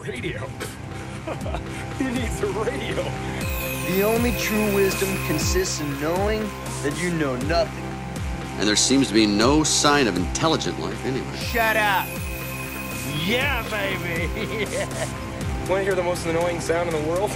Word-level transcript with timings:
radio. 0.00 0.40
he 1.98 2.04
needs 2.04 2.42
a 2.42 2.46
radio. 2.46 3.04
The 3.88 4.02
only 4.02 4.32
true 4.32 4.74
wisdom 4.74 5.08
consists 5.26 5.80
in 5.80 6.00
knowing 6.00 6.42
that 6.82 6.96
you 6.98 7.12
know 7.12 7.36
nothing. 7.48 7.84
And 8.58 8.66
there 8.66 8.76
seems 8.76 9.08
to 9.08 9.14
be 9.14 9.26
no 9.26 9.62
sign 9.62 10.06
of 10.06 10.16
intelligent 10.16 10.78
life 10.80 11.04
anywhere. 11.04 11.36
Shut 11.36 11.76
up! 11.76 12.06
Yeah, 13.26 13.62
baby! 13.68 14.28
Want 15.68 15.80
to 15.80 15.84
hear 15.84 15.94
the 15.94 16.02
most 16.02 16.26
annoying 16.26 16.60
sound 16.60 16.88
in 16.88 17.02
the 17.02 17.08
world? 17.08 17.30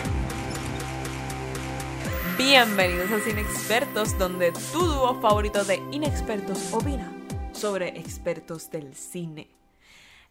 Bienvenidos 2.37 3.11
a 3.11 3.21
Cine 3.21 3.41
Expertos, 3.41 4.19
donde 4.19 4.53
tu 4.73 4.81
dúo 4.81 5.21
favorito 5.21 5.65
de 5.65 5.77
inexpertos 5.93 6.73
opina 6.73 7.13
sobre 7.53 7.89
expertos 7.99 8.71
del 8.71 8.95
cine. 8.95 9.49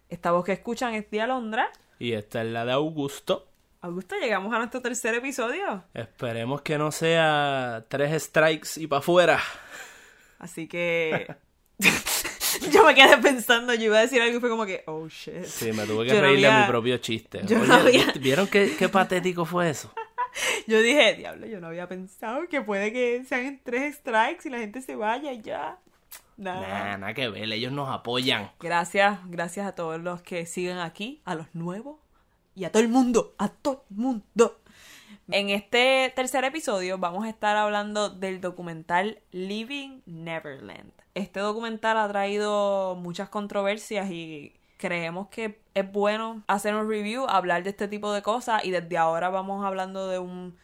Esta 0.10 0.32
voz 0.32 0.46
que 0.46 0.52
escuchan 0.52 0.94
es 0.96 1.10
de 1.10 1.22
Alondra. 1.22 1.72
Y 2.04 2.12
esta 2.12 2.42
es 2.42 2.50
la 2.50 2.66
de 2.66 2.74
Augusto. 2.74 3.48
Augusto, 3.80 4.18
llegamos 4.20 4.54
a 4.54 4.58
nuestro 4.58 4.82
tercer 4.82 5.16
episodio. 5.16 5.86
Esperemos 5.94 6.62
que 6.62 6.78
no 6.78 6.92
sea 6.92 7.86
tres 7.88 8.24
strikes 8.24 8.72
y 8.76 8.88
para 8.88 9.00
afuera. 9.00 9.40
Así 10.38 10.68
que. 10.68 11.34
yo 12.74 12.86
me 12.86 12.94
quedé 12.94 13.16
pensando, 13.20 13.74
yo 13.74 13.86
iba 13.86 14.00
a 14.00 14.02
decir 14.02 14.22
algo 14.22 14.36
y 14.36 14.40
fue 14.42 14.50
como 14.50 14.66
que, 14.66 14.84
oh 14.86 15.08
shit. 15.08 15.46
Sí, 15.46 15.72
me 15.72 15.86
tuve 15.86 16.04
que 16.04 16.10
Yo 16.10 16.16
no 16.16 16.24
reírle 16.24 16.48
a 16.48 16.60
mi 16.60 16.68
propio 16.68 16.98
chiste. 16.98 17.40
yo 17.46 17.58
Oye, 17.58 17.68
no 17.70 17.74
había- 17.76 18.12
¿vieron 18.20 18.48
qué, 18.48 18.76
qué 18.78 18.90
patético 18.90 19.46
fue 19.46 19.70
eso? 19.70 19.90
Yo 20.68 20.82
dije, 20.82 21.14
diablo, 21.14 21.46
yo 21.48 21.62
no 21.62 21.68
había 21.68 21.88
pensado 21.88 22.50
que 22.50 22.60
puede 22.62 22.92
que 22.92 23.24
sean 23.30 23.62
tres 23.64 23.96
strikes 23.96 24.46
y 24.46 24.50
la 24.50 24.58
gente 24.58 24.82
se 24.82 24.98
vaya 24.98 25.32
y 25.32 25.42
ya. 25.42 25.78
Nada. 26.44 26.98
Nada 26.98 27.14
que 27.14 27.30
ver, 27.30 27.52
ellos 27.52 27.72
nos 27.72 27.90
apoyan. 27.90 28.52
Gracias, 28.60 29.20
gracias 29.26 29.66
a 29.66 29.76
todos 29.76 30.02
los 30.02 30.22
que 30.22 30.46
siguen 30.46 30.78
aquí, 30.78 31.22
a 31.26 31.36
los 31.36 31.48
nuevos 31.54 31.98
y 32.56 32.66
a 32.66 32.72
todo 32.72 32.84
el 32.84 32.90
mundo, 32.90 33.34
a 33.38 33.50
todo 33.50 33.86
el 33.90 33.98
mundo. 33.98 34.60
En 35.32 35.50
este 35.50 36.12
tercer 36.16 36.44
episodio 36.44 36.98
vamos 36.98 37.26
a 37.26 37.30
estar 37.30 37.56
hablando 37.56 38.10
del 38.10 38.42
documental 38.42 39.20
Living 39.32 40.02
Neverland. 40.06 40.92
Este 41.16 41.40
documental 41.40 41.98
ha 41.98 42.08
traído 42.10 42.96
muchas 42.96 43.30
controversias 43.30 44.12
y 44.12 44.54
creemos 44.78 45.30
que 45.30 45.62
es 45.74 45.90
bueno 45.92 46.44
hacer 46.48 46.76
un 46.76 46.90
review, 46.90 47.26
hablar 47.30 47.64
de 47.64 47.70
este 47.70 47.88
tipo 47.88 48.12
de 48.12 48.22
cosas 48.22 48.66
y 48.66 48.72
desde 48.72 48.98
ahora 48.98 49.30
vamos 49.30 49.64
hablando 49.66 50.10
de 50.10 50.20
un 50.20 50.58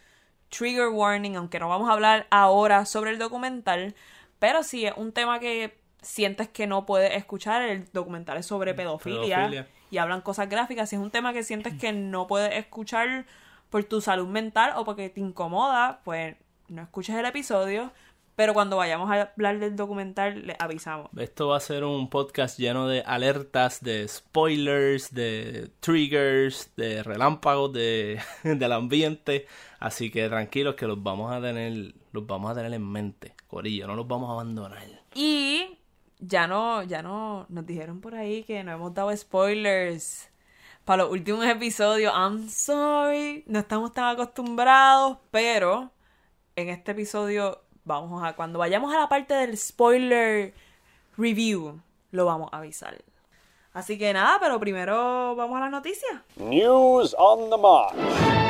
trigger 0.50 0.90
warning, 0.90 1.38
aunque 1.38 1.60
no 1.60 1.70
vamos 1.70 1.90
a 1.90 1.94
hablar 1.94 2.28
ahora 2.30 2.86
sobre 2.86 3.12
el 3.12 3.20
documental, 3.20 3.96
pero 4.40 4.64
si 4.64 4.86
es 4.86 4.94
un 4.96 5.12
tema 5.12 5.40
que 5.40 5.78
sientes 6.02 6.48
que 6.48 6.68
no 6.68 6.86
puedes 6.86 7.16
escuchar, 7.16 7.62
el 7.62 7.86
documental 7.92 8.38
es 8.38 8.46
sobre 8.46 8.74
pedofilia, 8.74 9.38
Pedofilia. 9.38 9.68
y 9.92 9.98
hablan 9.98 10.22
cosas 10.22 10.50
gráficas, 10.50 10.90
si 10.90 10.96
es 10.96 11.02
un 11.02 11.12
tema 11.12 11.34
que 11.34 11.44
sientes 11.44 11.74
que 11.74 11.92
no 11.92 12.28
puedes 12.28 12.54
escuchar 12.56 13.26
por 13.70 13.84
tu 13.84 14.02
salud 14.02 14.28
mental 14.28 14.74
o 14.76 14.86
porque 14.86 15.10
te 15.10 15.20
incomoda, 15.20 16.02
pues 16.04 16.36
no 16.70 16.82
escuches 16.82 17.16
el 17.16 17.26
episodio, 17.26 17.92
pero 18.36 18.54
cuando 18.54 18.78
vayamos 18.78 19.12
a 19.12 19.34
hablar 19.36 19.60
del 19.60 19.76
documental 19.76 20.48
le 20.48 20.56
avisamos. 20.60 21.10
Esto 21.18 21.50
va 21.50 21.58
a 21.58 21.60
ser 21.60 21.84
un 21.84 22.10
podcast 22.10 22.58
lleno 22.58 22.88
de 22.88 23.02
alertas, 23.02 23.84
de 23.84 24.08
spoilers, 24.08 25.14
de 25.14 25.70
triggers, 25.82 26.72
de 26.78 27.04
relámpagos 27.04 27.74
de, 27.74 28.22
del 28.44 28.72
ambiente. 28.72 29.46
Así 29.80 30.10
que 30.10 30.30
tranquilos 30.30 30.76
que 30.76 30.88
los 30.88 31.04
vamos 31.04 31.34
a 31.34 31.42
tener, 31.42 31.94
los 32.14 32.26
vamos 32.26 32.52
a 32.52 32.56
tener 32.56 32.74
en 32.74 32.90
mente. 32.90 33.36
Corillo, 33.50 33.88
no 33.88 33.96
los 33.96 34.08
vamos 34.08 34.30
a 34.30 34.34
abandonar. 34.34 34.88
Y 35.16 35.80
ya 36.20 36.46
no, 36.46 36.84
ya 36.84 37.02
no, 37.02 37.48
nos 37.50 37.66
dijeron 37.66 38.00
por 38.00 38.14
ahí 38.14 38.44
que 38.44 38.64
no 38.64 38.72
hemos 38.72 38.94
dado 38.94 39.16
spoilers 39.18 40.30
para 40.86 41.04
los 41.04 41.12
últimos 41.12 41.44
episodios. 41.46 42.14
I'm 42.16 42.48
sorry, 42.48 43.44
no 43.48 43.60
estamos 43.60 43.92
tan 43.92 44.06
acostumbrados, 44.06 45.18
pero 45.32 45.90
en 46.56 46.70
este 46.70 46.92
episodio 46.92 47.60
vamos 47.86 48.24
a, 48.24 48.36
cuando 48.36 48.60
vayamos 48.60 48.94
a 48.94 49.00
la 49.00 49.10
parte 49.10 49.34
del 49.34 49.58
spoiler 49.58 50.54
review, 51.18 51.82
lo 52.12 52.26
vamos 52.26 52.50
a 52.52 52.58
avisar. 52.58 53.04
Así 53.74 53.98
que 53.98 54.14
nada, 54.14 54.38
pero 54.40 54.60
primero 54.60 55.36
vamos 55.36 55.58
a 55.58 55.62
las 55.62 55.72
noticias. 55.72 56.22
News 56.36 57.16
on 57.18 57.50
the 57.50 57.58
march. 57.58 58.49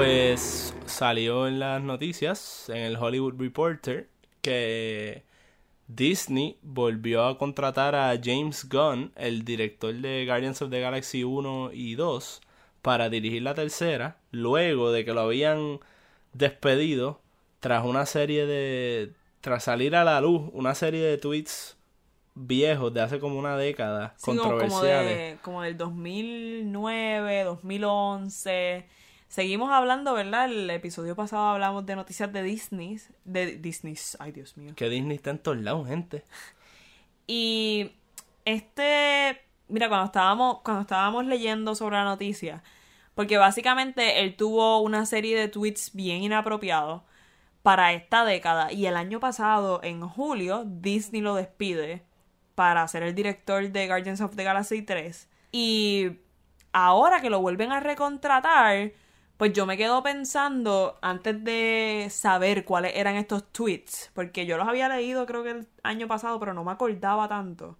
Pues 0.00 0.74
salió 0.84 1.48
en 1.48 1.58
las 1.58 1.80
noticias, 1.80 2.68
en 2.68 2.82
el 2.82 2.96
Hollywood 2.98 3.32
Reporter, 3.38 4.10
que 4.42 5.22
Disney 5.88 6.58
volvió 6.60 7.24
a 7.24 7.38
contratar 7.38 7.94
a 7.94 8.14
James 8.22 8.68
Gunn, 8.68 9.12
el 9.16 9.42
director 9.46 9.94
de 9.94 10.26
Guardians 10.26 10.60
of 10.60 10.68
the 10.68 10.80
Galaxy 10.80 11.24
1 11.24 11.70
y 11.72 11.94
2, 11.94 12.42
para 12.82 13.08
dirigir 13.08 13.40
la 13.40 13.54
tercera, 13.54 14.18
luego 14.32 14.92
de 14.92 15.06
que 15.06 15.14
lo 15.14 15.22
habían 15.22 15.80
despedido 16.34 17.22
tras 17.60 17.82
una 17.86 18.04
serie 18.04 18.44
de... 18.44 19.14
tras 19.40 19.64
salir 19.64 19.96
a 19.96 20.04
la 20.04 20.20
luz 20.20 20.42
una 20.52 20.74
serie 20.74 21.00
de 21.00 21.16
tweets 21.16 21.78
viejos 22.34 22.92
de 22.92 23.00
hace 23.00 23.18
como 23.18 23.38
una 23.38 23.56
década, 23.56 24.12
Sí, 24.18 24.26
como- 24.26 24.42
como, 24.42 24.50
controversiales. 24.58 25.16
de, 25.16 25.38
como 25.40 25.62
del 25.62 25.78
2009, 25.78 27.44
2011. 27.44 28.88
Seguimos 29.28 29.70
hablando, 29.70 30.14
¿verdad? 30.14 30.46
El 30.46 30.70
episodio 30.70 31.16
pasado 31.16 31.46
hablamos 31.48 31.84
de 31.84 31.96
noticias 31.96 32.32
de 32.32 32.42
Disney. 32.42 33.00
De 33.24 33.56
Disney. 33.56 33.96
Ay, 34.18 34.32
Dios 34.32 34.56
mío. 34.56 34.72
Que 34.76 34.88
Disney 34.88 35.16
está 35.16 35.30
en 35.30 35.38
todos 35.38 35.58
lados, 35.58 35.88
gente. 35.88 36.24
Y 37.26 37.92
este, 38.44 39.40
mira, 39.68 39.88
cuando 39.88 40.06
estábamos, 40.06 40.60
cuando 40.62 40.82
estábamos 40.82 41.26
leyendo 41.26 41.74
sobre 41.74 41.96
la 41.96 42.04
noticia, 42.04 42.62
porque 43.14 43.38
básicamente 43.38 44.20
él 44.20 44.36
tuvo 44.36 44.80
una 44.80 45.06
serie 45.06 45.38
de 45.38 45.48
tweets 45.48 45.90
bien 45.94 46.22
inapropiados 46.22 47.02
para 47.62 47.92
esta 47.94 48.24
década 48.24 48.70
y 48.72 48.86
el 48.86 48.96
año 48.96 49.18
pasado, 49.18 49.80
en 49.82 50.00
julio, 50.08 50.62
Disney 50.66 51.20
lo 51.20 51.34
despide 51.34 52.04
para 52.54 52.86
ser 52.86 53.02
el 53.02 53.14
director 53.14 53.68
de 53.70 53.88
Guardians 53.88 54.20
of 54.20 54.36
the 54.36 54.44
Galaxy 54.44 54.82
3 54.82 55.28
y 55.50 56.18
ahora 56.72 57.20
que 57.20 57.30
lo 57.30 57.40
vuelven 57.40 57.72
a 57.72 57.80
recontratar, 57.80 58.92
pues 59.36 59.52
yo 59.52 59.66
me 59.66 59.76
quedo 59.76 60.02
pensando 60.02 60.98
antes 61.02 61.42
de 61.44 62.08
saber 62.10 62.64
cuáles 62.64 62.92
eran 62.94 63.16
estos 63.16 63.52
tweets, 63.52 64.10
porque 64.14 64.46
yo 64.46 64.56
los 64.56 64.66
había 64.66 64.88
leído 64.88 65.26
creo 65.26 65.42
que 65.42 65.50
el 65.50 65.68
año 65.82 66.08
pasado, 66.08 66.40
pero 66.40 66.54
no 66.54 66.64
me 66.64 66.72
acordaba 66.72 67.28
tanto. 67.28 67.78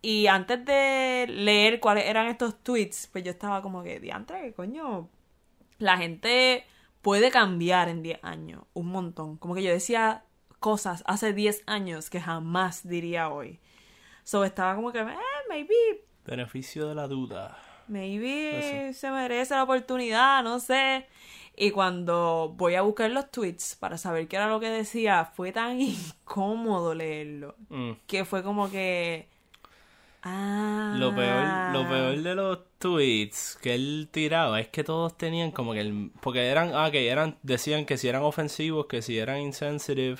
Y 0.00 0.26
antes 0.26 0.64
de 0.64 1.26
leer 1.28 1.80
cuáles 1.80 2.06
eran 2.06 2.26
estos 2.26 2.62
tweets, 2.62 3.08
pues 3.12 3.24
yo 3.24 3.30
estaba 3.30 3.62
como 3.62 3.82
que, 3.82 4.00
diantre, 4.00 4.52
coño, 4.54 5.08
la 5.78 5.96
gente 5.96 6.64
puede 7.02 7.30
cambiar 7.30 7.88
en 7.88 8.02
10 8.02 8.20
años, 8.22 8.62
un 8.74 8.86
montón. 8.88 9.36
Como 9.36 9.54
que 9.54 9.62
yo 9.62 9.70
decía 9.70 10.24
cosas 10.60 11.02
hace 11.06 11.32
10 11.32 11.62
años 11.66 12.10
que 12.10 12.20
jamás 12.20 12.86
diría 12.86 13.28
hoy. 13.28 13.60
So 14.24 14.44
estaba 14.44 14.74
como 14.74 14.92
que, 14.92 15.00
eh, 15.00 15.16
maybe 15.48 15.74
Beneficio 16.24 16.88
de 16.88 16.94
la 16.94 17.08
duda. 17.08 17.56
Maybe 17.88 18.92
se 18.92 19.10
merece 19.10 19.54
la 19.54 19.64
oportunidad, 19.64 20.42
no 20.42 20.60
sé. 20.60 21.06
Y 21.60 21.72
cuando 21.72 22.54
voy 22.56 22.76
a 22.76 22.82
buscar 22.82 23.10
los 23.10 23.32
tweets 23.32 23.74
para 23.74 23.98
saber 23.98 24.28
qué 24.28 24.36
era 24.36 24.48
lo 24.48 24.60
que 24.60 24.68
decía, 24.68 25.24
fue 25.34 25.50
tan 25.50 25.80
incómodo 25.80 26.94
leerlo. 26.94 27.56
Mm. 27.68 27.92
Que 28.06 28.24
fue 28.24 28.44
como 28.44 28.70
que. 28.70 29.26
Ah. 30.22 30.94
Lo 30.96 31.14
peor, 31.14 31.72
lo 31.72 31.88
peor 31.88 32.22
de 32.22 32.34
los 32.34 32.58
tweets 32.78 33.58
que 33.60 33.74
él 33.74 34.08
tiraba 34.10 34.60
es 34.60 34.68
que 34.68 34.84
todos 34.84 35.16
tenían 35.16 35.50
como 35.50 35.72
que 35.72 35.80
el, 35.80 36.10
porque 36.20 36.46
eran, 36.46 36.72
ah, 36.74 36.90
que 36.90 37.08
eran, 37.08 37.36
decían 37.42 37.86
que 37.86 37.96
si 37.96 38.08
eran 38.08 38.22
ofensivos, 38.22 38.86
que 38.86 39.02
si 39.02 39.18
eran 39.18 39.40
insensitive 39.40 40.18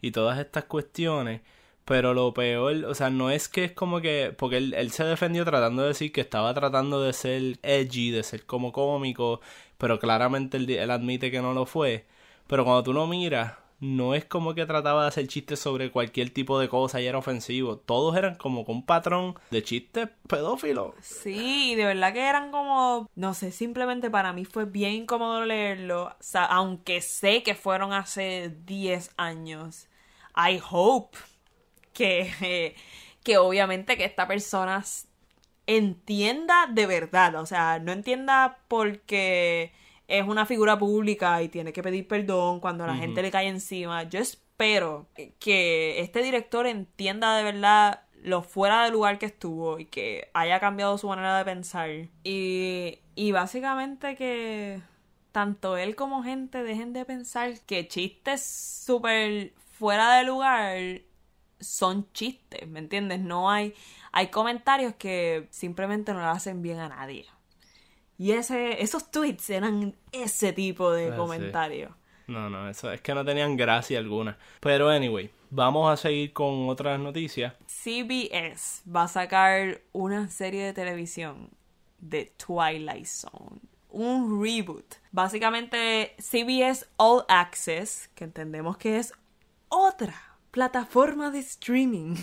y 0.00 0.10
todas 0.10 0.38
estas 0.38 0.64
cuestiones, 0.64 1.40
pero 1.90 2.14
lo 2.14 2.32
peor, 2.32 2.84
o 2.84 2.94
sea, 2.94 3.10
no 3.10 3.32
es 3.32 3.48
que 3.48 3.64
es 3.64 3.72
como 3.72 4.00
que, 4.00 4.32
porque 4.38 4.58
él, 4.58 4.74
él 4.74 4.92
se 4.92 5.02
defendió 5.02 5.44
tratando 5.44 5.82
de 5.82 5.88
decir 5.88 6.12
que 6.12 6.20
estaba 6.20 6.54
tratando 6.54 7.02
de 7.02 7.12
ser 7.12 7.58
edgy, 7.64 8.12
de 8.12 8.22
ser 8.22 8.46
como 8.46 8.70
cómico, 8.70 9.40
pero 9.76 9.98
claramente 9.98 10.56
él, 10.56 10.88
admite 10.88 11.32
que 11.32 11.42
no 11.42 11.52
lo 11.52 11.66
fue, 11.66 12.06
pero 12.46 12.62
cuando 12.62 12.84
tú 12.84 12.92
lo 12.92 13.08
miras, 13.08 13.54
no 13.80 14.14
es 14.14 14.24
como 14.24 14.54
que 14.54 14.66
trataba 14.66 15.02
de 15.02 15.08
hacer 15.08 15.26
chistes 15.26 15.58
sobre 15.58 15.90
cualquier 15.90 16.30
tipo 16.30 16.60
de 16.60 16.68
cosa 16.68 17.00
y 17.00 17.08
era 17.08 17.18
ofensivo. 17.18 17.78
Todos 17.78 18.16
eran 18.16 18.36
como 18.36 18.64
con 18.64 18.76
un 18.76 18.86
patrón 18.86 19.34
de 19.50 19.64
chistes 19.64 20.10
pedófilos. 20.28 20.94
Sí, 21.00 21.74
de 21.74 21.86
verdad 21.86 22.12
que 22.12 22.20
eran 22.20 22.52
como, 22.52 23.10
no 23.16 23.34
sé, 23.34 23.50
simplemente 23.50 24.10
para 24.10 24.32
mí 24.32 24.44
fue 24.44 24.64
bien 24.64 24.92
incómodo 24.92 25.44
leerlo, 25.44 26.14
aunque 26.50 27.00
sé 27.00 27.42
que 27.42 27.56
fueron 27.56 27.92
hace 27.92 28.54
10 28.64 29.10
años. 29.16 29.88
I 30.36 30.60
hope 30.70 31.18
que, 31.92 32.74
que 33.22 33.38
obviamente 33.38 33.96
que 33.96 34.04
esta 34.04 34.26
persona 34.26 34.84
entienda 35.66 36.66
de 36.66 36.86
verdad, 36.86 37.36
o 37.36 37.46
sea, 37.46 37.78
no 37.78 37.92
entienda 37.92 38.58
porque 38.68 39.72
es 40.08 40.26
una 40.26 40.46
figura 40.46 40.78
pública 40.78 41.42
y 41.42 41.48
tiene 41.48 41.72
que 41.72 41.82
pedir 41.82 42.08
perdón 42.08 42.60
cuando 42.60 42.86
la 42.86 42.96
gente 42.96 43.22
le 43.22 43.30
cae 43.30 43.46
encima. 43.48 44.02
Yo 44.04 44.18
espero 44.18 44.50
espero 44.60 45.06
que 45.38 46.00
este 46.00 46.22
director 46.22 46.66
entienda 46.66 47.34
de 47.34 47.44
verdad 47.44 48.02
lo 48.22 48.42
fuera 48.42 48.84
de 48.84 48.90
lugar 48.90 49.18
que 49.18 49.24
estuvo 49.24 49.78
y 49.78 49.86
que 49.86 50.28
haya 50.34 50.60
cambiado 50.60 50.98
su 50.98 51.08
manera 51.08 51.38
de 51.38 51.46
pensar. 51.46 51.88
Y, 52.24 52.98
y 53.14 53.32
básicamente 53.32 54.16
que 54.16 54.82
tanto 55.32 55.78
él 55.78 55.96
como 55.96 56.22
gente 56.22 56.62
dejen 56.62 56.92
de 56.92 57.06
pensar 57.06 57.58
que 57.60 57.88
chistes 57.88 58.44
súper 58.44 59.54
fuera 59.78 60.18
de 60.18 60.24
lugar 60.24 60.76
son 61.60 62.10
chistes, 62.12 62.66
¿me 62.68 62.78
entiendes? 62.78 63.20
No 63.20 63.50
hay, 63.50 63.74
hay 64.12 64.28
comentarios 64.28 64.94
que 64.96 65.46
simplemente 65.50 66.12
no 66.12 66.20
le 66.20 66.26
hacen 66.26 66.62
bien 66.62 66.78
a 66.78 66.88
nadie. 66.88 67.26
Y 68.18 68.32
ese, 68.32 68.82
esos 68.82 69.10
tweets 69.10 69.48
eran 69.50 69.94
ese 70.12 70.52
tipo 70.52 70.90
de 70.92 71.08
Ah, 71.08 71.10
sí. 71.12 71.16
comentarios. 71.16 71.92
No, 72.26 72.48
no, 72.50 72.68
eso 72.68 72.92
es 72.92 73.00
que 73.00 73.14
no 73.14 73.24
tenían 73.24 73.56
gracia 73.56 73.98
alguna. 73.98 74.38
Pero 74.60 74.88
anyway, 74.90 75.30
vamos 75.50 75.90
a 75.90 75.96
seguir 75.96 76.32
con 76.32 76.68
otras 76.68 77.00
noticias. 77.00 77.54
CBS 77.66 78.82
va 78.88 79.04
a 79.04 79.08
sacar 79.08 79.80
una 79.92 80.28
serie 80.28 80.64
de 80.66 80.72
televisión 80.72 81.50
de 81.98 82.32
Twilight 82.36 83.06
Zone. 83.06 83.60
Un 83.88 84.40
reboot. 84.42 84.94
Básicamente, 85.10 86.14
CBS 86.18 86.86
All 86.98 87.24
Access, 87.28 88.08
que 88.14 88.24
entendemos 88.24 88.76
que 88.76 88.98
es 88.98 89.12
otra 89.68 90.14
plataforma 90.50 91.30
de 91.30 91.38
streaming, 91.40 92.16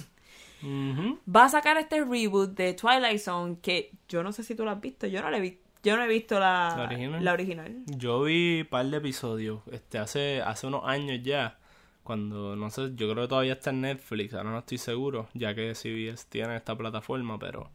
va 0.63 1.45
a 1.45 1.49
sacar 1.49 1.77
este 1.77 2.03
reboot 2.03 2.55
de 2.55 2.73
Twilight 2.73 3.19
Zone 3.19 3.57
que 3.61 3.91
yo 4.09 4.23
no 4.23 4.31
sé 4.31 4.43
si 4.43 4.55
tú 4.55 4.63
lo 4.65 4.71
has 4.71 4.81
visto. 4.81 5.07
Yo 5.07 5.21
no, 5.21 5.29
le 5.29 5.39
vi, 5.39 5.59
yo 5.83 5.95
no 5.95 6.03
he 6.03 6.07
visto 6.07 6.39
la, 6.39 6.73
¿La 6.77 6.83
original? 6.83 7.23
la 7.23 7.33
original. 7.33 7.75
Yo 7.85 8.23
vi 8.23 8.61
un 8.61 8.67
par 8.67 8.85
de 8.85 8.97
episodios, 8.97 9.61
este, 9.71 9.97
hace, 9.97 10.41
hace 10.41 10.67
unos 10.67 10.83
años 10.85 11.19
ya, 11.23 11.57
cuando, 12.03 12.55
no 12.55 12.69
sé, 12.69 12.93
yo 12.95 13.11
creo 13.11 13.23
que 13.23 13.27
todavía 13.27 13.53
está 13.53 13.69
en 13.69 13.81
Netflix, 13.81 14.33
ahora 14.33 14.51
no 14.51 14.59
estoy 14.59 14.77
seguro, 14.77 15.27
ya 15.33 15.53
que 15.53 15.75
CBS 15.75 16.25
tiene 16.29 16.55
esta 16.55 16.75
plataforma, 16.75 17.37
pero 17.37 17.69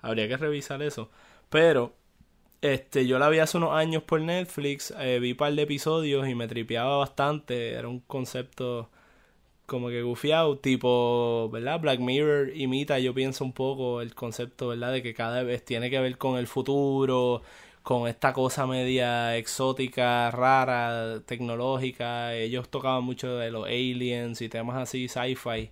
habría 0.00 0.28
que 0.28 0.36
revisar 0.36 0.82
eso. 0.82 1.10
Pero, 1.50 1.94
este, 2.62 3.06
yo 3.06 3.18
la 3.18 3.28
vi 3.28 3.40
hace 3.40 3.58
unos 3.58 3.74
años 3.74 4.02
por 4.04 4.20
Netflix, 4.20 4.94
eh, 4.98 5.18
vi 5.20 5.32
un 5.32 5.36
par 5.36 5.52
de 5.52 5.62
episodios 5.62 6.28
y 6.28 6.34
me 6.34 6.48
tripeaba 6.48 6.98
bastante, 6.98 7.72
era 7.72 7.88
un 7.88 8.00
concepto 8.00 8.90
como 9.66 9.88
que 9.88 10.02
gufiado, 10.02 10.58
tipo, 10.58 11.48
¿verdad? 11.52 11.80
Black 11.80 12.00
Mirror 12.00 12.56
imita, 12.56 12.98
yo 12.98 13.14
pienso 13.14 13.44
un 13.44 13.52
poco 13.52 14.00
el 14.00 14.14
concepto, 14.14 14.68
¿verdad? 14.68 14.92
De 14.92 15.02
que 15.02 15.14
cada 15.14 15.42
vez 15.42 15.64
tiene 15.64 15.90
que 15.90 16.00
ver 16.00 16.18
con 16.18 16.38
el 16.38 16.46
futuro, 16.46 17.42
con 17.82 18.08
esta 18.08 18.32
cosa 18.32 18.66
media 18.66 19.36
exótica, 19.36 20.30
rara, 20.30 21.20
tecnológica. 21.26 22.34
Ellos 22.34 22.68
tocaban 22.68 23.04
mucho 23.04 23.36
de 23.36 23.50
los 23.50 23.66
aliens 23.66 24.40
y 24.42 24.48
temas 24.48 24.76
así, 24.76 25.08
sci-fi. 25.08 25.70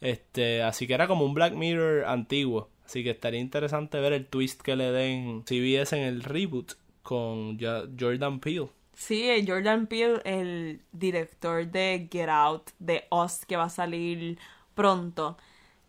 Este, 0.00 0.62
así 0.62 0.86
que 0.86 0.94
era 0.94 1.06
como 1.08 1.24
un 1.24 1.34
Black 1.34 1.54
Mirror 1.54 2.04
antiguo. 2.06 2.68
Así 2.84 3.04
que 3.04 3.10
estaría 3.10 3.40
interesante 3.40 4.00
ver 4.00 4.12
el 4.12 4.26
twist 4.26 4.60
que 4.62 4.76
le 4.76 4.90
den 4.92 5.44
CBS 5.46 5.96
en 5.96 6.02
el 6.04 6.22
reboot 6.22 6.72
con 7.02 7.58
Jo- 7.60 7.88
Jordan 7.98 8.40
Peele. 8.40 8.68
Sí, 9.02 9.28
eh, 9.28 9.44
Jordan 9.44 9.88
Peele, 9.88 10.20
el 10.24 10.80
director 10.92 11.66
de 11.66 12.08
Get 12.10 12.28
Out, 12.28 12.70
de 12.78 13.04
Us, 13.10 13.44
que 13.46 13.56
va 13.56 13.64
a 13.64 13.68
salir 13.68 14.38
pronto, 14.76 15.36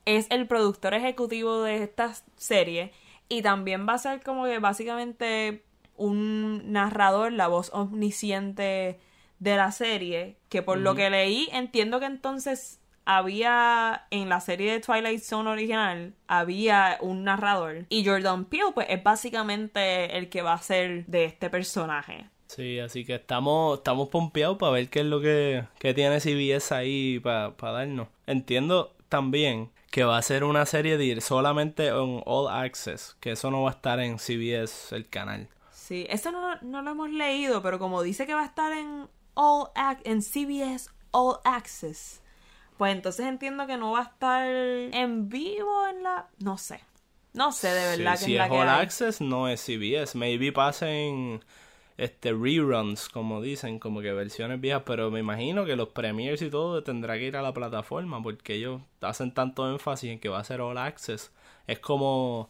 es 0.06 0.26
el 0.32 0.48
productor 0.48 0.96
ejecutivo 0.96 1.62
de 1.62 1.84
esta 1.84 2.16
serie 2.38 2.92
y 3.30 3.44
también 3.44 3.88
va 3.88 3.94
a 3.94 3.98
ser 4.00 4.24
como 4.24 4.46
que 4.46 4.58
básicamente 4.58 5.64
un 5.96 6.72
narrador, 6.72 7.32
la 7.32 7.48
voz 7.48 7.70
omnisciente 7.72 9.00
de 9.38 9.58
la 9.58 9.72
serie, 9.72 10.38
que 10.50 10.64
por 10.64 10.80
lo 10.80 10.96
que 10.96 11.12
leí 11.12 11.50
entiendo 11.52 12.00
que 12.00 12.08
entonces 12.08 12.80
había 13.06 14.08
en 14.10 14.28
la 14.28 14.40
serie 14.40 14.72
de 14.72 14.80
Twilight 14.80 15.22
Zone 15.22 15.52
original 15.52 16.16
había 16.28 16.98
un 17.00 17.26
narrador 17.26 17.86
y 17.90 18.06
Jordan 18.06 18.46
Peele 18.46 18.72
pues 18.74 18.88
es 18.90 19.04
básicamente 19.04 20.18
el 20.18 20.30
que 20.30 20.42
va 20.42 20.54
a 20.54 20.58
ser 20.58 21.06
de 21.06 21.26
este 21.26 21.52
personaje. 21.52 22.33
Sí, 22.56 22.80
así 22.80 23.04
que 23.06 23.16
estamos, 23.16 23.80
estamos 23.80 24.10
pompeados 24.10 24.58
para 24.58 24.72
ver 24.74 24.90
qué 24.90 25.00
es 25.00 25.06
lo 25.06 25.22
que, 25.22 25.64
que 25.80 25.94
tiene 25.94 26.20
CBS 26.20 26.74
ahí 26.74 27.20
para 27.20 27.54
darnos. 27.60 28.08
Entiendo 28.28 28.94
también 29.10 29.72
que 29.90 30.04
va 30.04 30.18
a 30.18 30.22
ser 30.22 30.44
una 30.44 30.66
serie 30.66 30.98
de 30.98 31.20
solamente 31.22 31.88
en 31.88 32.22
All 32.26 32.48
Access, 32.50 33.16
que 33.20 33.32
eso 33.32 33.50
no 33.52 33.64
va 33.64 33.72
a 33.72 33.74
estar 33.74 34.00
en 34.00 34.20
CBS, 34.20 34.96
el 34.96 35.08
canal. 35.10 35.48
Sí, 35.72 36.06
eso 36.10 36.32
no, 36.32 36.56
no 36.62 36.82
lo 36.82 36.92
hemos 36.92 37.10
leído, 37.10 37.62
pero 37.62 37.80
como 37.80 38.02
dice 38.02 38.26
que 38.26 38.34
va 38.34 38.42
a 38.42 38.46
estar 38.46 38.72
en 38.72 39.08
All 39.36 39.68
Ac- 39.76 40.02
en 40.04 40.22
CBS 40.22 40.90
All 41.12 41.38
Access, 41.44 42.22
pues 42.78 42.92
entonces 42.96 43.26
entiendo 43.28 43.68
que 43.68 43.78
no 43.78 43.92
va 43.92 44.00
a 44.00 44.04
estar 44.04 44.48
en 44.48 45.30
vivo 45.30 45.88
en 45.88 46.04
la, 46.04 46.28
no 46.40 46.58
sé, 46.58 46.80
no 47.34 47.52
sé 47.52 47.68
de 47.70 47.98
verdad 47.98 48.14
Sí, 48.16 48.20
que 48.20 48.26
si 48.26 48.32
es 48.34 48.38
la 48.40 48.46
es 48.46 48.52
All. 48.52 48.70
Access, 48.70 49.22
no 49.22 49.48
es 49.48 49.60
CBS. 49.62 50.16
Maybe 50.18 50.52
pasen 50.52 51.44
este 51.98 52.34
reruns, 52.34 53.10
como 53.10 53.42
dicen, 53.42 53.80
como 53.80 54.02
que 54.02 54.12
versiones 54.12 54.60
viejas, 54.60 54.84
pero 54.86 55.12
me 55.12 55.20
imagino 55.20 55.66
que 55.66 55.76
los 55.76 55.90
premiers 55.90 56.42
y 56.42 56.50
todo 56.50 56.84
tendrá 56.84 57.16
que 57.16 57.26
ir 57.26 57.38
a 57.38 57.42
la 57.42 57.54
plataforma 57.54 58.22
porque 58.22 58.56
ellos 58.56 58.82
hacen 59.02 59.34
tanto 59.34 59.70
énfasis 59.72 60.12
en 60.12 60.20
que 60.20 60.30
va 60.30 60.40
a 60.40 60.44
ser 60.44 60.62
All 60.62 60.78
Access. 60.78 61.32
Es 61.68 61.80
como 61.80 62.50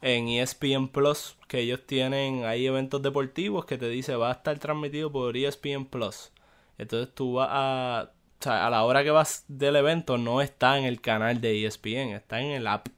en 0.00 0.28
ESPN 0.28 0.88
Plus, 0.88 1.36
que 1.48 1.60
ellos 1.60 1.80
tienen, 1.86 2.44
hay 2.44 2.66
eventos 2.66 3.02
deportivos 3.02 3.64
que 3.64 3.78
te 3.78 3.88
dice 3.88 4.16
va 4.16 4.28
a 4.28 4.32
estar 4.34 4.58
transmitido 4.58 5.10
por 5.10 5.36
ESPN 5.36 5.86
Plus. 5.86 6.30
Entonces 6.78 7.14
tú 7.14 7.34
vas 7.34 7.48
a, 7.50 8.10
o 8.40 8.42
sea, 8.42 8.66
a 8.66 8.70
la 8.70 8.84
hora 8.84 9.02
que 9.02 9.10
vas 9.10 9.44
del 9.48 9.76
evento 9.76 10.18
no 10.18 10.40
está 10.40 10.78
en 10.78 10.84
el 10.84 11.00
canal 11.00 11.40
de 11.40 11.64
ESPN, 11.64 12.14
está 12.14 12.40
en 12.40 12.50
el 12.50 12.66
app 12.66 12.88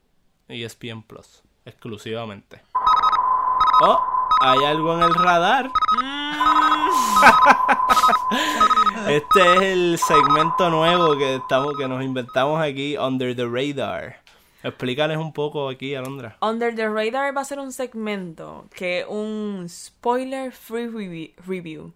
ESPN 0.49 1.03
Plus, 1.03 1.43
exclusivamente. 1.65 2.61
Oh, 3.83 4.16
hay 4.47 4.65
algo 4.65 4.95
en 4.95 5.03
el 5.03 5.15
radar. 5.15 5.71
Este 9.09 9.41
es 9.41 9.63
el 9.63 9.99
segmento 9.99 10.69
nuevo 10.71 11.17
que 11.17 11.37
estamos 11.37 11.75
que 11.79 11.87
nos 11.87 12.03
inventamos 12.03 12.61
aquí, 12.61 12.97
Under 12.97 13.35
the 13.37 13.45
Radar. 13.47 14.21
Explícales 14.63 15.17
un 15.17 15.33
poco 15.33 15.69
aquí, 15.69 15.95
Alondra. 15.95 16.37
Under 16.41 16.75
the 16.75 16.89
Radar 16.89 17.37
va 17.37 17.43
a 17.43 17.45
ser 17.45 17.61
un 17.61 17.73
segmento 17.73 18.67
que 18.75 19.05
un 19.09 19.67
spoiler 19.69 20.51
free 20.53 20.87
revi- 20.89 21.35
review 21.47 21.93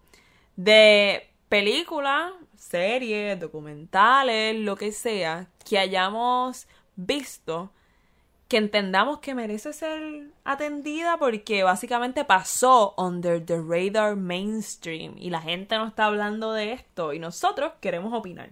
de 0.56 1.29
películas, 1.49 2.32
series, 2.56 3.41
documentales, 3.41 4.56
lo 4.61 4.76
que 4.76 4.93
sea 4.93 5.49
que 5.69 5.79
hayamos 5.79 6.69
visto 6.94 7.70
que 8.50 8.56
entendamos 8.56 9.20
que 9.20 9.32
merece 9.34 9.72
ser 9.72 10.24
atendida 10.44 11.16
porque 11.19 11.62
básicamente 11.62 12.24
pasó 12.24 12.94
under 12.98 13.42
the 13.46 13.56
radar 13.56 14.16
mainstream 14.16 15.14
y 15.16 15.30
la 15.30 15.40
gente 15.40 15.76
no 15.78 15.86
está 15.86 16.06
hablando 16.06 16.52
de 16.52 16.72
esto 16.72 17.12
y 17.12 17.20
nosotros 17.20 17.74
queremos 17.80 18.12
opinar, 18.12 18.50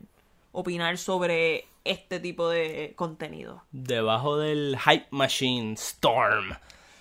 opinar 0.52 0.96
sobre 0.98 1.66
este 1.84 2.20
tipo 2.20 2.48
de 2.48 2.92
contenido. 2.94 3.64
Debajo 3.72 4.36
del 4.38 4.78
Hype 4.78 5.08
Machine 5.10 5.72
Storm 5.72 6.56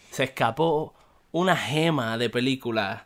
se 0.10 0.24
escapó 0.24 0.96
una 1.32 1.56
gema 1.56 2.18
de 2.18 2.32
película. 2.32 3.06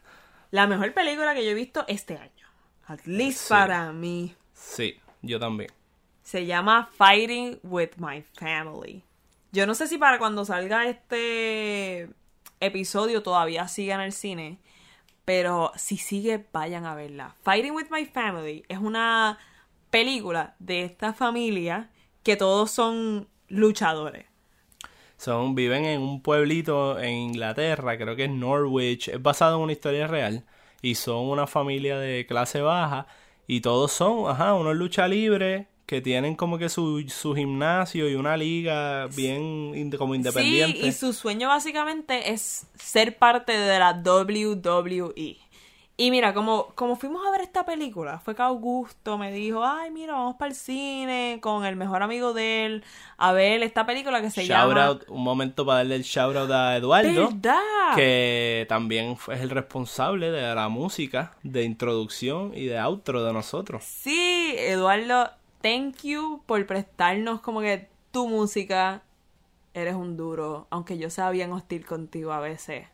La 0.52 0.68
mejor 0.68 0.94
película 0.94 1.34
que 1.36 1.44
yo 1.44 1.52
he 1.52 1.56
visto 1.56 1.84
este 1.90 2.16
año, 2.18 2.48
at 2.88 3.02
least 3.06 3.40
Sí. 3.42 3.50
para 3.50 3.92
mí, 3.92 4.34
Sí, 4.54 4.98
yo 5.22 5.38
también. 5.38 5.70
se 6.24 6.46
llama 6.46 6.90
Fighting 6.94 7.60
with 7.64 7.90
My 7.98 8.22
Family. 8.22 9.04
Yo 9.54 9.68
no 9.68 9.76
sé 9.76 9.88
si 9.88 9.98
para 9.98 10.18
cuando 10.18 10.46
salga 10.46 10.88
este 10.88 12.08
episodio 12.62 13.22
todavía 13.22 13.68
siga 13.68 13.96
en 13.96 14.02
el 14.02 14.14
cine, 14.14 14.60
pero 15.26 15.74
si 15.76 15.98
sigue, 15.98 16.46
vayan 16.54 16.86
a 16.86 16.96
verla. 16.96 17.36
Fighting 17.44 17.74
with 17.74 17.88
My 17.92 18.06
Family 18.06 18.64
es 18.70 18.78
una 18.78 19.38
película 19.90 20.56
de 20.60 20.86
esta 20.86 21.12
familia 21.12 21.90
que 22.24 22.38
todos 22.38 22.72
son 22.72 23.28
luchadores. 23.50 24.26
Son, 25.18 25.54
viven 25.54 25.84
en 25.84 26.02
un 26.02 26.22
pueblito 26.22 26.98
en 26.98 27.14
Inglaterra, 27.14 27.98
creo 27.98 28.16
que 28.16 28.26
es 28.26 28.32
Norwich, 28.32 29.10
es 29.10 29.22
basado 29.22 29.58
en 29.58 29.64
una 29.64 29.74
historia 29.74 30.08
real, 30.08 30.46
y 30.82 30.96
son 30.96 31.26
una 31.26 31.46
familia 31.46 32.00
de 32.00 32.26
clase 32.26 32.62
baja, 32.62 33.06
y 33.48 33.60
todos 33.60 33.92
son, 33.92 34.30
ajá, 34.30 34.54
unos 34.54 34.78
lucha 34.78 35.10
libres 35.10 35.68
que 35.92 36.00
tienen 36.00 36.36
como 36.38 36.58
que 36.58 36.70
su, 36.70 37.04
su 37.10 37.36
gimnasio 37.36 38.10
y 38.10 38.16
una 38.16 38.38
liga 38.38 39.08
bien 39.08 39.92
como 39.98 40.16
independiente. 40.16 40.80
Sí, 40.80 40.88
y 40.88 40.92
su 40.94 41.12
sueño 41.12 41.50
básicamente 41.50 42.32
es 42.32 42.66
ser 42.76 43.18
parte 43.18 43.52
de 43.52 43.78
la 43.78 44.02
WWE. 44.02 45.38
Y 45.98 46.10
mira, 46.10 46.34
como, 46.34 46.68
como 46.76 46.96
fuimos 46.96 47.28
a 47.28 47.32
ver 47.32 47.42
esta 47.42 47.66
película, 47.66 48.20
fue 48.20 48.34
que 48.34 48.42
Augusto 48.42 49.18
me 49.18 49.34
dijo, 49.34 49.66
ay, 49.66 49.92
mira, 49.92 50.14
vamos 50.14 50.38
para 50.38 50.50
el 50.50 50.56
cine 50.56 51.40
con 51.42 51.66
el 51.66 51.76
mejor 51.76 52.04
amigo 52.04 52.32
de 52.32 52.66
él 52.66 52.84
a 53.18 53.34
ver 53.34 53.62
esta 53.62 53.86
película 53.86 54.22
que 54.22 54.32
se 54.32 54.46
Shout 54.46 54.70
llama... 54.70 54.86
out, 54.86 55.04
un 55.10 55.22
momento 55.22 55.66
para 55.66 55.80
darle 55.80 55.96
el 55.96 56.04
shout 56.04 56.38
out 56.38 56.52
a 56.52 56.78
Eduardo. 56.78 57.32
¿Verdad? 57.32 57.96
Que 57.98 58.66
también 58.70 59.18
es 59.28 59.42
el 59.42 59.50
responsable 59.50 60.32
de 60.32 60.56
la 60.56 60.70
música, 60.70 61.34
de 61.44 61.64
introducción 61.64 62.54
y 62.56 62.68
de 62.68 62.80
outro 62.80 63.26
de 63.26 63.34
nosotros. 63.34 63.84
Sí, 63.84 64.56
Eduardo, 64.58 65.30
thank 65.62 66.02
you 66.04 66.44
por 66.46 66.66
prestarnos 66.66 67.42
como 67.42 67.62
que 67.62 67.90
tu 68.12 68.28
música. 68.28 69.04
Eres 69.74 69.96
un 69.96 70.18
duro, 70.18 70.68
aunque 70.70 70.98
yo 70.98 71.10
sea 71.10 71.30
bien 71.30 71.52
hostil 71.54 71.86
contigo 71.86 72.34
a 72.34 72.40
veces. 72.42 72.88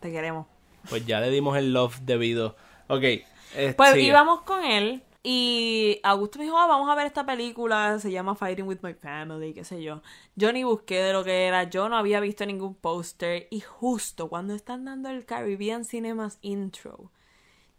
Te 0.00 0.12
queremos. 0.12 0.46
Pues 0.88 1.04
ya 1.06 1.20
le 1.20 1.30
dimos 1.30 1.56
el 1.56 1.72
love 1.72 1.98
debido. 2.02 2.56
Ok. 2.88 3.02
eh, 3.02 3.74
Pues 3.76 3.92
sigue. 3.92 4.04
íbamos 4.06 4.42
con 4.42 4.64
él 4.64 5.02
y 5.24 6.00
Augusto 6.02 6.38
me 6.38 6.44
dijo, 6.44 6.58
"Ah, 6.58 6.66
vamos 6.66 6.88
a 6.90 6.94
ver 6.96 7.06
esta 7.06 7.24
película, 7.24 7.98
se 8.00 8.10
llama 8.10 8.34
Fighting 8.34 8.66
with 8.66 8.78
My 8.82 8.94
Family, 8.94 9.54
qué 9.54 9.64
sé 9.64 9.82
yo. 9.82 10.02
Yo 10.34 10.52
ni 10.52 10.64
busqué 10.64 11.00
de 11.00 11.12
lo 11.12 11.22
que 11.24 11.46
era, 11.46 11.64
yo 11.64 11.88
no 11.88 11.96
había 11.96 12.18
visto 12.20 12.44
ningún 12.46 12.74
póster 12.74 13.46
y 13.50 13.60
justo 13.60 14.28
cuando 14.28 14.54
están 14.54 14.84
dando 14.84 15.10
el 15.10 15.24
Caribbean 15.24 15.84
Cinemas 15.84 16.38
intro, 16.42 17.10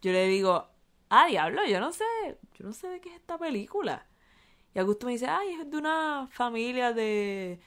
yo 0.01 0.11
le 0.13 0.27
digo, 0.27 0.67
ah, 1.15 1.27
diablo, 1.27 1.61
yo 1.65 1.79
no 1.79 1.91
sé, 1.91 2.03
yo 2.57 2.65
no 2.65 2.73
sé 2.73 2.87
de 2.87 2.99
qué 3.01 3.09
es 3.09 3.15
esta 3.15 3.37
película. 3.37 4.05
Y 4.75 4.79
Augusto 4.79 5.05
me 5.05 5.11
dice, 5.13 5.27
ay, 5.27 5.49
es 5.61 5.69
de 5.69 5.77
una 5.77 6.27
familia 6.31 6.93
de 6.93 7.59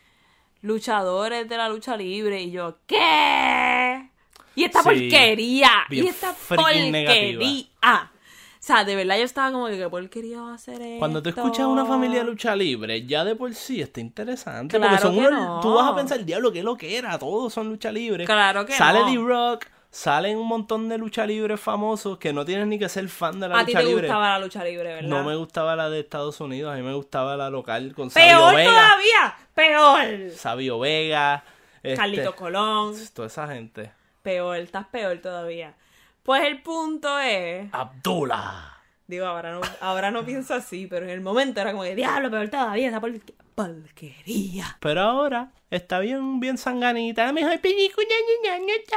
luchadores 0.63 1.49
de 1.49 1.57
la 1.57 1.69
lucha 1.69 1.97
libre. 1.97 2.43
Y 2.43 2.51
yo, 2.51 2.79
¿qué? 2.87 4.11
Y 4.55 4.65
esta 4.65 4.81
Sí, 4.83 4.85
porquería. 4.89 5.71
Y 5.91 6.07
esta 6.07 6.35
negativa. 6.49 7.39
porquería. 7.39 8.11
O 8.59 8.67
sea, 8.67 8.83
de 8.85 8.97
verdad 8.97 9.17
yo 9.19 9.23
estaba 9.25 9.53
como 9.53 9.69
que, 9.69 9.77
¿qué 9.79 9.89
porquería 9.89 10.41
va 10.41 10.51
a 10.53 10.55
hacer 10.55 10.83
esto? 10.83 10.99
Cuando 10.99 11.23
tú 11.23 11.29
escuchas 11.29 11.67
una 11.67 11.85
familia 11.85 12.19
de 12.21 12.25
lucha 12.25 12.57
libre, 12.57 13.07
ya 13.07 13.23
de 13.25 13.37
por 13.37 13.55
sí 13.55 13.81
está 13.81 14.01
interesante. 14.01 14.77
Claro 14.77 14.91
porque 14.97 15.03
son 15.03 15.15
que 15.15 15.29
unos- 15.29 15.41
no. 15.41 15.61
Tú 15.61 15.75
vas 15.75 15.93
a 15.93 15.95
pensar, 15.95 16.25
diablo, 16.25 16.51
qué 16.51 16.65
lo 16.65 16.77
que 16.77 16.97
era. 16.97 17.17
Todos 17.17 17.53
son 17.53 17.69
lucha 17.69 17.93
libre. 17.93 18.25
Claro 18.25 18.67
que 18.67 18.73
Sale 18.73 19.01
no. 19.01 19.07
D-Rock, 19.07 19.67
salen 19.97 20.37
un 20.37 20.47
montón 20.47 20.91
de 20.91 20.99
lucha 20.99 21.25
libre 21.27 21.57
famosos 21.57 22.19
que 22.19 22.31
no 22.35 22.45
tienes 22.45 22.67
ni 22.67 22.79
que 22.79 22.87
ser 22.89 23.09
fan 23.09 23.41
de 23.41 23.49
la 23.49 23.61
A 23.61 23.65
ti 23.65 23.73
lucha 23.73 23.79
te 23.81 23.85
libre. 23.87 24.03
gustaba 24.03 24.29
la 24.29 24.39
lucha 24.39 24.63
libre, 24.63 24.95
¿verdad? 24.95 25.09
No 25.09 25.25
me 25.25 25.35
gustaba 25.37 25.75
la 25.75 25.89
de 25.89 26.01
Estados 26.01 26.39
Unidos, 26.41 26.71
a 26.73 26.77
mí 26.77 26.83
me 26.83 26.93
gustaba 26.93 27.35
la 27.37 27.49
local 27.49 27.95
con 27.95 28.11
Sabio 28.11 28.29
¡Peor 28.51 28.51
todavía! 28.65 29.37
¡Peor! 29.55 30.31
Sabio 30.37 30.79
Vega. 30.81 31.43
este, 31.83 31.97
Carlito 31.97 32.37
Colón. 32.37 32.95
Toda 33.15 33.29
esa 33.29 33.49
gente. 33.49 33.91
Peor, 34.23 34.59
estás 34.59 34.87
peor 34.89 35.17
todavía. 35.19 35.75
Pues 36.23 36.45
el 36.45 36.61
punto 36.61 37.19
es... 37.21 37.67
Abdullah. 37.73 38.75
Digo, 39.07 39.25
ahora 39.25 39.53
no, 39.53 39.61
ahora 39.81 40.11
no 40.11 40.25
pienso 40.27 40.53
así, 40.53 40.87
pero 40.89 41.07
en 41.07 41.11
el 41.13 41.21
momento 41.23 41.61
era 41.61 41.71
como 41.71 41.85
que, 41.85 41.95
diablo, 41.95 42.31
peor 42.31 42.49
todavía, 42.49 42.89
esa 42.89 43.01
porque- 43.01 43.21
porquería. 43.57 44.77
Pero 44.81 45.01
ahora 45.01 45.51
está 45.71 45.99
bien, 45.99 46.39
bien 46.39 46.59
sanganita. 46.59 47.33
Mejor 47.33 47.59
película 47.61 48.07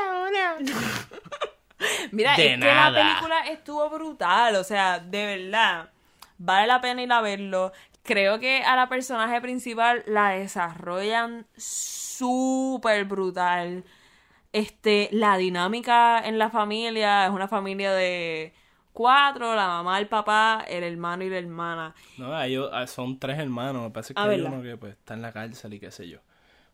ahora. 0.08 0.58
Mira, 2.12 2.36
De 2.36 2.46
es 2.46 2.52
que 2.52 2.58
nada. 2.58 2.92
la 2.92 3.08
película 3.14 3.40
estuvo 3.48 3.90
brutal, 3.90 4.56
o 4.58 4.64
sea, 4.64 5.00
de 5.00 5.38
verdad, 5.38 5.90
vale 6.38 6.68
la 6.68 6.82
pena 6.82 7.02
ir 7.02 7.12
a 7.12 7.22
verlo. 7.22 7.72
Creo 8.04 8.40
que 8.40 8.64
a 8.64 8.76
la 8.76 8.90
personaje 8.90 9.40
principal 9.42 10.04
la 10.06 10.32
desarrollan 10.32 11.48
súper 11.58 13.06
brutal. 13.06 13.86
Este, 14.52 15.10
la 15.12 15.38
dinámica 15.38 16.20
en 16.26 16.38
la 16.40 16.50
familia 16.50 17.26
es 17.26 17.32
una 17.32 17.48
familia 17.48 17.94
de 17.94 18.54
cuatro, 19.00 19.56
la 19.56 19.66
mamá, 19.66 19.98
el 19.98 20.10
papá, 20.10 20.66
el 20.68 20.84
hermano 20.84 21.24
y 21.24 21.30
la 21.30 21.38
hermana. 21.38 21.96
No, 22.18 22.38
ellos 22.42 22.70
ah, 22.74 22.86
son 22.86 23.18
tres 23.18 23.40
hermanos. 23.40 23.84
Me 23.84 23.92
parece 23.92 24.14
que 24.14 24.20
Ah, 24.20 24.26
hay 24.26 24.42
¿verdad? 24.42 24.52
uno 24.54 24.62
que 24.62 24.76
pues, 24.76 24.92
está 24.98 25.14
en 25.14 25.22
la 25.22 25.32
cárcel 25.32 25.74
y 25.74 25.80
qué 25.80 25.90
sé 25.90 26.10
yo. 26.10 26.20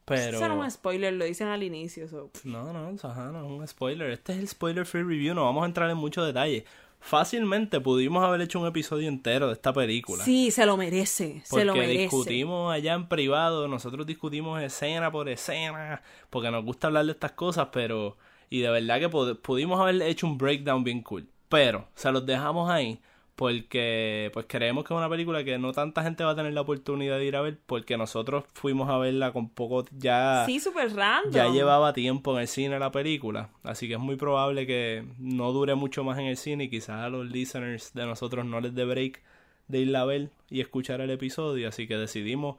Pero. 0.06 0.38
Eso 0.38 0.48
no 0.48 0.56
es 0.56 0.62
un 0.64 0.72
spoiler, 0.72 1.14
lo 1.14 1.24
dicen 1.26 1.50
al 1.50 1.62
inicio. 1.62 2.08
so. 2.08 2.32
No, 2.44 2.74
no, 2.74 2.96
ajá, 3.04 3.26
no 3.32 3.46
es 3.46 3.52
un 3.60 3.68
spoiler. 3.68 4.10
Este 4.10 4.34
es 4.34 4.40
el 4.40 4.48
spoiler 4.48 4.88
free 4.88 5.04
review. 5.04 5.36
No 5.36 5.44
vamos 5.46 5.62
a 5.62 5.66
entrar 5.68 5.88
en 5.92 5.98
mucho 5.98 6.26
detalle. 6.26 6.66
Fácilmente 7.00 7.80
pudimos 7.80 8.24
haber 8.24 8.42
hecho 8.42 8.60
un 8.60 8.66
episodio 8.66 9.08
entero 9.08 9.46
de 9.46 9.54
esta 9.54 9.72
película. 9.72 10.24
Sí, 10.24 10.50
se 10.50 10.66
lo 10.66 10.76
merece, 10.78 11.44
se 11.46 11.64
lo 11.64 11.74
Porque 11.74 11.88
merece. 11.88 12.02
discutimos 12.04 12.74
allá 12.74 12.96
en 12.96 13.08
privado, 13.08 13.68
nosotros 13.68 14.08
discutimos 14.08 14.60
escena 14.64 15.12
por 15.12 15.30
escena, 15.30 16.02
porque 16.32 16.50
nos 16.50 16.66
gusta 16.66 16.88
hablar 16.88 17.06
de 17.06 17.12
estas 17.12 17.34
cosas, 17.34 17.68
pero... 17.72 18.18
Y 18.50 18.62
de 18.62 18.70
verdad 18.72 19.00
que 19.00 19.10
pudimos 19.36 19.80
haber 19.80 20.02
hecho 20.02 20.26
un 20.26 20.40
breakdown 20.40 20.84
bien 20.84 21.04
cool. 21.04 21.28
Pero 21.50 21.88
se 21.96 22.12
los 22.12 22.26
dejamos 22.26 22.70
ahí 22.70 23.00
porque 23.36 24.30
pues 24.34 24.46
creemos 24.48 24.86
que 24.86 24.94
es 24.94 24.98
una 24.98 25.10
película 25.10 25.44
que 25.44 25.58
no 25.58 25.74
tanta 25.74 26.04
gente 26.04 26.24
va 26.24 26.32
a 26.32 26.36
tener 26.36 26.54
la 26.54 26.62
oportunidad 26.62 27.18
de 27.18 27.26
ir 27.26 27.36
a 27.36 27.42
ver 27.42 27.58
porque 27.66 27.98
nosotros 27.98 28.46
fuimos 28.54 28.90
a 28.90 28.98
verla 28.98 29.34
con 29.34 29.50
poco 29.50 29.84
ya 29.92 30.44
Sí, 30.46 30.62
súper 30.62 30.94
random. 30.96 31.34
ya 31.34 31.50
llevaba 31.50 31.92
tiempo 31.92 32.34
en 32.36 32.42
el 32.42 32.48
cine 32.48 32.80
la 32.80 32.92
película, 32.92 33.50
así 33.64 33.88
que 33.90 33.96
es 33.96 34.00
muy 34.00 34.16
probable 34.16 34.66
que 34.66 35.04
no 35.20 35.52
dure 35.52 35.76
mucho 35.76 36.04
más 36.06 36.18
en 36.18 36.28
el 36.28 36.38
cine 36.38 36.66
y 36.66 36.70
quizás 36.70 37.02
a 37.02 37.10
los 37.10 37.26
listeners 37.30 37.94
de 37.94 38.06
nosotros 38.06 38.46
no 38.46 38.62
les 38.62 38.74
dé 38.74 38.86
break 38.86 39.22
de 39.68 39.80
irla 39.80 40.02
a 40.02 40.06
ver 40.06 40.30
y 40.50 40.62
escuchar 40.62 41.02
el 41.02 41.10
episodio, 41.10 41.68
así 41.68 41.88
que 41.88 41.98
decidimos 41.98 42.56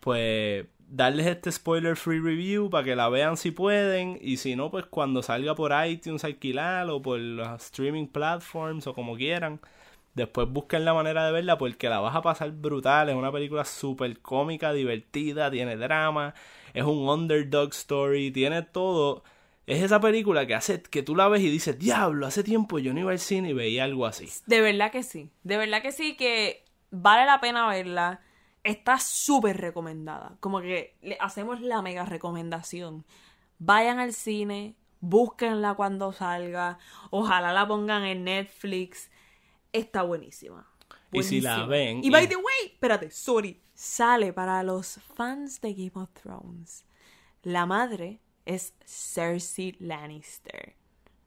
pues 0.00 0.66
darles 0.88 1.26
este 1.26 1.50
spoiler 1.50 1.96
free 1.96 2.20
review 2.20 2.70
para 2.70 2.84
que 2.84 2.96
la 2.96 3.08
vean 3.08 3.36
si 3.36 3.50
pueden 3.50 4.18
y 4.20 4.36
si 4.36 4.54
no 4.54 4.70
pues 4.70 4.86
cuando 4.86 5.22
salga 5.22 5.54
por 5.54 5.72
iTunes 5.86 6.24
alquilar 6.24 6.88
o 6.90 7.02
por 7.02 7.18
las 7.18 7.64
streaming 7.64 8.06
platforms 8.06 8.86
o 8.86 8.94
como 8.94 9.16
quieran 9.16 9.60
Después 10.16 10.48
busquen 10.48 10.86
la 10.86 10.94
manera 10.94 11.26
de 11.26 11.32
verla 11.32 11.58
porque 11.58 11.90
la 11.90 12.00
vas 12.00 12.16
a 12.16 12.22
pasar 12.22 12.50
brutal. 12.50 13.10
Es 13.10 13.14
una 13.14 13.30
película 13.30 13.66
súper 13.66 14.18
cómica, 14.20 14.72
divertida, 14.72 15.50
tiene 15.50 15.76
drama, 15.76 16.32
es 16.72 16.84
un 16.84 17.06
underdog 17.06 17.72
story, 17.72 18.30
tiene 18.30 18.62
todo. 18.62 19.24
Es 19.66 19.82
esa 19.82 20.00
película 20.00 20.46
que 20.46 20.54
hace 20.54 20.80
que 20.80 21.02
tú 21.02 21.16
la 21.16 21.28
ves 21.28 21.42
y 21.42 21.50
dices, 21.50 21.78
diablo, 21.78 22.26
hace 22.26 22.42
tiempo 22.42 22.78
yo 22.78 22.94
no 22.94 23.00
iba 23.00 23.10
al 23.10 23.18
cine 23.18 23.50
y 23.50 23.52
veía 23.52 23.84
algo 23.84 24.06
así. 24.06 24.30
De 24.46 24.62
verdad 24.62 24.90
que 24.90 25.02
sí. 25.02 25.28
De 25.42 25.58
verdad 25.58 25.82
que 25.82 25.92
sí 25.92 26.16
que 26.16 26.64
vale 26.90 27.26
la 27.26 27.38
pena 27.42 27.68
verla. 27.68 28.22
Está 28.66 28.98
súper 28.98 29.56
recomendada. 29.58 30.36
Como 30.40 30.60
que 30.60 30.96
le 31.02 31.16
hacemos 31.20 31.60
la 31.60 31.82
mega 31.82 32.04
recomendación. 32.04 33.04
Vayan 33.58 33.98
al 34.00 34.12
cine, 34.12 34.76
búsquenla 35.00 35.74
cuando 35.74 36.12
salga. 36.12 36.78
Ojalá 37.10 37.52
la 37.52 37.66
pongan 37.66 38.04
en 38.04 38.24
Netflix. 38.24 39.10
Está 39.72 40.02
buenísima. 40.02 40.68
Y 41.12 41.22
si 41.22 41.40
la 41.40 41.64
ven 41.66 42.00
Y 42.04 42.10
by 42.10 42.24
y- 42.24 42.28
the 42.28 42.36
way, 42.36 42.72
espérate, 42.72 43.10
sorry. 43.10 43.62
Sale 43.74 44.32
para 44.32 44.62
los 44.62 44.98
fans 45.14 45.60
de 45.60 45.72
Game 45.74 45.92
of 45.94 46.10
Thrones. 46.12 46.84
La 47.42 47.64
madre 47.66 48.20
es 48.44 48.74
Cersei 48.84 49.76
Lannister. 49.78 50.74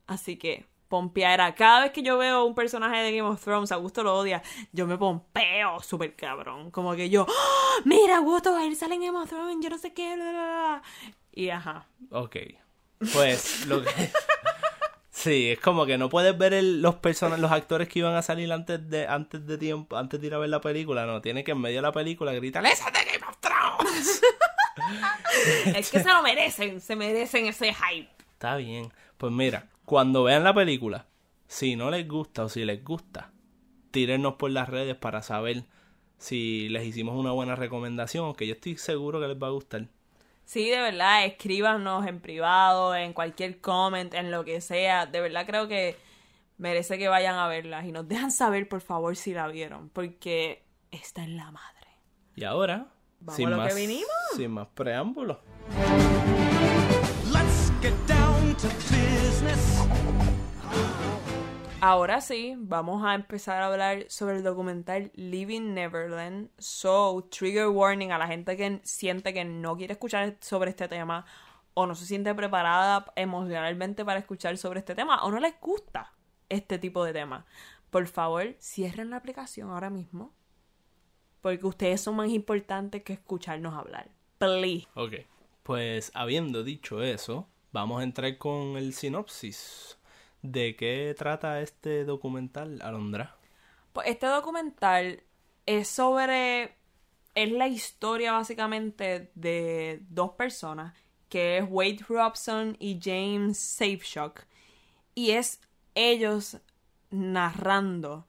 Así 0.07 0.37
que, 0.37 0.65
pompeara. 0.89 1.55
Cada 1.55 1.81
vez 1.83 1.91
que 1.91 2.01
yo 2.03 2.17
veo 2.17 2.43
un 2.43 2.55
personaje 2.55 2.97
de 2.97 3.15
Game 3.15 3.29
of 3.29 3.41
Thrones, 3.41 3.71
Augusto 3.71 4.03
lo 4.03 4.15
odia, 4.17 4.41
yo 4.73 4.85
me 4.87 4.97
pompeo 4.97 5.79
súper 5.81 6.15
cabrón. 6.15 6.71
Como 6.71 6.95
que 6.95 7.09
yo, 7.09 7.25
¡Ah! 7.29 7.81
mira, 7.85 8.17
Augusto, 8.17 8.57
él 8.59 8.75
sale 8.75 8.95
en 8.95 9.01
Game 9.01 9.17
of 9.17 9.29
Thrones, 9.29 9.57
yo 9.63 9.69
no 9.69 9.77
sé 9.77 9.93
qué, 9.93 10.15
bla, 10.15 10.31
bla, 10.31 10.41
bla". 10.43 10.81
Y 11.31 11.49
ajá. 11.49 11.85
Ok. 12.11 12.35
Pues 13.13 13.65
lo 13.67 13.81
que... 13.83 13.89
Sí, 15.11 15.51
es 15.51 15.59
como 15.59 15.85
que 15.85 15.97
no 15.97 16.07
puedes 16.09 16.37
ver 16.37 16.53
el- 16.53 16.81
los 16.81 16.95
personas, 16.95 17.39
los 17.41 17.51
actores 17.51 17.89
que 17.89 17.99
iban 17.99 18.15
a 18.15 18.21
salir 18.21 18.49
antes 18.53 18.89
de 18.89 19.05
antes 19.05 19.45
de 19.45 19.57
tiempo, 19.57 19.97
antes 19.97 20.21
de 20.21 20.27
ir 20.27 20.33
a 20.33 20.37
ver 20.37 20.49
la 20.49 20.61
película, 20.61 21.05
no, 21.05 21.19
tiene 21.19 21.43
que 21.43 21.51
en 21.51 21.59
medio 21.59 21.79
de 21.79 21.81
la 21.81 21.91
película 21.91 22.31
gritar 22.31 22.65
¡Esa 22.65 22.89
de 22.89 22.99
Game 23.03 23.25
of 23.27 23.37
Thrones! 23.41 24.21
Es 25.75 25.91
que 25.91 25.99
se 26.01 26.07
lo 26.07 26.21
merecen, 26.21 26.79
se 26.79 26.95
merecen 26.95 27.47
ese 27.47 27.73
hype. 27.73 28.09
Está 28.31 28.55
bien. 28.55 28.93
Pues 29.17 29.31
mira, 29.33 29.65
cuando 29.89 30.23
vean 30.23 30.43
la 30.43 30.53
película, 30.53 31.07
si 31.47 31.75
no 31.75 31.89
les 31.89 32.07
gusta 32.07 32.43
o 32.43 32.49
si 32.49 32.63
les 32.63 32.83
gusta, 32.83 33.31
tírennos 33.89 34.35
por 34.35 34.51
las 34.51 34.69
redes 34.69 34.95
para 34.95 35.23
saber 35.23 35.63
si 36.19 36.69
les 36.69 36.85
hicimos 36.85 37.15
una 37.15 37.31
buena 37.31 37.55
recomendación, 37.55 38.35
que 38.35 38.45
yo 38.45 38.53
estoy 38.53 38.77
seguro 38.77 39.19
que 39.19 39.27
les 39.27 39.41
va 39.41 39.47
a 39.47 39.49
gustar. 39.49 39.87
Sí, 40.45 40.69
de 40.69 40.79
verdad, 40.79 41.25
escríbanos 41.25 42.05
en 42.05 42.19
privado, 42.19 42.95
en 42.95 43.13
cualquier 43.13 43.61
comment, 43.61 44.13
en 44.13 44.29
lo 44.29 44.45
que 44.45 44.61
sea. 44.61 45.07
De 45.07 45.21
verdad 45.21 45.47
creo 45.47 45.67
que 45.67 45.95
merece 46.59 46.99
que 46.99 47.07
vayan 47.07 47.37
a 47.37 47.47
verlas 47.47 47.83
y 47.85 47.91
nos 47.91 48.07
dejan 48.07 48.31
saber, 48.31 48.69
por 48.69 48.81
favor, 48.81 49.15
si 49.15 49.33
la 49.33 49.47
vieron, 49.47 49.89
porque 49.89 50.65
está 50.91 51.23
en 51.23 51.35
la 51.35 51.49
madre. 51.49 51.87
Y 52.35 52.43
ahora, 52.43 52.93
Vamos 53.21 53.37
sin 53.37 53.47
a 53.47 53.49
lo 53.49 53.55
que 53.57 53.63
más, 53.63 53.75
vinimos. 53.75 54.07
sin 54.35 54.51
más 54.51 54.67
preámbulos. 54.67 55.37
Let's 57.33 57.71
get 57.81 57.95
down. 58.07 58.18
Ahora 61.81 62.19
sí, 62.19 62.55
vamos 62.57 63.05
a 63.05 63.15
empezar 63.15 63.61
a 63.61 63.67
hablar 63.67 64.03
sobre 64.09 64.35
el 64.35 64.43
documental 64.43 65.11
Living 65.15 65.73
Neverland. 65.73 66.49
So, 66.57 67.25
trigger 67.31 67.67
warning 67.67 68.11
a 68.11 68.17
la 68.17 68.27
gente 68.27 68.57
que 68.57 68.81
siente 68.83 69.33
que 69.33 69.45
no 69.45 69.77
quiere 69.77 69.93
escuchar 69.93 70.35
sobre 70.41 70.71
este 70.71 70.89
tema 70.89 71.25
o 71.73 71.85
no 71.85 71.95
se 71.95 72.05
siente 72.05 72.35
preparada 72.35 73.05
emocionalmente 73.15 74.03
para 74.03 74.19
escuchar 74.19 74.57
sobre 74.57 74.79
este 74.79 74.93
tema 74.93 75.23
o 75.23 75.31
no 75.31 75.39
les 75.39 75.57
gusta 75.61 76.11
este 76.49 76.77
tipo 76.79 77.05
de 77.05 77.13
temas. 77.13 77.45
Por 77.89 78.07
favor, 78.07 78.57
cierren 78.59 79.11
la 79.11 79.17
aplicación 79.17 79.69
ahora 79.69 79.89
mismo. 79.89 80.33
Porque 81.39 81.65
ustedes 81.65 82.01
son 82.01 82.17
más 82.17 82.27
importantes 82.27 83.03
que 83.03 83.13
escucharnos 83.13 83.73
hablar. 83.73 84.09
Please. 84.37 84.89
Ok, 84.95 85.13
pues 85.63 86.11
habiendo 86.13 86.65
dicho 86.65 87.01
eso, 87.01 87.47
vamos 87.71 88.01
a 88.01 88.03
entrar 88.03 88.37
con 88.37 88.77
el 88.77 88.93
sinopsis. 88.93 89.97
¿De 90.41 90.75
qué 90.75 91.13
trata 91.17 91.61
este 91.61 92.05
documental, 92.05 92.81
Alondra? 92.81 93.35
Pues 93.93 94.07
este 94.07 94.27
documental 94.27 95.23
es 95.65 95.87
sobre. 95.87 96.75
Es 97.35 97.51
la 97.51 97.67
historia 97.67 98.31
básicamente 98.33 99.31
de 99.35 100.01
dos 100.09 100.31
personas, 100.31 100.93
que 101.29 101.57
es 101.59 101.65
Wade 101.69 101.99
Robson 102.07 102.75
y 102.79 102.99
James 103.01 103.57
Safeshock. 103.59 104.41
Y 105.15 105.31
es 105.31 105.61
ellos 105.95 106.57
narrando 107.11 108.25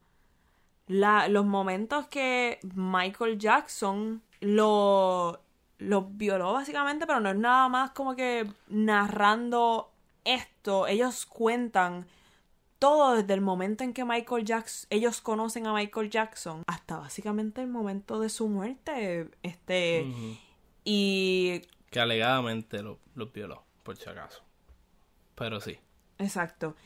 la- 0.86 1.28
los 1.28 1.46
momentos 1.46 2.06
que 2.08 2.58
Michael 2.74 3.38
Jackson 3.38 4.22
lo, 4.40 5.40
lo 5.80 6.02
violó 6.02 6.52
básicamente, 6.52 7.06
pero 7.06 7.20
no 7.20 7.30
es 7.30 7.36
nada 7.36 7.68
más 7.68 7.90
como 7.90 8.14
que 8.14 8.50
narrando 8.68 9.90
esto. 10.24 10.86
Ellos 10.86 11.26
cuentan 11.26 12.06
todo 12.78 13.14
desde 13.16 13.34
el 13.34 13.40
momento 13.40 13.84
en 13.84 13.92
que 13.92 14.04
Michael 14.04 14.44
Jackson, 14.44 14.86
ellos 14.90 15.20
conocen 15.20 15.66
a 15.66 15.74
Michael 15.74 16.08
Jackson 16.10 16.62
hasta 16.66 16.98
básicamente 16.98 17.60
el 17.60 17.68
momento 17.68 18.20
de 18.20 18.28
su 18.30 18.48
muerte. 18.48 19.28
Este, 19.42 20.06
y 20.84 21.62
Que 21.90 22.00
alegadamente 22.00 22.82
lo- 22.82 22.98
los 23.14 23.32
violó, 23.32 23.64
por 23.82 23.96
si 23.96 24.08
acaso. 24.08 24.42
Pero 25.34 25.60
sí. 25.60 25.78
Exacto. 26.18 26.76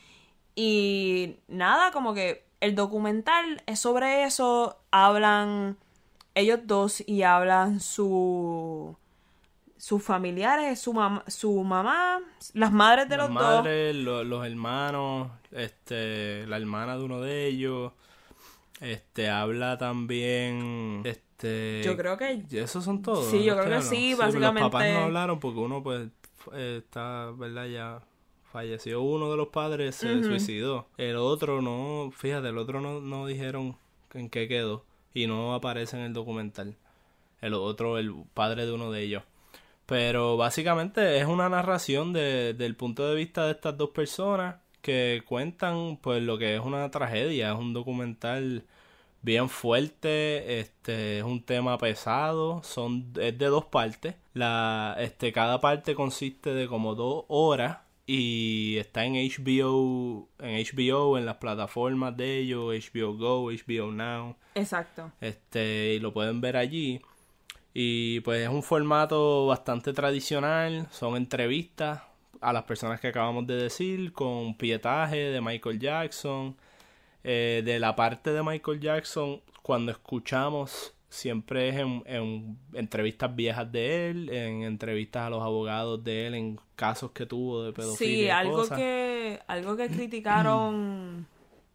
Y 0.55 1.37
nada, 1.47 1.91
como 1.91 2.13
que 2.13 2.45
el 2.61 2.75
documental 2.75 3.61
es 3.65 3.79
sobre 3.79 4.23
eso. 4.23 4.79
Hablan 4.91 5.77
ellos 6.35 6.59
dos 6.65 7.03
y 7.07 7.23
hablan 7.23 7.79
su 7.79 8.95
sus 9.77 10.01
familiares, 10.03 10.79
su 10.79 10.93
mamá, 10.93 11.23
su 11.27 11.63
mamá, 11.63 12.19
las 12.53 12.71
madres 12.71 13.07
de 13.09 13.17
Las 13.17 13.29
los 13.29 13.39
dos. 13.43 13.65
lo- 13.95 14.23
los 14.23 14.45
hermanos, 14.45 15.29
este, 15.51 16.47
la 16.47 16.57
hermana 16.57 16.97
de 16.97 17.03
uno 17.03 17.21
de 17.21 17.45
ellos. 17.47 17.91
Este, 18.81 19.29
habla 19.29 19.77
también, 19.77 21.01
este... 21.05 21.81
Yo 21.85 21.95
creo 21.95 22.17
que 22.17 22.43
Esos 22.51 22.83
son 22.83 23.01
todos. 23.01 23.29
Sí, 23.29 23.43
yo 23.43 23.53
creo 23.53 23.65
que 23.65 23.73
hablan? 23.75 23.83
sí, 23.83 24.15
pero 24.17 24.31
Los 24.39 24.53
papás 24.53 24.85
no 24.93 24.99
hablaron 25.05 25.39
porque 25.39 25.59
uno, 25.59 25.83
pues, 25.83 26.09
eh, 26.53 26.81
está, 26.83 27.31
¿verdad? 27.37 27.67
Ya 27.67 28.01
falleció. 28.51 29.01
Uno 29.01 29.29
de 29.31 29.37
los 29.37 29.49
padres 29.49 29.95
se 29.95 30.23
suicidó. 30.23 30.87
El 30.97 31.15
otro 31.17 31.61
no, 31.61 32.11
fíjate, 32.15 32.49
el 32.49 32.57
otro 32.57 32.81
no, 32.81 33.01
no 33.01 33.27
dijeron 33.27 33.77
en 34.13 34.29
qué 34.29 34.47
quedó. 34.47 34.83
Y 35.15 35.25
no 35.25 35.55
aparece 35.55 35.97
en 35.97 36.03
el 36.03 36.13
documental. 36.13 36.75
El 37.41 37.55
otro, 37.55 37.97
el 37.97 38.13
padre 38.35 38.67
de 38.67 38.71
uno 38.71 38.91
de 38.91 39.01
ellos. 39.01 39.23
Pero 39.87 40.37
básicamente 40.37 41.17
es 41.19 41.25
una 41.25 41.49
narración 41.49 42.13
de, 42.13 42.53
del 42.53 42.75
punto 42.75 43.07
de 43.07 43.15
vista 43.15 43.45
de 43.45 43.53
estas 43.53 43.77
dos 43.77 43.89
personas 43.89 44.57
que 44.81 45.23
cuentan 45.27 45.97
pues 45.97 46.21
lo 46.21 46.37
que 46.37 46.55
es 46.55 46.61
una 46.61 46.91
tragedia, 46.91 47.51
es 47.51 47.57
un 47.57 47.73
documental 47.73 48.65
bien 49.23 49.49
fuerte, 49.49 50.59
este 50.59 51.19
es 51.19 51.23
un 51.23 51.43
tema 51.43 51.77
pesado, 51.79 52.61
son 52.63 53.13
es 53.19 53.37
de 53.37 53.45
dos 53.47 53.65
partes. 53.65 54.15
La 54.33 54.95
este 54.99 55.31
cada 55.33 55.61
parte 55.61 55.95
consiste 55.95 56.53
de 56.53 56.67
como 56.67 56.95
dos 56.95 57.25
horas 57.29 57.79
y 58.07 58.77
está 58.77 59.05
en 59.05 59.13
HBO, 59.13 60.29
en 60.39 60.63
HBO, 60.63 61.17
en 61.17 61.25
las 61.25 61.37
plataformas 61.37 62.15
de 62.15 62.37
ellos, 62.39 62.73
HBO 62.73 63.17
Go, 63.17 63.51
HBO 63.51 63.91
Now. 63.91 64.35
Exacto. 64.53 65.11
este 65.21 65.95
y 65.95 65.99
lo 65.99 66.13
pueden 66.13 66.41
ver 66.41 66.57
allí. 66.57 67.01
Y 67.73 68.21
pues 68.21 68.43
es 68.43 68.49
un 68.49 68.63
formato 68.63 69.47
bastante 69.47 69.91
tradicional. 69.91 70.87
Son 70.91 71.17
entrevistas 71.17 72.03
a 72.39 72.53
las 72.53 72.63
personas 72.63 73.01
que 73.01 73.07
acabamos 73.07 73.45
de 73.47 73.55
decir 73.55 74.13
con 74.13 74.55
pietaje 74.55 75.17
de 75.17 75.41
Michael 75.41 75.79
Jackson. 75.79 76.55
Eh, 77.27 77.63
de 77.65 77.79
la 77.79 77.95
parte 77.95 78.31
de 78.31 78.43
Michael 78.43 78.79
Jackson 78.79 79.41
cuando 79.63 79.91
escuchamos 79.91 80.94
siempre 81.15 81.69
es 81.69 81.75
en, 81.77 82.03
en 82.05 82.57
entrevistas 82.73 83.35
viejas 83.35 83.71
de 83.71 84.09
él 84.09 84.29
en 84.29 84.63
entrevistas 84.63 85.27
a 85.27 85.29
los 85.29 85.41
abogados 85.41 86.03
de 86.03 86.27
él 86.27 86.35
en 86.35 86.59
casos 86.75 87.11
que 87.11 87.25
tuvo 87.25 87.63
de 87.63 87.73
pedofilia 87.73 88.15
Sí, 88.17 88.29
algo 88.29 88.57
cosas. 88.57 88.77
que 88.77 89.39
algo 89.47 89.75
que 89.77 89.87
criticaron 89.89 91.27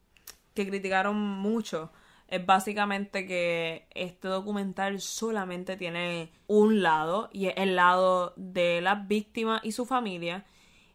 que 0.54 0.66
criticaron 0.68 1.16
mucho 1.16 1.90
es 2.28 2.44
básicamente 2.46 3.26
que 3.26 3.86
este 3.94 4.28
documental 4.28 5.00
solamente 5.00 5.76
tiene 5.76 6.30
un 6.46 6.82
lado 6.82 7.28
y 7.32 7.46
es 7.46 7.54
el 7.56 7.74
lado 7.76 8.34
de 8.36 8.80
las 8.80 9.08
víctimas 9.08 9.60
y 9.64 9.72
su 9.72 9.86
familia 9.86 10.44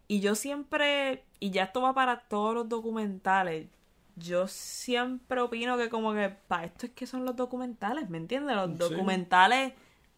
y 0.08 0.19
yo 0.19 0.36
siempre 0.36 1.24
y 1.39 1.50
ya 1.50 1.63
esto 1.63 1.82
va 1.82 1.93
para 1.93 2.19
todos 2.28 2.54
los 2.54 2.69
documentales 2.69 3.67
yo 4.15 4.47
siempre 4.47 5.41
opino 5.41 5.78
que 5.78 5.89
como 5.89 6.13
que 6.13 6.30
para 6.30 6.65
esto 6.65 6.86
es 6.86 6.93
que 6.93 7.06
son 7.08 7.25
los 7.25 7.36
documentales 7.36 8.10
¿me 8.10 8.17
entiendes? 8.17 8.56
los 8.56 8.78
documentales 8.78 9.73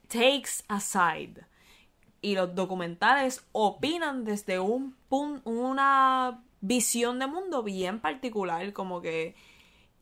takes 0.07 0.63
aside 0.67 1.45
y 2.21 2.35
los 2.35 2.53
documentales 2.55 3.45
opinan 3.51 4.23
desde 4.25 4.59
un 4.59 4.95
pun- 5.09 5.41
una 5.45 6.43
visión 6.61 7.19
de 7.19 7.27
mundo 7.27 7.61
bien 7.63 7.99
particular, 7.99 8.73
como 8.73 9.01
que 9.01 9.35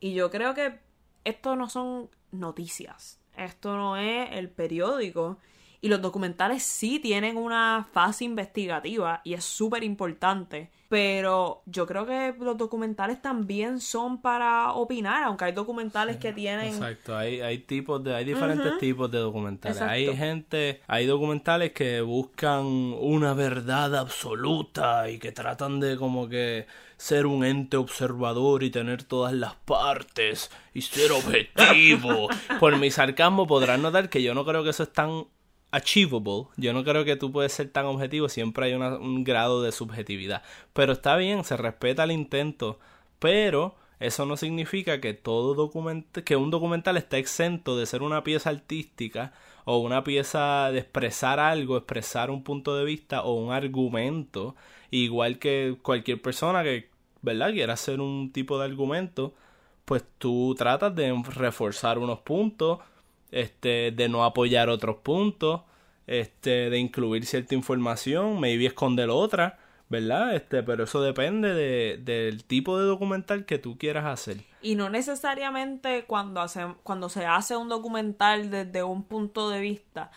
y 0.00 0.14
yo 0.14 0.30
creo 0.30 0.54
que 0.54 0.78
esto 1.24 1.56
no 1.56 1.68
son 1.68 2.08
noticias, 2.32 3.20
esto 3.36 3.76
no 3.76 3.96
es 3.96 4.28
el 4.32 4.48
periódico 4.50 5.38
y 5.80 5.88
los 5.88 6.00
documentales 6.00 6.62
sí 6.62 6.98
tienen 6.98 7.36
una 7.36 7.86
fase 7.92 8.24
investigativa 8.24 9.20
y 9.24 9.34
es 9.34 9.44
súper 9.44 9.84
importante, 9.84 10.70
pero 10.88 11.62
yo 11.66 11.86
creo 11.86 12.06
que 12.06 12.34
los 12.38 12.56
documentales 12.56 13.20
también 13.20 13.80
son 13.80 14.20
para 14.20 14.72
opinar, 14.72 15.24
aunque 15.24 15.46
hay 15.46 15.52
documentales 15.52 16.16
que 16.16 16.32
tienen 16.32 16.74
Exacto, 16.74 17.16
hay, 17.16 17.40
hay 17.40 17.58
tipos 17.58 18.02
de, 18.02 18.14
hay 18.14 18.24
diferentes 18.24 18.78
tipos 18.78 19.10
de 19.10 19.18
documentales. 19.18 19.80
Hay 19.80 20.16
gente, 20.16 20.80
hay 20.86 21.06
documentales 21.06 21.72
que 21.72 22.00
buscan 22.00 22.64
una 22.64 23.34
verdad 23.34 23.96
absoluta 23.96 25.10
y 25.10 25.18
que 25.18 25.32
tratan 25.32 25.80
de 25.80 25.96
como 25.96 26.28
que 26.28 26.66
ser 26.96 27.26
un 27.26 27.44
ente 27.44 27.76
observador 27.76 28.62
y 28.62 28.70
tener 28.70 29.02
todas 29.04 29.32
las 29.32 29.54
partes 29.54 30.50
y 30.72 30.82
ser 30.82 31.12
objetivo. 31.12 32.28
Por 32.60 32.78
mi 32.78 32.90
sarcasmo 32.90 33.46
podrán 33.46 33.82
notar 33.82 34.08
que 34.08 34.22
yo 34.22 34.34
no 34.34 34.44
creo 34.44 34.64
que 34.64 34.70
eso 34.70 34.84
es 34.84 34.92
tan 34.92 35.26
achievable. 35.76 36.46
Yo 36.56 36.72
no 36.72 36.84
creo 36.84 37.04
que 37.04 37.16
tú 37.16 37.30
puedes 37.30 37.52
ser 37.52 37.68
tan 37.70 37.86
objetivo, 37.86 38.28
siempre 38.28 38.66
hay 38.66 38.74
un 38.74 39.24
grado 39.24 39.62
de 39.62 39.72
subjetividad. 39.72 40.42
Pero 40.72 40.92
está 40.92 41.16
bien, 41.16 41.44
se 41.44 41.56
respeta 41.56 42.04
el 42.04 42.12
intento, 42.12 42.78
pero 43.18 43.74
eso 44.00 44.26
no 44.26 44.36
significa 44.36 45.00
que 45.00 45.14
todo 45.14 45.54
documento, 45.54 46.22
que 46.24 46.36
un 46.36 46.50
documental 46.50 46.96
está 46.96 47.18
exento 47.18 47.76
de 47.76 47.86
ser 47.86 48.02
una 48.02 48.22
pieza 48.24 48.50
artística 48.50 49.32
o 49.64 49.78
una 49.78 50.04
pieza 50.04 50.70
de 50.70 50.80
expresar 50.80 51.40
algo, 51.40 51.76
expresar 51.76 52.30
un 52.30 52.42
punto 52.42 52.76
de 52.76 52.84
vista 52.84 53.22
o 53.22 53.34
un 53.34 53.52
argumento, 53.52 54.54
igual 54.90 55.38
que 55.38 55.76
cualquier 55.82 56.20
persona 56.22 56.62
que, 56.62 56.90
¿verdad?, 57.22 57.52
quiera 57.52 57.72
hacer 57.74 58.00
un 58.00 58.32
tipo 58.32 58.58
de 58.58 58.66
argumento, 58.66 59.34
pues 59.84 60.04
tú 60.18 60.54
tratas 60.56 60.94
de 60.94 61.12
reforzar 61.34 61.98
unos 61.98 62.20
puntos, 62.20 62.80
este, 63.36 63.92
de 63.92 64.08
no 64.08 64.24
apoyar 64.24 64.70
otros 64.70 64.96
puntos, 64.96 65.60
este, 66.06 66.70
de 66.70 66.78
incluir 66.78 67.26
cierta 67.26 67.54
información, 67.54 68.40
maybe 68.40 68.64
esconder 68.64 69.10
otra, 69.10 69.58
¿verdad? 69.90 70.34
Este, 70.34 70.62
pero 70.62 70.84
eso 70.84 71.02
depende 71.02 71.52
de, 71.52 72.00
del 72.02 72.44
tipo 72.44 72.78
de 72.78 72.86
documental 72.86 73.44
que 73.44 73.58
tú 73.58 73.76
quieras 73.76 74.06
hacer. 74.06 74.38
Y 74.62 74.74
no 74.74 74.88
necesariamente 74.88 76.04
cuando, 76.06 76.40
hace, 76.40 76.66
cuando 76.82 77.10
se 77.10 77.26
hace 77.26 77.56
un 77.56 77.68
documental 77.68 78.50
desde 78.50 78.82
un 78.82 79.02
punto 79.02 79.50
de 79.50 79.60
vista, 79.60 80.10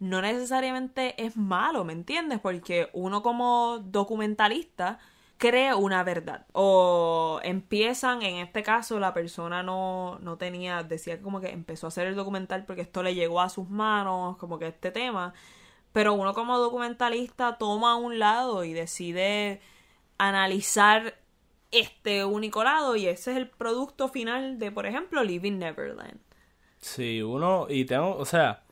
no 0.00 0.22
necesariamente 0.22 1.22
es 1.22 1.36
malo, 1.36 1.84
¿me 1.84 1.92
entiendes? 1.92 2.40
Porque 2.40 2.88
uno 2.94 3.22
como 3.22 3.78
documentalista 3.84 4.98
cree 5.38 5.74
una 5.74 6.02
verdad. 6.04 6.46
O 6.52 7.40
empiezan, 7.42 8.22
en 8.22 8.36
este 8.36 8.62
caso 8.62 8.98
la 8.98 9.14
persona 9.14 9.62
no, 9.62 10.18
no 10.20 10.36
tenía, 10.38 10.82
decía 10.82 11.20
como 11.20 11.40
que 11.40 11.50
empezó 11.50 11.86
a 11.86 11.88
hacer 11.88 12.06
el 12.06 12.16
documental 12.16 12.64
porque 12.64 12.82
esto 12.82 13.02
le 13.02 13.14
llegó 13.14 13.40
a 13.40 13.48
sus 13.48 13.68
manos, 13.68 14.36
como 14.38 14.58
que 14.58 14.68
este 14.68 14.90
tema. 14.90 15.34
Pero 15.92 16.14
uno 16.14 16.34
como 16.34 16.58
documentalista 16.58 17.58
toma 17.58 17.96
un 17.96 18.18
lado 18.18 18.64
y 18.64 18.72
decide 18.72 19.60
analizar 20.18 21.18
este 21.70 22.24
único 22.24 22.64
lado 22.64 22.96
y 22.96 23.06
ese 23.06 23.32
es 23.32 23.36
el 23.36 23.48
producto 23.48 24.08
final 24.08 24.58
de, 24.58 24.72
por 24.72 24.86
ejemplo, 24.86 25.22
Living 25.22 25.58
Neverland. 25.58 26.20
Sí, 26.80 27.22
uno, 27.22 27.66
y 27.68 27.84
tengo, 27.84 28.16
o 28.16 28.24
sea, 28.24 28.63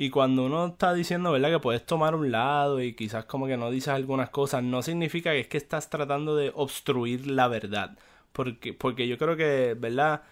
y 0.00 0.08
cuando 0.08 0.46
uno 0.46 0.64
está 0.64 0.94
diciendo, 0.94 1.30
¿verdad? 1.30 1.50
Que 1.50 1.58
puedes 1.58 1.84
tomar 1.84 2.14
un 2.14 2.32
lado 2.32 2.80
y 2.80 2.94
quizás 2.94 3.26
como 3.26 3.46
que 3.46 3.58
no 3.58 3.70
dices 3.70 3.88
algunas 3.88 4.30
cosas, 4.30 4.62
no 4.62 4.80
significa 4.80 5.32
que 5.32 5.40
es 5.40 5.46
que 5.46 5.58
estás 5.58 5.90
tratando 5.90 6.36
de 6.36 6.52
obstruir 6.54 7.26
la 7.26 7.48
verdad. 7.48 7.98
Porque, 8.32 8.72
porque 8.72 9.06
yo 9.06 9.18
creo 9.18 9.36
que, 9.36 9.76
¿verdad? 9.78 10.22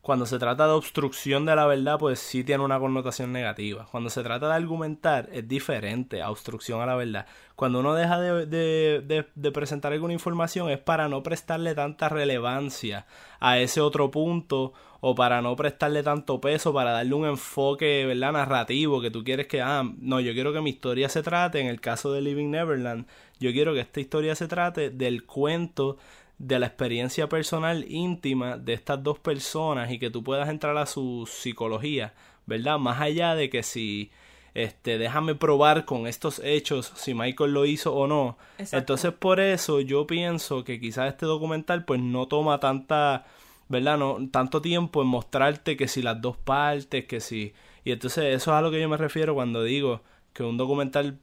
Cuando 0.00 0.24
se 0.24 0.38
trata 0.38 0.64
de 0.66 0.72
obstrucción 0.72 1.44
de 1.44 1.54
la 1.54 1.66
verdad, 1.66 1.98
pues 1.98 2.20
sí 2.20 2.42
tiene 2.42 2.64
una 2.64 2.78
connotación 2.78 3.34
negativa. 3.34 3.86
Cuando 3.90 4.08
se 4.08 4.22
trata 4.22 4.48
de 4.48 4.54
argumentar, 4.54 5.28
es 5.30 5.46
diferente 5.46 6.22
a 6.22 6.30
obstrucción 6.30 6.80
a 6.80 6.86
la 6.86 6.96
verdad. 6.96 7.26
Cuando 7.54 7.80
uno 7.80 7.92
deja 7.92 8.18
de, 8.18 8.46
de, 8.46 9.02
de, 9.06 9.26
de 9.34 9.52
presentar 9.52 9.92
alguna 9.92 10.14
información 10.14 10.70
es 10.70 10.78
para 10.78 11.08
no 11.10 11.22
prestarle 11.22 11.74
tanta 11.74 12.08
relevancia 12.08 13.04
a 13.40 13.58
ese 13.58 13.82
otro 13.82 14.10
punto 14.10 14.72
o 15.04 15.16
para 15.16 15.42
no 15.42 15.56
prestarle 15.56 16.04
tanto 16.04 16.40
peso, 16.40 16.72
para 16.72 16.92
darle 16.92 17.14
un 17.14 17.26
enfoque, 17.26 18.06
¿verdad? 18.06 18.32
Narrativo, 18.32 19.00
que 19.00 19.10
tú 19.10 19.24
quieres 19.24 19.48
que, 19.48 19.60
ah, 19.60 19.82
no, 19.98 20.20
yo 20.20 20.32
quiero 20.32 20.52
que 20.52 20.60
mi 20.60 20.70
historia 20.70 21.08
se 21.08 21.24
trate, 21.24 21.58
en 21.58 21.66
el 21.66 21.80
caso 21.80 22.12
de 22.12 22.20
Living 22.20 22.50
Neverland, 22.50 23.06
yo 23.40 23.50
quiero 23.50 23.74
que 23.74 23.80
esta 23.80 23.98
historia 23.98 24.36
se 24.36 24.46
trate 24.46 24.90
del 24.90 25.24
cuento 25.24 25.98
de 26.38 26.60
la 26.60 26.66
experiencia 26.66 27.28
personal 27.28 27.84
íntima 27.88 28.56
de 28.58 28.74
estas 28.74 29.02
dos 29.02 29.18
personas 29.18 29.90
y 29.90 29.98
que 29.98 30.08
tú 30.08 30.22
puedas 30.22 30.48
entrar 30.48 30.76
a 30.76 30.86
su 30.86 31.28
psicología, 31.28 32.14
¿verdad? 32.46 32.78
Más 32.78 33.00
allá 33.00 33.34
de 33.34 33.50
que 33.50 33.64
si 33.64 34.12
este 34.54 34.98
déjame 34.98 35.34
probar 35.34 35.84
con 35.84 36.06
estos 36.06 36.40
hechos 36.44 36.92
si 36.94 37.12
Michael 37.12 37.52
lo 37.52 37.66
hizo 37.66 37.92
o 37.92 38.06
no. 38.06 38.36
Exacto. 38.58 38.76
Entonces 38.76 39.12
por 39.12 39.40
eso 39.40 39.80
yo 39.80 40.06
pienso 40.06 40.62
que 40.62 40.78
quizás 40.78 41.08
este 41.08 41.26
documental 41.26 41.84
pues 41.84 42.00
no 42.00 42.28
toma 42.28 42.60
tanta, 42.60 43.24
¿verdad? 43.72 43.96
No 43.96 44.18
tanto 44.30 44.60
tiempo 44.60 45.00
en 45.00 45.08
mostrarte 45.08 45.78
que 45.78 45.88
si 45.88 46.02
las 46.02 46.20
dos 46.20 46.36
partes, 46.36 47.06
que 47.06 47.20
si 47.20 47.54
y 47.84 47.90
entonces 47.90 48.24
eso 48.24 48.52
es 48.52 48.56
a 48.56 48.60
lo 48.60 48.70
que 48.70 48.80
yo 48.80 48.88
me 48.88 48.98
refiero 48.98 49.34
cuando 49.34 49.64
digo 49.64 50.02
que 50.34 50.42
un 50.42 50.58
documental 50.58 51.18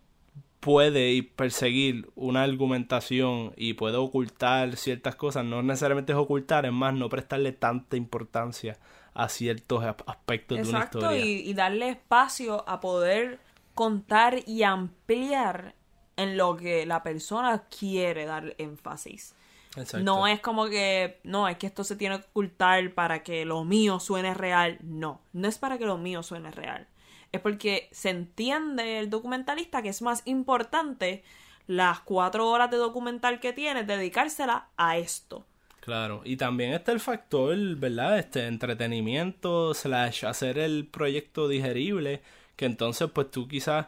puede 0.60 1.12
ir 1.12 1.32
perseguir 1.34 2.10
una 2.16 2.44
argumentación 2.44 3.54
y 3.56 3.74
puede 3.74 3.98
ocultar 3.98 4.76
ciertas 4.78 5.16
cosas, 5.16 5.46
no 5.46 5.62
necesariamente 5.62 6.12
es 6.12 6.18
ocultar, 6.18 6.66
es 6.66 6.74
más 6.74 6.96
no 6.96 7.08
prestarle 7.08 7.52
tanta 7.54 7.96
importancia 7.96 8.78
a 9.14 9.30
ciertos 9.30 9.84
aspectos 10.08 10.58
de 10.58 10.70
una 10.70 10.84
historia. 10.84 11.26
y, 11.26 11.50
y 11.50 11.54
darle 11.54 11.90
espacio 11.90 12.68
a 12.68 12.82
poder 12.82 13.40
contar 13.76 14.40
y 14.48 14.64
ampliar 14.64 15.76
en 16.18 16.36
lo 16.36 16.58
que 16.58 16.86
la 16.88 17.04
persona 17.04 17.64
quiere 17.70 18.26
dar 18.26 18.56
énfasis. 18.58 19.36
Exacto. 19.76 20.04
No 20.04 20.28
es 20.28 20.40
como 20.40 20.68
que, 20.68 21.20
no, 21.24 21.48
es 21.48 21.58
que 21.58 21.68
esto 21.68 21.84
se 21.84 21.96
tiene 21.96 22.20
que 22.20 22.26
ocultar 22.30 22.94
para 22.94 23.24
que 23.24 23.46
lo 23.46 23.64
mío 23.64 24.00
suene 24.00 24.34
real. 24.34 24.80
No, 24.82 25.22
no 25.34 25.48
es 25.48 25.58
para 25.58 25.78
que 25.78 25.86
lo 25.86 25.98
mío 25.98 26.24
suene 26.24 26.52
real. 26.52 26.88
Es 27.32 27.42
porque 27.42 27.88
se 27.92 28.10
entiende 28.10 29.00
el 29.00 29.10
documentalista 29.10 29.82
que 29.82 29.90
es 29.90 30.02
más 30.02 30.24
importante 30.26 31.24
las 31.68 32.00
cuatro 32.00 32.50
horas 32.50 32.72
de 32.72 32.78
documental 32.78 33.40
que 33.40 33.54
tiene, 33.54 33.84
dedicársela 33.84 34.70
a 34.76 34.98
esto. 34.98 35.46
Claro, 35.82 36.22
y 36.26 36.36
también 36.36 36.74
está 36.74 36.92
el 36.92 37.00
factor, 37.00 37.56
¿verdad? 37.76 38.18
Este 38.18 38.48
entretenimiento 38.48 39.74
slash 39.74 40.26
hacer 40.26 40.58
el 40.58 40.88
proyecto 40.88 41.48
digerible, 41.48 42.22
que 42.56 42.66
entonces 42.66 43.10
pues 43.14 43.30
tú 43.30 43.48
quizás, 43.48 43.86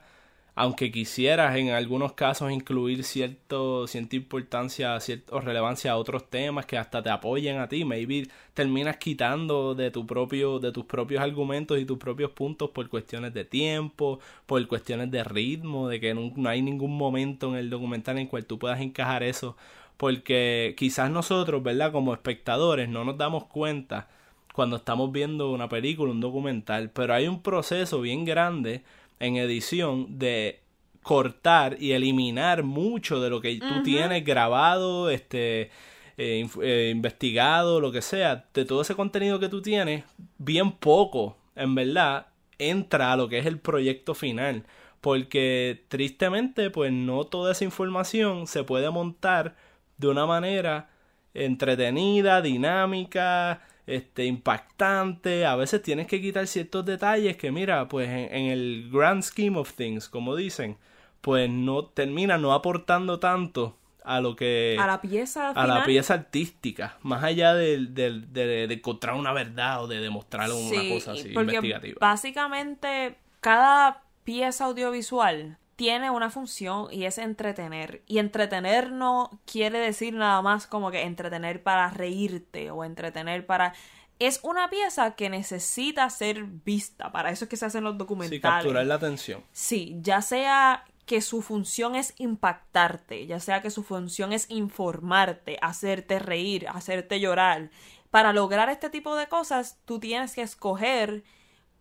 aunque 0.55 0.91
quisieras 0.91 1.55
en 1.55 1.69
algunos 1.69 2.13
casos 2.13 2.51
incluir 2.51 3.03
cierto, 3.03 3.87
cierta 3.87 4.15
importancia 4.15 4.99
cierta, 4.99 5.35
o 5.35 5.39
relevancia 5.39 5.91
a 5.93 5.97
otros 5.97 6.29
temas 6.29 6.65
que 6.65 6.77
hasta 6.77 7.01
te 7.01 7.09
apoyen 7.09 7.59
a 7.59 7.69
ti, 7.69 7.85
maybe 7.85 8.27
terminas 8.53 8.97
quitando 8.97 9.75
de 9.75 9.91
tu 9.91 10.05
propio, 10.05 10.59
de 10.59 10.71
tus 10.71 10.85
propios 10.85 11.21
argumentos 11.21 11.79
y 11.79 11.85
tus 11.85 11.97
propios 11.97 12.31
puntos 12.31 12.71
por 12.71 12.89
cuestiones 12.89 13.33
de 13.33 13.45
tiempo, 13.45 14.19
por 14.45 14.65
cuestiones 14.67 15.09
de 15.11 15.23
ritmo, 15.23 15.87
de 15.87 15.99
que 15.99 16.13
no, 16.13 16.31
no 16.35 16.49
hay 16.49 16.61
ningún 16.61 16.97
momento 16.97 17.49
en 17.49 17.55
el 17.55 17.69
documental 17.69 18.17
en 18.17 18.23
el 18.23 18.29
cual 18.29 18.45
tú 18.45 18.59
puedas 18.59 18.81
encajar 18.81 19.23
eso 19.23 19.55
porque 20.01 20.73
quizás 20.77 21.11
nosotros, 21.11 21.61
¿verdad? 21.61 21.91
Como 21.91 22.11
espectadores 22.11 22.89
no 22.89 23.05
nos 23.05 23.19
damos 23.19 23.45
cuenta 23.45 24.09
cuando 24.51 24.77
estamos 24.77 25.11
viendo 25.11 25.51
una 25.51 25.69
película, 25.69 26.11
un 26.11 26.19
documental, 26.21 26.89
pero 26.89 27.13
hay 27.13 27.27
un 27.27 27.43
proceso 27.43 28.01
bien 28.01 28.25
grande 28.25 28.83
en 29.21 29.38
edición 29.38 30.19
de 30.19 30.60
cortar 31.03 31.77
y 31.79 31.93
eliminar 31.93 32.63
mucho 32.63 33.21
de 33.21 33.29
lo 33.29 33.39
que 33.39 33.57
tú 33.60 33.84
tienes 33.84 34.25
grabado, 34.25 35.10
este, 35.10 35.69
eh, 36.17 36.47
eh, 36.62 36.91
investigado, 36.93 37.79
lo 37.79 37.91
que 37.91 38.01
sea, 38.01 38.45
de 38.53 38.65
todo 38.65 38.81
ese 38.81 38.95
contenido 38.95 39.39
que 39.39 39.47
tú 39.47 39.62
tienes, 39.62 40.03
bien 40.38 40.71
poco, 40.71 41.38
en 41.55 41.75
verdad, 41.75 42.27
entra 42.57 43.13
a 43.13 43.15
lo 43.15 43.29
que 43.29 43.38
es 43.38 43.45
el 43.45 43.60
proyecto 43.60 44.15
final. 44.15 44.65
Porque 45.01 45.84
tristemente, 45.88 46.69
pues 46.69 46.91
no 46.91 47.23
toda 47.23 47.53
esa 47.53 47.63
información 47.63 48.47
se 48.47 48.63
puede 48.63 48.89
montar 48.89 49.55
de 49.97 50.07
una 50.07 50.25
manera 50.25 50.89
entretenida, 51.34 52.41
dinámica, 52.41 53.62
este, 53.87 54.25
impactante. 54.25 55.45
A 55.45 55.55
veces 55.55 55.81
tienes 55.81 56.07
que 56.07 56.21
quitar 56.21 56.47
ciertos 56.47 56.85
detalles 56.85 57.37
que, 57.37 57.51
mira, 57.51 57.87
pues 57.87 58.09
en, 58.09 58.33
en 58.33 58.45
el 58.51 58.89
grand 58.91 59.23
scheme 59.23 59.57
of 59.57 59.73
things, 59.73 60.09
como 60.09 60.35
dicen, 60.35 60.77
pues 61.21 61.49
no 61.49 61.85
termina 61.85 62.37
no 62.37 62.53
aportando 62.53 63.19
tanto 63.19 63.77
a 64.03 64.19
lo 64.21 64.35
que 64.35 64.77
A 64.79 64.87
la 64.87 64.99
pieza 65.01 65.49
a 65.49 65.53
la 65.53 65.73
final, 65.73 65.83
pieza 65.85 66.13
artística, 66.15 66.97
más 67.03 67.23
allá 67.23 67.53
de, 67.53 67.85
de, 67.85 68.21
de- 68.21 68.67
de 68.67 68.73
encontrar 68.73 69.15
una 69.15 69.31
verdad 69.33 69.83
o 69.83 69.87
de 69.87 69.99
demostrar 69.99 70.49
una 70.51 70.69
Sí, 70.81 70.89
cosa 70.89 71.11
así 71.11 71.29
investigativa. 71.33 71.97
Básicamente, 71.99 73.15
cada 73.41 74.03
pieza 74.23 74.65
audiovisual 74.65 75.57
tiene 75.81 76.11
una 76.11 76.29
función 76.29 76.89
y 76.91 77.05
es 77.05 77.17
entretener. 77.17 78.03
Y 78.05 78.19
entretener 78.19 78.91
no 78.91 79.41
quiere 79.51 79.79
decir 79.79 80.13
nada 80.13 80.39
más 80.43 80.67
como 80.67 80.91
que 80.91 81.01
entretener 81.01 81.63
para 81.63 81.89
reírte 81.89 82.69
o 82.69 82.83
entretener 82.83 83.47
para... 83.47 83.73
Es 84.19 84.41
una 84.43 84.69
pieza 84.69 85.15
que 85.15 85.31
necesita 85.31 86.07
ser 86.11 86.43
vista. 86.43 87.11
Para 87.11 87.31
eso 87.31 87.45
es 87.45 87.49
que 87.49 87.57
se 87.57 87.65
hacen 87.65 87.83
los 87.83 87.93
Sí, 87.93 87.97
documentales. 87.97 88.41
capturar 88.41 88.85
la 88.85 88.93
atención. 88.93 89.43
Sí, 89.53 89.97
ya 90.01 90.21
sea 90.21 90.85
que 91.07 91.19
su 91.19 91.41
función 91.41 91.95
es 91.95 92.13
impactarte, 92.19 93.25
ya 93.25 93.39
sea 93.39 93.63
que 93.63 93.71
su 93.71 93.81
función 93.81 94.33
es 94.33 94.51
informarte, 94.51 95.57
hacerte 95.63 96.19
reír, 96.19 96.67
hacerte 96.69 97.19
llorar. 97.19 97.71
Para 98.11 98.33
lograr 98.33 98.69
este 98.69 98.91
tipo 98.91 99.15
de 99.15 99.25
cosas, 99.27 99.79
tú 99.85 99.99
tienes 99.99 100.35
que 100.35 100.43
escoger 100.43 101.23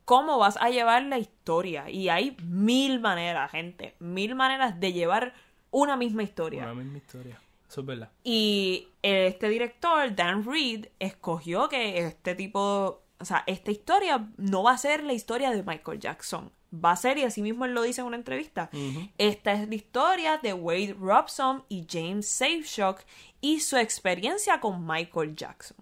cómo 0.04 0.38
vas 0.38 0.56
a 0.60 0.70
llevar 0.70 1.04
la 1.04 1.18
historia. 1.18 1.88
Y 1.90 2.08
hay 2.08 2.36
mil 2.42 3.00
maneras, 3.00 3.50
gente, 3.50 3.94
mil 3.98 4.34
maneras 4.34 4.78
de 4.80 4.92
llevar 4.92 5.34
una 5.70 5.96
misma 5.96 6.22
historia. 6.22 6.64
Una 6.64 6.74
misma 6.74 6.98
historia. 6.98 7.40
Eso 7.68 7.82
es 7.82 7.86
verdad. 7.86 8.10
Y 8.24 8.88
este 9.02 9.48
director, 9.48 10.14
Dan 10.14 10.44
Reed, 10.44 10.86
escogió 10.98 11.68
que 11.68 11.98
este 11.98 12.34
tipo, 12.34 13.02
o 13.18 13.24
sea, 13.24 13.44
esta 13.46 13.70
historia 13.70 14.28
no 14.36 14.64
va 14.64 14.72
a 14.72 14.78
ser 14.78 15.04
la 15.04 15.12
historia 15.12 15.52
de 15.52 15.62
Michael 15.62 16.00
Jackson. 16.00 16.50
Va 16.72 16.92
a 16.92 16.96
ser, 16.96 17.18
y 17.18 17.24
así 17.24 17.42
mismo 17.42 17.64
él 17.64 17.74
lo 17.74 17.82
dice 17.82 18.00
en 18.00 18.08
una 18.08 18.16
entrevista, 18.16 18.70
esta 19.18 19.52
es 19.52 19.68
la 19.68 19.74
historia 19.74 20.38
de 20.38 20.52
Wade 20.52 20.96
Robson 20.98 21.64
y 21.68 21.84
James 21.88 22.28
Safeshock 22.28 23.00
y 23.40 23.60
su 23.60 23.76
experiencia 23.76 24.60
con 24.60 24.86
Michael 24.86 25.34
Jackson. 25.34 25.76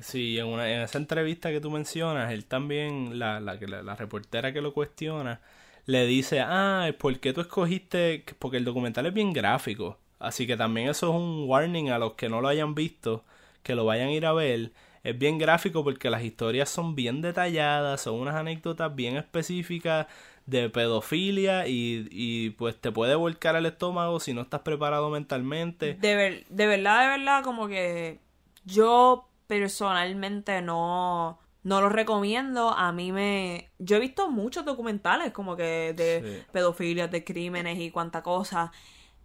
Sí, 0.00 0.38
en, 0.38 0.46
una, 0.46 0.70
en 0.70 0.80
esa 0.82 0.98
entrevista 0.98 1.50
que 1.50 1.60
tú 1.60 1.70
mencionas, 1.70 2.32
él 2.32 2.46
también, 2.46 3.18
la, 3.18 3.38
la, 3.40 3.54
la, 3.56 3.82
la 3.82 3.96
reportera 3.96 4.52
que 4.52 4.62
lo 4.62 4.72
cuestiona, 4.72 5.40
le 5.86 6.06
dice, 6.06 6.40
ah, 6.40 6.90
¿por 6.98 7.18
qué 7.20 7.32
tú 7.32 7.40
escogiste? 7.42 8.24
Porque 8.38 8.56
el 8.56 8.64
documental 8.64 9.06
es 9.06 9.14
bien 9.14 9.32
gráfico. 9.32 9.98
Así 10.18 10.46
que 10.46 10.56
también 10.56 10.88
eso 10.88 11.08
es 11.10 11.14
un 11.14 11.44
warning 11.48 11.90
a 11.90 11.98
los 11.98 12.14
que 12.14 12.28
no 12.28 12.40
lo 12.40 12.48
hayan 12.48 12.74
visto, 12.74 13.24
que 13.62 13.74
lo 13.74 13.84
vayan 13.84 14.08
a 14.08 14.12
ir 14.12 14.26
a 14.26 14.32
ver. 14.32 14.72
Es 15.02 15.18
bien 15.18 15.38
gráfico 15.38 15.82
porque 15.84 16.08
las 16.10 16.22
historias 16.22 16.68
son 16.70 16.94
bien 16.94 17.20
detalladas, 17.22 18.02
son 18.02 18.14
unas 18.20 18.34
anécdotas 18.36 18.94
bien 18.94 19.16
específicas 19.16 20.06
de 20.46 20.68
pedofilia 20.70 21.66
y, 21.66 22.08
y 22.10 22.50
pues 22.50 22.76
te 22.80 22.90
puede 22.92 23.14
volcar 23.14 23.56
el 23.56 23.66
estómago 23.66 24.20
si 24.20 24.34
no 24.34 24.42
estás 24.42 24.60
preparado 24.60 25.10
mentalmente. 25.10 25.98
De, 26.00 26.14
ver- 26.14 26.46
de 26.48 26.66
verdad, 26.66 27.00
de 27.02 27.18
verdad, 27.18 27.42
como 27.42 27.66
que 27.68 28.20
yo 28.64 29.29
personalmente 29.50 30.62
no, 30.62 31.40
no 31.64 31.80
lo 31.80 31.88
recomiendo. 31.90 32.70
A 32.70 32.92
mí 32.92 33.10
me... 33.10 33.72
Yo 33.80 33.96
he 33.96 34.00
visto 34.00 34.30
muchos 34.30 34.64
documentales 34.64 35.32
como 35.32 35.56
que 35.56 35.92
de 35.92 36.22
Sí. 36.44 36.46
pedofilia, 36.52 37.08
de 37.08 37.24
crímenes 37.24 37.78
y 37.80 37.90
cuánta 37.90 38.22
cosa. 38.22 38.70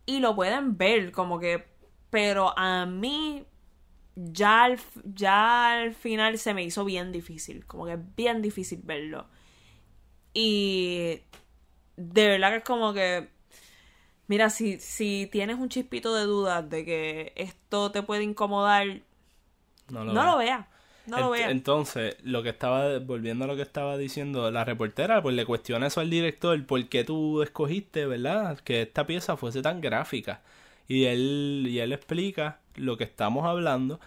Y 0.07 0.19
lo 0.19 0.35
pueden 0.35 0.77
ver 0.77 1.11
como 1.11 1.39
que... 1.39 1.63
Pero 2.09 2.57
a 2.57 2.85
mí 2.87 3.45
ya 4.15 4.63
al, 4.63 4.79
ya 5.13 5.73
al 5.81 5.93
final 5.93 6.39
se 6.39 6.55
me 6.55 6.63
hizo 6.63 6.85
bien 6.85 7.11
difícil. 7.11 7.65
Como 7.67 7.85
que 7.85 7.99
bien 8.17 8.41
difícil 8.41 8.81
verlo. 8.83 9.27
Y 10.33 11.21
de 11.97 12.27
verdad 12.29 12.49
que 12.51 12.57
es 12.57 12.63
como 12.63 12.93
que 12.93 13.29
Mira, 14.27 14.49
si, 14.49 14.79
si 14.79 15.29
tienes 15.31 15.57
un 15.59 15.69
chispito 15.69 16.15
de 16.15 16.23
dudas 16.23 16.67
de 16.67 16.83
que 16.83 17.33
esto 17.35 17.91
te 17.91 18.01
puede 18.01 18.23
incomodar, 18.23 19.01
No 19.89 20.03
no 20.03 20.13
lo 20.13 20.37
veas. 20.37 20.65
No 21.05 21.19
lo 21.19 21.29
veas. 21.29 21.51
Entonces, 21.51 22.17
lo 22.23 22.41
que 22.43 22.49
estaba, 22.49 22.97
volviendo 22.99 23.45
a 23.45 23.47
lo 23.47 23.55
que 23.55 23.61
estaba 23.61 23.97
diciendo, 23.97 24.49
la 24.51 24.65
reportera, 24.65 25.21
pues 25.21 25.35
le 25.35 25.45
cuestiona 25.45 25.87
eso 25.87 26.01
al 26.01 26.09
director, 26.09 26.65
¿por 26.65 26.87
qué 26.89 27.03
tú 27.03 27.41
escogiste, 27.43 28.05
verdad, 28.07 28.59
que 28.59 28.81
esta 28.81 29.05
pieza 29.05 29.37
fuese 29.37 29.61
tan 29.61 29.81
gráfica? 29.81 30.41
Y 30.87 31.05
él, 31.05 31.65
y 31.69 31.79
él 31.79 31.93
explica 31.93 32.59
lo 32.75 32.97
que 32.97 33.03
estamos 33.05 33.45
hablando, 33.45 33.99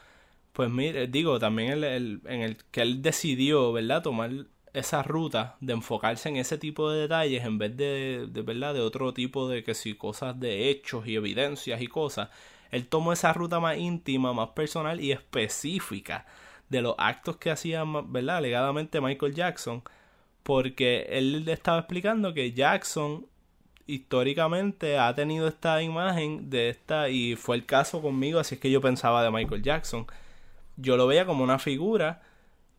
Pues 0.52 0.70
mire, 0.70 1.06
digo, 1.08 1.38
también 1.38 1.70
el, 1.72 1.84
el- 1.84 2.20
en 2.26 2.42
el 2.42 2.56
que 2.72 2.82
él 2.82 3.02
decidió, 3.02 3.72
¿verdad? 3.72 4.02
Tomar 4.02 4.30
esa 4.74 5.02
ruta 5.02 5.56
de 5.60 5.72
enfocarse 5.74 6.28
en 6.30 6.36
ese 6.36 6.58
tipo 6.58 6.90
de 6.90 7.02
detalles 7.02 7.44
en 7.44 7.58
vez 7.58 7.76
de, 7.76 8.26
de 8.30 8.42
¿verdad? 8.42 8.74
De 8.74 8.80
otro 8.80 9.14
tipo 9.14 9.48
de 9.48 9.64
que 9.64 9.74
si 9.74 9.94
cosas 9.94 10.38
de 10.40 10.70
hechos 10.70 11.06
y 11.06 11.16
evidencias 11.16 11.80
y 11.82 11.86
cosas. 11.88 12.30
Él 12.70 12.88
tomó 12.88 13.12
esa 13.12 13.32
ruta 13.32 13.60
más 13.60 13.76
íntima, 13.78 14.32
más 14.32 14.50
personal 14.50 15.00
y 15.00 15.12
específica 15.12 16.26
de 16.68 16.82
los 16.82 16.94
actos 16.98 17.36
que 17.36 17.50
hacía, 17.50 17.84
¿verdad? 18.06 18.38
Alegadamente 18.38 19.00
Michael 19.00 19.34
Jackson. 19.34 19.82
Porque 20.42 21.06
él 21.10 21.44
le 21.44 21.52
estaba 21.52 21.78
explicando 21.78 22.32
que 22.34 22.52
Jackson 22.52 23.26
históricamente 23.86 24.98
ha 24.98 25.14
tenido 25.14 25.48
esta 25.48 25.82
imagen 25.82 26.50
de 26.50 26.68
esta 26.70 27.08
y 27.08 27.36
fue 27.36 27.56
el 27.56 27.66
caso 27.66 28.02
conmigo, 28.02 28.38
así 28.38 28.54
es 28.56 28.60
que 28.60 28.70
yo 28.70 28.80
pensaba 28.80 29.22
de 29.22 29.30
Michael 29.30 29.62
Jackson. 29.62 30.06
Yo 30.76 30.96
lo 30.96 31.06
veía 31.06 31.26
como 31.26 31.44
una 31.44 31.58
figura 31.58 32.22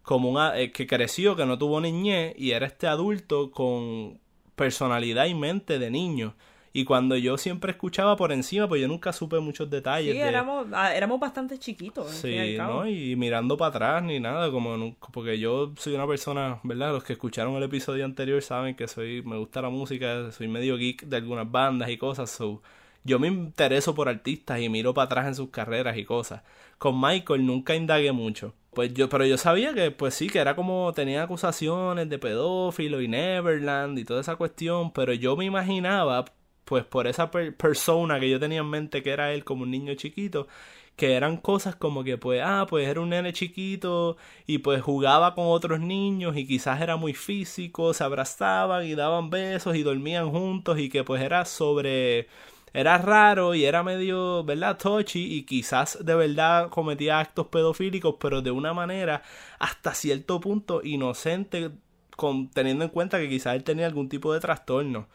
como 0.10 0.28
una 0.28 0.58
eh, 0.58 0.72
que 0.72 0.88
creció, 0.88 1.36
que 1.36 1.46
no 1.46 1.60
tuvo 1.60 1.80
niñez 1.80 2.34
y 2.36 2.50
era 2.52 2.66
este 2.66 2.88
adulto 2.88 3.52
con 3.52 4.20
personalidad 4.56 5.26
y 5.26 5.36
mente 5.36 5.78
de 5.78 5.92
niño. 5.92 6.34
Y 6.72 6.86
cuando 6.86 7.16
yo 7.18 7.38
siempre 7.38 7.72
escuchaba 7.72 8.16
por 8.16 8.32
encima, 8.32 8.68
pues 8.68 8.82
yo 8.82 8.88
nunca 8.88 9.12
supe 9.12 9.40
muchos 9.40 9.70
detalles. 9.70 10.14
Sí, 10.14 10.20
de- 10.20 10.28
éramos, 10.30 10.68
ah, 10.72 10.96
éramos 10.96 11.20
bastante 11.20 11.58
chiquitos. 11.58 12.14
y 12.26 12.50
Sí, 12.52 12.58
cabo. 12.58 12.84
¿no? 12.84 12.88
Y 12.90 13.16
mirando 13.16 13.58
para 13.58 13.70
atrás 13.70 14.04
ni 14.04 14.20
nada, 14.20 14.52
como 14.52 14.78
nun- 14.78 14.96
porque 15.12 15.40
yo 15.40 15.74
soy 15.78 15.96
una 15.96 16.06
persona, 16.08 16.60
¿verdad? 16.64 16.92
Los 16.94 17.04
que 17.04 17.14
escucharon 17.14 17.56
el 17.56 17.64
episodio 17.64 18.06
anterior 18.06 18.42
saben 18.42 18.76
que 18.76 18.88
soy, 18.88 19.22
me 19.24 19.38
gusta 19.38 19.62
la 19.62 19.70
música, 19.70 20.32
soy 20.32 20.48
medio 20.48 20.78
geek 20.78 21.04
de 21.06 21.18
algunas 21.18 21.50
bandas 21.52 21.90
y 21.90 21.98
cosas, 21.98 22.30
so 22.30 22.62
yo 23.04 23.18
me 23.18 23.28
intereso 23.30 23.96
por 23.96 24.08
artistas 24.10 24.60
y 24.62 24.70
miro 24.70 24.94
para 24.94 25.06
atrás 25.06 25.28
en 25.28 25.36
sus 25.36 25.50
carreras 25.50 25.98
y 25.98 26.06
cosas. 26.06 26.44
Con 26.78 27.00
Michael 27.02 27.46
nunca 27.46 27.74
indagué 27.76 28.12
mucho. 28.12 28.54
Pues 28.74 28.94
yo, 28.94 29.10
pero 29.10 29.26
yo 29.26 29.38
sabía 29.38 29.74
que, 29.74 29.90
pues 29.90 30.14
sí, 30.14 30.28
que 30.28 30.38
era 30.40 30.56
como, 30.56 30.94
tenía 30.94 31.24
acusaciones 31.24 32.08
de 32.08 32.20
pedófilo 32.20 33.02
y 33.02 33.08
Neverland 33.08 33.98
y 33.98 34.06
toda 34.06 34.22
esa 34.22 34.36
cuestión, 34.36 34.92
pero 34.92 35.12
yo 35.14 35.36
me 35.36 35.46
imaginaba, 35.46 36.26
pues 36.70 36.86
por 36.86 37.08
esa 37.08 37.32
per- 37.32 37.56
persona 37.58 38.20
que 38.22 38.30
yo 38.30 38.40
tenía 38.40 38.60
en 38.62 38.70
mente 38.70 39.04
que 39.04 39.12
era 39.12 39.34
él 39.34 39.44
como 39.46 39.64
un 39.64 39.72
niño 39.72 39.96
chiquito, 39.96 40.48
que 40.96 41.14
eran 41.16 41.38
cosas 41.38 41.76
como 41.76 42.04
que 42.04 42.18
pues, 42.18 42.42
ah, 42.44 42.66
pues 42.70 42.88
era 42.88 43.02
un 43.02 43.10
nene 43.10 43.34
chiquito 43.34 44.18
y 44.48 44.60
pues 44.60 44.82
jugaba 44.82 45.34
con 45.36 45.46
otros 45.48 45.80
niños 45.80 46.36
y 46.38 46.46
quizás 46.48 46.82
era 46.82 46.98
muy 46.98 47.14
físico, 47.14 47.94
se 47.94 48.04
abrazaban 48.04 48.86
y 48.86 48.96
daban 48.96 49.30
besos 49.30 49.76
y 49.76 49.84
dormían 49.84 50.30
juntos 50.32 50.80
y 50.80 50.90
que 50.90 51.04
pues 51.04 51.22
era 51.22 51.46
sobre 51.46 52.28
era 52.74 52.98
raro 53.00 53.56
y 53.56 53.66
era 53.66 53.82
medio, 53.84 54.44
¿verdad? 54.44 54.78
Touchy 54.78 55.34
y 55.38 55.44
quizás 55.44 55.98
de 56.06 56.16
verdad 56.16 56.70
cometía 56.70 57.20
actos 57.20 57.48
pedofílicos, 57.48 58.16
pero 58.20 58.42
de 58.42 58.52
una 58.52 58.74
manera 58.74 59.24
hasta 59.60 59.94
cierto 59.96 60.40
punto 60.40 60.82
inocente, 60.84 61.72
con, 62.16 62.50
teniendo 62.52 62.84
en 62.86 62.92
cuenta 62.92 63.18
que 63.20 63.30
quizás 63.30 63.56
él 63.56 63.64
tenía 63.64 63.86
algún 63.88 64.10
tipo 64.10 64.34
de 64.34 64.40
trastorno. 64.40 65.08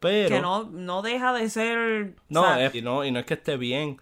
Pero 0.00 0.28
Que 0.28 0.40
no, 0.40 0.64
no 0.64 1.02
deja 1.02 1.32
de 1.32 1.48
ser. 1.50 2.14
no, 2.28 2.40
o 2.40 2.44
sea, 2.44 2.64
es- 2.66 2.74
y 2.74 2.82
no, 2.82 3.04
y 3.04 3.10
no 3.12 3.18
es 3.20 3.26
que 3.26 3.34
esté 3.34 3.56
bien. 3.56 3.98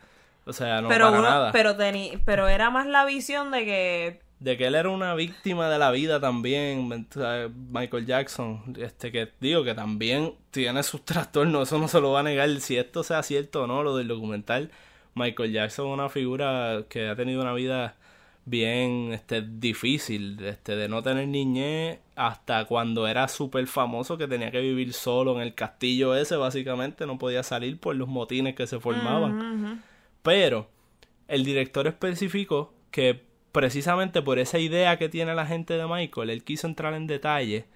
O 0.46 0.52
sea, 0.52 0.80
no 0.80 0.88
pero, 0.88 1.06
para 1.06 1.18
uno- 1.18 1.28
nada. 1.28 1.52
pero, 1.52 1.76
teni- 1.76 2.18
pero 2.24 2.48
era 2.48 2.70
más 2.70 2.86
la 2.86 3.04
visión 3.04 3.50
de 3.50 3.64
que 3.66 4.20
De 4.40 4.56
que 4.56 4.66
él 4.68 4.76
era 4.76 4.88
una 4.88 5.14
víctima 5.14 5.68
de 5.68 5.78
la 5.78 5.90
vida 5.90 6.20
también, 6.20 6.88
Michael 7.70 8.06
Jackson, 8.06 8.62
este 8.78 9.10
que 9.12 9.28
digo 9.40 9.64
que 9.64 9.74
también 9.74 10.34
tiene 10.52 10.82
sus 10.84 11.04
trastornos, 11.04 11.68
eso 11.68 11.78
no 11.78 11.88
se 11.88 12.00
lo 12.00 12.12
va 12.12 12.20
a 12.20 12.22
negar, 12.22 12.48
si 12.60 12.76
esto 12.78 13.02
sea 13.02 13.22
cierto 13.24 13.64
o 13.64 13.66
no, 13.66 13.82
lo 13.82 13.96
del 13.96 14.06
documental, 14.08 14.70
Michael 15.14 15.52
Jackson 15.52 15.88
es 15.88 15.92
una 15.94 16.08
figura 16.08 16.84
que 16.88 17.08
ha 17.08 17.16
tenido 17.16 17.42
una 17.42 17.52
vida 17.52 17.96
bien 18.44 19.10
este 19.12 19.42
difícil, 19.42 20.42
este 20.44 20.76
de 20.76 20.88
no 20.88 21.02
tener 21.02 21.26
niñez 21.28 21.98
hasta 22.18 22.64
cuando 22.64 23.06
era 23.06 23.28
súper 23.28 23.68
famoso 23.68 24.18
que 24.18 24.26
tenía 24.26 24.50
que 24.50 24.60
vivir 24.60 24.92
solo 24.92 25.36
en 25.36 25.40
el 25.40 25.54
castillo 25.54 26.16
ese, 26.16 26.34
básicamente 26.36 27.06
no 27.06 27.16
podía 27.16 27.44
salir 27.44 27.78
por 27.78 27.94
los 27.94 28.08
motines 28.08 28.56
que 28.56 28.66
se 28.66 28.80
formaban. 28.80 29.82
Pero 30.22 30.68
el 31.28 31.44
director 31.44 31.86
especificó 31.86 32.74
que 32.90 33.22
precisamente 33.52 34.20
por 34.20 34.40
esa 34.40 34.58
idea 34.58 34.98
que 34.98 35.08
tiene 35.08 35.32
la 35.36 35.46
gente 35.46 35.74
de 35.74 35.86
Michael, 35.86 36.30
él 36.30 36.42
quiso 36.42 36.66
entrar 36.66 36.92
en 36.94 37.06
detalle 37.06 37.66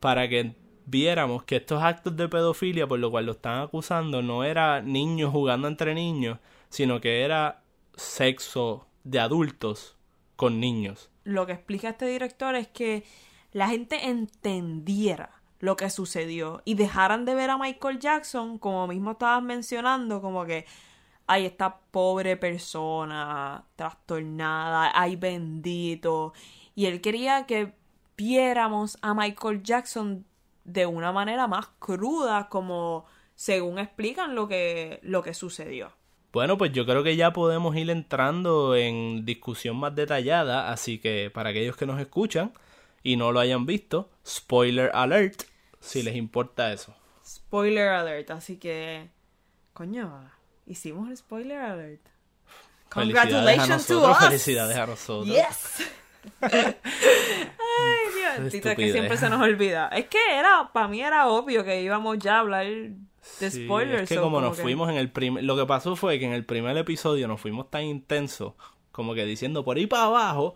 para 0.00 0.28
que 0.28 0.54
viéramos 0.84 1.44
que 1.44 1.56
estos 1.56 1.82
actos 1.82 2.14
de 2.14 2.28
pedofilia 2.28 2.86
por 2.86 2.98
lo 2.98 3.10
cual 3.10 3.24
lo 3.24 3.32
están 3.32 3.62
acusando 3.62 4.20
no 4.20 4.44
era 4.44 4.82
niños 4.82 5.32
jugando 5.32 5.66
entre 5.66 5.94
niños, 5.94 6.38
sino 6.68 7.00
que 7.00 7.22
era 7.22 7.62
sexo 7.96 8.86
de 9.04 9.18
adultos 9.18 9.96
con 10.36 10.60
niños. 10.60 11.10
lo 11.24 11.46
que 11.46 11.52
explica 11.52 11.88
este 11.90 12.06
director 12.06 12.54
es 12.54 12.68
que 12.68 13.04
la 13.58 13.68
gente 13.68 14.08
entendiera 14.08 15.30
lo 15.60 15.76
que 15.76 15.90
sucedió 15.90 16.62
y 16.64 16.74
dejaran 16.74 17.24
de 17.24 17.34
ver 17.34 17.50
a 17.50 17.58
Michael 17.58 17.98
Jackson, 17.98 18.58
como 18.58 18.86
mismo 18.86 19.12
estabas 19.12 19.42
mencionando, 19.42 20.20
como 20.20 20.44
que 20.44 20.64
ay, 21.28 21.44
esta 21.44 21.78
pobre 21.90 22.36
persona 22.36 23.64
trastornada, 23.76 24.90
ay, 24.94 25.16
bendito. 25.16 26.32
Y 26.74 26.86
él 26.86 27.00
quería 27.00 27.46
que 27.46 27.74
viéramos 28.16 28.98
a 29.02 29.14
Michael 29.14 29.62
Jackson 29.62 30.24
de 30.64 30.86
una 30.86 31.12
manera 31.12 31.46
más 31.46 31.68
cruda, 31.78 32.48
como 32.48 33.04
según 33.34 33.78
explican 33.78 34.34
lo 34.34 34.48
que, 34.48 34.98
lo 35.02 35.22
que 35.22 35.34
sucedió. 35.34 35.92
Bueno, 36.32 36.58
pues 36.58 36.72
yo 36.72 36.84
creo 36.84 37.02
que 37.04 37.16
ya 37.16 37.32
podemos 37.32 37.76
ir 37.76 37.90
entrando 37.90 38.74
en 38.74 39.24
discusión 39.24 39.76
más 39.76 39.94
detallada, 39.94 40.70
así 40.70 40.98
que 40.98 41.30
para 41.32 41.50
aquellos 41.50 41.76
que 41.76 41.86
nos 41.86 42.00
escuchan 42.00 42.52
y 43.12 43.16
no 43.16 43.32
lo 43.32 43.40
hayan 43.40 43.64
visto, 43.66 44.10
spoiler 44.26 44.90
alert, 44.94 45.42
si 45.80 46.02
les 46.02 46.14
importa 46.16 46.72
eso. 46.72 46.94
Spoiler 47.24 47.88
alert, 47.88 48.30
así 48.30 48.56
que. 48.56 49.08
Coño, 49.72 50.30
hicimos 50.66 51.08
el 51.10 51.16
spoiler 51.16 51.58
alert. 51.60 52.00
Felicidades 52.90 53.24
a 53.26 53.30
Congratulations 53.30 53.86
to 53.86 54.10
us. 54.10 54.18
felicidades 54.18 54.76
a 54.76 54.86
nosotros. 54.86 55.26
Yes. 55.34 55.88
Ay, 56.42 58.38
Dios, 58.40 58.52
Tito, 58.52 58.70
es 58.70 58.76
que 58.76 58.92
siempre 58.92 59.16
se 59.16 59.28
nos 59.30 59.40
olvida. 59.40 59.88
Es 59.88 60.06
que 60.06 60.18
era, 60.38 60.70
para 60.72 60.88
mí 60.88 61.00
era 61.00 61.28
obvio 61.28 61.64
que 61.64 61.80
íbamos 61.82 62.18
ya 62.18 62.36
a 62.36 62.40
hablar 62.40 62.66
de 62.66 62.94
Sí, 63.50 63.64
spoilers. 63.64 64.02
es 64.02 64.08
que 64.08 64.14
so 64.16 64.22
como 64.22 64.40
nos 64.40 64.56
que- 64.56 64.62
fuimos 64.62 64.88
en 64.90 64.96
el 64.96 65.10
primer... 65.10 65.44
Lo 65.44 65.56
que 65.56 65.66
pasó 65.66 65.96
fue 65.96 66.18
que 66.18 66.24
en 66.26 66.32
el 66.32 66.44
primer 66.44 66.76
episodio 66.76 67.28
nos 67.28 67.40
fuimos 67.40 67.70
tan 67.70 67.82
intensos, 67.84 68.54
como 68.92 69.14
que 69.14 69.24
diciendo 69.24 69.64
por 69.64 69.76
ahí 69.76 69.86
para 69.86 70.04
abajo, 70.04 70.54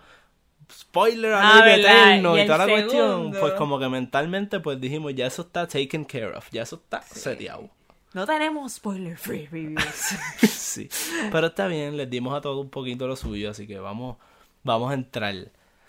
spoiler 0.71 1.33
Ah, 1.35 1.59
alert 1.63 1.83
¿verdad? 1.83 2.09
eterno 2.13 2.39
Y 2.39 2.47
toda 2.47 2.59
la 2.59 2.67
cuestión, 2.73 3.33
pues 3.39 3.53
como 3.55 3.79
que 3.79 3.89
mentalmente 3.89 4.61
pues 4.61 4.81
dijimos, 4.81 5.15
ya 5.15 5.27
eso 5.27 5.43
está 5.43 5.67
taken 5.67 6.05
care 6.05 6.35
of, 6.37 6.49
ya 6.51 6.63
eso 6.63 6.77
está 6.77 7.03
seteado. 7.03 7.69
No 8.15 8.27
tenemos 8.27 8.75
spoiler 8.75 9.17
free 9.17 9.47
reviews. 9.47 9.85
sí. 10.49 10.89
Pero 11.31 11.47
está 11.47 11.67
bien, 11.67 11.97
les 11.97 12.11
dimos 12.11 12.37
a 12.37 12.41
todos 12.43 12.63
un 12.63 12.71
poquito 12.71 13.07
lo 13.07 13.17
suyo, 13.17 13.51
así 13.51 13.67
que 13.67 13.79
vamos, 13.79 14.17
vamos 14.63 14.91
a 14.91 14.95
entrar. 14.95 15.35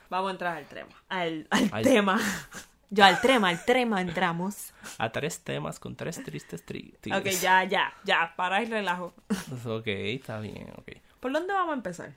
Vamos 0.10 0.30
a 0.30 0.32
entrar 0.32 0.58
al 0.58 0.66
tema. 0.68 0.90
Al, 1.10 1.48
al 1.50 1.70
Al- 1.74 1.84
tema. 1.84 2.20
Yo 2.90 3.04
al 3.04 3.20
tema, 3.22 3.50
al 3.50 3.66
tema 3.66 4.00
entramos. 4.02 4.72
A 5.00 5.12
tres 5.12 5.40
temas 5.40 5.80
con 5.80 5.96
tres 5.96 6.24
tristes 6.24 6.64
tri- 6.64 6.94
Ok, 6.94 7.02
tigres. 7.02 7.42
ya, 7.42 7.64
ya, 7.64 7.92
ya, 8.06 8.34
para 8.38 8.62
el 8.62 8.70
relajo. 8.70 9.14
Ok, 9.66 9.88
está 9.88 10.40
bien, 10.40 10.72
ok. 10.78 10.92
¿Por 11.20 11.32
dónde 11.34 11.52
vamos 11.54 11.72
a 11.72 11.76
empezar? 11.76 12.14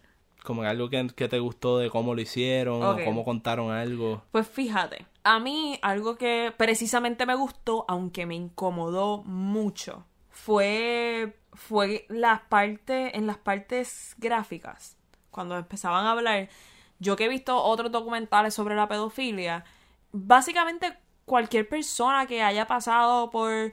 Como 0.46 0.62
que 0.62 0.68
algo 0.68 0.88
que, 0.88 1.08
que 1.08 1.26
te 1.26 1.40
gustó 1.40 1.78
de 1.78 1.90
cómo 1.90 2.14
lo 2.14 2.20
hicieron, 2.20 2.80
o 2.80 3.04
cómo 3.04 3.24
contaron 3.24 3.72
algo. 3.72 4.22
Pues 4.30 4.46
fíjate, 4.46 5.04
a 5.24 5.40
mí 5.40 5.76
algo 5.82 6.16
que 6.16 6.54
precisamente 6.56 7.26
me 7.26 7.34
gustó, 7.34 7.84
aunque 7.88 8.26
me 8.26 8.36
incomodó 8.36 9.24
mucho, 9.24 10.04
fue, 10.30 11.36
fue 11.52 12.06
las 12.08 12.42
partes, 12.42 13.10
en 13.14 13.26
las 13.26 13.38
partes 13.38 14.14
gráficas, 14.18 14.96
cuando 15.32 15.56
empezaban 15.56 16.06
a 16.06 16.12
hablar, 16.12 16.48
yo 17.00 17.16
que 17.16 17.24
he 17.24 17.28
visto 17.28 17.60
otros 17.60 17.90
documentales 17.90 18.54
sobre 18.54 18.76
la 18.76 18.86
pedofilia, 18.86 19.64
básicamente 20.12 20.96
cualquier 21.24 21.68
persona 21.68 22.26
que 22.26 22.40
haya 22.40 22.68
pasado 22.68 23.30
por 23.30 23.72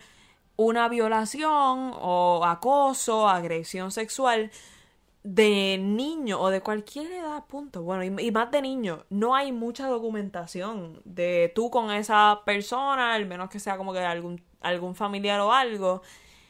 una 0.56 0.88
violación 0.90 1.94
o 1.94 2.44
acoso, 2.46 3.30
agresión 3.30 3.92
sexual, 3.92 4.50
de 5.24 5.78
niño 5.82 6.40
o 6.40 6.50
de 6.50 6.62
cualquier 6.62 7.12
edad, 7.12 7.46
punto. 7.46 7.82
Bueno, 7.84 8.04
y, 8.04 8.32
más 8.32 8.52
de 8.52 8.62
niño, 8.62 9.06
no 9.10 9.36
hay 9.36 9.52
mucha 9.52 9.88
documentación 9.88 11.02
de 11.06 11.52
tú 11.56 11.70
con 11.70 11.92
esa 11.92 12.42
persona, 12.46 13.14
al 13.14 13.26
menos 13.26 13.50
que 13.50 13.60
sea 13.60 13.78
como 13.78 13.94
que 13.94 14.00
algún, 14.00 14.44
algún 14.62 14.96
familiar 14.96 15.40
o 15.40 15.54
algo. 15.54 16.02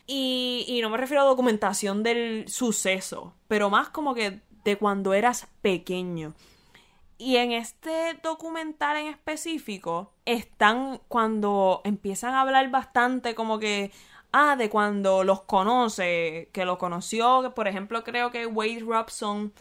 Y, 0.08 0.66
y 0.68 0.82
no 0.82 0.90
me 0.90 0.98
refiero 0.98 1.22
a 1.22 1.26
documentación 1.26 2.04
del 2.04 2.46
suceso, 2.48 3.36
pero 3.48 3.70
más 3.70 3.90
como 3.90 4.14
que 4.16 4.42
de 4.64 4.78
cuando 4.78 5.14
eras 5.14 5.48
pequeño. 5.62 6.34
Y 7.18 7.38
en 7.38 7.52
este 7.52 8.20
documental 8.24 8.98
en 8.98 9.08
específico 9.08 10.14
están 10.26 11.00
cuando 11.08 11.82
empiezan 11.84 12.34
a 12.34 12.42
hablar 12.42 12.70
bastante 12.72 13.36
como 13.36 13.60
que, 13.60 13.92
ah, 14.34 14.56
de 14.58 14.70
cuando 14.70 15.24
los 15.24 15.44
conoce, 15.44 16.50
que 16.52 16.66
lo 16.66 16.78
conoció, 16.78 17.54
por 17.56 17.68
ejemplo 17.68 18.04
creo 18.04 18.32
que 18.32 18.46
Wade 18.46 18.84
Robson 18.86 19.54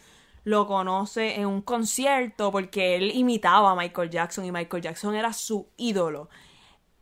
lo 0.45 0.67
conoce 0.67 1.37
en 1.41 1.47
un 1.47 1.63
concierto 1.63 2.51
porque 2.51 2.97
él 2.97 3.13
imitaba 3.15 3.73
a 3.73 3.77
Michael 3.77 4.11
Jackson 4.11 4.45
y 4.45 4.53
Michael 4.53 4.83
Jackson 4.83 5.15
era 5.15 5.33
su 5.33 5.69
ídolo. 5.77 6.29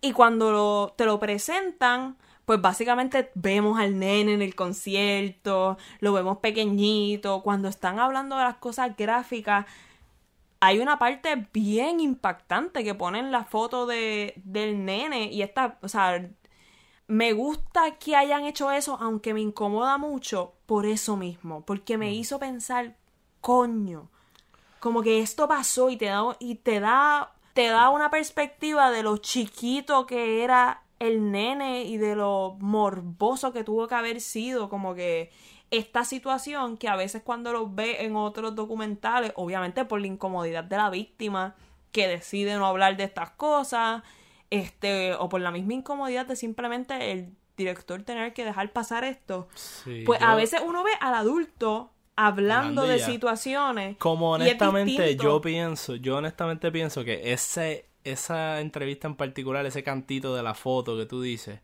Y 0.02 0.12
cuando 0.12 0.94
te 0.96 1.04
lo 1.06 1.18
presentan, 1.20 2.16
pues 2.44 2.60
básicamente 2.60 3.30
vemos 3.34 3.78
al 3.78 3.98
nene 3.98 4.34
en 4.34 4.42
el 4.42 4.54
concierto, 4.54 5.78
lo 6.00 6.12
vemos 6.12 6.38
pequeñito, 6.38 7.42
cuando 7.42 7.68
están 7.68 7.98
hablando 7.98 8.36
de 8.36 8.44
las 8.44 8.56
cosas 8.56 8.96
gráficas, 8.96 9.66
hay 10.60 10.78
una 10.78 10.98
parte 10.98 11.48
bien 11.52 12.00
impactante 12.00 12.84
que 12.84 12.94
ponen 12.94 13.32
la 13.32 13.44
foto 13.44 13.86
de, 13.86 14.34
del 14.44 14.84
nene 14.84 15.32
y 15.32 15.42
esta, 15.42 15.78
o 15.82 15.88
sea, 15.88 16.28
me 17.10 17.32
gusta 17.32 17.96
que 17.98 18.14
hayan 18.14 18.44
hecho 18.44 18.70
eso, 18.70 18.96
aunque 19.00 19.34
me 19.34 19.40
incomoda 19.40 19.98
mucho 19.98 20.54
por 20.66 20.86
eso 20.86 21.16
mismo, 21.16 21.64
porque 21.66 21.98
me 21.98 22.14
hizo 22.14 22.38
pensar, 22.38 22.96
coño, 23.40 24.08
como 24.78 25.02
que 25.02 25.18
esto 25.18 25.48
pasó 25.48 25.90
y 25.90 25.96
te 25.96 26.06
da 26.06 26.36
y 26.38 26.54
te 26.54 26.78
da 26.78 27.32
te 27.52 27.66
da 27.66 27.90
una 27.90 28.10
perspectiva 28.10 28.92
de 28.92 29.02
lo 29.02 29.16
chiquito 29.16 30.06
que 30.06 30.44
era 30.44 30.84
el 31.00 31.32
nene 31.32 31.82
y 31.82 31.96
de 31.96 32.14
lo 32.14 32.56
morboso 32.60 33.52
que 33.52 33.64
tuvo 33.64 33.88
que 33.88 33.96
haber 33.96 34.20
sido, 34.20 34.68
como 34.68 34.94
que 34.94 35.32
esta 35.72 36.04
situación 36.04 36.76
que 36.76 36.86
a 36.86 36.94
veces 36.94 37.22
cuando 37.24 37.52
lo 37.52 37.68
ve 37.68 38.04
en 38.04 38.14
otros 38.14 38.54
documentales, 38.54 39.32
obviamente 39.34 39.84
por 39.84 40.00
la 40.00 40.06
incomodidad 40.06 40.62
de 40.62 40.76
la 40.76 40.90
víctima 40.90 41.56
que 41.90 42.06
decide 42.06 42.54
no 42.54 42.66
hablar 42.66 42.96
de 42.96 43.04
estas 43.04 43.30
cosas, 43.30 44.04
este, 44.50 45.14
o 45.14 45.28
por 45.28 45.40
la 45.40 45.50
misma 45.50 45.74
incomodidad 45.74 46.26
de 46.26 46.36
simplemente 46.36 47.12
el 47.12 47.30
director 47.56 48.02
tener 48.02 48.32
que 48.32 48.44
dejar 48.44 48.72
pasar 48.72 49.04
esto, 49.04 49.48
Sí, 49.54 50.02
pues 50.06 50.18
yo- 50.20 50.26
a 50.26 50.34
veces 50.34 50.60
uno 50.64 50.82
ve 50.82 50.90
al 51.00 51.14
adulto 51.14 51.90
hablando 52.16 52.82
de 52.86 52.98
situaciones. 53.00 53.96
Como 53.98 54.32
honestamente 54.32 55.16
yo 55.16 55.40
pienso, 55.40 55.94
yo 55.96 56.16
honestamente 56.16 56.70
pienso 56.72 57.04
que 57.04 57.32
ese, 57.32 57.86
esa 58.04 58.60
entrevista 58.60 59.06
en 59.08 59.14
particular, 59.14 59.64
ese 59.66 59.82
cantito 59.82 60.34
de 60.34 60.42
la 60.42 60.54
foto 60.54 60.96
que 60.96 61.06
tú 61.06 61.22
dices, 61.22 61.60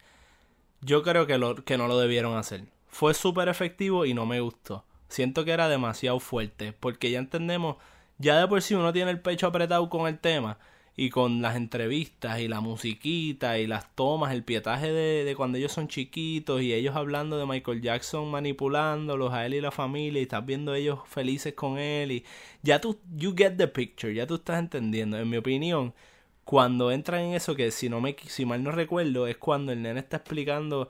yo 0.80 1.02
creo 1.02 1.26
que, 1.26 1.38
lo, 1.38 1.56
que 1.56 1.78
no 1.78 1.88
lo 1.88 1.98
debieron 1.98 2.36
hacer. 2.36 2.64
Fue 2.88 3.12
súper 3.14 3.48
efectivo 3.48 4.04
y 4.06 4.14
no 4.14 4.24
me 4.26 4.40
gustó. 4.40 4.84
Siento 5.08 5.44
que 5.44 5.52
era 5.52 5.68
demasiado 5.68 6.20
fuerte, 6.20 6.72
porque 6.72 7.10
ya 7.10 7.18
entendemos, 7.18 7.76
ya 8.18 8.38
de 8.40 8.48
por 8.48 8.60
sí 8.62 8.74
uno 8.74 8.92
tiene 8.92 9.10
el 9.10 9.20
pecho 9.20 9.46
apretado 9.46 9.88
con 9.88 10.06
el 10.06 10.18
tema 10.18 10.58
y 10.96 11.10
con 11.10 11.42
las 11.42 11.56
entrevistas 11.56 12.40
y 12.40 12.48
la 12.48 12.60
musiquita 12.60 13.58
y 13.58 13.66
las 13.66 13.94
tomas, 13.94 14.32
el 14.32 14.42
pietaje 14.44 14.92
de, 14.92 15.24
de 15.24 15.36
cuando 15.36 15.58
ellos 15.58 15.72
son 15.72 15.88
chiquitos 15.88 16.62
y 16.62 16.72
ellos 16.72 16.96
hablando 16.96 17.36
de 17.38 17.44
Michael 17.46 17.82
Jackson 17.82 18.30
manipulándolos 18.30 19.32
a 19.32 19.44
él 19.44 19.54
y 19.54 19.60
la 19.60 19.70
familia 19.70 20.20
y 20.20 20.22
estás 20.22 20.46
viendo 20.46 20.74
ellos 20.74 21.00
felices 21.06 21.54
con 21.54 21.78
él 21.78 22.12
y 22.12 22.24
ya 22.62 22.80
tú, 22.80 22.98
you 23.14 23.34
get 23.36 23.56
the 23.56 23.68
picture, 23.68 24.14
ya 24.14 24.26
tú 24.26 24.36
estás 24.36 24.58
entendiendo. 24.58 25.18
En 25.18 25.28
mi 25.28 25.36
opinión, 25.36 25.92
cuando 26.44 26.90
entran 26.90 27.22
en 27.22 27.34
eso 27.34 27.54
que 27.56 27.70
si 27.70 27.88
no 27.88 28.00
me, 28.00 28.16
si 28.26 28.46
mal 28.46 28.62
no 28.62 28.70
recuerdo, 28.72 29.26
es 29.26 29.36
cuando 29.36 29.72
el 29.72 29.82
nene 29.82 30.00
está 30.00 30.18
explicando 30.18 30.88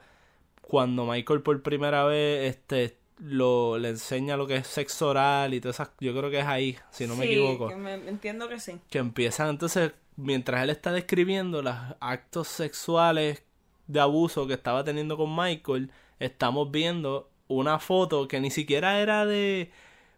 cuando 0.61 1.05
Michael 1.05 1.41
por 1.41 1.61
primera 1.63 2.03
vez 2.05 2.49
este 2.55 2.97
lo 3.19 3.77
le 3.79 3.89
enseña 3.89 4.37
lo 4.37 4.45
que 4.47 4.57
es 4.57 4.67
sexo 4.67 5.09
oral 5.09 5.53
y 5.53 5.59
todas 5.61 5.77
esas, 5.77 5.89
yo 5.99 6.15
creo 6.15 6.29
que 6.29 6.39
es 6.39 6.45
ahí, 6.45 6.77
si 6.91 7.07
no 7.07 7.15
me 7.15 7.25
equivoco 7.25 7.67
que 7.69 7.75
me- 7.75 7.93
entiendo 7.95 8.47
que 8.47 8.59
sí. 8.59 8.79
que 8.89 8.99
empiezan 8.99 9.49
entonces, 9.49 9.91
mientras 10.15 10.61
él 10.63 10.69
está 10.69 10.91
describiendo 10.91 11.61
los 11.61 11.75
actos 11.99 12.47
sexuales 12.47 13.43
de 13.87 13.99
abuso 13.99 14.45
que 14.47 14.53
estaba 14.53 14.83
teniendo 14.83 15.17
con 15.17 15.35
Michael, 15.35 15.91
estamos 16.19 16.69
viendo 16.71 17.29
una 17.47 17.79
foto 17.79 18.27
que 18.27 18.39
ni 18.39 18.51
siquiera 18.51 18.99
era 18.99 19.25
de... 19.25 19.71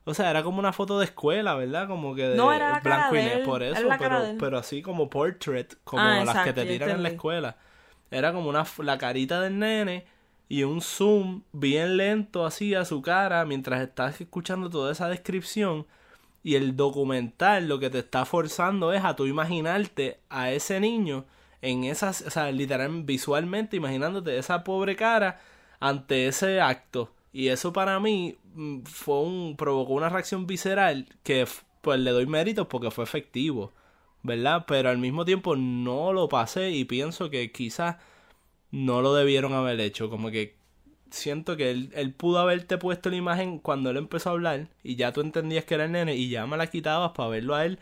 O 0.06 0.14
sea, 0.16 0.32
era 0.32 0.42
como 0.44 0.58
una 0.58 0.74
foto 0.74 0.98
de 0.98 1.06
escuela, 1.06 1.54
¿verdad? 1.54 1.88
Como 1.88 2.16
que 2.16 2.24
de 2.28 2.36
No, 2.36 2.52
era 2.52 2.72
la 2.72 2.82
cara 2.82 3.10
blanco 3.12 3.16
y 3.16 3.18
de 3.20 3.24
negro, 3.26 3.40
él, 3.40 3.46
por 3.46 3.62
eso, 3.64 3.88
cara 3.90 4.00
pero, 4.00 4.38
pero 4.40 4.58
así 4.58 4.82
como 4.82 5.08
portrait, 5.10 5.76
como 5.84 6.04
Ah, 6.04 6.26
las 6.26 6.44
que 6.44 6.54
te 6.54 6.66
tiran 6.66 6.90
en 6.90 7.04
la 7.04 7.10
escuela. 7.10 7.58
Era 8.10 8.34
como 8.34 8.50
una 8.50 8.66
la 8.80 8.98
carita 8.98 9.40
del 9.40 9.60
nene 9.60 10.06
y 10.50 10.64
un 10.64 10.82
zoom 10.82 11.44
bien 11.54 11.96
lento 11.98 12.46
así 12.46 12.74
a 12.74 12.84
su 12.84 13.02
cara 13.02 13.46
mientras 13.46 13.82
estás 13.82 14.20
escuchando 14.20 14.70
toda 14.70 14.92
esa 14.92 15.08
descripción 15.08 15.86
y 16.44 16.56
el 16.56 16.76
documental 16.76 17.68
lo 17.68 17.80
que 17.80 17.90
te 17.90 18.00
está 18.00 18.26
forzando 18.26 18.92
es 18.92 19.04
a 19.06 19.16
tú 19.16 19.28
imaginarte 19.28 20.20
a 20.30 20.52
ese 20.52 20.80
niño 20.80 21.26
en 21.62 21.84
esas, 21.84 22.22
o 22.22 22.30
sea, 22.32 22.52
literal 22.52 23.04
visualmente 23.04 23.78
imaginándote 23.78 24.38
esa 24.38 24.64
pobre 24.64 24.96
cara 24.96 25.40
ante 25.80 26.28
ese 26.28 26.62
acto 26.62 27.14
y 27.32 27.50
eso 27.50 27.72
para 27.74 28.00
mí 28.00 28.38
mm, 28.56 28.82
fue 28.84 29.22
un 29.22 29.56
provocó 29.56 29.94
una 29.94 30.10
reacción 30.10 30.48
visceral 30.48 31.08
que 31.24 31.48
pues 31.82 32.00
le 32.00 32.12
doy 32.12 32.26
méritos 32.26 32.68
porque 32.68 32.92
fue 32.92 33.04
efectivo, 33.04 33.72
¿verdad? 34.24 34.66
Pero 34.68 34.90
al 34.90 34.98
mismo 34.98 35.26
tiempo 35.26 35.56
no 35.56 36.12
lo 36.14 36.28
pasé 36.30 36.72
y 36.72 36.86
pienso 36.86 37.30
que 37.30 37.52
quizás 37.52 37.98
no 38.72 39.02
lo 39.02 39.14
debieron 39.14 39.54
haber 39.54 39.80
hecho. 39.80 40.10
Como 40.10 40.32
que 40.32 40.56
siento 41.12 41.58
que 41.58 41.72
él, 41.72 41.92
él 41.96 42.14
pudo 42.14 42.40
haberte 42.40 42.78
puesto 42.78 43.10
la 43.10 43.16
imagen 43.18 43.60
cuando 43.60 43.90
él 43.92 43.98
empezó 43.98 44.30
a 44.30 44.34
hablar 44.34 44.70
y 44.84 44.96
ya 44.96 45.12
tú 45.14 45.22
entendías 45.22 45.66
que 45.66 45.76
era 45.76 45.86
el 45.86 45.92
nene 45.94 46.16
y 46.16 46.30
ya 46.30 46.46
me 46.48 46.58
la 46.58 46.68
quitabas 46.68 47.12
para 47.14 47.30
verlo 47.30 47.56
a 47.56 47.66
él 47.66 47.80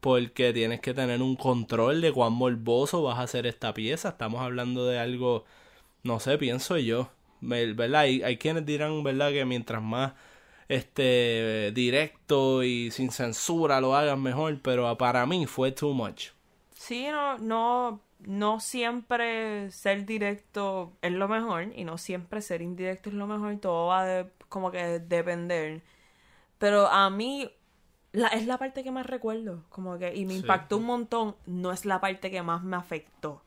porque 0.00 0.52
tienes 0.52 0.80
que 0.80 0.94
tener 0.94 1.22
un 1.22 1.36
control 1.36 2.00
de 2.00 2.12
cuán 2.12 2.32
morboso 2.32 3.02
vas 3.02 3.18
a 3.18 3.22
hacer 3.22 3.46
esta 3.46 3.74
pieza. 3.74 4.10
Estamos 4.10 4.42
hablando 4.42 4.86
de 4.86 4.98
algo, 4.98 5.44
no 6.04 6.20
sé, 6.20 6.38
pienso 6.38 6.78
yo, 6.78 7.10
Ve- 7.40 7.72
¿verdad? 7.74 8.02
Hay, 8.02 8.22
hay 8.22 8.38
quienes 8.38 8.66
dirán, 8.66 9.02
¿verdad? 9.04 9.30
Que 9.32 9.44
mientras 9.44 9.82
más 9.82 10.14
este 10.68 11.72
directo 11.74 12.62
y 12.64 12.90
sin 12.90 13.10
censura 13.10 13.80
lo 13.80 13.96
hagan 13.96 14.22
mejor, 14.22 14.60
pero 14.62 14.96
para 14.98 15.26
mí 15.26 15.46
fue 15.46 15.72
too 15.72 15.92
much. 15.94 16.28
Sí, 16.74 17.06
no, 17.10 17.38
no, 17.38 18.00
no 18.26 18.60
siempre 18.60 19.70
ser 19.70 20.06
directo 20.06 20.92
es 21.02 21.12
lo 21.12 21.28
mejor 21.28 21.72
y 21.76 21.84
no 21.84 21.98
siempre 21.98 22.40
ser 22.42 22.62
indirecto 22.62 23.10
es 23.10 23.14
lo 23.14 23.26
mejor. 23.26 23.56
Todo 23.58 23.88
va 23.88 24.04
de, 24.04 24.30
como 24.48 24.70
que 24.70 25.00
depender. 25.00 25.82
Pero 26.58 26.88
a 26.88 27.10
mí 27.10 27.50
la, 28.12 28.28
es 28.28 28.46
la 28.46 28.58
parte 28.58 28.84
que 28.84 28.90
más 28.92 29.06
recuerdo, 29.06 29.64
como 29.70 29.98
que 29.98 30.14
y 30.16 30.26
me 30.26 30.34
Sí. 30.34 30.34
impactó 30.34 30.78
un 30.78 30.84
montón. 30.86 31.36
No 31.46 31.72
es 31.72 31.84
la 31.86 32.00
parte 32.00 32.30
que 32.30 32.42
más 32.42 32.62
me 32.64 32.76
afectó. 32.76 33.42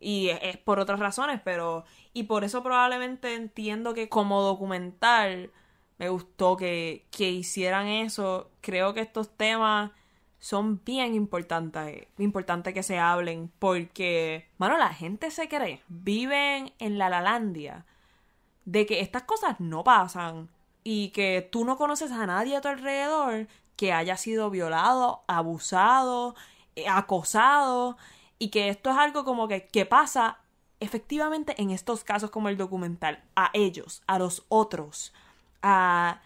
Y 0.00 0.28
es, 0.30 0.38
es 0.42 0.56
por 0.58 0.80
otras 0.80 0.98
razones, 1.00 1.40
pero 1.44 1.84
y 2.12 2.24
por 2.24 2.44
eso 2.44 2.62
probablemente 2.62 3.34
entiendo 3.34 3.94
que 3.94 4.08
como 4.08 4.42
documental 4.42 5.50
me 5.98 6.08
gustó 6.08 6.56
que, 6.56 7.06
que 7.10 7.30
hicieran 7.30 7.86
eso. 7.88 8.50
Creo 8.60 8.94
que 8.94 9.00
estos 9.00 9.30
temas 9.36 9.92
son 10.42 10.82
bien 10.84 11.14
importantes, 11.14 12.08
importante 12.18 12.74
que 12.74 12.82
se 12.82 12.98
hablen, 12.98 13.52
porque, 13.60 14.48
mano, 14.58 14.76
la 14.76 14.92
gente 14.92 15.30
se 15.30 15.48
cree, 15.48 15.84
viven 15.86 16.72
en 16.80 16.98
la 16.98 17.08
Lalandia, 17.08 17.86
de 18.64 18.84
que 18.84 18.98
estas 18.98 19.22
cosas 19.22 19.60
no 19.60 19.84
pasan 19.84 20.48
y 20.82 21.10
que 21.10 21.48
tú 21.52 21.64
no 21.64 21.76
conoces 21.76 22.10
a 22.10 22.26
nadie 22.26 22.56
a 22.56 22.60
tu 22.60 22.66
alrededor 22.66 23.46
que 23.76 23.92
haya 23.92 24.16
sido 24.16 24.50
violado, 24.50 25.22
abusado, 25.28 26.34
eh, 26.74 26.88
acosado, 26.88 27.96
y 28.40 28.48
que 28.48 28.68
esto 28.68 28.90
es 28.90 28.96
algo 28.96 29.24
como 29.24 29.46
que, 29.46 29.68
que 29.68 29.86
pasa 29.86 30.38
efectivamente 30.80 31.54
en 31.62 31.70
estos 31.70 32.02
casos 32.02 32.32
como 32.32 32.48
el 32.48 32.56
documental, 32.56 33.22
a 33.36 33.50
ellos, 33.54 34.02
a 34.08 34.18
los 34.18 34.44
otros, 34.48 35.12
a 35.62 36.20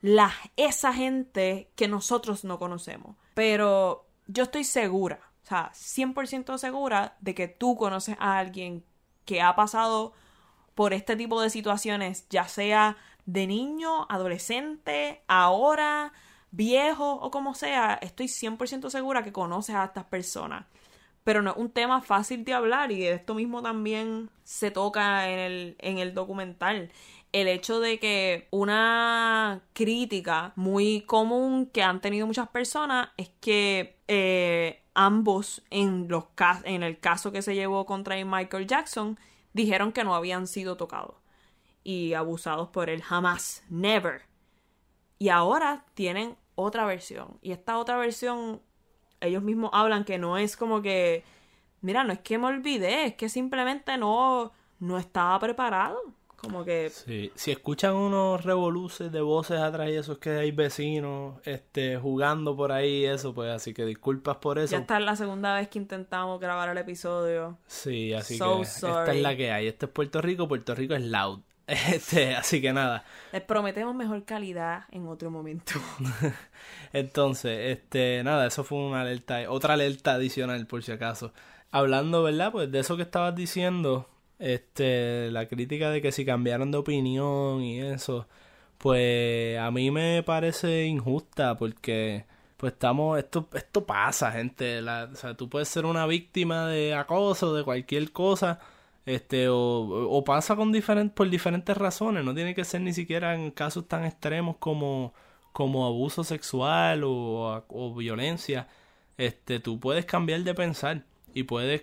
la, 0.00 0.32
esa 0.56 0.94
gente 0.94 1.70
que 1.76 1.86
nosotros 1.86 2.44
no 2.44 2.58
conocemos. 2.58 3.14
Pero 3.38 4.08
yo 4.26 4.42
estoy 4.42 4.64
segura, 4.64 5.20
o 5.44 5.46
sea, 5.46 5.70
100% 5.72 6.58
segura 6.58 7.16
de 7.20 7.36
que 7.36 7.46
tú 7.46 7.76
conoces 7.76 8.16
a 8.18 8.36
alguien 8.36 8.84
que 9.24 9.40
ha 9.40 9.54
pasado 9.54 10.12
por 10.74 10.92
este 10.92 11.14
tipo 11.14 11.40
de 11.40 11.48
situaciones, 11.48 12.26
ya 12.30 12.48
sea 12.48 12.96
de 13.26 13.46
niño, 13.46 14.08
adolescente, 14.10 15.22
ahora, 15.28 16.12
viejo 16.50 17.12
o 17.12 17.30
como 17.30 17.54
sea, 17.54 17.94
estoy 18.02 18.26
100% 18.26 18.90
segura 18.90 19.22
que 19.22 19.30
conoces 19.30 19.76
a 19.76 19.84
estas 19.84 20.06
personas. 20.06 20.66
Pero 21.22 21.40
no 21.40 21.52
es 21.52 21.58
un 21.58 21.70
tema 21.70 22.02
fácil 22.02 22.44
de 22.44 22.54
hablar 22.54 22.90
y 22.90 23.06
esto 23.06 23.36
mismo 23.36 23.62
también 23.62 24.30
se 24.42 24.72
toca 24.72 25.30
en 25.30 25.38
el, 25.38 25.76
en 25.78 25.98
el 25.98 26.12
documental. 26.12 26.90
El 27.32 27.48
hecho 27.48 27.80
de 27.80 27.98
que 27.98 28.48
una 28.50 29.60
crítica 29.74 30.52
muy 30.56 31.02
común 31.02 31.66
que 31.66 31.82
han 31.82 32.00
tenido 32.00 32.26
muchas 32.26 32.48
personas 32.48 33.10
es 33.16 33.30
que 33.40 33.98
eh, 34.08 34.82
ambos 34.94 35.62
en, 35.70 36.08
los 36.08 36.24
en 36.64 36.82
el 36.82 36.98
caso 36.98 37.30
que 37.30 37.42
se 37.42 37.54
llevó 37.54 37.86
contra 37.86 38.16
Michael 38.24 38.66
Jackson 38.66 39.18
dijeron 39.52 39.92
que 39.92 40.04
no 40.04 40.14
habían 40.14 40.46
sido 40.46 40.76
tocados 40.76 41.16
y 41.84 42.14
abusados 42.14 42.68
por 42.68 42.90
él 42.90 43.02
jamás, 43.02 43.62
never. 43.68 44.22
Y 45.18 45.30
ahora 45.30 45.84
tienen 45.94 46.36
otra 46.54 46.84
versión. 46.84 47.38
Y 47.40 47.52
esta 47.52 47.78
otra 47.78 47.96
versión, 47.96 48.60
ellos 49.20 49.42
mismos 49.42 49.70
hablan 49.72 50.04
que 50.04 50.18
no 50.18 50.36
es 50.36 50.56
como 50.56 50.82
que, 50.82 51.24
mira, 51.80 52.04
no 52.04 52.12
es 52.12 52.20
que 52.20 52.38
me 52.38 52.46
olvidé, 52.46 53.06
es 53.06 53.14
que 53.14 53.28
simplemente 53.28 53.96
no, 53.96 54.52
no 54.80 54.98
estaba 54.98 55.38
preparado. 55.38 55.98
Como 56.40 56.64
que 56.64 56.88
Sí, 56.90 57.32
si 57.34 57.50
escuchan 57.50 57.94
unos 57.94 58.44
revoluces 58.44 59.10
de 59.10 59.20
voces 59.20 59.58
atrás 59.60 59.88
y 59.90 59.94
eso 59.96 60.12
es 60.12 60.18
que 60.18 60.30
hay 60.30 60.52
vecinos 60.52 61.36
este, 61.44 61.96
jugando 61.98 62.56
por 62.56 62.70
ahí 62.70 63.00
y 63.00 63.04
eso, 63.06 63.34
pues 63.34 63.50
así 63.50 63.74
que 63.74 63.84
disculpas 63.84 64.36
por 64.36 64.58
eso. 64.58 64.70
ya 64.72 64.78
esta 64.78 64.98
es 64.98 65.04
la 65.04 65.16
segunda 65.16 65.54
vez 65.54 65.68
que 65.68 65.78
intentamos 65.78 66.38
grabar 66.40 66.68
el 66.68 66.78
episodio. 66.78 67.58
Sí, 67.66 68.12
así 68.14 68.38
So 68.38 68.56
que 68.58 68.62
esta 68.62 68.80
sorry. 69.04 69.16
es 69.16 69.22
la 69.22 69.36
que 69.36 69.50
hay. 69.50 69.66
Este 69.66 69.86
es 69.86 69.92
Puerto 69.92 70.20
Rico, 70.22 70.46
Puerto 70.46 70.74
Rico 70.74 70.94
es 70.94 71.02
loud. 71.02 71.40
Este, 71.68 72.34
así 72.34 72.62
que 72.62 72.72
nada. 72.72 73.04
Les 73.30 73.42
prometemos 73.42 73.94
mejor 73.94 74.24
calidad 74.24 74.84
en 74.90 75.06
otro 75.06 75.30
momento. 75.30 75.74
Entonces, 76.92 77.76
este, 77.78 78.22
nada, 78.24 78.46
eso 78.46 78.64
fue 78.64 78.78
una 78.78 79.02
alerta, 79.02 79.50
otra 79.50 79.74
alerta 79.74 80.14
adicional 80.14 80.66
por 80.66 80.82
si 80.82 80.92
acaso. 80.92 81.32
Hablando, 81.70 82.22
¿verdad? 82.22 82.52
Pues 82.52 82.70
de 82.72 82.78
eso 82.78 82.96
que 82.96 83.02
estabas 83.02 83.34
diciendo, 83.34 84.08
este, 84.38 85.30
la 85.30 85.48
crítica 85.48 85.90
de 85.90 86.02
que 86.02 86.12
si 86.12 86.24
cambiaron 86.24 86.70
de 86.70 86.78
opinión 86.78 87.62
y 87.62 87.80
eso, 87.80 88.26
pues 88.78 89.58
a 89.58 89.70
mí 89.70 89.90
me 89.90 90.22
parece 90.22 90.86
injusta 90.86 91.56
porque 91.56 92.26
pues 92.56 92.72
estamos, 92.74 93.18
esto, 93.18 93.48
esto 93.54 93.86
pasa, 93.86 94.32
gente, 94.32 94.82
la, 94.82 95.08
o 95.12 95.16
sea, 95.16 95.36
tú 95.36 95.48
puedes 95.48 95.68
ser 95.68 95.86
una 95.86 96.06
víctima 96.06 96.66
de 96.66 96.94
acoso, 96.94 97.54
de 97.54 97.62
cualquier 97.64 98.10
cosa, 98.12 98.58
este, 99.06 99.48
o, 99.48 99.56
o 100.10 100.24
pasa 100.24 100.56
con 100.56 100.72
diferen- 100.72 101.10
por 101.12 101.30
diferentes 101.30 101.76
razones, 101.76 102.24
no 102.24 102.34
tiene 102.34 102.54
que 102.54 102.64
ser 102.64 102.80
ni 102.80 102.92
siquiera 102.92 103.34
en 103.34 103.50
casos 103.52 103.86
tan 103.88 104.04
extremos 104.04 104.56
como, 104.58 105.14
como 105.52 105.86
abuso 105.86 106.24
sexual 106.24 107.04
o, 107.04 107.64
o 107.68 107.94
violencia, 107.94 108.68
este, 109.16 109.60
tú 109.60 109.80
puedes 109.80 110.04
cambiar 110.06 110.40
de 110.42 110.54
pensar 110.54 111.04
y 111.34 111.44
puedes 111.44 111.82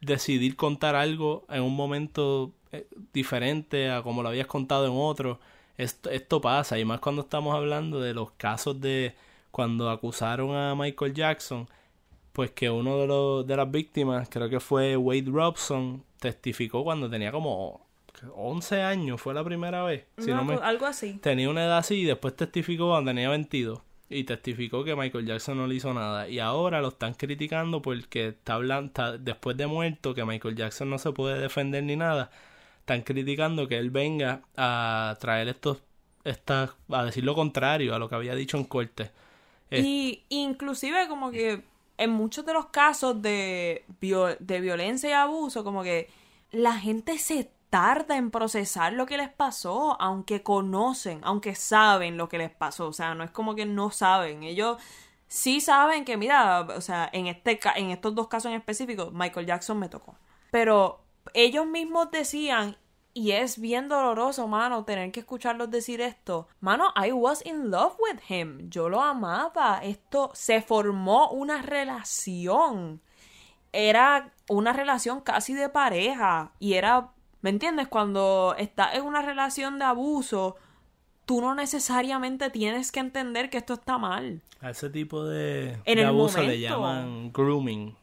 decidir 0.00 0.56
contar 0.56 0.94
algo 0.94 1.44
en 1.48 1.62
un 1.62 1.74
momento 1.74 2.52
eh, 2.72 2.86
diferente 3.12 3.90
a 3.90 4.02
como 4.02 4.22
lo 4.22 4.28
habías 4.28 4.46
contado 4.46 4.86
en 4.86 4.92
otro. 4.94 5.40
Esto, 5.76 6.10
esto 6.10 6.40
pasa, 6.40 6.78
y 6.78 6.84
más 6.84 6.98
cuando 7.00 7.22
estamos 7.22 7.54
hablando 7.54 8.00
de 8.00 8.12
los 8.14 8.32
casos 8.32 8.80
de 8.80 9.14
cuando 9.52 9.88
acusaron 9.90 10.54
a 10.54 10.74
Michael 10.74 11.14
Jackson, 11.14 11.68
pues 12.32 12.50
que 12.50 12.68
uno 12.70 12.98
de, 12.98 13.06
los, 13.06 13.46
de 13.46 13.56
las 13.56 13.70
víctimas, 13.70 14.28
creo 14.28 14.48
que 14.48 14.60
fue 14.60 14.96
Wade 14.96 15.24
Robson, 15.28 16.02
testificó 16.20 16.82
cuando 16.84 17.08
tenía 17.08 17.30
como 17.32 17.80
11 18.34 18.82
años, 18.82 19.20
fue 19.20 19.34
la 19.34 19.44
primera 19.44 19.84
vez. 19.84 20.04
Si 20.18 20.30
no 20.30 20.38
No, 20.38 20.44
me- 20.44 20.54
Algo 20.56 20.86
así. 20.86 21.14
tenía 21.22 21.48
una 21.48 21.64
edad 21.64 21.78
así 21.78 21.96
y 22.00 22.04
después 22.04 22.34
testificó 22.34 22.88
cuando 22.88 23.10
tenía 23.10 23.28
22 23.30 23.80
y 24.10 24.24
testificó 24.24 24.84
que 24.84 24.96
Michael 24.96 25.26
Jackson 25.26 25.58
no 25.58 25.66
le 25.66 25.74
hizo 25.76 25.92
nada. 25.94 26.28
Y 26.28 26.38
ahora 26.38 26.80
lo 26.80 26.88
están 26.88 27.14
criticando 27.14 27.82
porque 27.82 28.28
está 28.28 28.54
hablando 28.54 29.18
después 29.18 29.56
de 29.56 29.66
muerto 29.66 30.14
que 30.14 30.24
Michael 30.24 30.56
Jackson 30.56 30.90
no 30.90 30.98
se 30.98 31.12
puede 31.12 31.38
defender 31.40 31.82
ni 31.84 31.96
nada 31.96 32.30
están 32.80 33.02
criticando 33.02 33.68
que 33.68 33.76
él 33.78 33.90
venga 33.90 34.42
a 34.56 35.16
traer 35.20 35.48
estos 35.48 35.78
estas 36.24 36.70
a 36.90 37.04
decir 37.04 37.24
lo 37.24 37.34
contrario 37.34 37.94
a 37.94 37.98
lo 37.98 38.08
que 38.08 38.14
había 38.16 38.34
dicho 38.34 38.56
en 38.56 38.64
corte. 38.64 39.10
Es- 39.70 39.84
Y 39.84 40.24
inclusive 40.30 41.08
como 41.08 41.30
que 41.30 41.62
en 41.98 42.10
muchos 42.10 42.44
de 42.46 42.52
los 42.54 42.66
casos 42.66 43.20
de, 43.22 43.84
de 44.40 44.60
violencia 44.60 45.10
y 45.10 45.12
abuso, 45.12 45.64
como 45.64 45.82
que 45.82 46.08
la 46.52 46.74
gente 46.78 47.18
se 47.18 47.50
tarda 47.70 48.16
en 48.16 48.30
procesar 48.30 48.92
lo 48.92 49.06
que 49.06 49.16
les 49.16 49.30
pasó, 49.30 50.00
aunque 50.00 50.42
conocen, 50.42 51.20
aunque 51.24 51.54
saben 51.54 52.16
lo 52.16 52.28
que 52.28 52.38
les 52.38 52.50
pasó. 52.50 52.88
O 52.88 52.92
sea, 52.92 53.14
no 53.14 53.24
es 53.24 53.30
como 53.30 53.54
que 53.54 53.66
no 53.66 53.90
saben. 53.90 54.42
Ellos 54.42 54.78
sí 55.26 55.60
saben 55.60 56.04
que, 56.04 56.16
mira, 56.16 56.60
o 56.62 56.80
sea, 56.80 57.08
en, 57.12 57.26
este, 57.26 57.60
en 57.76 57.90
estos 57.90 58.14
dos 58.14 58.28
casos 58.28 58.50
en 58.50 58.56
específico, 58.56 59.10
Michael 59.12 59.46
Jackson 59.46 59.78
me 59.78 59.88
tocó. 59.88 60.16
Pero 60.50 61.00
ellos 61.34 61.66
mismos 61.66 62.10
decían, 62.10 62.76
y 63.14 63.32
es 63.32 63.60
bien 63.60 63.88
doloroso, 63.88 64.46
mano, 64.46 64.84
tener 64.84 65.10
que 65.10 65.20
escucharlos 65.20 65.70
decir 65.70 66.00
esto. 66.00 66.48
Mano, 66.60 66.92
I 66.96 67.12
was 67.12 67.44
in 67.44 67.70
love 67.70 67.96
with 67.98 68.20
him. 68.28 68.70
Yo 68.70 68.88
lo 68.88 69.02
amaba. 69.02 69.80
Esto 69.82 70.30
se 70.34 70.62
formó 70.62 71.30
una 71.30 71.60
relación. 71.60 73.02
Era 73.72 74.32
una 74.48 74.72
relación 74.72 75.20
casi 75.20 75.54
de 75.54 75.68
pareja. 75.68 76.52
Y 76.60 76.74
era, 76.74 77.10
¿me 77.42 77.50
entiendes? 77.50 77.88
Cuando 77.88 78.54
estás 78.58 78.94
en 78.94 79.02
una 79.04 79.22
relación 79.22 79.78
de 79.78 79.84
abuso, 79.84 80.56
tú 81.26 81.40
no 81.40 81.54
necesariamente 81.54 82.50
tienes 82.50 82.90
que 82.92 83.00
entender 83.00 83.50
que 83.50 83.58
esto 83.58 83.74
está 83.74 83.98
mal. 83.98 84.40
a 84.60 84.70
ese 84.70 84.90
tipo 84.90 85.24
de, 85.24 85.72
En 85.84 85.96
de 85.96 86.00
el 86.02 86.06
abuso 86.06 86.42
le 86.42 86.58
llaman 86.60 87.32
grooming 87.32 87.94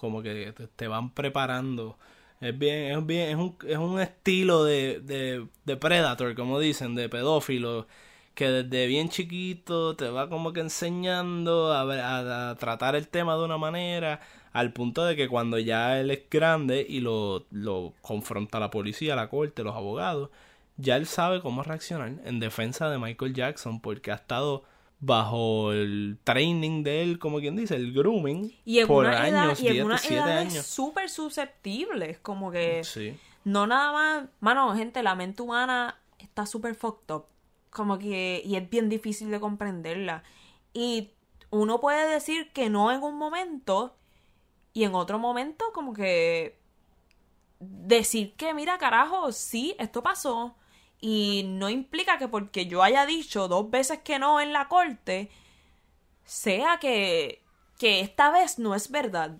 como 0.00 0.22
que 0.22 0.54
te, 0.76 0.86
van 0.88 1.10
preparando 1.10 1.98
es 2.40 2.56
bien 2.56 2.96
es 2.96 3.04
bien 3.06 3.30
es 3.30 3.36
un, 3.36 3.56
es 3.66 3.78
un 3.78 4.00
estilo 4.00 4.62
de, 4.64 5.00
de, 5.00 5.46
de 5.64 5.76
predator 5.76 6.36
como 6.36 6.60
dicen 6.60 6.94
de 6.94 7.08
pedófilo 7.08 7.88
que 8.34 8.48
desde 8.48 8.86
bien 8.86 9.08
chiquito 9.08 9.96
te 9.96 10.08
va 10.08 10.28
como 10.28 10.52
que 10.52 10.60
enseñando 10.60 11.72
a, 11.72 11.80
a- 11.82 12.50
a 12.50 12.54
tratar 12.56 12.94
el 12.94 13.08
tema 13.08 13.36
de 13.36 13.44
una 13.44 13.58
manera 13.58 14.20
al 14.52 14.72
punto 14.72 15.04
de 15.04 15.16
que 15.16 15.28
cuando 15.28 15.58
ya 15.58 15.98
él 16.00 16.10
es 16.10 16.22
grande 16.30 16.84
y 16.88 17.00
lo, 17.00 17.44
lo 17.50 17.92
confronta 18.00 18.58
la 18.60 18.70
policía, 18.70 19.14
la 19.16 19.28
corte, 19.28 19.62
los 19.62 19.74
abogados, 19.76 20.30
ya 20.76 20.96
él 20.96 21.06
sabe 21.06 21.40
cómo 21.40 21.62
reaccionar 21.62 22.12
en 22.24 22.40
defensa 22.40 22.88
de 22.90 22.98
Michael 22.98 23.34
Jackson 23.34 23.80
porque 23.80 24.10
ha 24.12 24.14
estado 24.16 24.64
bajo 25.00 25.72
el 25.72 26.18
training 26.24 26.82
de 26.82 27.02
él, 27.04 27.18
como 27.20 27.38
quien 27.38 27.54
dice, 27.54 27.76
el 27.76 27.92
grooming, 27.92 28.52
Y 28.64 28.80
en 28.80 28.86
por 28.88 29.04
una 29.06 29.28
edad, 29.28 29.44
años, 29.44 29.60
y 29.60 29.68
en 29.68 29.72
10, 29.74 29.84
una 29.84 29.98
7 29.98 30.14
edad 30.16 30.38
años. 30.38 30.66
súper 30.66 31.08
susceptibles, 31.08 32.18
como 32.18 32.50
que 32.50 32.82
Sí. 32.84 33.16
no 33.44 33.66
nada 33.66 33.92
más, 33.92 34.28
mano, 34.40 34.74
gente, 34.74 35.02
la 35.02 35.14
mente 35.14 35.42
humana 35.42 35.98
está 36.18 36.46
súper 36.46 36.74
fucked 36.74 37.14
up, 37.14 37.26
como 37.70 37.98
que, 37.98 38.42
y 38.44 38.56
es 38.56 38.68
bien 38.68 38.88
difícil 38.88 39.30
de 39.30 39.38
comprenderla. 39.38 40.24
Y 40.72 41.10
uno 41.50 41.80
puede 41.80 42.08
decir 42.12 42.50
que 42.52 42.68
no 42.68 42.90
en 42.90 43.02
un 43.02 43.16
momento, 43.18 43.94
y 44.78 44.84
en 44.84 44.94
otro 44.94 45.18
momento 45.18 45.72
como 45.74 45.92
que 45.92 46.56
decir 47.58 48.34
que, 48.34 48.54
mira, 48.54 48.78
carajo, 48.78 49.32
sí, 49.32 49.74
esto 49.80 50.04
pasó, 50.04 50.54
y 51.00 51.42
no 51.48 51.68
implica 51.68 52.16
que 52.16 52.28
porque 52.28 52.66
yo 52.66 52.84
haya 52.84 53.04
dicho 53.04 53.48
dos 53.48 53.68
veces 53.72 53.98
que 54.04 54.20
no 54.20 54.40
en 54.40 54.52
la 54.52 54.68
corte, 54.68 55.30
sea 56.22 56.78
que, 56.78 57.42
que 57.76 57.98
esta 57.98 58.30
vez 58.30 58.60
no 58.60 58.76
es 58.76 58.88
verdad. 58.88 59.38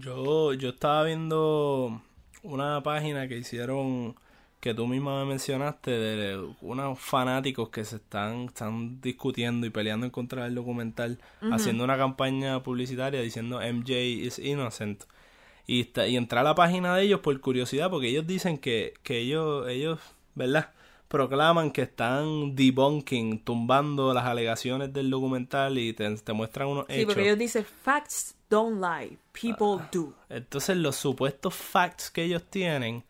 Yo, 0.00 0.52
yo 0.54 0.70
estaba 0.70 1.04
viendo 1.04 2.02
una 2.42 2.82
página 2.82 3.28
que 3.28 3.38
hicieron 3.38 4.16
que 4.60 4.74
tú 4.74 4.86
misma 4.88 5.20
me 5.20 5.28
mencionaste 5.30 5.90
de 5.90 6.52
unos 6.60 6.98
fanáticos 6.98 7.68
que 7.68 7.84
se 7.84 7.96
están, 7.96 8.46
están 8.46 9.00
discutiendo 9.00 9.66
y 9.66 9.70
peleando 9.70 10.06
en 10.06 10.10
contra 10.10 10.44
del 10.44 10.54
documental, 10.56 11.18
haciendo 11.52 11.84
una 11.84 11.96
campaña 11.96 12.62
publicitaria 12.62 13.20
diciendo 13.20 13.60
MJ 13.60 13.92
is 14.04 14.38
innocent. 14.38 15.04
Y, 15.66 15.82
está- 15.82 16.06
y 16.08 16.16
entré 16.16 16.38
a 16.40 16.42
la 16.42 16.54
página 16.54 16.96
de 16.96 17.02
ellos 17.04 17.20
por 17.20 17.38
curiosidad 17.40 17.90
porque 17.90 18.08
ellos 18.08 18.26
dicen 18.26 18.58
que, 18.58 18.94
que 19.02 19.18
ellos, 19.18 19.68
ellos, 19.68 20.00
¿verdad? 20.34 20.72
Proclaman 21.08 21.70
que 21.70 21.82
están 21.82 22.54
debunking, 22.56 23.38
tumbando 23.44 24.12
las 24.12 24.24
alegaciones 24.24 24.92
del 24.92 25.08
documental 25.10 25.78
y 25.78 25.92
te, 25.92 26.10
te 26.16 26.32
muestran 26.32 26.68
unos 26.68 26.86
Sí, 26.88 26.94
hechos. 26.94 27.06
porque 27.06 27.22
ellos 27.26 27.38
dicen, 27.38 27.64
facts 27.64 28.34
don't 28.50 28.82
lie, 28.82 29.18
people 29.32 29.84
do. 29.92 30.14
Entonces 30.28 30.76
los 30.76 30.96
supuestos 30.96 31.54
facts 31.54 32.10
que 32.10 32.24
ellos 32.24 32.42
tienen, 32.50 33.04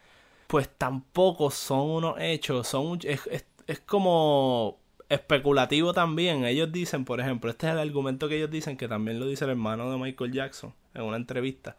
pues 0.49 0.69
tampoco 0.77 1.51
son 1.53 1.89
unos 1.91 2.17
hechos, 2.19 2.67
son 2.67 2.99
es, 3.05 3.21
es- 3.31 3.45
es 3.69 3.79
como 3.81 4.79
especulativo 5.09 5.93
también. 5.93 6.45
Ellos 6.45 6.73
dicen, 6.73 7.05
por 7.05 7.21
ejemplo, 7.21 7.51
este 7.51 7.67
es 7.69 7.73
el 7.75 7.79
argumento 7.79 8.29
que 8.29 8.37
ellos 8.39 8.51
dicen, 8.51 8.77
que 8.77 8.89
también 8.89 9.21
lo 9.21 9.27
dice 9.27 9.45
el 9.45 9.51
hermano 9.51 9.91
de 9.93 9.99
Michael 9.99 10.33
Jackson 10.33 10.75
en 10.95 11.03
una 11.03 11.17
entrevista 11.19 11.77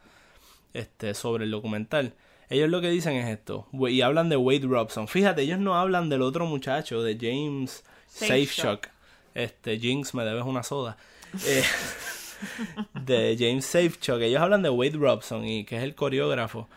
este, 0.74 1.14
sobre 1.16 1.46
el 1.46 1.52
documental. 1.52 2.14
Ellos 2.50 2.70
lo 2.70 2.80
que 2.82 2.90
dicen 2.90 3.14
es 3.16 3.28
esto, 3.28 3.68
y 3.74 4.02
hablan 4.02 4.30
de 4.30 4.38
Wade 4.38 4.66
Robson. 4.68 5.08
Fíjate, 5.08 5.42
ellos 5.44 5.60
no 5.60 5.76
hablan 5.76 6.10
del 6.10 6.22
otro 6.24 6.46
muchacho, 6.48 7.04
de 7.04 7.16
James 7.20 7.84
Safe 8.08 8.46
Safeshock. 8.48 8.88
Este, 9.36 9.78
Jinx, 9.80 10.14
me 10.16 10.24
debes 10.26 10.44
una 10.46 10.64
soda. 10.64 10.98
Eh, 11.46 11.64
de 13.06 13.36
James 13.38 13.66
Safechuck. 13.66 14.22
Ellos 14.22 14.42
hablan 14.42 14.62
de 14.64 14.70
Wade 14.70 14.98
Robson 14.98 15.46
y 15.46 15.64
que 15.66 15.78
es 15.78 15.84
el 15.84 15.96
coreógrafo. 15.96 16.68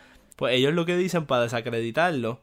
Pues 0.43 0.57
ellos 0.57 0.75
lo 0.75 0.85
que 0.85 0.97
dicen 0.97 1.25
para 1.27 1.43
desacreditarlo 1.43 2.41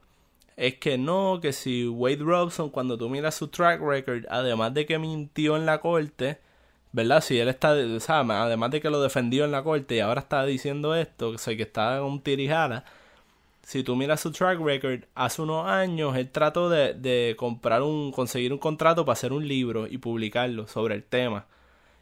es 0.56 0.76
que 0.76 0.98
no, 0.98 1.40
que 1.42 1.52
si 1.52 1.86
Wade 1.86 2.24
Robson, 2.24 2.70
cuando 2.70 2.98
tú 2.98 3.10
miras 3.10 3.36
su 3.36 3.50
track 3.50 3.82
record, 3.82 4.24
además 4.30 4.74
de 4.74 4.86
que 4.86 4.98
mintió 4.98 5.58
en 5.58 5.66
la 5.66 5.82
corte, 5.82 6.40
¿verdad? 6.94 7.20
Si 7.20 7.38
él 7.38 7.50
está, 7.50 7.74
o 7.74 8.32
además 8.32 8.72
de 8.72 8.80
que 8.80 8.90
lo 8.90 9.02
defendió 9.02 9.44
en 9.44 9.52
la 9.52 9.64
corte 9.64 9.98
y 9.98 10.00
ahora 10.00 10.22
está 10.22 10.46
diciendo 10.46 10.96
esto, 10.96 11.34
que 11.34 11.40
sé 11.40 11.58
que 11.58 11.64
está 11.64 11.98
en 11.98 12.04
un 12.04 12.22
tirijada. 12.22 12.86
Si 13.64 13.84
tú 13.84 13.98
miras 13.98 14.22
su 14.22 14.32
track 14.32 14.62
record, 14.62 15.04
hace 15.14 15.42
unos 15.42 15.68
años 15.68 16.16
él 16.16 16.30
trató 16.32 16.70
de, 16.70 16.94
de 16.94 17.36
comprar 17.38 17.82
un, 17.82 18.14
conseguir 18.14 18.54
un 18.54 18.60
contrato 18.60 19.04
para 19.04 19.12
hacer 19.14 19.34
un 19.34 19.46
libro 19.46 19.88
y 19.88 19.98
publicarlo 19.98 20.68
sobre 20.68 20.96
el 20.96 21.04
tema 21.04 21.48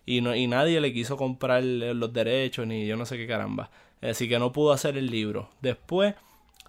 y 0.08 0.22
no 0.22 0.34
y 0.36 0.48
nadie 0.48 0.80
le 0.80 0.94
quiso 0.94 1.18
comprar 1.18 1.64
los 1.64 2.14
derechos 2.14 2.66
ni 2.66 2.88
yo 2.88 2.96
no 2.96 3.06
sé 3.06 3.18
qué 3.18 3.28
caramba 3.28 3.70
así 4.02 4.30
que 4.30 4.40
no 4.40 4.52
pudo 4.52 4.72
hacer 4.72 4.98
el 4.98 5.08
libro 5.08 5.50
después 5.62 6.16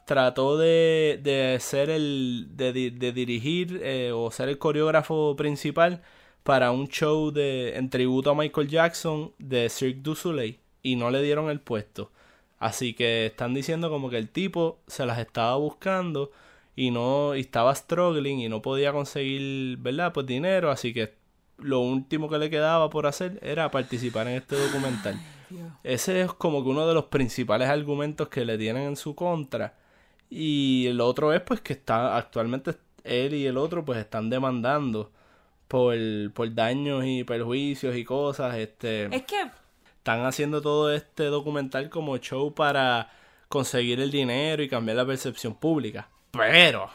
trató 0.09 0.57
de, 0.57 1.21
de 1.23 1.59
ser 1.61 1.91
el 1.91 2.49
de, 2.53 2.73
de 2.73 3.13
dirigir 3.13 3.79
eh, 3.83 4.11
o 4.11 4.31
ser 4.31 4.49
el 4.49 4.57
coreógrafo 4.57 5.37
principal 5.37 6.03
para 6.45 6.71
un 6.71 6.89
show 6.89 7.31
de 7.31 7.77
en 7.77 7.91
tributo 7.91 8.31
a 8.31 8.35
Michael 8.35 8.69
Jackson 8.69 9.33
de 9.39 9.69
Cirque 9.69 10.01
du 10.01 10.15
Soleil 10.15 10.61
y 10.83 10.97
no 10.97 11.11
le 11.11 11.23
dieron 11.23 11.51
el 11.51 11.61
puesto. 11.61 12.11
Así 12.59 12.95
que 12.95 13.27
están 13.27 13.53
diciendo 13.53 13.91
como 13.91 14.09
que 14.09 14.17
el 14.17 14.31
tipo 14.31 14.79
se 14.87 15.05
las 15.05 15.19
estaba 15.19 15.57
buscando 15.57 16.33
y 16.75 16.91
no 16.91 17.37
y 17.37 17.41
estaba 17.41 17.75
struggling 17.75 18.41
y 18.41 18.49
no 18.49 18.63
podía 18.63 18.93
conseguir, 18.93 19.77
¿verdad? 19.77 20.15
Pues 20.15 20.25
dinero, 20.27 20.71
así 20.71 20.95
que 20.95 21.13
lo 21.59 21.81
último 21.81 22.31
que 22.31 22.39
le 22.39 22.49
quedaba 22.49 22.89
por 22.89 23.07
hacer 23.07 23.39
era 23.43 23.71
participar 23.71 24.27
en 24.29 24.37
este 24.37 24.57
documental. 24.57 25.21
Ese 25.83 26.23
es 26.23 26.33
como 26.33 26.63
que 26.63 26.71
uno 26.71 26.87
de 26.87 26.95
los 26.95 27.07
principales 27.07 27.69
argumentos 27.69 28.29
que 28.29 28.45
le 28.45 28.59
tienen 28.59 28.89
en 28.89 28.97
su 28.97 29.15
contra. 29.15 29.75
Y 30.31 30.87
el 30.87 31.01
otro 31.01 31.33
es 31.33 31.41
pues 31.41 31.61
que 31.61 31.73
está 31.73 32.17
actualmente 32.17 32.75
él 33.05 33.35
y 33.35 33.47
el 33.47 33.57
otro 33.57 33.85
pues 33.85 33.99
están 33.99 34.29
demandando 34.29 35.11
por, 35.67 35.97
por 36.35 36.55
daños 36.55 37.05
y 37.07 37.25
perjuicios 37.25 37.97
y 37.97 38.05
cosas. 38.05 38.57
Este 38.57 39.05
Es 39.15 39.23
que 39.23 39.51
están 39.97 40.25
haciendo 40.25 40.61
todo 40.63 40.93
este 40.93 41.25
documental 41.25 41.89
como 41.89 42.17
show 42.19 42.55
para 42.55 43.11
conseguir 43.49 44.01
el 44.01 44.11
dinero 44.11 44.63
y 44.63 44.69
cambiar 44.69 44.99
la 44.99 45.07
percepción 45.07 45.55
pública. 45.55 46.09
Pero 46.33 46.91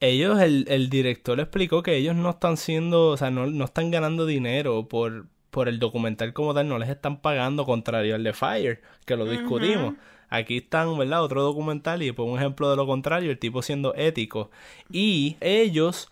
ellos, 0.00 0.40
el, 0.40 0.66
el 0.68 0.90
director 0.90 1.38
explicó 1.40 1.82
que 1.82 1.96
ellos 1.96 2.14
no 2.14 2.30
están 2.30 2.56
siendo, 2.56 3.08
o 3.08 3.16
sea, 3.16 3.30
no, 3.30 3.46
no 3.46 3.64
están 3.64 3.90
ganando 3.90 4.26
dinero 4.26 4.86
por, 4.88 5.26
por 5.54 5.68
el 5.68 5.78
documental 5.78 6.32
como 6.32 6.52
tal, 6.52 6.68
no 6.68 6.78
les 6.78 6.88
están 6.90 7.18
pagando, 7.18 7.64
contrario 7.64 8.14
al 8.16 8.24
de 8.24 8.32
Fire, 8.32 8.82
que 9.06 9.16
lo 9.16 9.24
discutimos. 9.24 9.94
Aquí 10.28 10.56
están, 10.56 10.98
¿verdad? 10.98 11.22
Otro 11.22 11.42
documental 11.44 12.02
y 12.02 12.10
por 12.10 12.26
un 12.28 12.36
ejemplo 12.38 12.68
de 12.68 12.76
lo 12.76 12.86
contrario, 12.86 13.30
el 13.30 13.38
tipo 13.38 13.62
siendo 13.62 13.94
ético. 13.94 14.50
Y 14.90 15.36
ellos 15.40 16.08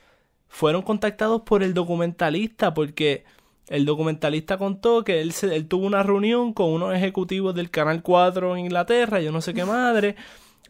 fueron 0.49 0.83
contactados 0.83 1.43
por 1.43 1.63
el 1.65 1.75
documentalista 1.75 2.73
porque 2.73 3.25
el 3.69 3.85
documentalista 3.85 4.59
contó 4.59 5.03
que 5.03 5.21
él, 5.21 5.33
se- 5.33 5.55
él 5.57 5.67
tuvo 5.67 5.87
una 5.87 6.03
reunión 6.03 6.53
con 6.53 6.69
unos 6.71 6.95
ejecutivos 6.95 7.55
del 7.55 7.71
Canal 7.71 8.03
4 8.03 8.55
en 8.57 8.67
Inglaterra, 8.67 9.21
yo 9.21 9.33
no 9.33 9.41
sé 9.41 9.55
qué 9.55 9.65
madre, 9.65 10.15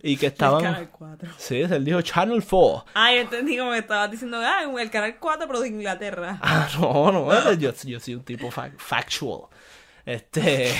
y 0.02 0.16
que 0.16 0.26
estaban... 0.26 0.62
Canal 0.62 0.88
4. 0.90 1.30
Sí, 1.38 1.60
él 1.60 1.84
dijo 1.84 2.02
Channel 2.02 2.42
4. 2.44 2.84
Ay, 2.94 3.18
entendí 3.18 3.56
como 3.56 3.72
que 3.72 3.78
estabas 3.78 4.10
diciendo, 4.10 4.38
ah, 4.40 4.62
el 4.80 4.90
canal 4.90 5.16
4, 5.18 5.46
pero 5.46 5.60
de 5.60 5.68
Inglaterra. 5.68 6.38
Ah, 6.42 6.68
no, 6.80 7.12
no, 7.12 7.52
yo, 7.54 7.72
yo 7.84 8.00
soy 8.00 8.14
un 8.16 8.24
tipo 8.24 8.50
fa- 8.50 8.72
factual. 8.78 9.42
Este, 10.04 10.72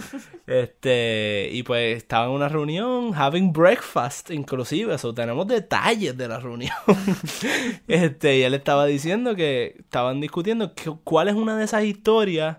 este, 0.46 1.48
y 1.52 1.62
pues 1.62 1.96
estaba 1.96 2.26
en 2.26 2.30
una 2.30 2.48
reunión, 2.48 3.12
having 3.14 3.52
breakfast, 3.52 4.30
inclusive, 4.30 4.94
eso 4.94 5.12
tenemos 5.12 5.46
detalles 5.46 6.16
de 6.16 6.28
la 6.28 6.38
reunión. 6.38 6.72
Este, 7.88 8.38
y 8.38 8.42
él 8.42 8.54
estaba 8.54 8.86
diciendo 8.86 9.34
que 9.34 9.76
estaban 9.78 10.20
discutiendo 10.20 10.74
que- 10.74 10.94
cuál 11.04 11.28
es 11.28 11.34
una 11.34 11.56
de 11.56 11.64
esas 11.64 11.84
historias 11.84 12.58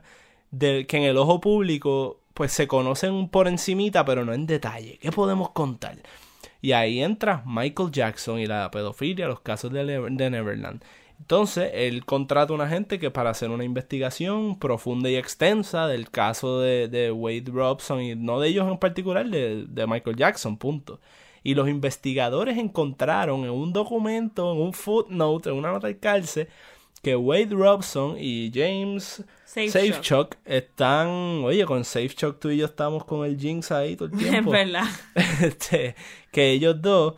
de, 0.51 0.85
que 0.87 0.97
en 0.97 1.03
el 1.03 1.17
ojo 1.17 1.39
público, 1.39 2.19
pues 2.39 2.53
se 2.53 2.69
conocen 2.69 3.27
por 3.27 3.49
encimita, 3.49 4.05
pero 4.05 4.23
no 4.23 4.31
en 4.31 4.47
detalle. 4.47 4.97
¿Qué 5.01 5.11
podemos 5.11 5.49
contar? 5.49 5.97
Y 6.61 6.71
ahí 6.71 7.03
entra 7.03 7.43
Michael 7.45 7.91
Jackson 7.91 8.39
y 8.39 8.47
la 8.47 8.71
pedofilia, 8.71 9.27
los 9.27 9.41
casos 9.41 9.73
de, 9.73 9.83
Neverland. 9.83 10.81
Entonces, 11.19 11.69
él 11.73 12.05
contrata 12.05 12.53
a 12.53 12.55
una 12.55 12.69
gente 12.69 12.97
que 12.97 13.11
para 13.11 13.31
hacer 13.31 13.49
una 13.49 13.65
investigación 13.65 14.57
profunda 14.57 15.09
y 15.09 15.17
extensa 15.17 15.87
del 15.87 16.09
caso 16.09 16.61
de, 16.61 16.87
de 16.87 17.11
Wade 17.11 17.51
Robson 17.51 18.01
y 18.01 18.15
no 18.15 18.39
de 18.39 18.47
ellos 18.47 18.71
en 18.71 18.77
particular, 18.77 19.27
de, 19.29 19.65
de 19.67 19.85
Michael 19.85 20.15
Jackson, 20.15 20.55
punto. 20.55 21.01
Y 21.43 21.55
los 21.55 21.67
investigadores 21.67 22.57
encontraron 22.57 23.43
en 23.43 23.49
un 23.49 23.73
documento, 23.73 24.53
en 24.53 24.61
un 24.61 24.71
footnote, 24.71 25.49
en 25.49 25.55
una 25.57 25.73
nota 25.73 25.87
de 25.87 25.99
cárcel, 25.99 26.47
que 27.01 27.15
Wade 27.15 27.49
Robson 27.51 28.15
y 28.17 28.51
James 28.53 29.23
Safe 29.45 29.69
Safechuck 29.69 30.35
están, 30.45 31.07
oye, 31.43 31.65
con 31.65 31.83
Safechuck 31.83 32.39
tú 32.39 32.49
y 32.49 32.57
yo 32.57 32.65
estamos 32.65 33.03
con 33.05 33.25
el 33.25 33.39
Jinx 33.39 33.71
ahí 33.71 33.95
todo 33.95 34.09
el 34.09 34.13
Es 34.13 34.19
tiempo 34.29 34.51
verdad. 34.51 34.85
este, 35.41 35.95
que 36.31 36.51
ellos 36.51 36.81
dos 36.81 37.15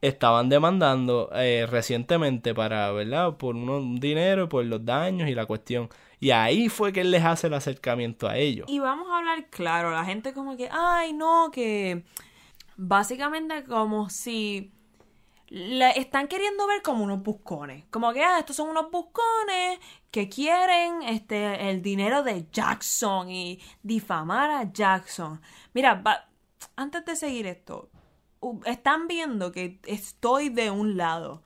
estaban 0.00 0.48
demandando 0.48 1.30
eh, 1.34 1.66
recientemente 1.68 2.54
para, 2.54 2.92
¿verdad? 2.92 3.36
Por 3.36 3.56
un 3.56 3.98
dinero, 3.98 4.48
por 4.48 4.64
los 4.64 4.84
daños 4.84 5.28
y 5.28 5.34
la 5.34 5.46
cuestión. 5.46 5.88
Y 6.20 6.30
ahí 6.30 6.68
fue 6.68 6.92
que 6.92 7.00
él 7.00 7.10
les 7.10 7.24
hace 7.24 7.48
el 7.48 7.54
acercamiento 7.54 8.28
a 8.28 8.36
ellos. 8.36 8.66
Y 8.68 8.78
vamos 8.78 9.08
a 9.10 9.18
hablar 9.18 9.46
claro, 9.50 9.90
la 9.90 10.04
gente 10.04 10.32
como 10.32 10.56
que, 10.56 10.68
ay, 10.70 11.12
no, 11.12 11.50
que 11.52 12.04
básicamente 12.76 13.64
como 13.64 14.08
si 14.08 14.72
la 15.48 15.90
están 15.90 16.28
queriendo 16.28 16.66
ver 16.66 16.82
como 16.82 17.04
unos 17.04 17.22
buscones. 17.22 17.84
Como 17.90 18.12
que, 18.12 18.22
ah, 18.22 18.38
estos 18.40 18.56
son 18.56 18.68
unos 18.70 18.90
buscones 18.90 19.78
que 20.10 20.28
quieren 20.28 21.02
este 21.02 21.70
el 21.70 21.82
dinero 21.82 22.22
de 22.22 22.48
Jackson 22.50 23.30
y 23.30 23.60
difamar 23.82 24.50
a 24.50 24.72
Jackson. 24.72 25.40
Mira, 25.74 25.94
va- 25.94 26.28
antes 26.76 27.04
de 27.04 27.16
seguir 27.16 27.46
esto, 27.46 27.90
están 28.64 29.06
viendo 29.08 29.52
que 29.52 29.80
estoy 29.86 30.48
de 30.50 30.70
un 30.70 30.96
lado. 30.96 31.42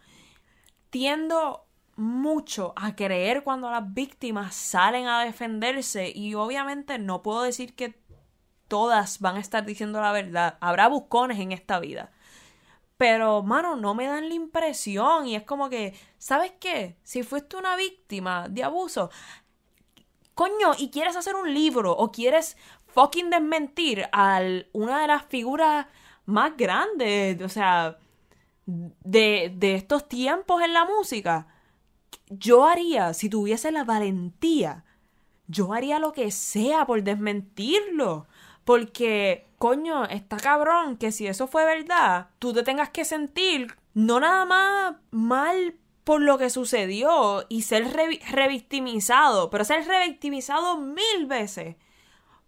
Tiendo 0.91 1.67
mucho 1.97 2.73
a 2.77 2.97
creer 2.97 3.45
cuando 3.45 3.71
las 3.71 3.93
víctimas 3.95 4.55
salen 4.55 5.07
a 5.07 5.23
defenderse 5.25 6.11
y 6.15 6.35
obviamente 6.35 6.99
no 6.99 7.23
puedo 7.23 7.43
decir 7.43 7.75
que 7.75 8.01
todas 8.69 9.21
van 9.21 9.37
a 9.37 9.41
estar 9.41 9.65
diciendo 9.67 10.01
la 10.01 10.13
verdad. 10.13 10.59
Habrá 10.61 10.89
buscones 10.89 11.39
en 11.41 11.53
esta 11.53 11.81
vida. 11.81 12.13
Pero, 13.01 13.43
mano, 13.43 13.77
no 13.77 13.95
me 13.95 14.05
dan 14.05 14.29
la 14.29 14.35
impresión 14.35 15.27
y 15.27 15.35
es 15.35 15.45
como 15.45 15.71
que, 15.71 15.95
¿sabes 16.19 16.53
qué? 16.61 16.99
Si 17.03 17.23
fuiste 17.23 17.57
una 17.57 17.75
víctima 17.75 18.47
de 18.51 18.63
abuso, 18.63 19.09
coño, 20.35 20.73
y 20.77 20.91
quieres 20.91 21.17
hacer 21.17 21.35
un 21.35 21.55
libro 21.55 21.93
o 21.93 22.13
quieres 22.13 22.59
fucking 22.89 23.31
desmentir 23.31 24.07
a 24.13 24.43
una 24.75 25.01
de 25.01 25.07
las 25.07 25.25
figuras 25.25 25.87
más 26.27 26.55
grandes, 26.59 27.41
o 27.41 27.49
sea, 27.49 27.97
de, 28.67 29.51
de 29.57 29.77
estos 29.77 30.07
tiempos 30.07 30.61
en 30.63 30.75
la 30.75 30.85
música, 30.85 31.47
yo 32.29 32.67
haría, 32.67 33.15
si 33.15 33.31
tuviese 33.31 33.73
la 33.73 33.85
valentía, 33.85 34.85
yo 35.47 35.73
haría 35.73 36.01
lo 36.01 36.13
que 36.13 36.31
sea 36.31 36.85
por 36.85 37.03
desmentirlo. 37.03 38.27
Porque, 38.71 39.49
coño, 39.59 40.05
está 40.05 40.37
cabrón 40.37 40.97
que 40.97 41.11
si 41.11 41.27
eso 41.27 41.49
fue 41.49 41.65
verdad, 41.65 42.29
tú 42.39 42.53
te 42.53 42.63
tengas 42.63 42.91
que 42.91 43.05
sentir 43.05 43.75
no 43.95 44.21
nada 44.21 44.45
más 44.45 44.95
mal 45.11 45.75
por 46.05 46.21
lo 46.21 46.39
que 46.39 46.51
sucedió 46.51 47.45
y 47.49 47.63
ser 47.63 47.93
revi- 47.93 48.23
revictimizado, 48.31 49.51
pero 49.51 49.65
ser 49.65 49.85
revictimizado 49.89 50.77
mil 50.77 51.27
veces 51.27 51.75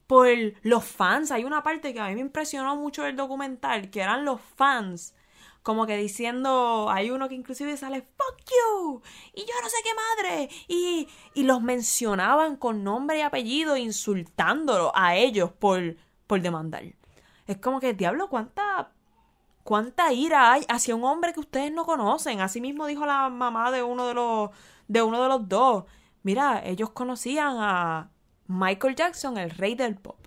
por 0.07 0.29
los 0.63 0.85
fans. 0.85 1.33
Hay 1.33 1.43
una 1.43 1.65
parte 1.65 1.93
que 1.93 1.99
a 1.99 2.07
mí 2.07 2.15
me 2.15 2.21
impresionó 2.21 2.77
mucho 2.77 3.03
del 3.03 3.17
documental, 3.17 3.91
que 3.91 4.01
eran 4.01 4.25
los 4.25 4.41
fans. 4.41 5.17
Como 5.65 5.87
que 5.87 5.97
diciendo, 5.97 6.89
hay 6.89 7.11
uno 7.11 7.29
que 7.29 7.35
inclusive 7.35 7.77
sale, 7.77 8.03
fuck 8.03 8.39
you, 8.49 9.03
y 9.33 9.41
yo 9.41 9.55
no 9.61 9.69
sé 9.69 9.77
qué 9.85 9.91
madre, 9.95 10.49
y, 10.67 11.09
y 11.35 11.43
los 11.45 11.63
mencionaban 11.63 12.57
con 12.57 12.85
nombre 12.85 13.19
y 13.19 13.23
apellido, 13.23 13.77
insultándolo 13.77 14.93
a 14.95 15.15
ellos 15.15 15.53
por, 15.53 15.97
por 16.33 16.41
demandar. 16.41 16.83
Es 17.47 17.59
como 17.59 17.79
que, 17.79 17.93
diablo, 17.93 18.31
cuánta, 18.31 18.91
cuánta 19.65 20.15
ira 20.15 20.51
hay 20.51 20.65
hacia 20.67 20.97
un 20.97 21.05
hombre 21.05 21.35
que 21.35 21.41
ustedes 21.41 21.71
no 21.71 21.85
conocen. 21.85 22.41
Así 22.41 22.59
mismo 22.59 22.87
dijo 22.87 23.05
la 23.05 23.29
mamá 23.29 23.71
de 23.71 23.83
uno 23.83 24.07
de 24.07 24.15
los, 24.15 24.49
de 24.89 25.03
uno 25.03 25.23
de 25.23 25.29
los 25.29 25.47
dos. 25.47 25.85
Mira, 26.23 26.65
ellos 26.65 26.89
conocían 26.89 27.57
a 27.59 28.09
Michael 28.47 28.97
Jackson, 28.97 29.37
el 29.37 29.51
rey 29.51 29.75
del 29.75 29.97
pop 29.97 30.27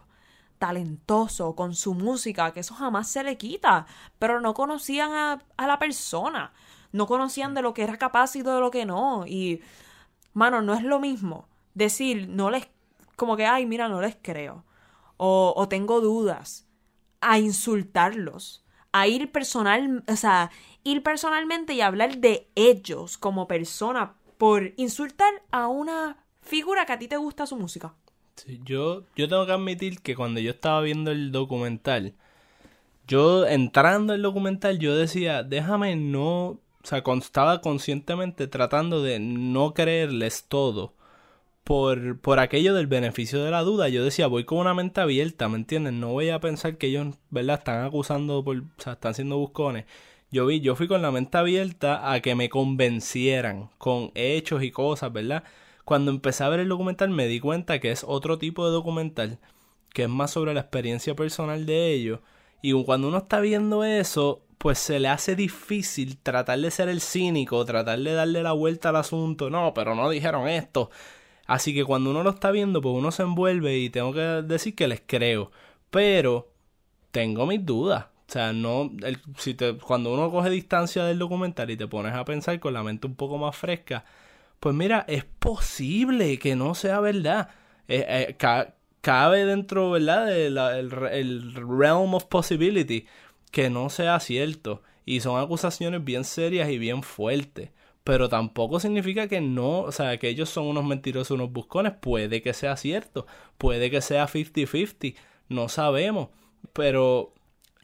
talentoso 0.60 1.56
con 1.56 1.74
su 1.74 1.96
música, 1.96 2.54
que 2.54 2.60
eso 2.60 2.76
jamás 2.76 3.10
se 3.10 3.24
le 3.24 3.36
quita, 3.36 3.88
pero 4.20 4.40
no 4.42 4.54
conocían 4.54 5.12
a, 5.12 5.40
a 5.58 5.66
la 5.66 5.80
persona, 5.80 6.54
no 6.92 7.08
conocían 7.08 7.56
de 7.56 7.64
lo 7.64 7.74
que 7.74 7.82
era 7.82 7.98
capaz 7.98 8.36
y 8.36 8.44
de 8.44 8.60
lo 8.60 8.70
que 8.70 8.86
no, 8.86 9.26
y, 9.26 9.64
mano, 10.34 10.62
no 10.62 10.76
es 10.76 10.84
lo 10.84 11.00
mismo 11.00 11.48
decir, 11.74 12.30
no 12.30 12.52
les, 12.52 12.68
como 13.16 13.36
que, 13.36 13.48
ay, 13.48 13.66
mira, 13.66 13.90
no 13.90 14.02
les 14.02 14.16
creo, 14.22 14.64
o, 15.18 15.68
tengo 15.70 16.02
dudas, 16.02 16.68
a 17.22 17.40
insultarlos, 17.40 18.66
a 18.92 19.08
ir 19.08 19.32
personal, 19.32 20.04
o 20.08 20.16
sea, 20.16 20.52
ir 20.84 21.04
personalmente 21.04 21.74
y 21.74 21.82
hablar 21.82 22.18
de 22.18 22.50
ellos 22.56 23.18
como 23.18 23.48
persona 23.48 24.16
por 24.38 24.74
insultar 24.78 25.34
a 25.52 25.68
una 25.68 26.18
figura 26.42 26.86
que 26.86 26.94
a 26.94 27.00
ti 27.00 27.08
te 27.08 27.18
gusta 27.18 27.46
su 27.46 27.58
música. 27.58 27.94
Sí, 28.36 28.60
yo, 28.64 29.04
yo 29.16 29.30
tengo 29.30 29.46
que 29.46 29.54
admitir 29.54 30.02
que 30.02 30.16
cuando 30.16 30.40
yo 30.40 30.52
estaba 30.52 30.82
viendo 30.82 31.12
el 31.12 31.32
documental, 31.32 32.14
yo 33.08 33.46
entrando 33.46 34.14
al 34.14 34.22
documental, 34.22 34.80
yo 34.80 34.96
decía, 34.96 35.44
déjame 35.44 35.96
no, 35.96 36.48
o 36.48 36.60
sea, 36.84 37.04
estaba 37.18 37.62
conscientemente 37.62 38.48
tratando 38.48 39.02
de 39.02 39.20
no 39.20 39.74
creerles 39.74 40.46
todo, 40.48 40.94
por, 41.66 42.20
por 42.22 42.40
aquello 42.40 42.76
del 42.76 42.88
beneficio 42.88 43.44
de 43.44 43.52
la 43.52 43.64
duda, 43.64 43.90
yo 43.90 44.04
decía, 44.04 44.28
voy 44.28 44.46
con 44.46 44.60
una 44.60 44.76
mente 44.76 45.02
abierta, 45.02 45.50
¿me 45.50 45.58
entiendes? 45.58 45.94
No 45.94 46.10
voy 46.14 46.30
a 46.30 46.40
pensar 46.40 46.78
que 46.78 46.88
ellos, 46.88 47.16
¿verdad? 47.32 47.58
Están 47.60 47.84
acusando, 47.86 48.44
por, 48.44 48.58
o 48.58 48.64
sea, 48.78 48.94
están 48.94 49.16
siendo 49.16 49.38
buscones. 49.40 49.86
Yo 50.32 50.46
vi, 50.46 50.62
yo 50.62 50.76
fui 50.76 50.88
con 50.88 51.02
la 51.02 51.12
mente 51.12 51.38
abierta 51.38 52.12
a 52.12 52.22
que 52.22 52.36
me 52.36 52.50
convencieran 52.50 53.72
con 53.80 54.12
hechos 54.16 54.64
y 54.64 54.72
cosas, 54.72 55.12
¿verdad? 55.12 55.44
Cuando 55.86 56.12
empecé 56.12 56.44
a 56.44 56.50
ver 56.50 56.60
el 56.60 56.70
documental 56.70 57.10
me 57.10 57.28
di 57.28 57.40
cuenta 57.40 57.80
que 57.80 57.92
es 57.92 58.04
otro 58.08 58.38
tipo 58.38 58.66
de 58.68 58.72
documental, 58.72 59.40
que 59.94 60.04
es 60.04 60.10
más 60.10 60.32
sobre 60.32 60.54
la 60.54 60.62
experiencia 60.62 61.16
personal 61.16 61.66
de 61.66 61.94
ellos. 61.94 62.20
Y 62.62 62.74
cuando 62.84 63.08
uno 63.08 63.18
está 63.20 63.40
viendo 63.40 63.84
eso, 63.84 64.44
pues 64.60 64.78
se 64.80 65.00
le 65.00 65.08
hace 65.08 65.36
difícil 65.36 66.18
tratar 66.18 66.60
de 66.60 66.72
ser 66.72 66.90
el 66.90 67.02
cínico, 67.02 67.66
tratar 67.66 68.00
de 68.00 68.14
darle 68.14 68.44
la 68.44 68.52
vuelta 68.54 68.90
al 68.90 68.98
asunto. 68.98 69.50
No, 69.50 69.74
pero 69.74 69.96
no 69.96 70.10
dijeron 70.10 70.48
esto. 70.48 70.92
Así 71.46 71.74
que 71.74 71.86
cuando 71.86 72.10
uno 72.12 72.24
lo 72.24 72.32
está 72.32 72.52
viendo, 72.52 72.82
pues 72.82 72.96
uno 72.96 73.12
se 73.12 73.24
envuelve 73.24 73.78
y 73.78 73.90
tengo 73.90 74.14
que 74.14 74.20
decir 74.22 74.76
que 74.76 74.88
les 74.88 75.02
creo. 75.06 75.52
Pero 75.92 76.52
tengo 77.12 77.46
mis 77.46 77.66
dudas. 77.66 78.06
O 78.28 78.32
sea, 78.32 78.54
no, 78.54 78.92
si 79.38 79.54
te, 79.54 79.78
cuando 79.78 80.14
uno 80.14 80.32
coge 80.32 80.50
distancia 80.50 81.04
del 81.06 81.20
documental 81.20 81.70
y 81.70 81.78
te 81.78 81.88
pones 81.88 82.14
a 82.14 82.26
pensar 82.26 82.60
con 82.60 82.74
la 82.74 82.84
mente 82.84 83.08
un 83.08 83.16
poco 83.16 83.38
más 83.38 83.56
fresca, 83.56 84.06
pues 84.60 84.76
mira, 84.76 85.06
es 85.08 85.26
posible 85.26 86.40
que 86.40 86.56
no 86.56 86.76
sea 86.76 87.00
verdad. 87.00 87.50
Eh, 87.88 88.06
eh, 88.08 88.36
ca- 88.38 88.76
cabe 89.02 89.46
dentro, 89.46 89.94
del 89.94 90.10
el, 90.10 90.58
el 91.12 91.54
realm 91.56 92.14
of 92.16 92.26
possibility 92.26 93.06
que 93.52 93.70
no 93.70 93.90
sea 93.90 94.20
cierto. 94.20 94.82
Y 95.06 95.20
son 95.22 95.40
acusaciones 95.42 96.04
bien 96.04 96.24
serias 96.24 96.70
y 96.70 96.80
bien 96.80 97.04
fuertes. 97.04 97.70
Pero 98.06 98.30
tampoco 98.30 98.80
significa 98.80 99.28
que 99.28 99.42
no, 99.42 99.82
o 99.82 99.92
sea, 99.92 100.18
que 100.20 100.30
ellos 100.30 100.50
son 100.50 100.68
unos 100.68 100.86
mentirosos, 100.86 101.32
unos 101.32 101.52
buscones. 101.52 101.92
Puede 101.92 102.42
que 102.42 102.54
sea 102.54 102.78
cierto, 102.78 103.28
puede 103.58 103.92
que 103.92 104.00
sea 104.02 104.28
50-50, 104.28 105.16
no 105.50 105.70
sabemos. 105.70 106.30
Pero 106.72 107.34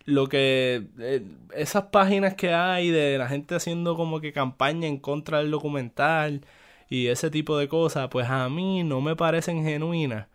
lo 0.05 0.27
que 0.29 0.87
eh, 0.99 1.25
esas 1.55 1.85
páginas 1.85 2.35
que 2.35 2.53
hay 2.53 2.91
de 2.91 3.17
la 3.17 3.27
gente 3.27 3.55
haciendo 3.55 3.97
como 3.97 4.21
que 4.21 4.31
campaña 4.31 4.87
en 4.87 4.99
contra 4.99 5.39
del 5.39 5.51
documental 5.51 6.45
y 6.87 7.07
ese 7.07 7.31
tipo 7.31 7.57
de 7.57 7.67
cosas, 7.67 8.07
pues 8.09 8.29
a 8.29 8.47
mí 8.49 8.83
no 8.83 9.01
me 9.01 9.15
parecen 9.15 9.63
genuinas 9.63 10.27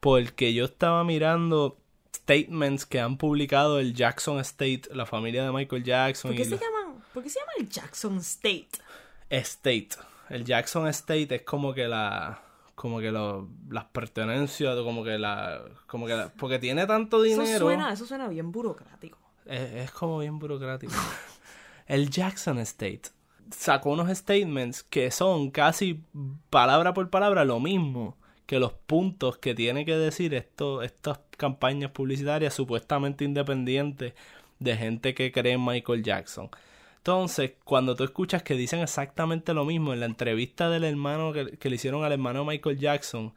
porque 0.00 0.52
yo 0.54 0.66
estaba 0.66 1.04
mirando 1.04 1.78
statements 2.14 2.86
que 2.86 3.00
han 3.00 3.16
publicado 3.16 3.78
el 3.78 3.94
Jackson 3.94 4.38
State, 4.40 4.82
la 4.92 5.06
familia 5.06 5.44
de 5.44 5.52
Michael 5.52 5.84
Jackson 5.84 6.30
¿Por 6.30 6.36
qué 6.36 6.42
y 6.42 6.44
se 6.44 6.58
llaman? 6.58 7.02
¿Por 7.14 7.22
qué 7.22 7.28
se 7.28 7.38
llama 7.38 7.52
el 7.58 7.68
Jackson 7.68 8.18
State? 8.18 8.68
State. 9.30 9.88
El 10.28 10.44
Jackson 10.44 10.86
State 10.88 11.34
es 11.34 11.42
como 11.42 11.72
que 11.74 11.88
la 11.88 12.42
como 12.74 12.98
que 13.00 13.10
lo, 13.10 13.48
las 13.68 13.84
pertenencias, 13.86 14.74
como 14.78 15.04
que 15.04 15.18
la 15.18 15.60
como 15.86 16.06
que 16.06 16.14
la- 16.14 16.28
porque 16.32 16.58
tiene 16.58 16.86
tanto 16.86 17.20
dinero. 17.22 17.42
Eso 17.42 17.58
suena, 17.58 17.92
eso 17.92 18.06
suena 18.06 18.28
bien 18.28 18.52
burocrático. 18.52 19.18
Es, 19.44 19.72
es 19.72 19.90
como 19.90 20.18
bien 20.18 20.38
burocrático. 20.38 20.92
El 21.86 22.08
Jackson 22.10 22.58
State 22.58 23.02
sacó 23.50 23.90
unos 23.90 24.08
statements 24.16 24.82
que 24.84 25.10
son 25.10 25.50
casi 25.50 26.02
palabra 26.50 26.94
por 26.94 27.10
palabra 27.10 27.44
lo 27.44 27.58
mismo 27.60 28.16
que 28.46 28.58
los 28.60 28.72
puntos 28.72 29.38
que 29.38 29.54
tiene 29.54 29.84
que 29.84 29.96
decir 29.96 30.34
esto, 30.34 30.82
estas 30.82 31.20
campañas 31.36 31.90
publicitarias 31.92 32.54
supuestamente 32.54 33.24
independientes 33.24 34.14
de 34.58 34.76
gente 34.76 35.14
que 35.14 35.30
cree 35.32 35.52
en 35.54 35.64
Michael 35.64 36.02
Jackson. 36.02 36.48
Entonces, 37.00 37.52
cuando 37.64 37.96
tú 37.96 38.04
escuchas 38.04 38.42
que 38.42 38.54
dicen 38.54 38.80
exactamente 38.80 39.54
lo 39.54 39.64
mismo 39.64 39.94
en 39.94 40.00
la 40.00 40.06
entrevista 40.06 40.68
del 40.68 40.84
hermano 40.84 41.32
que, 41.32 41.70
le 41.70 41.74
hicieron 41.74 42.04
al 42.04 42.12
hermano 42.12 42.44
Michael 42.44 42.78
Jackson, 42.78 43.32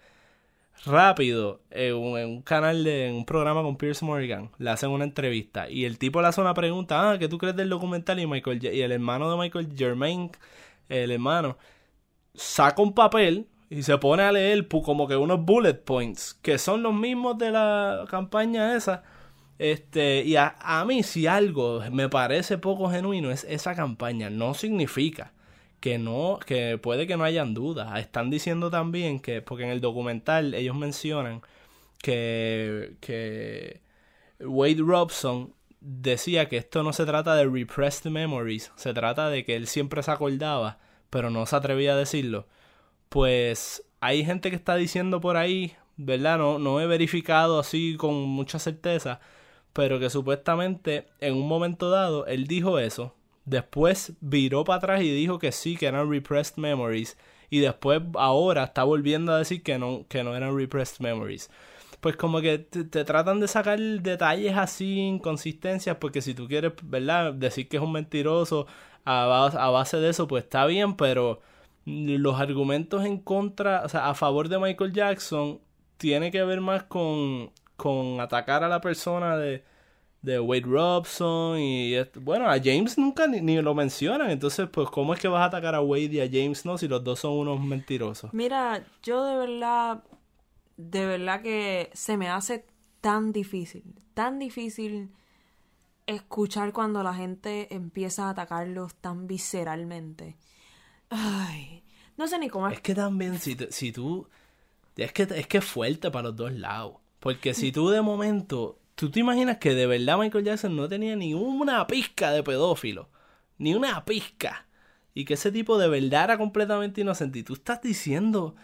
rápido 0.86 1.62
en 1.72 1.96
un, 1.96 2.42
canal 2.42 2.84
de 2.84 3.08
en 3.08 3.16
un 3.16 3.26
programa 3.26 3.62
con 3.62 3.78
Pierce 3.78 4.04
Morgan 4.04 4.52
le 4.58 4.70
hacen 4.70 4.90
una 4.90 5.06
entrevista 5.06 5.70
y 5.70 5.86
el 5.86 5.98
tipo 5.98 6.22
le 6.22 6.28
hace 6.28 6.42
una 6.42 6.54
pregunta 6.54 7.12
ah 7.12 7.20
¿qué 7.20 7.30
tú 7.30 7.38
crees 7.38 7.56
del 7.56 7.70
documental? 7.70 8.20
y 8.20 8.28
Michael 8.28 8.60
y 8.62 8.82
el 8.82 8.92
hermano 8.92 9.32
de 9.32 9.38
Michael 9.38 9.70
Germain 9.78 10.32
el 10.90 11.12
hermano 11.12 11.58
saca 12.34 12.82
un 12.82 12.94
papel 12.94 13.48
y 13.70 13.84
se 13.84 13.98
pone 13.98 14.24
a 14.24 14.32
leer 14.32 14.68
como 14.68 15.08
que 15.08 15.16
unos 15.16 15.46
bullet 15.46 15.76
points 15.76 16.34
que 16.42 16.58
son 16.58 16.84
los 16.84 16.94
mismos 16.94 17.38
de 17.38 17.52
la 17.52 18.06
campaña 18.10 18.76
esa 18.76 19.04
este 19.72 20.24
y 20.24 20.36
a, 20.36 20.56
a 20.60 20.86
mí 20.86 21.04
si 21.04 21.28
algo 21.28 21.82
me 21.92 22.10
parece 22.10 22.58
poco 22.58 22.90
genuino 22.90 23.32
es 23.32 23.46
esa 23.46 23.76
campaña 23.76 24.30
no 24.30 24.54
significa 24.54 25.34
que 25.84 25.98
no, 25.98 26.40
que 26.46 26.78
puede 26.78 27.08
que 27.08 27.18
no 27.18 27.26
hayan 27.26 27.54
dudas. 27.54 28.00
Están 28.00 28.30
diciendo 28.30 28.72
también 28.72 29.20
que, 29.20 29.42
porque 29.42 29.66
en 29.66 29.70
el 29.70 29.82
documental 29.82 30.54
ellos 30.54 30.78
mencionan 30.78 31.42
que, 32.02 32.96
que 33.02 33.82
Wade 34.40 34.78
Robson 34.80 35.54
decía 35.82 36.48
que 36.48 36.56
esto 36.56 36.84
no 36.84 36.94
se 36.94 37.06
trata 37.06 37.36
de 37.36 37.50
repressed 37.50 38.10
memories, 38.10 38.72
se 38.78 38.94
trata 38.94 39.30
de 39.30 39.44
que 39.44 39.58
él 39.58 39.68
siempre 39.68 40.02
se 40.04 40.12
acordaba, 40.12 40.80
pero 41.10 41.30
no 41.30 41.46
se 41.46 41.58
atrevía 41.58 41.92
a 41.94 41.98
decirlo. 41.98 42.48
Pues 43.10 43.84
hay 44.00 44.24
gente 44.24 44.52
que 44.52 44.56
está 44.56 44.76
diciendo 44.76 45.20
por 45.20 45.36
ahí, 45.36 45.76
¿verdad? 45.98 46.38
No, 46.38 46.60
no 46.60 46.80
he 46.80 46.88
verificado 46.88 47.60
así 47.60 47.98
con 47.98 48.14
mucha 48.16 48.58
certeza, 48.58 49.20
pero 49.74 50.00
que 50.00 50.10
supuestamente 50.10 51.08
en 51.20 51.36
un 51.36 51.48
momento 51.48 51.90
dado 51.90 52.26
él 52.28 52.48
dijo 52.48 52.80
eso, 52.80 53.16
después 53.46 54.14
viró 54.22 54.64
para 54.64 54.78
atrás 54.78 55.02
y 55.02 55.12
dijo 55.12 55.40
que 55.40 55.52
sí, 55.52 55.76
que 55.76 55.88
eran 55.88 56.10
repressed 56.10 56.58
memories, 56.58 57.18
y 57.50 57.60
después 57.60 58.02
ahora 58.16 58.64
está 58.66 58.84
volviendo 58.84 59.34
a 59.34 59.38
decir 59.40 59.64
que 59.64 59.78
no, 59.78 60.06
que 60.08 60.24
no 60.24 60.36
eran 60.36 60.58
repressed 60.58 61.02
memories. 61.02 61.50
Pues 62.02 62.18
como 62.18 62.42
que 62.42 62.60
te, 62.60 63.06
tratan 63.06 63.40
de 63.40 63.48
sacar 63.48 63.80
detalles 63.80 64.58
así, 64.58 65.00
inconsistencias, 65.00 65.98
porque 65.98 66.22
si 66.22 66.34
tú 66.34 66.48
quieres, 66.48 66.74
¿verdad? 66.84 67.34
Decir 67.34 67.70
que 67.70 67.78
es 67.78 67.84
un 67.84 67.92
mentiroso 67.94 68.68
a 69.06 69.48
a 69.48 69.70
base 69.70 69.98
de 69.98 70.10
eso, 70.10 70.28
pues 70.28 70.44
está 70.46 70.66
bien, 70.66 70.96
pero 70.96 71.42
los 71.86 72.40
argumentos 72.40 73.06
en 73.06 73.20
contra, 73.20 73.84
o 73.86 73.90
sea, 73.90 74.10
a 74.10 74.16
favor 74.16 74.50
de 74.50 74.60
Michael 74.60 74.94
Jackson, 74.94 75.60
tiene 75.98 76.32
que 76.32 76.44
ver 76.44 76.62
más 76.62 76.84
con, 76.84 77.52
con 77.84 78.20
atacar 78.22 78.64
a 78.64 78.70
la 78.70 78.80
persona 78.82 79.38
de, 79.38 79.64
de 80.22 80.40
Wade 80.40 80.62
Robson 80.66 81.60
y 81.60 81.96
bueno, 82.16 82.50
a 82.50 82.58
James 82.58 82.98
nunca 82.98 83.28
ni, 83.28 83.42
ni 83.42 83.62
lo 83.62 83.74
mencionan, 83.76 84.30
entonces 84.32 84.68
pues 84.72 84.90
¿cómo 84.90 85.14
es 85.14 85.20
que 85.20 85.28
vas 85.28 85.42
a 85.42 85.46
atacar 85.46 85.76
a 85.76 85.82
Wade 85.82 86.14
y 86.14 86.20
a 86.22 86.28
James 86.32 86.66
no 86.66 86.78
si 86.78 86.88
los 86.88 87.04
dos 87.04 87.20
son 87.20 87.34
unos 87.34 87.60
mentirosos? 87.60 88.34
Mira, 88.34 88.84
yo 89.04 89.26
de 89.26 89.36
verdad, 89.38 90.04
de 90.78 91.06
verdad 91.06 91.42
que 91.42 91.90
se 91.94 92.18
me 92.18 92.30
hace 92.30 92.66
tan 93.02 93.32
difícil, 93.34 93.84
tan 94.14 94.40
difícil 94.40 95.10
escuchar 96.08 96.74
cuando 96.74 97.04
la 97.04 97.14
gente 97.14 97.74
empieza 97.74 98.28
a 98.28 98.30
atacarlos 98.32 98.96
tan 98.96 99.28
visceralmente. 99.28 100.36
Ay, 101.10 101.84
no 102.18 102.28
sé 102.28 102.40
ni 102.40 102.50
cómo 102.50 102.68
Es 102.68 102.82
que 102.82 102.96
también 102.96 103.40
si, 103.40 103.56
te- 103.56 103.72
si 103.72 103.92
tú 103.92 104.28
es 104.98 105.12
que 105.12 105.24
es 105.24 105.48
que 105.48 105.58
es 105.60 105.66
fuerte 105.66 106.12
para 106.12 106.30
los 106.30 106.36
dos 106.36 106.52
lados, 106.54 106.96
porque 107.24 107.54
si 107.54 107.72
tú 107.72 107.88
de 107.88 108.02
momento 108.02 108.82
tú 108.96 109.10
te 109.10 109.22
imaginas 109.22 109.56
que 109.56 109.74
de 109.74 109.88
verdad 109.88 110.18
Michael 110.18 110.44
Jackson 110.44 110.76
no 110.76 110.90
tenía 110.90 111.16
ni 111.16 111.34
una 111.34 111.88
pizca 111.88 112.32
de 112.32 112.44
pedófilo, 112.44 113.10
ni 113.58 113.74
una 113.74 114.04
pizca, 114.04 114.68
y 115.14 115.24
que 115.24 115.36
ese 115.36 115.50
tipo 115.50 115.78
de 115.78 115.88
verdad 115.88 116.26
era 116.26 116.38
completamente 116.38 117.00
inocente 117.00 117.40
y 117.40 117.44
tú 117.44 117.54
estás 117.54 117.82
diciendo 117.82 118.56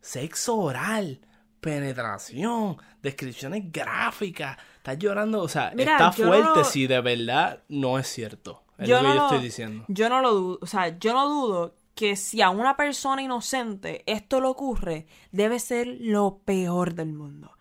sexo 0.00 0.56
oral, 0.56 1.20
penetración, 1.60 2.76
descripciones 3.02 3.70
gráficas, 3.70 4.58
estás 4.78 4.98
llorando, 4.98 5.40
o 5.40 5.48
sea, 5.48 5.70
Mira, 5.76 5.92
está 5.92 6.06
no 6.06 6.12
fuerte 6.12 6.64
si 6.64 6.88
de 6.88 7.00
verdad 7.00 7.62
no 7.68 8.00
es 8.00 8.08
cierto. 8.08 8.64
Es 8.78 8.88
yo 8.88 8.96
lo 8.96 9.02
que 9.02 9.08
no 9.08 9.14
yo 9.14 9.24
estoy 9.26 9.44
diciendo. 9.44 9.84
Yo 9.86 10.08
no 10.08 10.20
lo 10.22 10.34
dudo, 10.34 10.58
o 10.60 10.66
sea, 10.66 10.98
yo 10.98 11.12
no 11.12 11.28
dudo 11.28 11.76
que 11.94 12.16
si 12.16 12.42
a 12.42 12.50
una 12.50 12.76
persona 12.76 13.22
inocente 13.22 14.02
esto 14.06 14.40
le 14.40 14.48
ocurre, 14.48 15.06
debe 15.30 15.60
ser 15.60 15.86
lo 16.00 16.38
peor 16.44 16.94
del 16.94 17.12
mundo. 17.12 17.55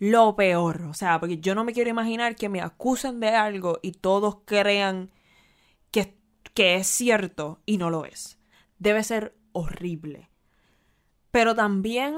Lo 0.00 0.34
peor, 0.34 0.82
o 0.88 0.94
sea, 0.94 1.20
porque 1.20 1.38
yo 1.38 1.54
no 1.54 1.62
me 1.62 1.74
quiero 1.74 1.90
imaginar 1.90 2.34
que 2.34 2.48
me 2.48 2.62
acusen 2.62 3.20
de 3.20 3.28
algo 3.28 3.78
y 3.82 3.92
todos 3.92 4.38
crean 4.46 5.10
que, 5.90 6.16
que 6.54 6.76
es 6.76 6.86
cierto 6.86 7.60
y 7.66 7.76
no 7.76 7.90
lo 7.90 8.06
es. 8.06 8.38
Debe 8.78 9.04
ser 9.04 9.36
horrible. 9.52 10.30
Pero 11.30 11.54
también, 11.54 12.16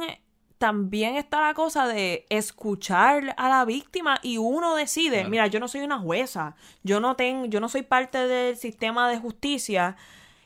también 0.59 1.16
está 1.16 1.41
la 1.41 1.55
cosa 1.55 1.89
de 1.89 2.24
escuchar 2.30 3.35
a 3.37 3.49
la 3.49 3.64
víctima 3.64 4.20
y 4.22 4.39
uno 4.39 4.76
decide, 4.76 5.16
Claro. 5.16 5.30
mira, 5.30 5.47
yo 5.49 5.59
no 5.59 5.66
soy 5.66 5.80
una 5.80 5.99
jueza, 5.99 6.55
yo 6.85 7.01
no 7.01 7.16
tengo, 7.16 7.47
yo 7.47 7.59
no 7.59 7.68
soy 7.68 7.83
parte 7.83 8.16
del 8.28 8.57
sistema 8.57 9.11
de 9.11 9.18
justicia, 9.18 9.97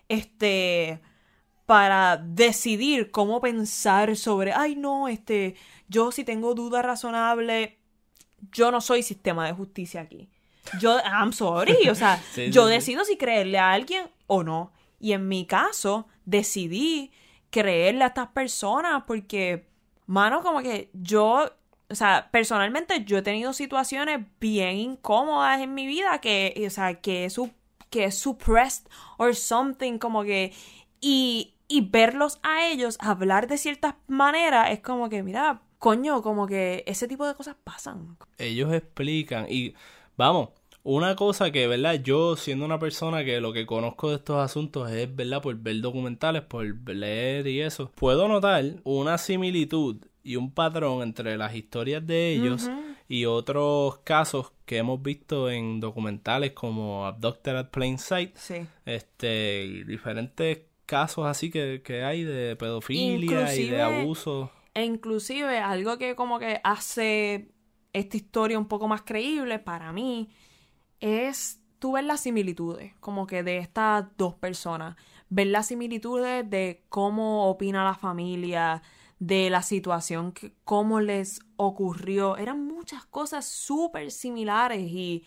este, 0.08 1.00
para 1.66 2.16
decidir 2.16 3.10
cómo 3.10 3.40
pensar 3.40 4.16
sobre, 4.16 4.52
ay 4.52 4.76
no, 4.76 5.08
este, 5.08 5.56
yo 5.88 6.12
si 6.12 6.24
tengo 6.24 6.54
duda 6.54 6.80
razonable, 6.82 7.78
yo 8.52 8.70
no 8.70 8.80
soy 8.80 9.02
sistema 9.02 9.46
de 9.46 9.52
justicia 9.52 10.00
aquí. 10.02 10.28
Yo, 10.80 10.98
I'm 11.04 11.32
sorry, 11.32 11.88
o 11.88 11.94
sea, 11.94 12.22
Sí, 12.32 12.50
yo 12.50 12.66
sí. 12.66 12.72
decido 12.72 13.04
si 13.04 13.16
creerle 13.16 13.58
a 13.58 13.72
alguien 13.72 14.08
o 14.26 14.42
no. 14.42 14.72
Y 14.98 15.12
en 15.12 15.28
mi 15.28 15.44
caso, 15.46 16.06
decidí 16.24 17.12
creerle 17.50 18.04
a 18.04 18.08
estas 18.08 18.28
personas 18.28 19.04
porque, 19.06 19.68
mano, 20.06 20.42
como 20.42 20.60
que 20.62 20.90
yo, 20.92 21.50
o 21.88 21.94
sea, 21.94 22.28
personalmente 22.30 23.04
yo 23.04 23.18
he 23.18 23.22
tenido 23.22 23.52
situaciones 23.52 24.20
bien 24.40 24.76
incómodas 24.76 25.60
en 25.60 25.74
mi 25.74 25.86
vida 25.86 26.20
que, 26.20 26.64
o 26.66 26.70
sea, 26.70 26.94
que 27.00 27.24
es, 27.24 27.38
que 27.90 28.04
es 28.04 28.18
suppressed 28.18 28.86
or 29.18 29.34
something, 29.34 29.98
como 29.98 30.22
que, 30.24 30.52
y, 31.00 31.54
y 31.68 31.80
verlos 31.88 32.38
a 32.42 32.68
ellos 32.68 32.96
hablar 33.00 33.46
de 33.48 33.58
ciertas 33.58 33.94
maneras 34.06 34.70
es 34.70 34.80
como 34.80 35.08
que, 35.08 35.22
mira, 35.22 35.62
coño, 35.78 36.22
como 36.22 36.46
que 36.46 36.84
ese 36.86 37.08
tipo 37.08 37.26
de 37.26 37.34
cosas 37.34 37.56
pasan. 37.64 38.16
ellos 38.38 38.72
explican 38.72 39.46
y 39.48 39.74
vamos, 40.16 40.50
una 40.82 41.16
cosa 41.16 41.50
que, 41.50 41.66
¿verdad? 41.66 41.94
Yo 42.02 42.36
siendo 42.36 42.64
una 42.64 42.78
persona 42.78 43.24
que 43.24 43.40
lo 43.40 43.52
que 43.52 43.66
conozco 43.66 44.10
de 44.10 44.16
estos 44.16 44.36
asuntos 44.38 44.88
es, 44.90 45.14
¿verdad? 45.14 45.42
Por 45.42 45.56
ver 45.56 45.80
documentales, 45.80 46.42
por 46.42 46.64
leer 46.88 47.46
y 47.48 47.60
eso, 47.60 47.90
puedo 47.96 48.28
notar 48.28 48.64
una 48.84 49.18
similitud 49.18 49.96
y 50.22 50.36
un 50.36 50.52
patrón 50.52 51.02
entre 51.02 51.36
las 51.36 51.54
historias 51.54 52.06
de 52.06 52.32
ellos 52.34 52.70
y 53.08 53.24
otros 53.26 53.98
casos 54.04 54.52
que 54.64 54.78
hemos 54.78 55.00
visto 55.02 55.50
en 55.50 55.78
documentales 55.80 56.52
como 56.52 57.06
Abducted 57.06 57.56
at 57.56 57.70
Plain 57.70 57.98
Sight, 57.98 58.36
Sí. 58.36 58.66
este, 58.84 59.84
diferentes 59.86 60.60
casos 60.86 61.26
así 61.26 61.50
que, 61.50 61.82
que 61.84 62.02
hay 62.02 62.24
de 62.24 62.56
pedofilia 62.56 63.54
y 63.54 63.68
de 63.68 63.82
abuso. 63.82 64.50
E 64.74 64.84
inclusive 64.84 65.58
algo 65.58 65.98
que 65.98 66.14
como 66.14 66.38
que 66.38 66.60
hace 66.64 67.50
esta 67.92 68.16
historia 68.16 68.58
un 68.58 68.68
poco 68.68 68.88
más 68.88 69.02
creíble 69.02 69.58
para 69.58 69.92
mí 69.92 70.28
es 71.00 71.60
tú 71.78 71.92
ver 71.92 72.04
las 72.04 72.20
similitudes 72.20 72.94
como 73.00 73.26
que 73.26 73.42
de 73.42 73.58
estas 73.58 74.06
dos 74.16 74.34
personas, 74.34 74.96
ver 75.28 75.48
las 75.48 75.68
similitudes 75.68 76.48
de 76.48 76.84
cómo 76.88 77.48
opina 77.48 77.84
la 77.84 77.94
familia, 77.94 78.82
de 79.18 79.50
la 79.50 79.62
situación, 79.62 80.32
que, 80.32 80.52
cómo 80.64 81.00
les 81.00 81.40
ocurrió, 81.56 82.36
eran 82.36 82.66
muchas 82.66 83.06
cosas 83.06 83.46
súper 83.46 84.10
similares 84.10 84.80
y, 84.80 85.24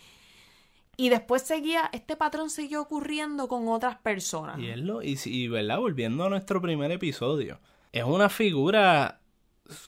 y 0.99 1.07
después 1.07 1.43
seguía, 1.43 1.89
este 1.93 2.17
patrón 2.17 2.49
siguió 2.49 2.81
ocurriendo 2.81 3.47
con 3.47 3.69
otras 3.69 3.95
personas. 3.99 4.59
Y 4.59 4.67
es 4.67 4.79
lo, 4.79 5.01
y, 5.01 5.47
verdad, 5.47 5.79
volviendo 5.79 6.25
a 6.25 6.29
nuestro 6.29 6.61
primer 6.61 6.91
episodio, 6.91 7.61
es 7.93 8.03
una 8.03 8.27
figura 8.27 9.21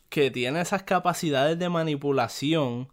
que 0.07 0.31
tiene 0.31 0.61
esas 0.61 0.83
capacidades 0.83 1.59
de 1.59 1.67
manipulación 1.67 2.87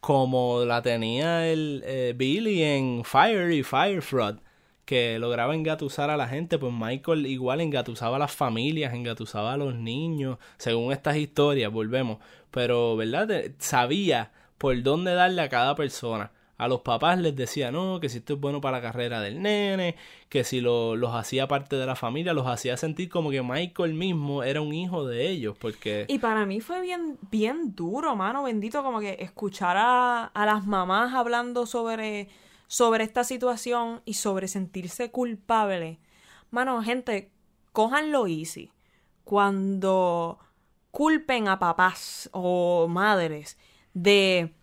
como 0.00 0.66
la 0.66 0.82
tenía 0.82 1.50
el 1.50 1.82
eh, 1.86 2.12
Billy 2.14 2.62
en 2.62 3.02
Fire 3.02 3.50
y 3.50 3.62
Fire 3.62 4.02
Fraud, 4.02 4.40
que 4.84 5.18
lograba 5.18 5.54
engatusar 5.54 6.10
a 6.10 6.18
la 6.18 6.28
gente, 6.28 6.58
pues 6.58 6.70
Michael 6.70 7.24
igual 7.24 7.62
engatusaba 7.62 8.16
a 8.16 8.18
las 8.18 8.32
familias, 8.32 8.92
engatusaba 8.92 9.54
a 9.54 9.56
los 9.56 9.74
niños, 9.74 10.36
según 10.58 10.92
estas 10.92 11.16
historias, 11.16 11.72
volvemos, 11.72 12.18
pero 12.50 12.94
verdad, 12.94 13.30
sabía 13.56 14.32
por 14.58 14.82
dónde 14.82 15.14
darle 15.14 15.40
a 15.40 15.48
cada 15.48 15.74
persona. 15.74 16.30
A 16.56 16.68
los 16.68 16.82
papás 16.82 17.18
les 17.18 17.34
decía, 17.34 17.72
no, 17.72 17.98
que 17.98 18.08
si 18.08 18.18
esto 18.18 18.34
es 18.34 18.40
bueno 18.40 18.60
para 18.60 18.78
la 18.78 18.82
carrera 18.82 19.20
del 19.20 19.42
nene, 19.42 19.96
que 20.28 20.44
si 20.44 20.60
lo- 20.60 20.94
los 20.94 21.12
hacía 21.14 21.48
parte 21.48 21.74
de 21.76 21.84
la 21.84 21.96
familia, 21.96 22.32
los 22.32 22.46
hacía 22.46 22.76
sentir 22.76 23.08
como 23.08 23.30
que 23.30 23.42
Michael 23.42 23.94
mismo 23.94 24.42
era 24.44 24.60
un 24.60 24.72
hijo 24.72 25.04
de 25.04 25.28
ellos, 25.28 25.56
porque... 25.58 26.04
Y 26.08 26.20
para 26.20 26.46
mí 26.46 26.60
fue 26.60 26.80
bien, 26.80 27.18
bien 27.30 27.74
duro, 27.74 28.14
mano, 28.14 28.44
bendito, 28.44 28.84
como 28.84 29.00
que 29.00 29.16
escuchar 29.18 29.76
a, 29.76 30.26
a 30.26 30.46
las 30.46 30.64
mamás 30.64 31.12
hablando 31.14 31.66
sobre, 31.66 32.28
sobre 32.68 33.02
esta 33.02 33.24
situación 33.24 34.02
y 34.04 34.14
sobre 34.14 34.46
sentirse 34.46 35.10
culpable. 35.10 35.98
Mano, 36.52 36.80
gente, 36.84 37.30
cójanlo 37.72 38.28
easy. 38.28 38.70
Cuando 39.24 40.38
culpen 40.92 41.48
a 41.48 41.58
papás 41.58 42.30
o 42.32 42.86
madres 42.88 43.58
de 43.94 44.54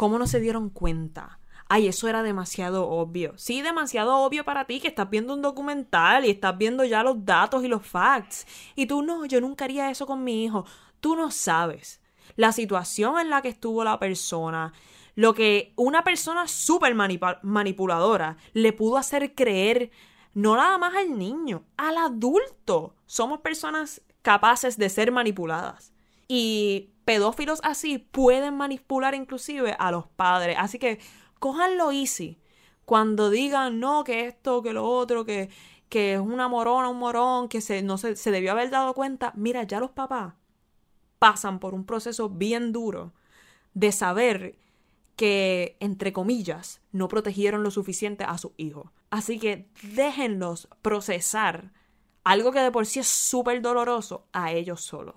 cómo 0.00 0.18
no 0.18 0.26
se 0.26 0.40
dieron 0.40 0.70
cuenta. 0.70 1.40
Ay, 1.68 1.86
eso 1.86 2.08
era 2.08 2.22
demasiado 2.22 2.88
obvio. 2.88 3.34
Sí, 3.36 3.60
demasiado 3.60 4.16
obvio 4.16 4.46
para 4.46 4.64
ti 4.64 4.80
que 4.80 4.88
estás 4.88 5.10
viendo 5.10 5.34
un 5.34 5.42
documental 5.42 6.24
y 6.24 6.30
estás 6.30 6.56
viendo 6.56 6.84
ya 6.84 7.02
los 7.02 7.22
datos 7.22 7.62
y 7.64 7.68
los 7.68 7.86
facts. 7.86 8.46
Y 8.74 8.86
tú 8.86 9.02
no, 9.02 9.26
yo 9.26 9.42
nunca 9.42 9.66
haría 9.66 9.90
eso 9.90 10.06
con 10.06 10.24
mi 10.24 10.42
hijo. 10.42 10.64
Tú 11.00 11.16
no 11.16 11.30
sabes 11.30 12.00
la 12.36 12.52
situación 12.52 13.20
en 13.20 13.28
la 13.28 13.42
que 13.42 13.50
estuvo 13.50 13.84
la 13.84 13.98
persona, 13.98 14.72
lo 15.16 15.34
que 15.34 15.74
una 15.76 16.02
persona 16.02 16.48
súper 16.48 16.94
manipuladora 17.42 18.38
le 18.54 18.72
pudo 18.72 18.96
hacer 18.96 19.34
creer 19.34 19.90
no 20.32 20.56
nada 20.56 20.78
más 20.78 20.94
al 20.96 21.18
niño, 21.18 21.64
al 21.76 21.98
adulto. 21.98 22.94
Somos 23.04 23.40
personas 23.40 24.00
capaces 24.22 24.78
de 24.78 24.88
ser 24.88 25.12
manipuladas. 25.12 25.89
Y 26.32 26.92
pedófilos 27.04 27.58
así 27.64 27.98
pueden 27.98 28.56
manipular 28.56 29.16
inclusive 29.16 29.74
a 29.80 29.90
los 29.90 30.06
padres. 30.06 30.54
Así 30.60 30.78
que 30.78 31.00
cójanlo 31.40 31.90
easy. 31.90 32.38
Cuando 32.84 33.30
digan 33.30 33.80
no, 33.80 34.04
que 34.04 34.28
esto, 34.28 34.62
que 34.62 34.72
lo 34.72 34.88
otro, 34.88 35.24
que, 35.24 35.50
que 35.88 36.14
es 36.14 36.20
una 36.20 36.46
morona, 36.46 36.88
un 36.88 37.00
morón, 37.00 37.48
que 37.48 37.60
se, 37.60 37.82
no 37.82 37.98
se, 37.98 38.14
se 38.14 38.30
debió 38.30 38.52
haber 38.52 38.70
dado 38.70 38.94
cuenta. 38.94 39.32
Mira, 39.34 39.64
ya 39.64 39.80
los 39.80 39.90
papás 39.90 40.34
pasan 41.18 41.58
por 41.58 41.74
un 41.74 41.84
proceso 41.84 42.28
bien 42.28 42.70
duro 42.70 43.12
de 43.74 43.90
saber 43.90 44.56
que, 45.16 45.76
entre 45.80 46.12
comillas, 46.12 46.80
no 46.92 47.08
protegieron 47.08 47.64
lo 47.64 47.72
suficiente 47.72 48.22
a 48.22 48.38
sus 48.38 48.52
hijos. 48.56 48.88
Así 49.10 49.40
que 49.40 49.68
déjenlos 49.82 50.68
procesar 50.80 51.72
algo 52.22 52.52
que 52.52 52.60
de 52.60 52.70
por 52.70 52.86
sí 52.86 53.00
es 53.00 53.08
súper 53.08 53.62
doloroso 53.62 54.28
a 54.32 54.52
ellos 54.52 54.80
solos. 54.80 55.16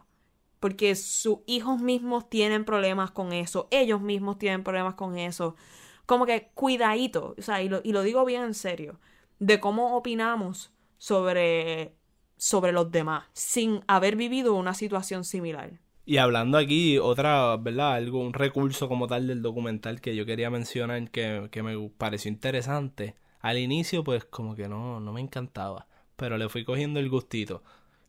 Porque 0.63 0.95
sus 0.95 1.39
hijos 1.45 1.81
mismos 1.81 2.29
tienen 2.29 2.63
problemas 2.63 3.11
con 3.11 3.33
eso, 3.33 3.67
ellos 3.69 3.99
mismos 3.99 4.37
tienen 4.37 4.63
problemas 4.63 4.93
con 4.93 5.17
eso. 5.17 5.57
Como 6.05 6.25
que 6.25 6.51
cuidadito, 6.53 7.35
o 7.37 7.41
sea, 7.41 7.61
y 7.61 7.67
lo, 7.67 7.81
y 7.83 7.91
lo 7.91 8.01
digo 8.01 8.23
bien 8.23 8.43
en 8.43 8.53
serio, 8.53 8.97
de 9.39 9.59
cómo 9.59 9.97
opinamos 9.97 10.71
sobre, 10.97 11.97
sobre 12.37 12.71
los 12.71 12.89
demás, 12.91 13.25
sin 13.33 13.81
haber 13.89 14.15
vivido 14.15 14.53
una 14.53 14.73
situación 14.73 15.25
similar. 15.25 15.81
Y 16.05 16.15
hablando 16.15 16.57
aquí, 16.57 16.97
otra, 16.97 17.57
¿verdad? 17.57 18.01
Un 18.07 18.31
recurso 18.31 18.87
como 18.87 19.07
tal 19.07 19.27
del 19.27 19.41
documental 19.41 19.99
que 19.99 20.15
yo 20.15 20.25
quería 20.25 20.49
mencionar 20.49 21.11
que, 21.11 21.49
que 21.51 21.61
me 21.61 21.89
pareció 21.89 22.31
interesante. 22.31 23.15
Al 23.41 23.57
inicio, 23.57 24.05
pues, 24.05 24.23
como 24.23 24.55
que 24.55 24.69
no, 24.69 25.01
no 25.01 25.11
me 25.11 25.19
encantaba. 25.19 25.87
Pero 26.15 26.37
le 26.37 26.47
fui 26.47 26.63
cogiendo 26.63 27.01
el 27.01 27.09
gustito. 27.09 27.63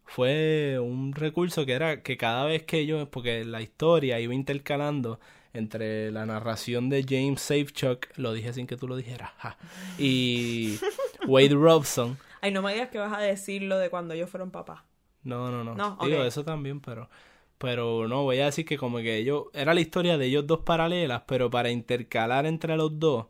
Fue 0.05 0.79
un 0.81 1.13
recurso 1.13 1.67
que 1.67 1.73
era 1.73 2.03
que 2.03 2.17
cada 2.17 2.45
vez 2.45 2.63
que 2.65 2.87
yo, 2.87 3.11
porque 3.11 3.45
la 3.45 3.63
historia 3.63 4.21
iba 4.21 4.35
intercalando 4.35 5.19
entre 5.53 6.11
la 6.11 6.27
narración 6.27 6.89
de 6.89 7.05
James 7.09 7.41
Safechuck, 7.41 8.07
lo 8.17 8.33
dije 8.33 8.53
sin 8.53 8.67
que 8.67 8.77
tú 8.77 8.89
lo 8.89 8.97
dijeras, 8.97 9.31
ja, 9.39 9.57
y 9.99 10.79
Wade 11.27 11.55
Robson. 11.55 12.19
Ay, 12.41 12.51
no 12.51 12.61
me 12.61 12.75
digas 12.75 12.91
que 12.91 12.99
vas 12.99 13.13
a 13.13 13.21
decir 13.21 13.63
lo 13.63 13.79
de 13.79 13.89
cuando 13.89 14.15
ellos 14.15 14.29
fueron 14.29 14.51
papás. 14.51 14.83
No, 15.23 15.51
no, 15.51 15.65
no. 15.65 15.75
No, 15.75 15.99
Digo, 16.05 16.23
eso 16.25 16.45
también, 16.45 16.81
pero... 16.81 17.09
Pero 17.57 18.09
no, 18.09 18.25
voy 18.25 18.41
a 18.41 18.47
decir 18.47 18.67
que 18.67 18.77
como 18.77 18.99
que 18.99 19.17
ellos... 19.17 19.45
Era 19.55 19.73
la 19.73 19.81
historia 19.81 20.19
de 20.19 20.27
ellos 20.27 20.47
dos 20.47 20.61
paralelas, 20.61 21.23
pero 21.27 21.49
para 21.49 21.71
intercalar 21.71 22.45
entre 22.45 22.77
los 22.77 22.99
dos 22.99 23.27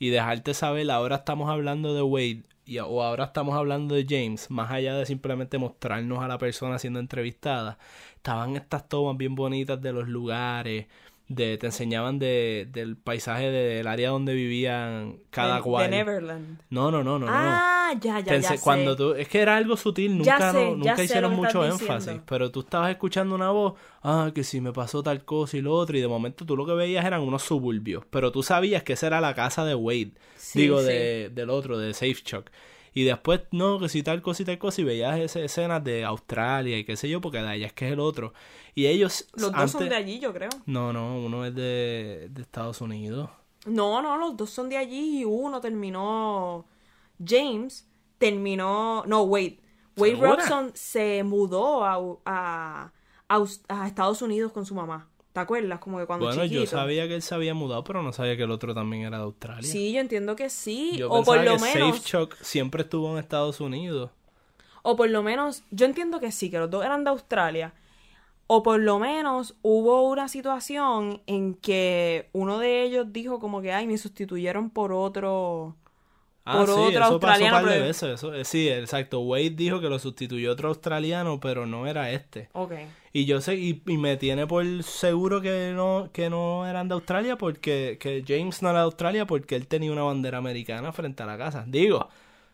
y 0.00 0.08
dejarte 0.08 0.54
saber, 0.54 0.90
ahora 0.90 1.16
estamos 1.16 1.48
hablando 1.48 1.94
de 1.94 2.02
Wade 2.02 2.42
y, 2.68 2.78
o 2.78 3.02
ahora 3.02 3.24
estamos 3.24 3.56
hablando 3.56 3.94
de 3.94 4.04
James, 4.06 4.50
más 4.50 4.70
allá 4.70 4.94
de 4.94 5.06
simplemente 5.06 5.56
mostrarnos 5.56 6.22
a 6.22 6.28
la 6.28 6.36
persona 6.36 6.78
siendo 6.78 7.00
entrevistada, 7.00 7.78
estaban 8.14 8.56
estas 8.56 8.88
tomas 8.88 9.16
bien 9.16 9.34
bonitas 9.34 9.80
de 9.80 9.92
los 9.92 10.06
lugares, 10.06 10.86
de 11.28 11.58
te 11.58 11.66
enseñaban 11.66 12.18
de, 12.18 12.66
del 12.72 12.96
paisaje 12.96 13.50
del 13.50 13.86
área 13.86 14.10
donde 14.10 14.32
vivían 14.34 15.18
cada 15.30 15.60
cual. 15.60 15.90
De 15.90 15.96
Neverland. 15.98 16.58
No, 16.70 16.90
no, 16.90 17.04
no, 17.04 17.18
no, 17.18 17.26
no. 17.26 17.32
ah, 17.32 17.92
ya, 18.00 18.20
ya, 18.20 18.24
Te 18.32 18.40
ya. 18.40 18.58
cuando 18.60 18.96
tú 18.96 19.12
es 19.14 19.28
que 19.28 19.40
era 19.40 19.56
algo 19.56 19.76
sutil 19.76 20.16
nunca 20.16 20.38
Ya 20.38 20.52
sé, 20.52 20.56
no- 20.64 20.82
ya 20.84 20.90
nunca 20.92 21.04
hicieron 21.04 21.34
mucho 21.36 21.64
énfasis 21.64 21.88
diciendo. 22.06 22.22
pero 22.26 22.50
tú 22.50 22.60
estabas 22.60 22.90
escuchando 22.90 23.34
una 23.34 23.50
voz 23.50 23.74
ah 24.02 24.30
que 24.34 24.42
si 24.44 24.60
me 24.60 24.72
pasó 24.72 25.02
tal 25.02 25.24
cosa 25.24 25.56
y 25.56 25.60
lo 25.60 25.74
otro 25.74 25.96
y 25.98 26.00
de 26.00 26.08
momento 26.08 26.44
tú 26.46 26.56
lo 26.56 26.64
que 26.66 26.72
veías 26.72 27.04
eran 27.04 27.20
unos 27.22 27.42
suburbios 27.42 28.04
pero 28.10 28.32
tú 28.32 28.42
sabías 28.42 28.82
que 28.82 28.94
esa 28.94 29.06
era 29.08 29.20
la 29.20 29.34
casa 29.34 29.64
de 29.64 29.74
Wade 29.74 30.12
Sí, 30.36 30.60
digo 30.62 30.80
sí. 30.80 30.86
de, 30.86 31.30
del 31.34 31.50
otro 31.50 31.78
de 31.78 31.92
Safechuck 31.94 32.46
y 33.00 33.04
después 33.04 33.42
no 33.52 33.78
que 33.78 33.88
si 33.88 34.02
tal 34.02 34.22
cosa 34.22 34.42
y 34.42 34.46
tal 34.46 34.58
cosa 34.58 34.80
y 34.80 34.84
veías 34.84 35.18
esas 35.18 35.42
escenas 35.42 35.82
de 35.84 36.04
Australia 36.04 36.78
y 36.78 36.84
qué 36.84 36.96
sé 36.96 37.08
yo 37.08 37.20
porque 37.20 37.38
de 37.38 37.48
allá 37.48 37.66
es 37.66 37.72
que 37.72 37.86
es 37.86 37.92
el 37.92 38.00
otro 38.00 38.32
y 38.74 38.86
ellos 38.86 39.26
Los 39.34 39.52
dos 39.52 39.70
son 39.70 39.88
de 39.88 39.96
allí, 39.96 40.18
yo 40.20 40.32
creo. 40.32 40.50
no 40.66 40.92
no 40.92 41.18
uno 41.20 41.44
es 41.46 41.54
de, 41.54 42.28
de 42.30 42.42
Estados 42.42 42.80
Unidos 42.80 43.30
No, 43.66 44.00
no, 44.02 44.16
los 44.16 44.36
dos 44.36 44.50
son 44.50 44.68
de 44.68 44.76
allí 44.78 45.20
y 45.20 45.24
uno 45.24 45.60
terminó. 45.60 46.66
James 47.24 47.86
terminó. 48.18 49.04
No, 49.06 49.22
Wade. 49.24 49.60
Wade 49.96 50.12
¿Segura? 50.12 50.36
Robson 50.36 50.70
se 50.74 51.22
mudó 51.24 51.84
a, 51.84 51.98
a, 52.24 52.92
a 53.68 53.86
Estados 53.86 54.22
Unidos 54.22 54.52
con 54.52 54.64
su 54.64 54.74
mamá. 54.74 55.08
¿Te 55.38 55.42
acuerdas? 55.42 55.78
Como 55.78 55.98
que 55.98 56.06
cuando 56.06 56.26
bueno 56.26 56.42
chiquito. 56.42 56.60
yo 56.62 56.66
sabía 56.66 57.06
que 57.06 57.14
él 57.14 57.22
se 57.22 57.32
había 57.32 57.54
mudado 57.54 57.84
pero 57.84 58.02
no 58.02 58.12
sabía 58.12 58.36
que 58.36 58.42
el 58.42 58.50
otro 58.50 58.74
también 58.74 59.04
era 59.04 59.18
de 59.18 59.22
Australia 59.22 59.70
Sí, 59.70 59.92
yo 59.92 60.00
entiendo 60.00 60.34
que 60.34 60.50
sí. 60.50 60.92
Yo 60.96 61.08
o 61.10 61.22
por 61.22 61.36
lo 61.44 61.56
que 61.56 61.62
menos. 61.62 61.96
Safechuck 61.98 62.34
siempre 62.40 62.82
estuvo 62.82 63.12
en 63.12 63.18
Estados 63.18 63.60
Unidos. 63.60 64.10
O 64.82 64.96
por 64.96 65.08
lo 65.10 65.22
menos, 65.22 65.62
yo 65.70 65.86
entiendo 65.86 66.18
que 66.18 66.32
sí, 66.32 66.50
que 66.50 66.58
los 66.58 66.68
dos 66.70 66.84
eran 66.84 67.04
de 67.04 67.10
Australia. 67.10 67.72
O 68.48 68.62
por 68.62 68.80
lo 68.80 68.98
menos 68.98 69.54
hubo 69.62 70.02
una 70.08 70.26
situación 70.28 71.22
en 71.26 71.54
que 71.54 72.30
uno 72.32 72.58
de 72.58 72.82
ellos 72.82 73.12
dijo 73.12 73.38
como 73.38 73.60
que, 73.62 73.72
ay, 73.72 73.86
me 73.86 73.96
sustituyeron 73.98 74.70
por 74.70 74.92
otro... 74.92 75.76
Ah, 76.44 76.56
por 76.56 76.66
sí, 76.66 76.72
otro 76.72 76.88
eso 76.88 77.04
australiano, 77.04 77.56
pasó 77.56 77.62
un 77.62 77.64
par 77.66 77.72
de 77.74 77.78
pero- 77.78 77.86
veces. 77.88 78.14
Eso, 78.14 78.34
eh, 78.34 78.44
sí, 78.46 78.68
exacto. 78.70 79.20
Wade 79.20 79.50
dijo 79.50 79.80
que 79.80 79.90
lo 79.90 79.98
sustituyó 79.98 80.50
otro 80.50 80.70
australiano, 80.70 81.38
pero 81.40 81.66
no 81.66 81.86
era 81.86 82.10
este. 82.10 82.48
Ok. 82.54 82.72
Y 83.12 83.24
yo 83.24 83.40
sé, 83.40 83.54
y, 83.56 83.82
y 83.86 83.96
me 83.96 84.16
tiene 84.16 84.46
por 84.46 84.64
seguro 84.82 85.40
que 85.40 85.72
no, 85.74 86.10
que 86.12 86.28
no 86.30 86.66
eran 86.66 86.88
de 86.88 86.94
Australia, 86.94 87.36
porque 87.36 87.96
que 88.00 88.22
James 88.26 88.62
no 88.62 88.70
era 88.70 88.80
de 88.80 88.84
Australia 88.84 89.26
porque 89.26 89.56
él 89.56 89.66
tenía 89.66 89.92
una 89.92 90.02
bandera 90.02 90.38
americana 90.38 90.92
frente 90.92 91.22
a 91.22 91.26
la 91.26 91.38
casa. 91.38 91.64
Digo, 91.66 92.08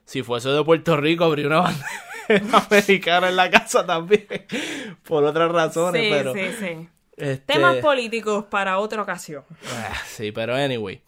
si 0.05 0.23
fuese 0.23 0.51
de 0.51 0.63
Puerto 0.65 0.97
Rico, 0.97 1.25
habría 1.25 1.47
una 1.49 1.61
bandera 2.29 2.59
americana 2.71 3.29
en 3.29 3.37
la 3.37 3.51
casa 3.51 3.85
también, 3.85 4.27
por 5.05 5.25
otras 5.25 5.51
razones, 5.51 6.03
Sí, 6.03 6.09
pero... 6.11 6.33
sí, 6.35 6.41
sí. 6.59 6.89
este, 7.17 7.53
Temas 7.55 7.77
políticos 7.79 8.45
para 8.51 8.79
otra 8.79 9.03
ocasión. 9.03 9.45
Ah, 9.73 9.93
Sí, 10.07 10.31
pero 10.33 10.55
anyway, 10.55 11.01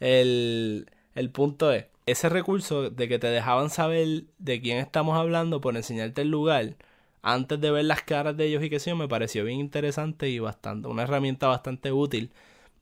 el, 0.00 0.88
el 1.14 1.30
punto 1.30 1.72
es, 1.72 1.86
ese 2.06 2.28
recurso 2.28 2.90
de 2.90 3.08
que 3.08 3.18
te 3.18 3.28
dejaban 3.28 3.70
saber 3.70 4.24
de 4.38 4.60
quién 4.60 4.78
estamos 4.78 5.16
hablando 5.16 5.60
por 5.60 5.76
enseñarte 5.76 6.22
el 6.22 6.30
lugar, 6.30 6.74
antes 7.22 7.60
de 7.60 7.70
ver 7.70 7.84
las 7.84 8.02
caras 8.02 8.36
de 8.36 8.46
ellos 8.46 8.62
y 8.64 8.70
que 8.70 8.80
sí, 8.80 8.92
me 8.94 9.08
pareció 9.08 9.44
bien 9.44 9.60
interesante 9.60 10.28
y 10.28 10.38
bastante, 10.38 10.88
una 10.88 11.04
herramienta 11.04 11.48
bastante 11.48 11.92
útil 11.92 12.32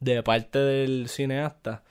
de 0.01 0.23
parte 0.23 0.59
del 0.59 1.09
cineasta. 1.09 1.85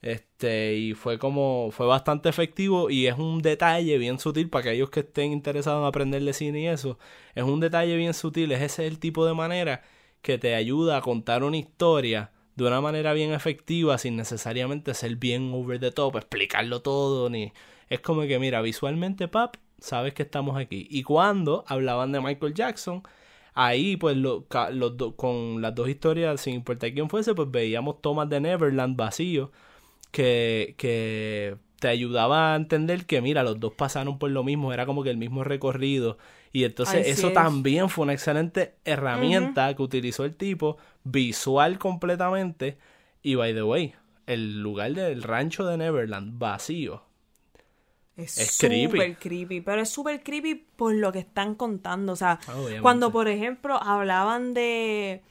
Este, 0.00 0.76
y 0.76 0.94
fue 0.94 1.18
como, 1.18 1.70
fue 1.72 1.86
bastante 1.86 2.28
efectivo 2.28 2.88
y 2.88 3.08
es 3.08 3.18
un 3.18 3.42
detalle 3.42 3.98
bien 3.98 4.20
sutil 4.20 4.48
para 4.48 4.70
aquellos 4.70 4.90
que 4.90 5.00
estén 5.00 5.32
interesados 5.32 5.82
en 5.82 5.88
aprender 5.88 6.22
de 6.22 6.32
cine 6.32 6.60
y 6.60 6.66
eso. 6.68 6.98
Es 7.34 7.44
un 7.44 7.60
detalle 7.60 7.96
bien 7.96 8.14
sutil, 8.14 8.52
es 8.52 8.62
ese 8.62 8.86
el 8.86 9.00
tipo 9.00 9.26
de 9.26 9.34
manera 9.34 9.82
que 10.22 10.38
te 10.38 10.54
ayuda 10.54 10.98
a 10.98 11.00
contar 11.02 11.42
una 11.44 11.56
historia 11.56 12.32
de 12.54 12.64
una 12.66 12.80
manera 12.80 13.12
bien 13.12 13.32
efectiva 13.32 13.98
sin 13.98 14.16
necesariamente 14.16 14.94
ser 14.94 15.16
bien 15.16 15.52
over 15.54 15.78
the 15.80 15.92
top, 15.92 16.16
explicarlo 16.16 16.82
todo, 16.82 17.30
ni... 17.30 17.52
Es 17.88 18.00
como 18.00 18.22
que, 18.22 18.38
mira, 18.38 18.60
visualmente, 18.60 19.28
pap, 19.28 19.56
sabes 19.80 20.14
que 20.14 20.22
estamos 20.24 20.56
aquí. 20.58 20.86
Y 20.90 21.02
cuando 21.02 21.64
hablaban 21.68 22.12
de 22.12 22.20
Michael 22.20 22.54
Jackson, 22.54 23.02
ahí, 23.54 23.96
pues, 23.96 24.16
lo- 24.16 24.46
los 24.72 24.96
do- 24.96 25.16
con 25.16 25.60
las 25.62 25.74
dos 25.74 25.88
historias, 25.88 26.40
sin 26.40 26.54
importar 26.54 26.92
quién 26.92 27.08
fuese, 27.10 27.34
pues 27.34 27.50
veíamos 27.50 28.00
tomas 28.02 28.28
de 28.28 28.40
Neverland 28.40 28.96
vacío, 28.96 29.52
que, 30.10 30.74
que 30.78 31.56
te 31.80 31.88
ayudaba 31.88 32.52
a 32.54 32.56
entender 32.56 33.06
que, 33.06 33.20
mira, 33.22 33.42
los 33.42 33.60
dos 33.60 33.74
pasaron 33.74 34.18
por 34.18 34.30
lo 34.30 34.42
mismo, 34.44 34.72
era 34.72 34.86
como 34.86 35.02
que 35.02 35.10
el 35.10 35.16
mismo 35.16 35.44
recorrido. 35.44 36.18
Y 36.52 36.64
entonces 36.64 37.02
Así 37.02 37.10
eso 37.10 37.28
es. 37.28 37.34
también 37.34 37.88
fue 37.88 38.04
una 38.04 38.14
excelente 38.14 38.74
herramienta 38.84 39.74
que 39.74 39.82
utilizó 39.82 40.24
el 40.24 40.34
tipo, 40.34 40.78
visual 41.04 41.78
completamente. 41.78 42.78
Y 43.22 43.34
by 43.34 43.54
the 43.54 43.62
way, 43.62 43.94
el 44.26 44.60
lugar 44.62 44.92
del 44.94 45.22
rancho 45.22 45.66
de 45.66 45.76
Neverland 45.76 46.38
vacío. 46.38 47.02
Es 48.18 48.36
Es 48.38 48.50
súper 48.56 48.90
creepy. 48.90 49.14
creepy. 49.14 49.60
Pero 49.62 49.80
es 49.80 49.88
súper 49.88 50.22
creepy 50.22 50.54
por 50.56 50.92
lo 50.94 51.12
que 51.12 51.20
están 51.20 51.54
contando. 51.54 52.12
O 52.12 52.16
sea, 52.16 52.38
Obviamente. 52.48 52.82
cuando 52.82 53.10
por 53.12 53.28
ejemplo 53.28 53.82
hablaban 53.82 54.52
de. 54.54 55.22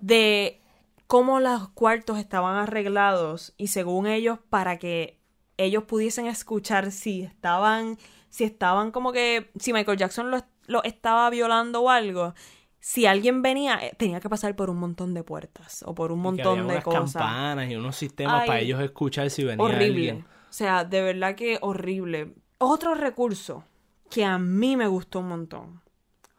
de 0.00 0.60
cómo 1.06 1.40
los 1.40 1.68
cuartos 1.70 2.18
estaban 2.18 2.56
arreglados. 2.56 3.54
Y 3.56 3.68
según 3.68 4.06
ellos, 4.06 4.38
para 4.50 4.78
que 4.78 5.18
ellos 5.56 5.84
pudiesen 5.84 6.26
escuchar 6.26 6.90
si 6.92 7.22
estaban. 7.22 7.98
si 8.28 8.44
estaban 8.44 8.90
como 8.90 9.12
que. 9.12 9.50
si 9.58 9.72
Michael 9.72 9.98
Jackson 9.98 10.30
lo, 10.30 10.44
lo 10.66 10.82
estaba 10.84 11.28
violando 11.30 11.80
o 11.82 11.90
algo. 11.90 12.34
Si 12.80 13.06
alguien 13.06 13.40
venía, 13.40 13.78
eh, 13.82 13.94
tenía 13.96 14.20
que 14.20 14.28
pasar 14.28 14.54
por 14.56 14.68
un 14.68 14.76
montón 14.76 15.14
de 15.14 15.22
puertas 15.24 15.82
o 15.86 15.94
por 15.94 16.12
un 16.12 16.18
que 16.18 16.22
montón 16.24 16.46
había 16.58 16.62
de 16.64 16.68
unas 16.72 16.84
cosas. 16.84 17.12
campanas 17.14 17.70
y 17.70 17.76
unos 17.76 17.96
sistemas 17.96 18.42
Ay, 18.42 18.46
para 18.46 18.60
ellos 18.60 18.82
escuchar 18.82 19.30
si 19.30 19.42
venía 19.42 19.64
horrible. 19.64 19.86
alguien. 20.10 20.33
O 20.54 20.56
sea, 20.56 20.84
de 20.84 21.02
verdad 21.02 21.34
que 21.34 21.58
horrible. 21.62 22.32
Otro 22.58 22.94
recurso 22.94 23.64
que 24.08 24.24
a 24.24 24.38
mí 24.38 24.76
me 24.76 24.86
gustó 24.86 25.18
un 25.18 25.26
montón 25.26 25.82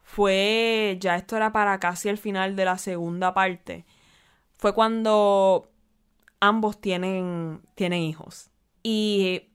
fue, 0.03 0.97
ya 1.01 1.17
esto 1.17 1.35
era 1.35 1.51
para 1.51 1.77
casi 1.81 2.07
el 2.07 2.17
final 2.17 2.55
de 2.55 2.63
la 2.63 2.77
segunda 2.77 3.33
parte, 3.33 3.85
fue 4.55 4.73
cuando 4.73 5.69
ambos 6.39 6.79
tienen, 6.79 7.59
tienen 7.75 8.03
hijos. 8.03 8.51
Y 8.83 9.49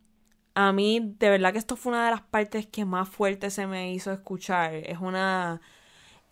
a 0.55 0.73
mí, 0.73 1.15
de 1.19 1.31
verdad 1.31 1.53
que 1.53 1.59
esto 1.59 1.77
fue 1.77 1.93
una 1.93 2.05
de 2.05 2.11
las 2.11 2.21
partes 2.21 2.67
que 2.67 2.85
más 2.85 3.09
fuerte 3.09 3.49
se 3.49 3.67
me 3.67 3.95
hizo 3.95 4.13
escuchar. 4.13 4.75
Es 4.75 4.99
una... 4.99 5.63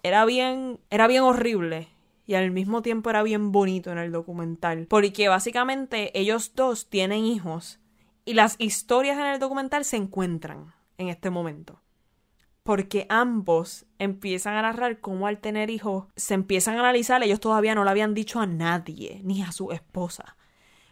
Era 0.02 0.26
bien, 0.26 0.80
era 0.90 1.06
bien 1.06 1.22
horrible 1.22 1.88
y 2.26 2.34
al 2.34 2.50
mismo 2.50 2.82
tiempo 2.82 3.08
era 3.08 3.22
bien 3.22 3.52
bonito 3.52 3.90
en 3.90 3.96
el 3.96 4.12
documental. 4.12 4.86
Porque 4.86 5.30
básicamente 5.30 6.10
ellos 6.12 6.52
dos 6.54 6.90
tienen 6.90 7.24
hijos 7.24 7.80
y 8.28 8.34
las 8.34 8.56
historias 8.58 9.18
en 9.18 9.24
el 9.24 9.38
documental 9.38 9.86
se 9.86 9.96
encuentran 9.96 10.74
en 10.98 11.08
este 11.08 11.30
momento. 11.30 11.80
Porque 12.62 13.06
ambos 13.08 13.86
empiezan 13.98 14.54
a 14.54 14.60
narrar 14.60 15.00
cómo 15.00 15.26
al 15.26 15.38
tener 15.38 15.70
hijos 15.70 16.08
se 16.14 16.34
empiezan 16.34 16.76
a 16.76 16.80
analizar, 16.80 17.22
ellos 17.22 17.40
todavía 17.40 17.74
no 17.74 17.84
le 17.84 17.90
habían 17.90 18.12
dicho 18.12 18.38
a 18.38 18.46
nadie, 18.46 19.22
ni 19.24 19.42
a 19.42 19.50
su 19.50 19.72
esposa, 19.72 20.36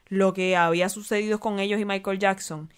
lo 0.06 0.32
que 0.32 0.56
había 0.56 0.88
sucedido 0.88 1.38
con 1.38 1.58
ellos 1.58 1.78
y 1.78 1.84
Michael 1.84 2.18
Jackson. 2.18 2.72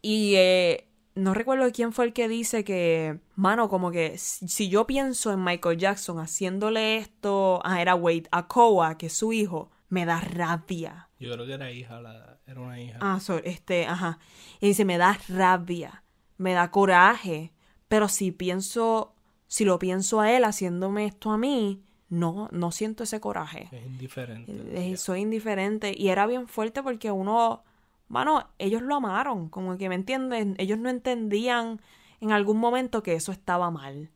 Y 0.00 0.34
eh, 0.36 0.88
no 1.16 1.34
recuerdo 1.34 1.68
quién 1.72 1.92
fue 1.92 2.04
el 2.04 2.12
que 2.12 2.28
dice 2.28 2.62
que, 2.62 3.18
mano, 3.34 3.68
como 3.68 3.90
que 3.90 4.16
si 4.16 4.68
yo 4.68 4.86
pienso 4.86 5.32
en 5.32 5.42
Michael 5.42 5.78
Jackson 5.78 6.20
haciéndole 6.20 6.98
esto, 6.98 7.60
ah, 7.64 7.82
era 7.82 7.98
a 8.30 8.46
Koa, 8.46 8.96
que 8.96 9.06
es 9.06 9.12
su 9.12 9.32
hijo, 9.32 9.72
me 9.88 10.06
da 10.06 10.20
rabia. 10.20 11.05
Yo 11.18 11.32
creo 11.32 11.46
que 11.46 11.52
era 11.54 11.70
hija, 11.70 12.00
la- 12.00 12.38
era 12.46 12.60
una 12.60 12.80
hija. 12.80 12.98
Ah, 13.00 13.18
sorry, 13.20 13.42
este, 13.48 13.86
ajá. 13.86 14.18
Y 14.60 14.68
dice, 14.68 14.84
me 14.84 14.98
da 14.98 15.18
rabia, 15.28 16.02
me 16.36 16.52
da 16.52 16.70
coraje, 16.70 17.52
pero 17.88 18.08
si 18.08 18.32
pienso, 18.32 19.14
si 19.46 19.64
lo 19.64 19.78
pienso 19.78 20.20
a 20.20 20.30
él 20.32 20.44
haciéndome 20.44 21.06
esto 21.06 21.30
a 21.30 21.38
mí, 21.38 21.82
no, 22.08 22.48
no 22.52 22.70
siento 22.70 23.02
ese 23.04 23.20
coraje. 23.20 23.68
Es 23.72 23.86
indiferente. 23.86 24.96
Soy 24.96 25.20
indiferente. 25.22 25.94
Y 25.96 26.08
era 26.08 26.26
bien 26.26 26.46
fuerte 26.48 26.82
porque 26.82 27.10
uno, 27.10 27.64
mano, 28.08 28.48
ellos 28.58 28.82
lo 28.82 28.96
amaron, 28.96 29.48
como 29.48 29.76
que 29.78 29.88
me 29.88 29.94
entienden, 29.96 30.54
ellos 30.58 30.78
no 30.78 30.88
entendían 30.90 31.80
en 32.20 32.32
algún 32.32 32.58
momento 32.58 33.02
que 33.02 33.14
eso 33.14 33.32
estaba 33.32 33.70
mal. 33.70 34.10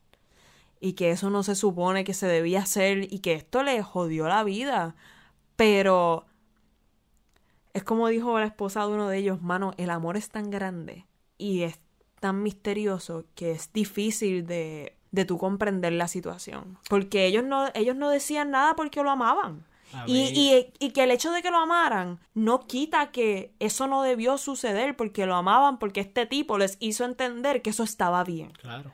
Y 0.80 0.92
que 0.94 1.11
eso 1.11 1.30
no 1.30 1.42
se 1.42 1.55
supone 1.55 2.05
que 2.05 2.14
se 2.14 2.26
debía 2.26 2.61
hacer 2.61 3.12
y 3.12 3.18
que 3.18 3.32
esto 3.34 3.62
le 3.62 3.82
jodió 3.82 4.28
la 4.28 4.44
vida. 4.44 4.94
Pero 5.57 6.26
es 7.72 7.84
como 7.84 8.08
dijo 8.08 8.38
la 8.38 8.46
esposa 8.46 8.86
de 8.86 8.92
uno 8.92 9.08
de 9.08 9.18
ellos, 9.18 9.42
mano, 9.42 9.72
el 9.76 9.90
amor 9.90 10.16
es 10.16 10.28
tan 10.28 10.50
grande 10.50 11.06
y 11.38 11.62
es 11.62 11.78
tan 12.20 12.42
misterioso 12.42 13.24
que 13.34 13.52
es 13.52 13.72
difícil 13.72 14.46
de, 14.46 14.96
de 15.10 15.24
tú 15.24 15.38
comprender 15.38 15.92
la 15.92 16.08
situación. 16.08 16.78
Porque 16.88 17.26
ellos 17.26 17.44
no, 17.44 17.68
ellos 17.74 17.96
no 17.96 18.10
decían 18.10 18.50
nada 18.50 18.76
porque 18.76 19.02
lo 19.02 19.10
amaban. 19.10 19.66
Y, 20.06 20.18
y, 20.18 20.72
y 20.78 20.90
que 20.92 21.02
el 21.02 21.10
hecho 21.10 21.32
de 21.32 21.42
que 21.42 21.50
lo 21.50 21.56
amaran 21.56 22.20
no 22.32 22.66
quita 22.68 23.10
que 23.10 23.52
eso 23.58 23.88
no 23.88 24.04
debió 24.04 24.38
suceder 24.38 24.96
porque 24.96 25.26
lo 25.26 25.34
amaban, 25.34 25.80
porque 25.80 25.98
este 25.98 26.26
tipo 26.26 26.58
les 26.58 26.76
hizo 26.78 27.04
entender 27.04 27.60
que 27.60 27.70
eso 27.70 27.82
estaba 27.82 28.22
bien. 28.22 28.52
Claro. 28.52 28.92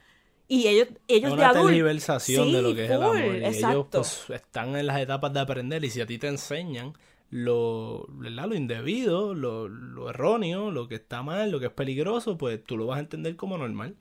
Y 0.49 0.69
ellos, 0.69 0.89
ellos 1.09 1.37
de 1.37 1.45
adultos. 1.45 1.67
tergiversación 1.67 2.53
de 2.53 2.63
lo 2.63 2.75
que 2.75 2.85
es 2.85 2.91
el 2.91 3.03
amor. 3.03 3.19
Y 3.19 3.25
ellos 3.25 3.57
exacto. 3.57 3.89
pues, 3.91 4.31
están 4.31 4.77
en 4.77 4.87
las 4.87 4.99
etapas 4.99 5.33
de 5.35 5.41
aprender 5.41 5.85
y 5.85 5.91
si 5.91 6.01
a 6.01 6.07
ti 6.07 6.19
te 6.19 6.29
enseñan 6.29 6.95
lo, 7.31 8.07
lo 8.09 8.55
indebido, 8.55 9.35
lo, 9.35 9.69
lo 9.69 10.11
erróneo, 10.11 10.71
lo 10.71 10.89
que 10.89 10.97
está 10.97 11.23
mal, 11.23 11.51
lo 11.51 11.61
que 11.61 11.67
es 11.67 11.73
peligroso, 11.73 12.39
pues 12.39 12.63
tú 12.65 12.77
lo 12.77 12.87
vas 12.87 12.99
a 12.99 13.01
entender 13.01 13.37
como 13.37 13.59
normal. 13.59 13.97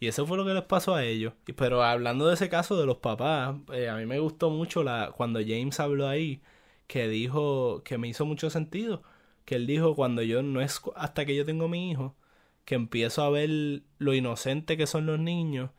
Y 0.00 0.08
eso 0.08 0.26
fue 0.26 0.38
lo 0.38 0.46
que 0.46 0.54
les 0.54 0.64
pasó 0.64 0.94
a 0.94 1.04
ellos. 1.04 1.34
Pero 1.56 1.82
hablando 1.82 2.26
de 2.26 2.34
ese 2.34 2.48
caso 2.48 2.78
de 2.80 2.86
los 2.86 2.98
papás, 2.98 3.56
eh, 3.72 3.88
a 3.88 3.96
mí 3.96 4.06
me 4.06 4.18
gustó 4.18 4.50
mucho 4.50 4.82
la 4.82 5.12
cuando 5.16 5.40
James 5.40 5.78
habló 5.80 6.08
ahí, 6.08 6.42
que 6.86 7.08
dijo 7.08 7.82
que 7.84 7.98
me 7.98 8.08
hizo 8.08 8.24
mucho 8.26 8.50
sentido. 8.50 9.02
Que 9.44 9.56
él 9.56 9.66
dijo, 9.66 9.94
cuando 9.94 10.22
yo 10.22 10.42
no 10.42 10.60
es 10.62 10.80
hasta 10.96 11.26
que 11.26 11.36
yo 11.36 11.44
tengo 11.44 11.68
mi 11.68 11.90
hijo, 11.90 12.16
que 12.64 12.74
empiezo 12.76 13.22
a 13.22 13.30
ver 13.30 13.82
lo 13.98 14.14
inocente 14.14 14.76
que 14.76 14.86
son 14.86 15.06
los 15.06 15.18
niños, 15.20 15.70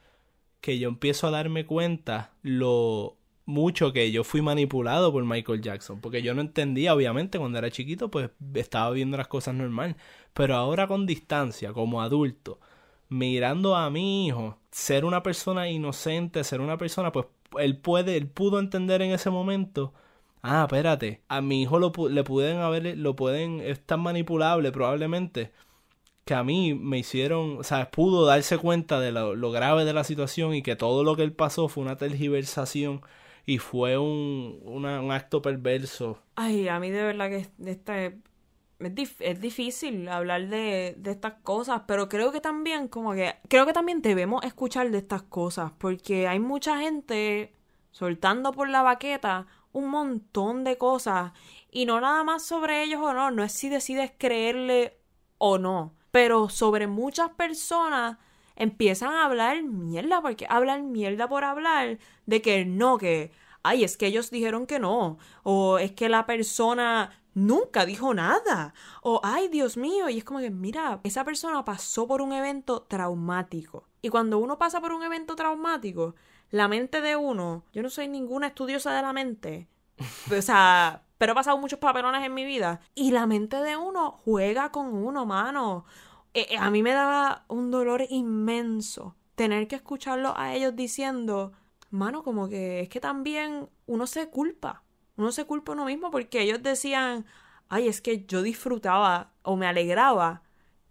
que 0.62 0.80
yo 0.80 0.90
empiezo 0.90 1.28
a 1.28 1.32
darme 1.32 1.66
cuenta 1.66 2.34
lo 2.44 3.18
mucho 3.46 3.94
que 3.94 4.12
yo 4.12 4.24
fui 4.24 4.42
manipulado 4.42 5.12
por 5.12 5.24
Michael 5.26 5.62
Jackson, 5.62 6.00
porque 6.02 6.22
yo 6.22 6.34
no 6.34 6.42
entendía, 6.42 6.94
obviamente, 6.94 7.40
cuando 7.40 7.58
era 7.58 7.72
chiquito, 7.72 8.10
pues 8.12 8.30
estaba 8.54 8.92
viendo 8.92 9.18
las 9.18 9.28
cosas 9.28 9.56
normal, 9.56 9.96
pero 10.34 10.56
ahora 10.56 10.88
con 10.88 11.06
distancia, 11.06 11.74
como 11.74 12.02
adulto, 12.02 12.60
mirando 13.10 13.76
a 13.76 13.90
mi 13.90 14.28
hijo, 14.28 14.58
ser 14.72 15.06
una 15.06 15.24
persona 15.24 15.70
inocente, 15.70 16.44
ser 16.44 16.62
una 16.62 16.78
persona, 16.78 17.12
pues 17.12 17.28
él 17.60 17.78
puede, 17.78 18.18
él 18.18 18.28
pudo 18.28 18.60
entender 18.60 19.02
en 19.02 19.12
ese 19.12 19.30
momento, 19.30 19.94
ah, 20.42 20.64
espérate, 20.66 21.22
a 21.28 21.42
mi 21.42 21.64
hijo 21.64 21.80
lo, 21.80 21.92
le 22.10 22.24
pueden 22.24 22.58
haber, 22.60 22.98
lo 22.98 23.16
pueden, 23.16 23.60
es 23.62 23.86
tan 23.86 24.02
manipulable 24.02 24.72
probablemente, 24.72 25.52
que 26.26 26.34
a 26.36 26.44
mí 26.44 26.76
me 26.76 27.00
hicieron, 27.00 27.58
o 27.60 27.64
sea, 27.64 27.92
pudo 27.92 28.26
darse 28.26 28.58
cuenta 28.58 29.00
de 29.00 29.12
lo, 29.12 29.36
lo 29.36 29.52
grave 29.52 29.86
de 29.86 29.94
la 29.94 30.04
situación 30.04 30.54
y 30.54 30.62
que 30.62 30.76
todo 30.76 31.04
lo 31.04 31.16
que 31.16 31.24
él 31.24 31.34
pasó 31.34 31.68
fue 31.68 31.84
una 31.84 31.98
tergiversación 31.98 33.02
y 33.52 33.58
fue 33.58 33.98
un, 33.98 34.62
un 34.64 35.12
acto 35.12 35.42
perverso. 35.42 36.18
Ay, 36.36 36.70
a 36.70 36.80
mí 36.80 36.90
de 36.90 37.04
verdad 37.04 37.30
que 37.30 37.48
este, 37.70 38.06
es, 38.80 38.96
dif- 38.96 39.20
es 39.20 39.42
difícil 39.42 40.08
hablar 40.08 40.48
de, 40.48 40.96
de 40.98 41.12
estas 41.12 41.34
cosas, 41.44 41.82
pero 41.86 42.08
creo 42.08 42.32
que 42.32 42.40
también, 42.40 42.88
como 42.88 43.14
que, 43.14 43.36
creo 43.50 43.66
que 43.66 43.74
también 43.74 44.02
debemos 44.02 44.44
escuchar 44.46 44.90
de 44.90 45.00
estas 45.00 45.24
cosas, 45.24 45.74
porque 45.78 46.30
hay 46.30 46.40
mucha 46.40 46.78
gente 46.80 47.54
soltando 47.92 48.54
por 48.54 48.70
la 48.70 48.84
baqueta 48.84 49.48
un 49.74 49.90
montón 49.90 50.64
de 50.64 50.78
cosas, 50.78 51.34
y 51.70 51.86
no 51.86 52.00
nada 52.00 52.24
más 52.24 52.46
sobre 52.46 52.84
ellos 52.84 53.02
o 53.02 53.14
no, 53.14 53.32
no 53.32 53.44
es 53.44 53.52
si 53.52 53.68
decides 53.68 54.14
creerle 54.18 54.98
o 55.38 55.58
no, 55.58 55.94
pero 56.12 56.48
sobre 56.48 56.88
muchas 56.88 57.32
personas 57.32 58.18
empiezan 58.56 59.14
a 59.14 59.26
hablar 59.26 59.62
mierda, 59.64 60.22
porque 60.22 60.46
hablan 60.48 60.92
mierda 60.92 61.28
por 61.28 61.44
hablar, 61.44 61.98
de 62.26 62.42
que 62.42 62.66
no, 62.66 62.98
que, 62.98 63.32
ay, 63.64 63.84
es 63.84 63.98
que 63.98 64.08
ellos 64.08 64.32
dijeron 64.32 64.66
que 64.66 64.80
no, 64.80 65.18
o 65.44 65.78
es 65.78 65.92
que 65.92 66.10
la 66.10 66.26
persona 66.26 67.12
nunca 67.34 67.86
dijo 67.86 68.14
nada, 68.14 68.74
o 69.02 69.22
ay, 69.24 69.48
Dios 69.48 69.78
mío, 69.78 70.10
y 70.10 70.18
es 70.18 70.24
como 70.24 70.40
que, 70.40 70.52
mira, 70.52 71.00
esa 71.04 71.24
persona 71.24 71.64
pasó 71.66 72.08
por 72.08 72.22
un 72.22 72.34
evento 72.34 72.84
traumático, 72.84 73.88
y 74.02 74.10
cuando 74.10 74.40
uno 74.40 74.58
pasa 74.58 74.82
por 74.82 74.92
un 74.92 75.04
evento 75.04 75.36
traumático, 75.36 76.16
la 76.50 76.68
mente 76.68 77.02
de 77.02 77.16
uno, 77.16 77.64
yo 77.72 77.82
no 77.82 77.90
soy 77.90 78.08
ninguna 78.08 78.48
estudiosa 78.48 78.94
de 78.94 79.02
la 79.02 79.14
mente, 79.14 79.68
o 80.38 80.42
sea, 80.42 81.04
pero 81.22 81.34
he 81.34 81.36
pasado 81.36 81.60
muchos 81.60 81.78
papelones 81.78 82.24
en 82.24 82.34
mi 82.34 82.46
vida. 82.46 82.80
Y 82.96 83.12
la 83.12 83.28
mente 83.28 83.58
de 83.58 83.78
uno 83.78 84.12
juega 84.12 84.72
con 84.72 84.88
uno, 84.88 85.28
mano. 85.28 85.86
Eh, 86.34 86.48
eh, 86.50 86.58
a 86.58 86.72
mí 86.72 86.82
me 86.82 86.94
daba 86.94 87.46
un 87.48 87.70
dolor 87.70 88.04
inmenso 88.10 89.16
tener 89.36 89.68
que 89.68 89.76
escucharlo 89.76 90.34
a 90.36 90.56
ellos 90.56 90.76
diciendo, 90.76 91.52
mano, 91.92 92.24
como 92.24 92.50
que 92.50 92.82
es 92.82 92.90
que 92.90 93.00
también 93.00 93.70
uno 93.86 94.08
se 94.08 94.30
culpa. 94.30 94.84
Uno 95.18 95.32
se 95.32 95.46
culpa 95.46 95.74
uno 95.74 95.86
mismo 95.86 96.10
porque 96.10 96.42
ellos 96.42 96.64
decían, 96.64 97.26
ay, 97.70 97.88
es 97.88 98.02
que 98.02 98.26
yo 98.26 98.42
disfrutaba 98.42 99.34
o 99.44 99.56
me 99.56 99.68
alegraba 99.68 100.44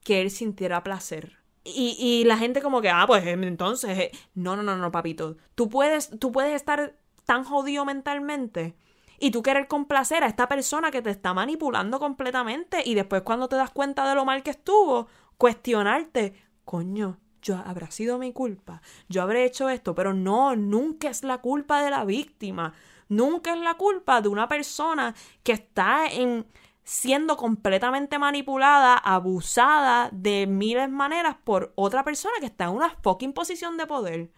que 0.05 0.21
él 0.21 0.31
sintiera 0.31 0.83
placer. 0.83 1.39
Y, 1.65 1.97
y 1.99 2.25
la 2.25 2.39
gente 2.39 2.63
como 2.63 2.81
que, 2.81 2.89
ah, 2.89 3.05
pues 3.07 3.27
entonces, 3.27 3.99
eh, 3.99 4.11
no, 4.35 4.57
no, 4.57 4.63
no, 4.63 4.77
no, 4.77 4.91
papito. 4.91 5.37
Tú 5.55 5.69
puedes, 5.69 6.11
tú 6.19 6.33
puedes 6.33 6.55
estar 6.55 6.97
tan 7.25 7.45
jodido 7.45 7.85
mentalmente 7.85 8.77
y 9.19 9.31
tú 9.31 9.43
querer 9.43 9.69
complacer 9.69 10.25
a 10.25 10.27
esta 10.27 10.49
persona 10.49 10.91
que 10.91 11.03
te 11.03 11.11
está 11.11 11.35
manipulando 11.35 11.99
completamente 11.99 12.83
y 12.85 12.95
después 12.95 13.23
cuando 13.23 13.49
te 13.49 13.57
das 13.57 13.71
cuenta 13.71 14.09
de 14.09 14.15
lo 14.15 14.25
mal 14.25 14.43
que 14.43 14.51
estuvo, 14.51 15.09
cuestionarte, 15.37 16.35
coño, 16.65 17.19
yo 17.43 17.57
habrá 17.57 17.91
sido 17.91 18.19
mi 18.19 18.33
culpa, 18.33 18.83
yo 19.09 19.23
habré 19.23 19.45
hecho 19.45 19.69
esto, 19.69 19.95
pero 19.95 20.15
no, 20.15 20.57
nunca 20.57 21.09
es 21.09 21.23
la 21.23 21.39
culpa 21.39 21.83
de 21.83 21.91
la 21.91 22.05
víctima, 22.05 22.75
nunca 23.09 23.53
es 23.55 23.61
la 23.61 23.75
culpa 23.75 24.21
de 24.21 24.29
una 24.29 24.49
persona 24.49 25.15
que 25.43 25.53
está 25.53 26.07
en 26.07 26.47
siendo 26.83 27.37
completamente 27.37 28.19
manipulada, 28.19 28.95
abusada 28.97 30.09
de 30.13 30.47
miles 30.49 30.91
maneras 30.91 31.37
por 31.45 31.73
otra 31.77 32.03
persona 32.03 32.35
que 32.41 32.47
está 32.47 32.65
en 32.65 32.71
una 32.71 32.91
fucking 33.03 33.33
posición 33.33 33.77
de 33.77 33.87
poder. 33.87 34.33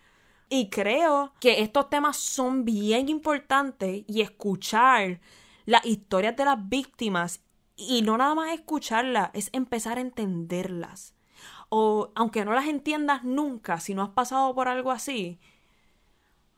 Y 0.51 0.69
creo 0.69 1.33
que 1.41 1.63
estos 1.63 1.89
temas 1.89 2.19
son 2.19 2.67
bien 2.67 3.09
importantes 3.09 4.05
y 4.07 4.21
escuchar 4.21 5.21
las 5.65 5.87
historias 5.87 6.37
de 6.37 6.45
las 6.45 6.69
víctimas 6.69 7.43
y 7.75 8.03
no 8.03 8.19
nada 8.19 8.35
más 8.35 8.53
escucharlas, 8.53 9.31
es 9.33 9.49
empezar 9.53 9.97
a 9.97 10.03
entenderlas. 10.03 11.15
O 11.75 12.13
aunque 12.15 12.45
no 12.45 12.53
las 12.53 12.67
entiendas 12.67 13.25
nunca, 13.25 13.81
si 13.81 13.95
no 13.95 14.03
has 14.03 14.11
pasado 14.11 14.55
por 14.55 14.69
algo 14.69 14.91
así, 14.91 15.41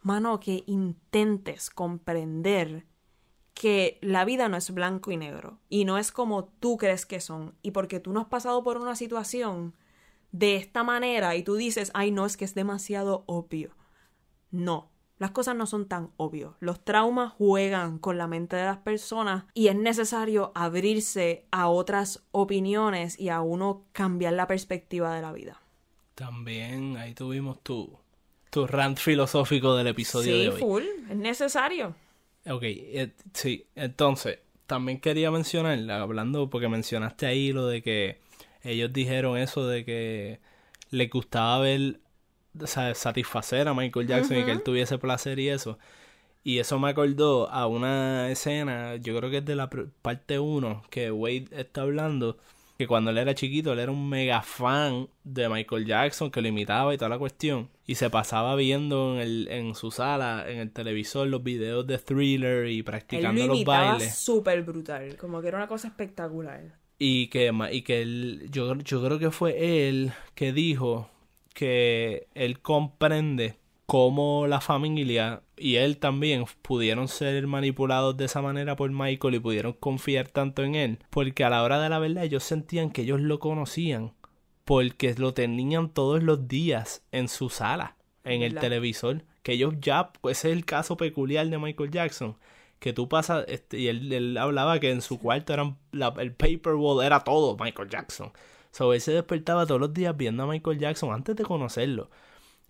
mano, 0.02 0.40
que 0.40 0.64
intentes 0.66 1.70
comprender 1.70 2.84
que 3.54 4.00
la 4.02 4.24
vida 4.24 4.48
no 4.48 4.56
es 4.56 4.72
blanco 4.72 5.12
y 5.12 5.16
negro 5.16 5.60
y 5.68 5.84
no 5.84 5.98
es 5.98 6.10
como 6.10 6.46
tú 6.46 6.76
crees 6.78 7.06
que 7.06 7.20
son 7.20 7.54
y 7.62 7.70
porque 7.70 8.00
tú 8.00 8.12
no 8.12 8.18
has 8.18 8.26
pasado 8.26 8.64
por 8.64 8.76
una 8.76 8.96
situación 8.96 9.76
de 10.32 10.56
esta 10.56 10.82
manera 10.82 11.36
y 11.36 11.44
tú 11.44 11.54
dices, 11.54 11.92
ay 11.94 12.10
no, 12.10 12.26
es 12.26 12.36
que 12.36 12.44
es 12.44 12.56
demasiado 12.56 13.22
obvio. 13.26 13.70
No, 14.50 14.90
las 15.24 15.30
cosas 15.30 15.56
no 15.56 15.64
son 15.64 15.88
tan 15.88 16.10
obvios. 16.18 16.52
Los 16.60 16.84
traumas 16.84 17.32
juegan 17.32 17.96
con 17.98 18.18
la 18.18 18.26
mente 18.26 18.56
de 18.56 18.66
las 18.66 18.76
personas 18.76 19.44
y 19.54 19.68
es 19.68 19.74
necesario 19.74 20.52
abrirse 20.54 21.46
a 21.50 21.68
otras 21.68 22.22
opiniones 22.30 23.18
y 23.18 23.30
a 23.30 23.40
uno 23.40 23.86
cambiar 23.92 24.34
la 24.34 24.46
perspectiva 24.46 25.14
de 25.14 25.22
la 25.22 25.32
vida. 25.32 25.62
También 26.14 26.98
ahí 26.98 27.14
tuvimos 27.14 27.62
tu, 27.62 27.96
tu 28.50 28.66
rant 28.66 28.98
filosófico 28.98 29.74
del 29.74 29.86
episodio 29.86 30.36
sí, 30.36 30.42
de 30.42 30.48
hoy. 30.50 30.60
full, 30.60 30.82
es 31.08 31.16
necesario. 31.16 31.94
Ok, 32.44 32.64
eh, 32.64 33.12
sí, 33.32 33.66
entonces, 33.76 34.40
también 34.66 35.00
quería 35.00 35.30
mencionar, 35.30 35.90
hablando, 35.90 36.50
porque 36.50 36.68
mencionaste 36.68 37.24
ahí 37.24 37.50
lo 37.50 37.66
de 37.66 37.82
que 37.82 38.18
ellos 38.62 38.92
dijeron 38.92 39.38
eso 39.38 39.66
de 39.66 39.86
que 39.86 40.40
les 40.90 41.08
gustaba 41.08 41.60
ver, 41.60 42.00
o 42.60 42.66
sea, 42.66 42.94
satisfacer 42.94 43.68
a 43.68 43.74
Michael 43.74 44.06
Jackson 44.06 44.38
y 44.38 44.44
que 44.44 44.52
él 44.52 44.62
tuviese 44.62 44.98
placer 44.98 45.38
y 45.38 45.48
eso. 45.48 45.78
Y 46.42 46.58
eso 46.58 46.78
me 46.78 46.90
acordó 46.90 47.48
a 47.50 47.66
una 47.66 48.30
escena, 48.30 48.96
yo 48.96 49.16
creo 49.16 49.30
que 49.30 49.38
es 49.38 49.44
de 49.46 49.56
la 49.56 49.70
parte 49.70 50.38
1, 50.38 50.82
que 50.90 51.10
Wade 51.10 51.48
está 51.52 51.80
hablando, 51.80 52.36
que 52.76 52.86
cuando 52.86 53.10
él 53.10 53.18
era 53.18 53.34
chiquito, 53.34 53.72
él 53.72 53.78
era 53.78 53.90
un 53.90 54.10
mega 54.10 54.42
fan 54.42 55.08
de 55.24 55.48
Michael 55.48 55.86
Jackson, 55.86 56.30
que 56.30 56.42
lo 56.42 56.48
imitaba 56.48 56.92
y 56.92 56.98
toda 56.98 57.08
la 57.08 57.18
cuestión. 57.18 57.70
Y 57.86 57.94
se 57.94 58.10
pasaba 58.10 58.56
viendo 58.56 59.14
en, 59.14 59.20
el, 59.22 59.48
en 59.48 59.74
su 59.74 59.90
sala, 59.90 60.44
en 60.46 60.58
el 60.58 60.70
televisor, 60.70 61.28
los 61.28 61.42
videos 61.42 61.86
de 61.86 61.96
Thriller 61.96 62.68
y 62.68 62.78
Él 62.78 62.84
practicando 62.84 63.46
lo 63.46 63.54
los 63.54 63.64
bailes. 63.64 64.14
súper 64.14 64.62
brutal, 64.64 65.16
como 65.16 65.40
que 65.40 65.48
era 65.48 65.56
una 65.56 65.68
cosa 65.68 65.88
espectacular. 65.88 66.76
Y 66.98 67.28
que, 67.28 67.52
y 67.72 67.82
que 67.82 68.02
él, 68.02 68.48
yo, 68.50 68.74
yo 68.76 69.02
creo 69.02 69.18
que 69.18 69.30
fue 69.30 69.88
él 69.88 70.12
que 70.34 70.52
dijo 70.52 71.08
que 71.54 72.26
él 72.34 72.60
comprende 72.60 73.56
cómo 73.86 74.46
la 74.46 74.60
familia 74.60 75.42
y 75.56 75.76
él 75.76 75.98
también 75.98 76.44
pudieron 76.62 77.08
ser 77.08 77.46
manipulados 77.46 78.16
de 78.16 78.24
esa 78.26 78.42
manera 78.42 78.76
por 78.76 78.90
Michael 78.90 79.34
y 79.34 79.38
pudieron 79.38 79.72
confiar 79.72 80.28
tanto 80.28 80.62
en 80.62 80.74
él. 80.74 80.98
Porque 81.10 81.44
a 81.44 81.50
la 81.50 81.62
hora 81.62 81.80
de 81.80 81.88
la 81.88 81.98
verdad 81.98 82.24
ellos 82.24 82.44
sentían 82.44 82.90
que 82.90 83.02
ellos 83.02 83.20
lo 83.20 83.38
conocían. 83.38 84.12
Porque 84.64 85.14
lo 85.14 85.34
tenían 85.34 85.90
todos 85.90 86.22
los 86.22 86.48
días 86.48 87.02
en 87.12 87.28
su 87.28 87.50
sala, 87.50 87.96
en 88.24 88.42
el 88.42 88.54
televisor. 88.54 89.22
Que 89.42 89.52
ellos 89.52 89.74
ya, 89.80 90.10
pues 90.20 90.38
ese 90.38 90.50
es 90.50 90.56
el 90.56 90.64
caso 90.64 90.96
peculiar 90.96 91.46
de 91.48 91.58
Michael 91.58 91.90
Jackson 91.90 92.36
que 92.80 92.92
tú 92.92 93.08
pasas, 93.08 93.46
este, 93.48 93.78
y 93.78 93.88
él, 93.88 94.12
él 94.12 94.36
hablaba 94.36 94.78
que 94.78 94.90
en 94.90 95.00
su 95.00 95.18
cuarto 95.18 95.54
eran 95.54 95.78
la- 95.92 96.12
el 96.18 96.32
paper 96.32 96.74
wall 96.74 97.02
era 97.04 97.20
todo 97.20 97.56
Michael 97.58 97.88
Jackson. 97.88 98.30
So, 98.74 98.92
él 98.94 99.00
se 99.00 99.12
despertaba 99.12 99.66
todos 99.66 99.80
los 99.80 99.94
días 99.94 100.16
viendo 100.16 100.44
a 100.44 100.46
Michael 100.48 100.78
Jackson 100.80 101.12
antes 101.14 101.36
de 101.36 101.44
conocerlo. 101.44 102.10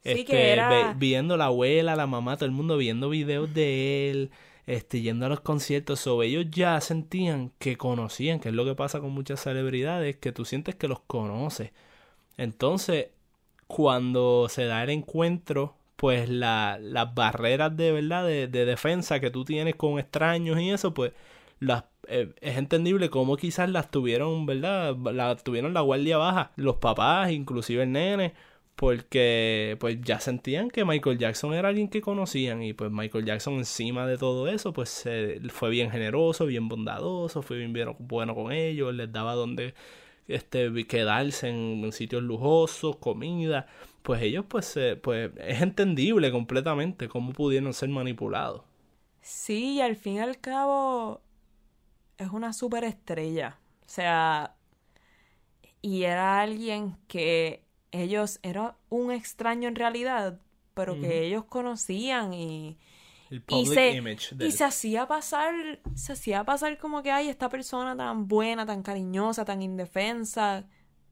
Sí, 0.02 0.10
Este, 0.10 0.24
que 0.24 0.52
era- 0.52 0.92
viendo 0.98 1.36
la 1.36 1.46
abuela, 1.46 1.96
la 1.96 2.06
mamá, 2.06 2.36
todo 2.36 2.46
el 2.46 2.52
mundo 2.52 2.76
viendo 2.78 3.08
videos 3.10 3.52
de 3.54 4.10
él, 4.10 4.30
este, 4.66 5.00
yendo 5.02 5.26
a 5.26 5.28
los 5.30 5.40
conciertos. 5.40 6.00
So, 6.00 6.22
ellos 6.22 6.46
ya 6.50 6.80
sentían 6.80 7.52
que 7.58 7.76
conocían, 7.78 8.40
que 8.40 8.50
es 8.50 8.54
lo 8.54 8.64
que 8.66 8.74
pasa 8.76 9.00
con 9.00 9.12
muchas 9.12 9.40
celebridades, 9.42 10.16
que 10.16 10.32
tú 10.32 10.44
sientes 10.46 10.74
que 10.76 10.88
los 10.88 11.00
conoces. 11.00 11.72
Entonces, 12.36 13.08
cuando 13.66 14.48
se 14.48 14.64
da 14.66 14.82
el 14.84 14.90
encuentro, 14.90 15.76
pues 15.96 16.28
la, 16.28 16.78
las 16.80 17.14
barreras 17.14 17.76
de 17.76 17.92
verdad 17.92 18.26
de, 18.26 18.48
de 18.48 18.64
defensa 18.66 19.20
que 19.20 19.30
tú 19.30 19.44
tienes 19.44 19.76
con 19.76 19.98
extraños 19.98 20.60
y 20.60 20.70
eso, 20.70 20.94
pues 20.94 21.12
las 21.60 21.84
eh, 22.08 22.34
es 22.40 22.56
entendible 22.56 23.10
cómo 23.10 23.36
quizás 23.36 23.68
las 23.70 23.90
tuvieron, 23.90 24.46
¿verdad? 24.46 24.96
La 25.12 25.36
tuvieron 25.36 25.74
la 25.74 25.80
guardia 25.80 26.16
baja, 26.18 26.52
los 26.56 26.76
papás, 26.76 27.30
inclusive 27.30 27.82
el 27.84 27.92
nene, 27.92 28.34
porque 28.76 29.76
pues 29.80 30.00
ya 30.02 30.20
sentían 30.20 30.70
que 30.70 30.84
Michael 30.84 31.18
Jackson 31.18 31.54
era 31.54 31.68
alguien 31.68 31.88
que 31.88 32.00
conocían 32.00 32.62
y 32.62 32.72
pues 32.72 32.90
Michael 32.90 33.24
Jackson 33.24 33.54
encima 33.54 34.06
de 34.06 34.18
todo 34.18 34.48
eso, 34.48 34.72
pues 34.72 35.04
fue 35.50 35.70
bien 35.70 35.90
generoso, 35.90 36.46
bien 36.46 36.68
bondadoso, 36.68 37.42
fue 37.42 37.58
bien, 37.58 37.72
bueno 38.00 38.34
con 38.34 38.52
ellos, 38.52 38.94
les 38.94 39.12
daba 39.12 39.34
donde 39.34 39.74
este 40.26 40.86
quedarse 40.86 41.48
en, 41.48 41.92
sitios 41.92 42.22
lujosos, 42.22 42.96
comida, 42.96 43.66
pues 44.02 44.22
ellos 44.22 44.44
pues 44.48 44.78
pues 45.02 45.30
es 45.38 45.62
entendible 45.62 46.32
completamente 46.32 47.08
cómo 47.08 47.32
pudieron 47.32 47.72
ser 47.74 47.90
manipulados. 47.90 48.62
Sí, 49.20 49.76
y 49.76 49.80
al 49.80 49.96
fin 49.96 50.14
y 50.16 50.18
al 50.18 50.38
cabo 50.38 51.22
es 52.18 52.30
una 52.30 52.52
superestrella. 52.52 53.58
O 53.86 53.88
sea, 53.88 54.56
y 55.82 56.04
era 56.04 56.40
alguien 56.40 56.96
que 57.08 57.64
ellos, 57.92 58.40
era 58.42 58.76
un 58.88 59.12
extraño 59.12 59.68
en 59.68 59.76
realidad, 59.76 60.40
pero 60.74 61.00
que 61.00 61.24
ellos 61.26 61.44
conocían 61.44 62.34
y, 62.34 62.78
El 63.30 63.44
y 63.48 63.66
se, 63.66 63.92
image 63.92 64.34
y 64.40 64.50
se 64.50 64.64
hacía 64.64 65.06
pasar, 65.06 65.54
se 65.94 66.14
hacía 66.14 66.44
pasar 66.44 66.78
como 66.78 67.02
que, 67.02 67.12
ay, 67.12 67.28
esta 67.28 67.48
persona 67.48 67.96
tan 67.96 68.26
buena, 68.26 68.66
tan 68.66 68.82
cariñosa, 68.82 69.44
tan 69.44 69.62
indefensa, 69.62 70.64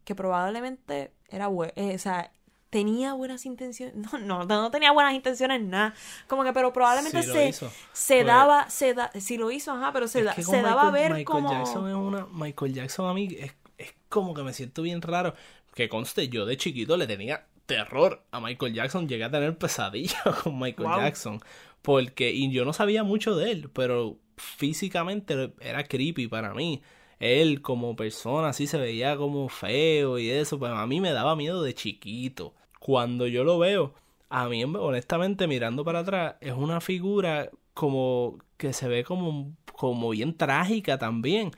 que 0.04 0.14
probablemente 0.14 1.14
era 1.28 1.46
bueno, 1.46 1.72
o 1.76 1.98
sea, 1.98 2.32
tenía 2.72 3.12
buenas 3.12 3.44
intenciones, 3.44 3.94
no, 4.12 4.18
no, 4.18 4.44
no 4.46 4.70
tenía 4.70 4.90
buenas 4.92 5.12
intenciones 5.14 5.60
nada, 5.62 5.94
como 6.26 6.42
que, 6.42 6.52
pero 6.54 6.72
probablemente 6.72 7.22
Sí 7.22 7.30
se, 7.30 7.48
hizo. 7.48 7.70
se 7.92 8.14
Pues- 8.16 8.26
daba, 8.26 8.70
se 8.70 8.94
da, 8.94 9.12
si 9.20 9.36
lo 9.36 9.50
hizo, 9.50 9.72
ajá, 9.72 9.92
pero 9.92 10.08
se, 10.08 10.22
da- 10.24 10.32
se 10.34 10.42
con 10.42 10.62
daba 10.62 10.88
a 10.88 10.90
Michael- 10.90 10.92
ver 11.02 11.10
Michael 11.18 11.24
como... 11.26 11.50
Jackson 11.52 11.88
es 11.88 11.94
una 11.94 12.26
Michael 12.32 12.72
Jackson 12.74 13.08
a 13.10 13.12
mí 13.14 13.28
es, 13.38 13.52
es 13.76 13.94
como 14.08 14.32
que 14.34 14.42
me 14.42 14.52
siento 14.54 14.80
bien 14.82 15.02
raro 15.02 15.34
que 15.74 15.88
conste 15.90 16.28
yo 16.28 16.46
de 16.46 16.56
chiquito 16.56 16.96
le 16.96 17.06
tenía 17.06 17.46
terror 17.66 18.24
a 18.32 18.40
Michael 18.40 18.72
Jackson 18.74 19.06
llegué 19.08 19.24
a 19.24 19.30
tener 19.30 19.56
pesadillas 19.58 20.22
con 20.42 20.58
Michael 20.58 20.88
Wow. 20.88 20.98
Jackson 21.00 21.40
porque 21.82 22.30
y 22.32 22.50
yo 22.50 22.64
no 22.64 22.72
sabía 22.72 23.04
mucho 23.04 23.36
de 23.36 23.50
él 23.52 23.70
pero 23.72 24.18
físicamente 24.66 25.52
era 25.60 25.84
creepy 25.84 26.26
para 26.28 26.54
mí 26.54 26.80
él 27.18 27.60
como 27.62 27.94
persona 27.96 28.48
así 28.48 28.66
se 28.66 28.78
veía 28.78 29.16
como 29.16 29.48
feo 29.48 30.18
y 30.18 30.30
eso 30.30 30.58
pues 30.58 30.72
a 30.72 30.86
mí 30.86 31.00
me 31.00 31.12
daba 31.12 31.36
miedo 31.36 31.62
de 31.62 31.74
chiquito 31.74 32.54
cuando 32.84 33.26
yo 33.26 33.44
lo 33.44 33.58
veo 33.58 33.94
a 34.28 34.48
mí 34.48 34.64
honestamente 34.64 35.46
mirando 35.46 35.84
para 35.84 36.00
atrás 36.00 36.36
es 36.40 36.52
una 36.52 36.80
figura 36.80 37.50
como 37.74 38.38
que 38.56 38.72
se 38.72 38.88
ve 38.88 39.04
como 39.04 39.52
como 39.74 40.10
bien 40.10 40.36
trágica 40.36 40.98
también 40.98 41.52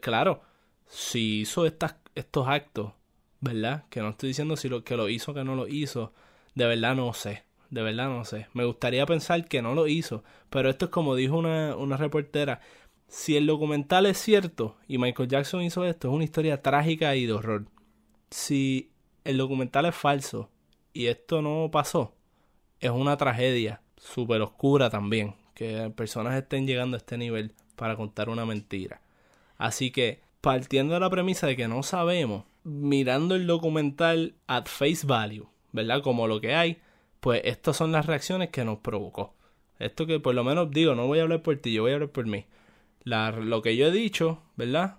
claro 0.00 0.42
si 0.90 1.40
hizo 1.40 1.66
estas, 1.66 1.94
estos 2.14 2.48
actos, 2.48 2.92
¿verdad? 3.40 3.84
Que 3.88 4.00
no 4.00 4.10
estoy 4.10 4.28
diciendo 4.30 4.56
si 4.56 4.68
lo 4.68 4.84
que 4.84 4.96
lo 4.96 5.08
hizo 5.08 5.30
o 5.30 5.34
que 5.34 5.44
no 5.44 5.54
lo 5.54 5.68
hizo. 5.68 6.12
De 6.54 6.66
verdad 6.66 6.96
no 6.96 7.12
sé. 7.14 7.44
De 7.70 7.82
verdad 7.82 8.08
no 8.08 8.24
sé. 8.24 8.48
Me 8.52 8.64
gustaría 8.64 9.06
pensar 9.06 9.46
que 9.46 9.62
no 9.62 9.74
lo 9.74 9.86
hizo. 9.86 10.24
Pero 10.50 10.68
esto 10.68 10.86
es 10.86 10.90
como 10.90 11.14
dijo 11.14 11.38
una, 11.38 11.76
una 11.76 11.96
reportera. 11.96 12.60
Si 13.06 13.36
el 13.36 13.46
documental 13.46 14.06
es 14.06 14.18
cierto 14.18 14.76
y 14.88 14.98
Michael 14.98 15.28
Jackson 15.28 15.62
hizo 15.62 15.84
esto, 15.84 16.08
es 16.08 16.14
una 16.14 16.24
historia 16.24 16.60
trágica 16.60 17.14
y 17.14 17.26
de 17.26 17.32
horror. 17.32 17.66
Si 18.30 18.90
el 19.24 19.38
documental 19.38 19.86
es 19.86 19.94
falso 19.94 20.50
y 20.92 21.06
esto 21.06 21.42
no 21.42 21.70
pasó, 21.72 22.14
es 22.80 22.90
una 22.90 23.16
tragedia 23.16 23.82
súper 23.96 24.42
oscura 24.42 24.90
también. 24.90 25.34
Que 25.54 25.90
personas 25.94 26.34
estén 26.36 26.66
llegando 26.66 26.96
a 26.96 26.98
este 26.98 27.18
nivel 27.18 27.52
para 27.76 27.96
contar 27.96 28.30
una 28.30 28.46
mentira. 28.46 29.02
Así 29.58 29.90
que, 29.90 30.20
partiendo 30.40 30.94
de 30.94 31.00
la 31.00 31.10
premisa 31.10 31.46
de 31.46 31.56
que 31.56 31.68
no 31.68 31.82
sabemos, 31.82 32.44
mirando 32.64 33.34
el 33.34 33.46
documental 33.46 34.34
at 34.46 34.66
face 34.66 35.06
value, 35.06 35.48
¿verdad? 35.72 36.02
Como 36.02 36.26
lo 36.26 36.40
que 36.40 36.54
hay, 36.54 36.78
pues 37.20 37.42
estas 37.44 37.76
son 37.76 37.92
las 37.92 38.06
reacciones 38.06 38.48
que 38.50 38.64
nos 38.64 38.78
provocó. 38.78 39.34
Esto 39.78 40.06
que 40.06 40.20
por 40.20 40.34
lo 40.34 40.44
menos 40.44 40.70
digo, 40.70 40.94
no 40.94 41.06
voy 41.06 41.18
a 41.18 41.22
hablar 41.22 41.42
por 41.42 41.56
ti, 41.58 41.72
yo 41.74 41.82
voy 41.82 41.92
a 41.92 41.94
hablar 41.94 42.10
por 42.10 42.26
mí. 42.26 42.46
La- 43.04 43.30
lo 43.32 43.62
que 43.62 43.76
yo 43.76 43.86
he 43.88 43.92
dicho, 43.92 44.42
¿verdad? 44.56 44.98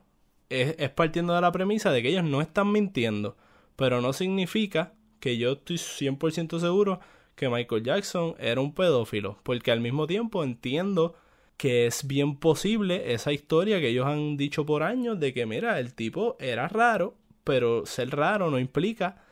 Es, 0.49 0.75
es 0.79 0.89
partiendo 0.91 1.33
de 1.33 1.41
la 1.41 1.51
premisa 1.51 1.91
de 1.91 2.01
que 2.03 2.09
ellos 2.09 2.23
no 2.23 2.41
están 2.41 2.71
mintiendo, 2.71 3.37
pero 3.75 4.01
no 4.01 4.13
significa 4.13 4.93
que 5.21 5.37
yo 5.37 5.53
estoy 5.53 5.77
100% 5.77 6.59
seguro 6.59 6.99
que 7.35 7.47
Michael 7.47 7.83
Jackson 7.83 8.35
era 8.39 8.59
un 8.59 8.73
pedófilo, 8.73 9.39
porque 9.43 9.71
al 9.71 9.79
mismo 9.79 10.05
tiempo 10.07 10.43
entiendo 10.43 11.15
que 11.55 11.85
es 11.85 12.05
bien 12.07 12.35
posible 12.35 13.13
esa 13.13 13.31
historia 13.31 13.79
que 13.79 13.89
ellos 13.89 14.07
han 14.07 14.35
dicho 14.35 14.65
por 14.65 14.83
años 14.83 15.19
de 15.19 15.33
que 15.33 15.45
mira, 15.45 15.79
el 15.79 15.93
tipo 15.93 16.35
era 16.39 16.67
raro, 16.67 17.15
pero 17.43 17.85
ser 17.85 18.09
raro 18.09 18.51
no 18.51 18.59
implica 18.59 19.23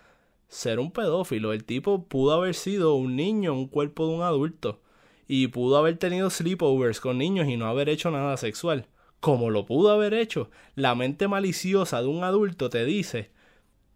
ser 0.48 0.80
un 0.80 0.92
pedófilo. 0.92 1.54
El 1.54 1.64
tipo 1.64 2.06
pudo 2.06 2.34
haber 2.34 2.56
sido 2.56 2.96
un 2.96 3.16
niño, 3.16 3.54
un 3.54 3.68
cuerpo 3.68 4.08
de 4.08 4.14
un 4.14 4.22
adulto, 4.22 4.80
y 5.28 5.48
pudo 5.48 5.78
haber 5.78 5.98
tenido 5.98 6.30
sleepovers 6.30 7.00
con 7.00 7.18
niños 7.18 7.48
y 7.48 7.58
no 7.58 7.68
haber 7.68 7.90
hecho 7.90 8.12
nada 8.12 8.38
sexual. 8.38 8.88
Como 9.20 9.50
lo 9.50 9.66
pudo 9.66 9.92
haber 9.92 10.14
hecho, 10.14 10.50
la 10.76 10.96
mente 10.96 11.28
maliciosa 11.28 12.02
de 12.02 12.08
un 12.08 12.24
adulto 12.24 12.70
te 12.70 12.86
dice, 12.86 13.32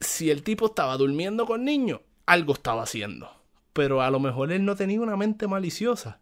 si 0.04 0.30
el 0.30 0.43
tipo 0.43 0.68
estaba 0.68 0.97
durmiendo 0.97 1.45
con 1.45 1.66
niños, 1.66 2.01
algo 2.26 2.54
estaba 2.54 2.84
haciendo. 2.84 3.30
Pero 3.74 4.01
a 4.01 4.12
lo 4.12 4.20
mejor 4.20 4.51
él 4.51 4.66
no 4.66 4.76
tenía 4.76 5.01
una 5.01 5.18
mente 5.18 5.47
maliciosa. 5.47 6.20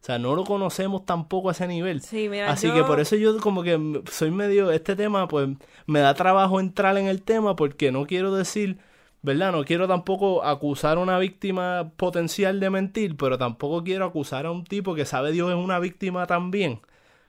O 0.00 0.04
sea, 0.04 0.18
no 0.18 0.34
lo 0.34 0.44
conocemos 0.44 1.06
tampoco 1.06 1.48
a 1.48 1.52
ese 1.52 1.66
nivel. 1.68 2.00
Sí, 2.00 2.28
mira, 2.28 2.50
Así 2.50 2.66
yo- 2.68 2.74
que 2.74 2.82
por 2.84 2.98
eso 3.00 3.14
yo 3.16 3.38
como 3.38 3.62
que 3.62 4.02
soy 4.10 4.30
medio, 4.32 4.70
este 4.72 4.96
tema 4.96 5.28
pues 5.28 5.48
me 5.86 6.00
da 6.00 6.14
trabajo 6.14 6.58
entrar 6.60 6.96
en 6.98 7.06
el 7.06 7.22
tema 7.22 7.54
porque 7.54 7.92
no 7.92 8.04
quiero 8.06 8.34
decir, 8.34 8.78
¿verdad? 9.22 9.52
No 9.52 9.64
quiero 9.64 9.86
tampoco 9.86 10.42
acusar 10.42 10.96
a 10.96 11.00
una 11.00 11.18
víctima 11.18 11.92
potencial 11.96 12.58
de 12.58 12.70
mentir, 12.70 13.16
pero 13.16 13.38
tampoco 13.38 13.84
quiero 13.84 14.04
acusar 14.04 14.46
a 14.46 14.50
un 14.50 14.64
tipo 14.64 14.94
que 14.96 15.04
sabe 15.04 15.30
Dios 15.30 15.50
es 15.50 15.56
una 15.56 15.78
víctima 15.78 16.26
también, 16.26 16.80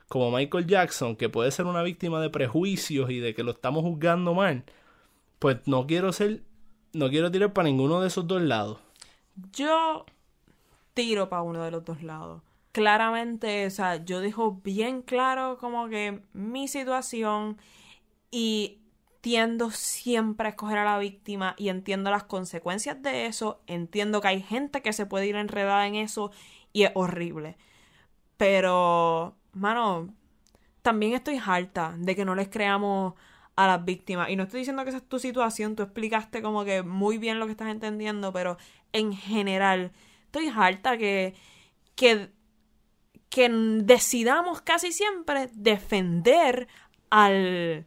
como 0.08 0.32
Michael 0.36 0.66
Jackson, 0.66 1.14
que 1.14 1.28
puede 1.28 1.52
ser 1.52 1.66
una 1.66 1.82
víctima 1.84 2.20
de 2.20 2.30
prejuicios 2.30 3.08
y 3.10 3.20
de 3.20 3.34
que 3.34 3.44
lo 3.44 3.52
estamos 3.52 3.82
juzgando 3.84 4.34
mal. 4.34 4.64
Pues 5.44 5.58
no 5.66 5.86
quiero 5.86 6.10
ser, 6.10 6.42
no 6.94 7.10
quiero 7.10 7.30
tirar 7.30 7.52
para 7.52 7.68
ninguno 7.68 8.00
de 8.00 8.06
esos 8.06 8.26
dos 8.26 8.40
lados. 8.40 8.78
Yo 9.52 10.06
tiro 10.94 11.28
para 11.28 11.42
uno 11.42 11.62
de 11.62 11.70
los 11.70 11.84
dos 11.84 12.02
lados. 12.02 12.40
Claramente, 12.72 13.66
o 13.66 13.70
sea, 13.70 14.02
yo 14.06 14.20
dejo 14.20 14.62
bien 14.64 15.02
claro 15.02 15.58
como 15.58 15.90
que 15.90 16.22
mi 16.32 16.66
situación 16.66 17.58
y 18.30 18.78
tiendo 19.20 19.70
siempre 19.70 20.46
a 20.46 20.50
escoger 20.52 20.78
a 20.78 20.84
la 20.86 20.98
víctima 20.98 21.54
y 21.58 21.68
entiendo 21.68 22.10
las 22.10 22.24
consecuencias 22.24 23.02
de 23.02 23.26
eso, 23.26 23.60
entiendo 23.66 24.22
que 24.22 24.28
hay 24.28 24.40
gente 24.40 24.80
que 24.80 24.94
se 24.94 25.04
puede 25.04 25.26
ir 25.26 25.36
enredada 25.36 25.86
en 25.86 25.96
eso 25.96 26.30
y 26.72 26.84
es 26.84 26.92
horrible. 26.94 27.58
Pero, 28.38 29.36
mano, 29.52 30.08
también 30.80 31.12
estoy 31.12 31.38
harta 31.44 31.94
de 31.98 32.16
que 32.16 32.24
no 32.24 32.34
les 32.34 32.48
creamos 32.48 33.12
a 33.56 33.66
las 33.66 33.84
víctimas. 33.84 34.30
Y 34.30 34.36
no 34.36 34.44
estoy 34.44 34.60
diciendo 34.60 34.82
que 34.84 34.90
esa 34.90 34.98
es 34.98 35.08
tu 35.08 35.18
situación, 35.18 35.76
tú 35.76 35.82
explicaste 35.82 36.42
como 36.42 36.64
que 36.64 36.82
muy 36.82 37.18
bien 37.18 37.38
lo 37.38 37.46
que 37.46 37.52
estás 37.52 37.68
entendiendo, 37.68 38.32
pero 38.32 38.56
en 38.92 39.12
general, 39.12 39.92
estoy 40.26 40.48
harta 40.48 40.96
que, 40.98 41.34
que, 41.94 42.30
que 43.28 43.48
decidamos 43.48 44.60
casi 44.60 44.92
siempre 44.92 45.48
defender 45.52 46.68
al, 47.10 47.86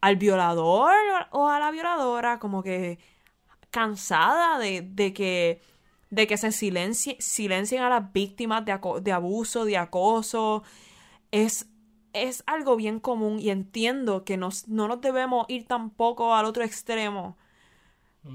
al 0.00 0.16
violador 0.16 0.94
o 1.30 1.48
a 1.48 1.58
la 1.60 1.70
violadora, 1.70 2.38
como 2.38 2.62
que 2.62 2.98
cansada 3.70 4.58
de, 4.58 4.82
de 4.82 5.12
que 5.12 5.60
de 6.14 6.28
que 6.28 6.36
se 6.36 6.52
silencie, 6.52 7.16
silencien 7.18 7.82
a 7.82 7.88
las 7.88 8.12
víctimas 8.12 8.64
de, 8.64 8.78
de 9.02 9.12
abuso, 9.12 9.64
de 9.64 9.76
acoso. 9.76 10.62
Es, 11.32 11.66
es 12.14 12.42
algo 12.46 12.76
bien 12.76 13.00
común 13.00 13.38
y 13.38 13.50
entiendo 13.50 14.24
que 14.24 14.36
nos, 14.36 14.68
no 14.68 14.88
nos 14.88 15.00
debemos 15.02 15.46
ir 15.48 15.66
tampoco 15.66 16.34
al 16.34 16.46
otro 16.46 16.64
extremo. 16.64 17.36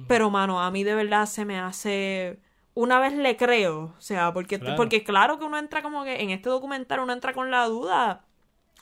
Pero, 0.07 0.29
mano, 0.29 0.61
a 0.61 0.69
mí 0.69 0.83
de 0.83 0.93
verdad 0.95 1.25
se 1.25 1.45
me 1.45 1.59
hace... 1.59 2.39
Una 2.75 2.99
vez 2.99 3.13
le 3.13 3.35
creo, 3.35 3.95
o 3.97 4.01
sea, 4.01 4.31
porque 4.33 4.59
Claro. 4.59 4.75
porque 4.77 5.03
claro 5.03 5.39
que 5.39 5.45
uno 5.45 5.57
entra 5.57 5.81
como 5.81 6.03
que 6.03 6.21
en 6.21 6.29
este 6.29 6.49
documental 6.49 6.99
uno 6.99 7.11
entra 7.11 7.33
con 7.33 7.49
la 7.51 7.65
duda, 7.65 8.25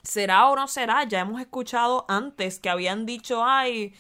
¿será 0.04 0.48
o 0.50 0.56
no 0.56 0.68
será? 0.68 1.06
Ya 1.06 1.22
hemos 1.22 1.40
escuchado 1.42 2.06
antes 2.10 2.60
que 2.60 2.70
habían 2.70 3.06
dicho, 3.06 3.44
ay, 3.46 3.94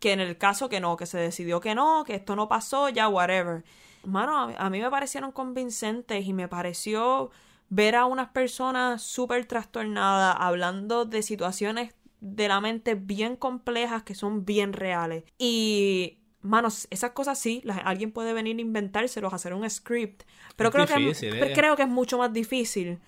que 0.00 0.12
en 0.12 0.20
el 0.20 0.38
caso 0.38 0.68
que 0.68 0.80
no, 0.80 0.96
que 0.96 1.06
se 1.06 1.18
decidió 1.18 1.60
que 1.60 1.74
no, 1.74 2.04
que 2.04 2.14
esto 2.14 2.34
no 2.34 2.48
pasó, 2.48 2.88
ya, 2.88 3.08
whatever. 3.08 3.62
Mano, 4.02 4.36
a, 4.38 4.66
a 4.66 4.70
mí 4.70 4.80
me 4.80 4.90
parecieron 4.90 5.30
convincentes 5.32 6.26
y 6.26 6.32
me 6.32 6.48
pareció 6.48 7.30
ver 7.70 7.96
a 7.96 8.06
unas 8.06 8.28
personas 8.30 9.02
súper 9.02 9.46
trastornadas 9.46 10.36
hablando 10.38 11.04
de 11.04 11.22
situaciones 11.22 11.94
de 12.20 12.48
la 12.48 12.60
mente 12.60 12.94
bien 12.94 13.36
complejas 13.36 14.02
que 14.02 14.14
son 14.14 14.44
bien 14.44 14.72
reales. 14.72 15.24
Y, 15.38 16.18
manos, 16.42 16.86
esas 16.90 17.10
cosas 17.12 17.38
sí, 17.38 17.62
alguien 17.84 18.12
puede 18.12 18.32
venir 18.32 18.56
a 18.58 18.60
inventárselos, 18.60 19.32
hacer 19.34 19.54
un 19.54 19.68
script, 19.68 20.22
pero 20.56 20.68
Es 20.68 20.74
creo 20.74 20.86
que, 20.86 20.94
difícil, 20.94 21.34
pero 21.38 21.50
eh. 21.50 21.52
creo 21.54 21.76
que 21.76 21.82
es 21.82 21.88
mucho 21.88 22.18
más 22.18 22.32
difícil 22.32 22.98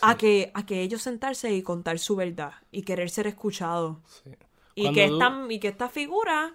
a, 0.00 0.16
que, 0.16 0.50
a 0.54 0.66
que 0.66 0.82
ellos 0.82 1.02
sentarse 1.02 1.52
y 1.52 1.62
contar 1.62 1.98
su 1.98 2.16
verdad 2.16 2.52
y 2.70 2.82
querer 2.82 3.10
ser 3.10 3.26
escuchados. 3.26 3.98
Y 4.74 4.92
que, 4.92 5.08
tú- 5.08 5.14
esta, 5.22 5.46
y 5.50 5.58
que 5.60 5.68
esta 5.68 5.88
figura 5.88 6.54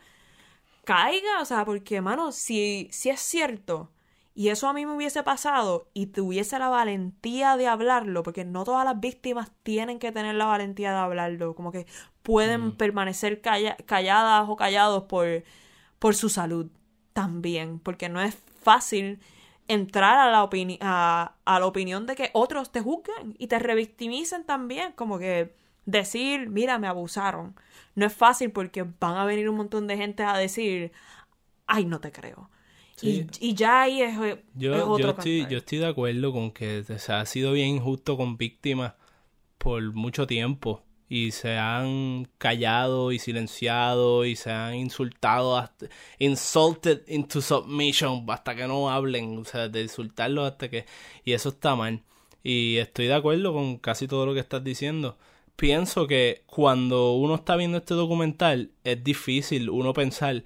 caiga, 0.85 1.41
o 1.41 1.45
sea, 1.45 1.65
porque, 1.65 2.01
mano, 2.01 2.31
si, 2.31 2.87
si 2.91 3.09
es 3.09 3.19
cierto 3.21 3.91
y 4.35 4.49
eso 4.49 4.67
a 4.67 4.73
mí 4.73 4.85
me 4.85 4.93
hubiese 4.95 5.23
pasado 5.23 5.87
y 5.93 6.07
tuviese 6.07 6.57
la 6.59 6.69
valentía 6.69 7.55
de 7.57 7.67
hablarlo, 7.67 8.23
porque 8.23 8.45
no 8.45 8.63
todas 8.63 8.85
las 8.85 8.99
víctimas 8.99 9.51
tienen 9.63 9.99
que 9.99 10.11
tener 10.11 10.35
la 10.35 10.45
valentía 10.45 10.91
de 10.91 10.97
hablarlo, 10.97 11.55
como 11.55 11.71
que 11.71 11.85
pueden 12.23 12.71
permanecer 12.71 13.41
calla- 13.41 13.77
calladas 13.85 14.45
o 14.49 14.55
callados 14.55 15.03
por, 15.03 15.43
por 15.99 16.15
su 16.15 16.29
salud 16.29 16.67
también, 17.13 17.79
porque 17.79 18.09
no 18.09 18.21
es 18.21 18.35
fácil 18.61 19.19
entrar 19.67 20.17
a 20.19 20.31
la, 20.31 20.43
opini- 20.43 20.77
a, 20.81 21.35
a 21.45 21.59
la 21.59 21.65
opinión 21.65 22.05
de 22.05 22.15
que 22.15 22.29
otros 22.33 22.71
te 22.71 22.81
juzguen 22.81 23.35
y 23.37 23.47
te 23.47 23.59
revictimicen 23.59 24.45
también, 24.45 24.93
como 24.93 25.19
que 25.19 25.55
decir, 25.85 26.49
mira, 26.49 26.79
me 26.79 26.87
abusaron. 26.87 27.55
No 27.95 28.05
es 28.05 28.13
fácil 28.13 28.51
porque 28.51 28.83
van 28.99 29.15
a 29.17 29.25
venir 29.25 29.49
un 29.49 29.57
montón 29.57 29.87
de 29.87 29.97
gente 29.97 30.23
a 30.23 30.37
decir, 30.37 30.91
ay, 31.67 31.85
no 31.85 31.99
te 31.99 32.11
creo. 32.11 32.49
Sí. 33.03 33.27
Y, 33.39 33.49
y 33.49 33.53
ya 33.55 33.81
ahí 33.83 34.01
es, 34.01 34.17
es 34.19 34.37
Yo, 34.53 34.89
otro 34.89 34.97
yo, 34.97 35.09
estoy, 35.09 35.39
cantar. 35.41 35.51
yo 35.51 35.57
estoy 35.59 35.77
de 35.79 35.87
acuerdo 35.87 36.31
con 36.31 36.51
que 36.51 36.79
o 36.87 36.99
sea, 36.99 37.21
ha 37.21 37.25
sido 37.25 37.53
bien 37.53 37.69
injusto 37.69 38.17
con 38.17 38.37
víctimas 38.37 38.93
por 39.57 39.81
mucho 39.93 40.27
tiempo. 40.27 40.83
y 41.09 41.31
se 41.31 41.57
han 41.57 42.27
callado 42.39 43.11
y 43.11 43.19
silenciado 43.19 44.25
y 44.25 44.35
se 44.35 44.51
han 44.51 44.75
insultado 44.75 45.57
hasta 45.57 45.87
insulted 46.19 47.01
into 47.07 47.41
submission 47.41 48.25
hasta 48.29 48.55
que 48.55 48.67
no 48.67 48.89
hablen, 48.89 49.37
o 49.39 49.45
sea, 49.45 49.69
de 49.69 49.83
insultarlos 49.83 50.51
hasta 50.51 50.69
que 50.69 50.85
y 51.25 51.33
eso 51.33 51.49
está 51.49 51.75
mal. 51.75 52.03
Y 52.43 52.77
estoy 52.77 53.07
de 53.07 53.13
acuerdo 53.15 53.53
con 53.53 53.77
casi 53.77 54.07
todo 54.07 54.25
lo 54.25 54.33
que 54.33 54.39
estás 54.41 54.63
diciendo. 54.63 55.17
Pienso 55.55 56.07
que 56.07 56.43
cuando 56.47 57.13
uno 57.13 57.35
está 57.35 57.55
viendo 57.55 57.77
este 57.77 57.93
documental 57.93 58.71
es 58.83 59.03
difícil 59.03 59.69
uno 59.69 59.93
pensar 59.93 60.43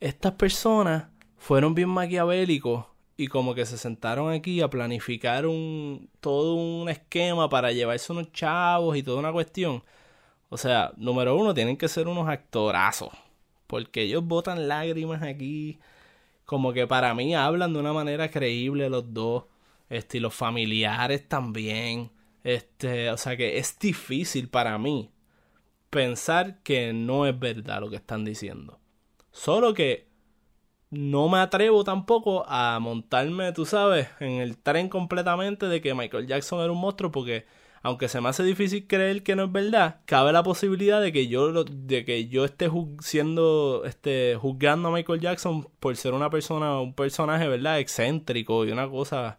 estas 0.00 0.32
personas 0.32 1.04
fueron 1.40 1.74
bien 1.74 1.88
maquiavélicos 1.88 2.84
y 3.16 3.26
como 3.28 3.54
que 3.54 3.66
se 3.66 3.78
sentaron 3.78 4.30
aquí 4.32 4.60
a 4.60 4.68
planificar 4.68 5.46
un 5.46 6.08
todo 6.20 6.54
un 6.54 6.88
esquema 6.88 7.48
para 7.48 7.72
llevarse 7.72 8.12
unos 8.12 8.30
chavos 8.32 8.96
y 8.96 9.02
toda 9.02 9.18
una 9.18 9.32
cuestión. 9.32 9.82
O 10.50 10.58
sea, 10.58 10.92
número 10.96 11.36
uno, 11.36 11.54
tienen 11.54 11.76
que 11.76 11.88
ser 11.88 12.08
unos 12.08 12.28
actorazos. 12.28 13.10
Porque 13.66 14.02
ellos 14.02 14.24
botan 14.24 14.68
lágrimas 14.68 15.22
aquí. 15.22 15.78
Como 16.44 16.72
que 16.72 16.86
para 16.86 17.14
mí 17.14 17.34
hablan 17.34 17.72
de 17.72 17.80
una 17.80 17.92
manera 17.92 18.30
creíble 18.30 18.90
los 18.90 19.12
dos. 19.14 19.44
Este, 19.88 20.18
y 20.18 20.20
los 20.20 20.34
familiares 20.34 21.28
también. 21.28 22.10
Este, 22.44 23.10
o 23.10 23.16
sea 23.16 23.36
que 23.36 23.58
es 23.58 23.78
difícil 23.78 24.48
para 24.48 24.78
mí 24.78 25.10
pensar 25.90 26.62
que 26.62 26.92
no 26.92 27.26
es 27.26 27.38
verdad 27.38 27.80
lo 27.80 27.90
que 27.90 27.96
están 27.96 28.24
diciendo. 28.24 28.78
Solo 29.30 29.74
que 29.74 30.09
no 30.90 31.28
me 31.28 31.38
atrevo 31.38 31.84
tampoco 31.84 32.44
a 32.48 32.78
montarme, 32.80 33.52
tú 33.52 33.64
sabes, 33.66 34.08
en 34.20 34.32
el 34.40 34.58
tren 34.58 34.88
completamente 34.88 35.66
de 35.66 35.80
que 35.80 35.94
Michael 35.94 36.26
Jackson 36.26 36.60
era 36.60 36.72
un 36.72 36.80
monstruo 36.80 37.10
porque 37.10 37.46
aunque 37.82 38.08
se 38.08 38.20
me 38.20 38.28
hace 38.28 38.42
difícil 38.42 38.86
creer 38.86 39.22
que 39.22 39.36
no 39.36 39.44
es 39.44 39.52
verdad, 39.52 40.00
cabe 40.04 40.32
la 40.32 40.42
posibilidad 40.42 41.00
de 41.00 41.12
que 41.12 41.28
yo 41.28 41.64
de 41.64 42.04
que 42.04 42.28
yo 42.28 42.44
esté 42.44 42.70
siendo 43.00 43.84
este 43.86 44.36
juzgando 44.38 44.88
a 44.88 44.92
Michael 44.92 45.20
Jackson 45.20 45.66
por 45.80 45.96
ser 45.96 46.12
una 46.12 46.28
persona, 46.30 46.80
un 46.80 46.94
personaje, 46.94 47.48
¿verdad? 47.48 47.78
excéntrico 47.78 48.64
y 48.66 48.72
una 48.72 48.88
cosa 48.88 49.38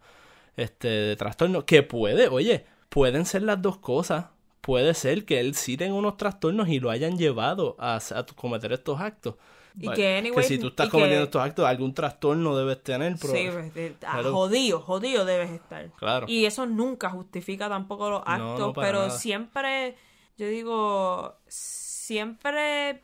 este 0.55 0.87
de 0.87 1.15
trastorno 1.15 1.65
que 1.65 1.83
puede, 1.83 2.27
oye, 2.29 2.65
pueden 2.89 3.25
ser 3.25 3.43
las 3.43 3.61
dos 3.61 3.77
cosas. 3.77 4.27
Puede 4.61 4.93
ser 4.93 5.25
que 5.25 5.39
él 5.39 5.55
sí 5.55 5.75
tenga 5.75 5.95
unos 5.95 6.17
trastornos 6.17 6.67
y 6.69 6.79
lo 6.79 6.91
hayan 6.91 7.17
llevado 7.17 7.75
a, 7.79 7.95
a 7.97 8.25
cometer 8.35 8.71
estos 8.73 8.99
actos. 9.01 9.35
Y 9.79 9.85
Vale, 9.87 9.95
que, 9.95 10.17
anyway, 10.17 10.43
si 10.43 10.57
tú 10.57 10.67
estás 10.67 10.87
que- 10.87 10.91
cometiendo 10.91 11.23
estos 11.25 11.41
actos, 11.41 11.65
algún 11.65 11.93
trastorno 11.93 12.55
debes 12.57 12.83
tener. 12.83 13.15
Pero, 13.21 13.33
Sí, 13.33 13.49
pues, 13.73 13.93
ah, 14.05 14.21
jodido, 14.23 14.81
jodido 14.81 15.23
debes 15.25 15.51
estar. 15.51 15.89
Claro. 15.91 16.25
Y 16.27 16.45
eso 16.45 16.65
nunca 16.65 17.09
justifica 17.09 17.69
tampoco 17.69 18.09
los 18.09 18.21
actos, 18.25 18.59
no, 18.59 18.73
pero 18.73 18.99
nada. 18.99 19.09
siempre, 19.11 19.95
yo 20.37 20.47
digo, 20.47 21.35
siempre 21.47 23.01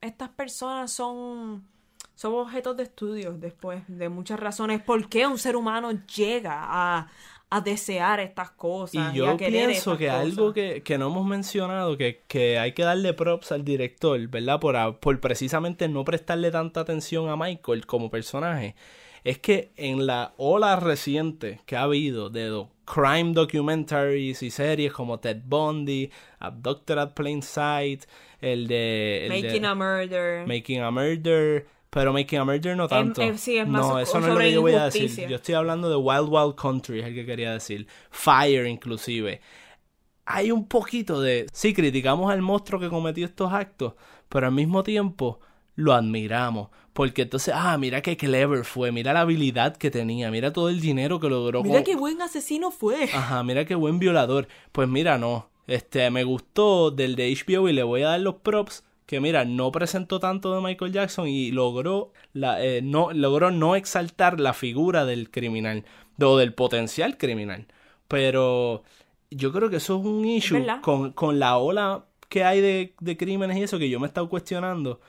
estas 0.00 0.28
personas 0.28 0.92
son, 0.92 1.66
son 2.14 2.34
objetos 2.34 2.76
de 2.76 2.84
estudio 2.84 3.32
después 3.32 3.82
de 3.88 4.08
muchas 4.08 4.38
razones. 4.38 4.82
¿Por 4.82 5.08
qué 5.08 5.26
un 5.26 5.38
ser 5.38 5.56
humano 5.56 5.90
llega 6.14 6.60
a, 6.62 7.08
a 7.56 7.60
desear 7.60 8.20
estas 8.20 8.50
cosas? 8.50 9.14
Y 9.14 9.18
yo 9.18 9.30
a 9.30 9.36
pienso 9.36 9.96
que 9.96 10.06
cosas? 10.06 10.20
algo 10.22 10.52
que, 10.52 10.82
que 10.82 10.98
no 10.98 11.08
hemos 11.08 11.26
mencionado, 11.26 11.96
que, 11.96 12.22
que 12.28 12.58
hay 12.58 12.72
que 12.72 12.82
darle 12.82 13.12
props 13.14 13.52
al 13.52 13.64
director, 13.64 14.18
¿verdad? 14.28 14.60
Por, 14.60 14.76
a- 14.76 14.92
por 14.98 15.18
precisamente 15.20 15.88
no 15.88 16.04
prestarle 16.04 16.50
tanta 16.50 16.80
atención 16.80 17.28
a 17.28 17.36
Michael 17.36 17.86
como 17.86 18.10
personaje, 18.10 18.74
es 19.24 19.38
que 19.38 19.70
en 19.76 20.06
la 20.06 20.34
ola 20.36 20.76
reciente 20.76 21.60
que 21.66 21.76
ha 21.76 21.82
habido 21.82 22.28
de 22.30 22.46
do- 22.46 22.70
crime 22.84 23.32
documentaries 23.32 24.42
y 24.42 24.50
series 24.50 24.92
como 24.92 25.18
Ted 25.18 25.38
Bundy, 25.46 26.10
Abducted 26.38 26.98
at 26.98 27.14
Plain 27.14 27.42
Sight, 27.42 28.04
el 28.42 28.66
de... 28.66 29.26
el 29.26 29.40
de 29.40 29.48
Making 29.48 29.64
a 29.64 29.74
Murder. 29.74 30.46
Making 30.46 30.80
a 30.82 30.90
Murder, 30.90 31.66
pero 31.94 32.12
Making 32.12 32.40
a 32.40 32.44
Murder 32.44 32.76
no 32.76 32.88
tanto. 32.88 33.22
eh, 33.22 33.38
sí, 33.38 33.56
es 33.56 33.68
más 33.68 33.80
no, 33.80 33.88
so- 33.92 33.98
eso 34.00 34.18
no 34.20 34.26
es 34.26 34.32
lo 34.34 34.40
que 34.40 34.52
yo 34.52 34.60
voy 34.62 34.72
a 34.74 34.84
decir. 34.86 35.28
Yo 35.28 35.36
estoy 35.36 35.54
hablando 35.54 35.88
de 35.88 35.94
Wild 35.96 36.28
Wild 36.28 36.56
Country, 36.56 36.98
es 36.98 37.06
el 37.06 37.14
que 37.14 37.24
quería 37.24 37.52
decir. 37.52 37.86
Fire, 38.10 38.66
inclusive. 38.66 39.40
Hay 40.26 40.50
un 40.50 40.66
poquito 40.66 41.20
de... 41.20 41.46
Sí, 41.52 41.72
criticamos 41.72 42.32
al 42.32 42.42
monstruo 42.42 42.80
que 42.80 42.88
cometió 42.88 43.24
estos 43.26 43.52
actos, 43.52 43.92
pero 44.28 44.46
al 44.46 44.52
mismo 44.52 44.82
tiempo 44.82 45.38
lo 45.76 45.92
admiramos. 45.92 46.70
Porque 46.92 47.22
entonces, 47.22 47.54
ah, 47.56 47.76
mira 47.78 48.00
qué 48.02 48.16
clever 48.16 48.64
fue, 48.64 48.90
mira 48.90 49.12
la 49.12 49.20
habilidad 49.20 49.76
que 49.76 49.90
tenía, 49.90 50.30
mira 50.30 50.52
todo 50.52 50.68
el 50.70 50.80
dinero 50.80 51.20
que 51.20 51.28
logró. 51.28 51.62
Mira 51.62 51.76
con- 51.76 51.84
qué 51.84 51.94
buen 51.96 52.20
asesino 52.22 52.70
fue. 52.70 53.04
Ajá, 53.04 53.42
mira 53.44 53.64
qué 53.66 53.74
buen 53.74 53.98
violador. 53.98 54.48
Pues 54.72 54.88
mira, 54.88 55.18
no. 55.18 55.48
Este, 55.66 56.10
me 56.10 56.24
gustó 56.24 56.90
del 56.90 57.16
de 57.16 57.30
HBO 57.32 57.68
y 57.68 57.72
le 57.72 57.82
voy 57.82 58.02
a 58.02 58.08
dar 58.08 58.20
los 58.20 58.36
props. 58.36 58.82
Que 59.06 59.20
mira, 59.20 59.44
no 59.44 59.70
presentó 59.70 60.18
tanto 60.18 60.54
de 60.54 60.62
Michael 60.62 60.92
Jackson 60.92 61.28
y 61.28 61.50
logró, 61.50 62.12
la, 62.32 62.64
eh, 62.64 62.80
no, 62.82 63.12
logró 63.12 63.50
no 63.50 63.76
exaltar 63.76 64.40
la 64.40 64.54
figura 64.54 65.04
del 65.04 65.30
criminal 65.30 65.84
o 66.20 66.38
del 66.38 66.54
potencial 66.54 67.18
criminal. 67.18 67.66
Pero 68.08 68.82
yo 69.30 69.52
creo 69.52 69.68
que 69.68 69.76
eso 69.76 69.98
es 69.98 70.06
un 70.06 70.24
issue 70.24 70.64
con, 70.80 71.12
con 71.12 71.38
la 71.38 71.58
ola 71.58 72.06
que 72.28 72.44
hay 72.44 72.60
de, 72.60 72.94
de 72.98 73.16
crímenes 73.16 73.58
y 73.58 73.62
eso 73.62 73.78
que 73.78 73.90
yo 73.90 74.00
me 74.00 74.06
he 74.06 74.08
estado 74.08 74.28
cuestionando. 74.28 75.00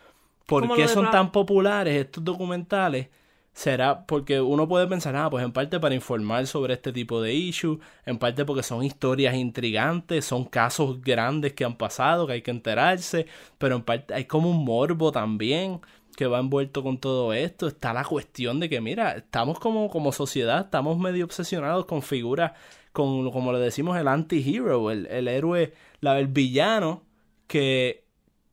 ¿Por 0.45 0.75
qué 0.75 0.87
son 0.87 1.09
tan 1.09 1.31
populares 1.31 1.95
estos 1.95 2.23
documentales? 2.23 3.07
Será 3.55 4.05
porque 4.05 4.41
uno 4.41 4.67
puede 4.67 4.85
pensar, 4.85 5.15
ah, 5.15 5.29
pues 5.29 5.45
en 5.45 5.53
parte 5.53 5.79
para 5.79 5.95
informar 5.95 6.45
sobre 6.45 6.73
este 6.73 6.91
tipo 6.91 7.21
de 7.21 7.33
issues, 7.33 7.79
en 8.05 8.17
parte 8.19 8.43
porque 8.43 8.63
son 8.63 8.83
historias 8.83 9.33
intrigantes, 9.35 10.25
son 10.25 10.43
casos 10.43 10.99
grandes 11.01 11.53
que 11.53 11.63
han 11.63 11.77
pasado, 11.77 12.27
que 12.27 12.33
hay 12.33 12.41
que 12.41 12.51
enterarse, 12.51 13.27
pero 13.57 13.77
en 13.77 13.83
parte 13.83 14.13
hay 14.13 14.25
como 14.25 14.49
un 14.49 14.65
morbo 14.65 15.13
también 15.13 15.79
que 16.17 16.27
va 16.27 16.39
envuelto 16.39 16.83
con 16.83 16.97
todo 16.97 17.31
esto. 17.31 17.67
Está 17.67 17.93
la 17.93 18.03
cuestión 18.03 18.59
de 18.59 18.67
que, 18.67 18.81
mira, 18.81 19.13
estamos 19.13 19.57
como, 19.59 19.89
como 19.89 20.11
sociedad, 20.11 20.65
estamos 20.65 20.97
medio 20.97 21.23
obsesionados 21.23 21.85
con 21.85 22.01
figuras, 22.01 22.51
con, 22.91 23.31
como 23.31 23.53
le 23.53 23.59
decimos, 23.59 23.97
el 23.97 24.09
anti-hero, 24.09 24.91
el, 24.91 25.05
el 25.07 25.29
héroe, 25.29 25.73
la, 26.01 26.19
el 26.19 26.27
villano, 26.27 27.03
que, 27.47 28.03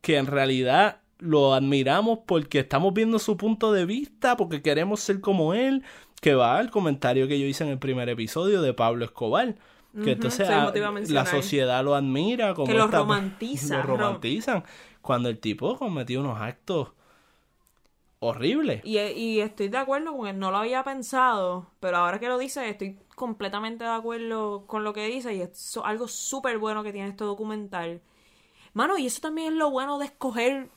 que 0.01 0.17
en 0.19 0.27
realidad 0.27 1.02
lo 1.23 1.55
admiramos 1.55 2.21
porque 2.27 2.59
estamos 2.61 2.93
viendo 2.95 3.19
su 3.19 3.37
punto 3.37 3.73
de 3.73 3.87
vista, 3.87 4.37
porque 4.37 4.61
queremos 4.63 5.01
ser 5.01 5.21
como 5.21 5.55
él, 5.55 5.83
que 6.21 6.35
va 6.35 6.59
al 6.59 6.71
comentario 6.71 7.29
que 7.29 7.39
yo 7.39 7.47
hice 7.47 7.65
en 7.65 7.71
el 7.71 7.79
primer 7.79 8.09
episodio 8.09 8.61
de 8.63 8.75
Pablo 8.75 9.05
Escobar. 9.05 9.55
Que 10.05 10.13
entonces 10.13 10.49
a 10.49 10.73
la 11.09 11.27
sociedad 11.27 11.85
lo 11.85 11.95
admira, 11.95 12.55
como 12.55 12.67
Que 12.67 12.75
lo 12.75 12.87
esta- 12.87 12.99
romantiza, 13.01 13.77
lo 13.79 13.83
rom- 13.83 13.99
romantizan. 13.99 14.65
Cuando 15.03 15.29
el 15.29 15.39
tipo 15.39 15.77
cometió 15.79 16.21
unos 16.21 16.41
actos 16.41 16.93
horribles. 18.19 18.81
Y, 18.85 18.99
y 18.99 19.41
estoy 19.41 19.69
de 19.69 19.79
acuerdo 19.79 20.17
con 20.17 20.29
él, 20.29 20.39
no 20.39 20.51
lo 20.51 20.59
había 20.59 20.85
pensado, 20.85 21.67
pero 21.81 21.97
ahora 21.99 22.19
que 22.21 22.29
lo 22.29 22.39
dice, 22.39 22.69
estoy 22.69 22.99
completamente 23.17 23.85
de 23.85 23.91
acuerdo 23.91 24.65
con 24.67 24.85
lo 24.85 24.93
que 24.93 25.07
dice 25.07 25.35
y 25.35 25.41
es 25.43 25.79
algo 25.85 26.09
súper 26.09 26.59
bueno 26.59 26.83
que 26.83 26.93
tiene 26.93 27.09
este 27.09 27.25
documental. 27.25 28.01
Mano, 28.75 28.97
y 28.97 29.07
eso 29.07 29.21
también 29.21 29.49
es 29.53 29.59
lo 29.59 29.71
bueno 29.71 29.99
de 29.99 30.07
escoger 30.07 30.71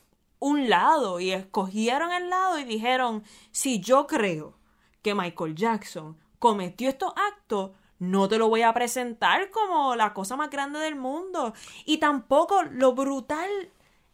un 0.46 0.70
lado, 0.70 1.20
y 1.20 1.32
escogieron 1.32 2.12
el 2.12 2.30
lado 2.30 2.60
y 2.60 2.66
dijeron, 2.66 3.24
si 3.52 3.80
yo 3.80 4.06
creo 4.06 4.54
que 5.02 5.16
Michael 5.16 5.56
Jackson 5.56 6.18
cometió 6.38 6.88
estos 6.88 7.14
actos, 7.16 7.72
no 7.98 8.28
te 8.28 8.38
lo 8.38 8.48
voy 8.48 8.62
a 8.62 8.72
presentar 8.72 9.50
como 9.50 9.96
la 9.96 10.14
cosa 10.14 10.36
más 10.36 10.52
grande 10.52 10.78
del 10.80 10.96
mundo. 10.96 11.56
Y 11.86 11.98
tampoco, 11.98 12.62
lo 12.62 12.94
brutal 12.94 13.50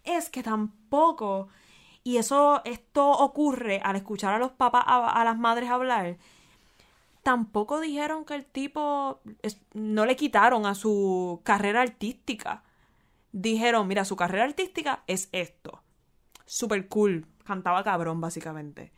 es 0.06 0.30
que 0.30 0.42
tampoco, 0.42 1.50
y 2.02 2.16
eso, 2.16 2.62
esto 2.64 3.10
ocurre 3.10 3.82
al 3.84 3.98
escuchar 3.98 4.34
a 4.34 4.40
los 4.40 4.52
papás, 4.52 4.86
a, 4.88 5.26
las 5.26 5.38
madres 5.38 5.70
hablar, 5.70 6.16
tampoco 7.24 7.82
dijeron 7.82 8.24
que 8.24 8.36
el 8.36 8.46
tipo 8.46 9.20
no 9.74 10.06
le 10.06 10.16
quitaron 10.16 10.66
a 10.66 10.76
su 10.76 11.42
carrera 11.44 11.82
artística. 11.82 12.64
Dijeron, 13.34 13.86
mira, 13.90 14.06
su 14.06 14.16
carrera 14.16 14.46
artística 14.46 15.04
es 15.08 15.28
esto. 15.34 15.82
Super 16.52 16.90
cool. 16.90 17.26
Cantaba 17.46 17.82
cabrón, 17.82 18.20
básicamente. 18.20 18.92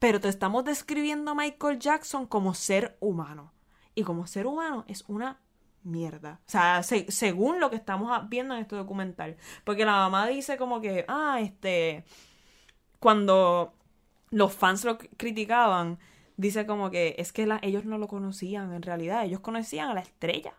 Pero 0.00 0.20
te 0.20 0.28
estamos 0.28 0.64
describiendo 0.64 1.30
a 1.30 1.34
Michael 1.36 1.78
Jackson 1.78 2.26
como 2.26 2.52
ser 2.54 2.96
humano. 2.98 3.52
Y 3.94 4.02
como 4.02 4.26
ser 4.26 4.46
humano 4.48 4.84
es 4.88 5.04
una 5.06 5.38
mierda. 5.84 6.40
O 6.48 6.50
sea, 6.50 6.82
se- 6.82 7.10
según 7.12 7.60
lo 7.60 7.70
que 7.70 7.76
estamos 7.76 8.10
viendo 8.28 8.54
en 8.54 8.60
este 8.62 8.74
documental. 8.74 9.36
Porque 9.62 9.84
la 9.84 9.92
mamá 9.92 10.26
dice 10.26 10.56
como 10.56 10.80
que, 10.80 11.04
ah, 11.06 11.38
este, 11.40 12.04
cuando 12.98 13.74
los 14.30 14.52
fans 14.52 14.84
lo 14.84 14.98
criticaban, 14.98 15.98
dice 16.36 16.66
como 16.66 16.90
que 16.90 17.14
es 17.18 17.32
que 17.32 17.48
ellos 17.62 17.84
no 17.84 17.98
lo 17.98 18.08
conocían 18.08 18.72
en 18.74 18.82
realidad, 18.82 19.24
ellos 19.24 19.40
conocían 19.40 19.90
a 19.90 19.94
la 19.94 20.00
estrella. 20.00 20.54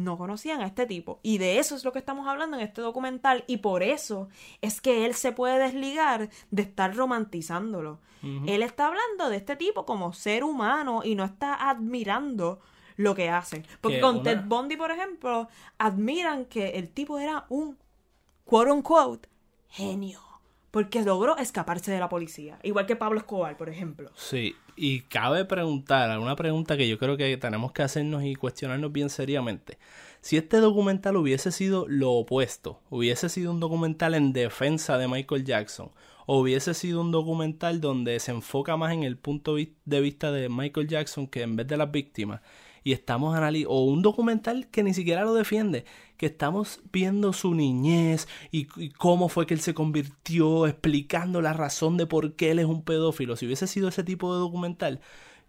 No 0.00 0.16
conocían 0.16 0.60
a 0.62 0.66
este 0.66 0.86
tipo. 0.86 1.20
Y 1.22 1.38
de 1.38 1.58
eso 1.58 1.74
es 1.76 1.84
lo 1.84 1.92
que 1.92 1.98
estamos 1.98 2.26
hablando 2.26 2.56
en 2.56 2.62
este 2.62 2.80
documental. 2.80 3.44
Y 3.46 3.58
por 3.58 3.82
eso 3.82 4.28
es 4.62 4.80
que 4.80 5.04
él 5.04 5.14
se 5.14 5.32
puede 5.32 5.58
desligar 5.58 6.30
de 6.50 6.62
estar 6.62 6.94
romantizándolo. 6.96 7.98
Él 8.46 8.62
está 8.62 8.86
hablando 8.88 9.30
de 9.30 9.36
este 9.36 9.56
tipo 9.56 9.86
como 9.86 10.12
ser 10.12 10.44
humano 10.44 11.00
y 11.04 11.14
no 11.14 11.24
está 11.24 11.54
admirando 11.70 12.60
lo 12.96 13.14
que 13.14 13.30
hacen. 13.30 13.64
Porque 13.80 13.96
Que 13.96 14.00
con 14.02 14.16
una- 14.16 14.22
Ted 14.24 14.40
Bundy, 14.44 14.76
por 14.76 14.90
ejemplo, 14.90 15.48
admiran 15.78 16.44
que 16.44 16.70
el 16.78 16.90
tipo 16.90 17.18
era 17.18 17.46
un 17.48 17.78
quote 18.44 18.70
unquote 18.72 19.28
genio. 19.68 20.20
Porque 20.70 21.02
logró 21.02 21.36
escaparse 21.38 21.90
de 21.90 21.98
la 21.98 22.08
policía. 22.08 22.58
Igual 22.62 22.86
que 22.86 22.94
Pablo 22.94 23.18
Escobar, 23.18 23.56
por 23.56 23.68
ejemplo. 23.68 24.10
Sí, 24.14 24.54
y 24.82 25.02
cabe 25.02 25.44
preguntar, 25.44 26.18
una 26.18 26.34
pregunta 26.36 26.74
que 26.78 26.88
yo 26.88 26.98
creo 26.98 27.18
que 27.18 27.36
tenemos 27.36 27.72
que 27.72 27.82
hacernos 27.82 28.24
y 28.24 28.34
cuestionarnos 28.34 28.90
bien 28.90 29.10
seriamente. 29.10 29.76
Si 30.22 30.38
este 30.38 30.56
documental 30.56 31.18
hubiese 31.18 31.52
sido 31.52 31.86
lo 31.86 32.12
opuesto, 32.12 32.80
hubiese 32.88 33.28
sido 33.28 33.50
un 33.50 33.60
documental 33.60 34.14
en 34.14 34.32
defensa 34.32 34.96
de 34.96 35.06
Michael 35.06 35.44
Jackson, 35.44 35.90
o 36.24 36.40
hubiese 36.40 36.72
sido 36.72 37.02
un 37.02 37.10
documental 37.10 37.82
donde 37.82 38.18
se 38.20 38.30
enfoca 38.30 38.78
más 38.78 38.94
en 38.94 39.02
el 39.02 39.18
punto 39.18 39.56
de 39.56 40.00
vista 40.00 40.32
de 40.32 40.48
Michael 40.48 40.88
Jackson 40.88 41.26
que 41.26 41.42
en 41.42 41.56
vez 41.56 41.66
de 41.66 41.76
las 41.76 41.92
víctimas, 41.92 42.40
y 42.82 42.92
estamos 42.92 43.36
analizando, 43.36 43.74
o 43.74 43.84
un 43.84 44.02
documental 44.02 44.68
que 44.68 44.82
ni 44.82 44.94
siquiera 44.94 45.24
lo 45.24 45.34
defiende, 45.34 45.84
que 46.16 46.26
estamos 46.26 46.80
viendo 46.92 47.32
su 47.32 47.54
niñez 47.54 48.28
y, 48.50 48.66
cómo 48.90 49.28
fue 49.28 49.46
que 49.46 49.54
él 49.54 49.60
se 49.60 49.74
convirtió, 49.74 50.66
explicando 50.66 51.40
la 51.42 51.52
razón 51.52 51.96
de 51.96 52.06
por 52.06 52.34
qué 52.36 52.50
él 52.52 52.58
es 52.58 52.66
un 52.66 52.82
pedófilo. 52.84 53.36
Si 53.36 53.46
hubiese 53.46 53.66
sido 53.66 53.88
ese 53.88 54.04
tipo 54.04 54.32
de 54.34 54.40
documental, 54.40 55.00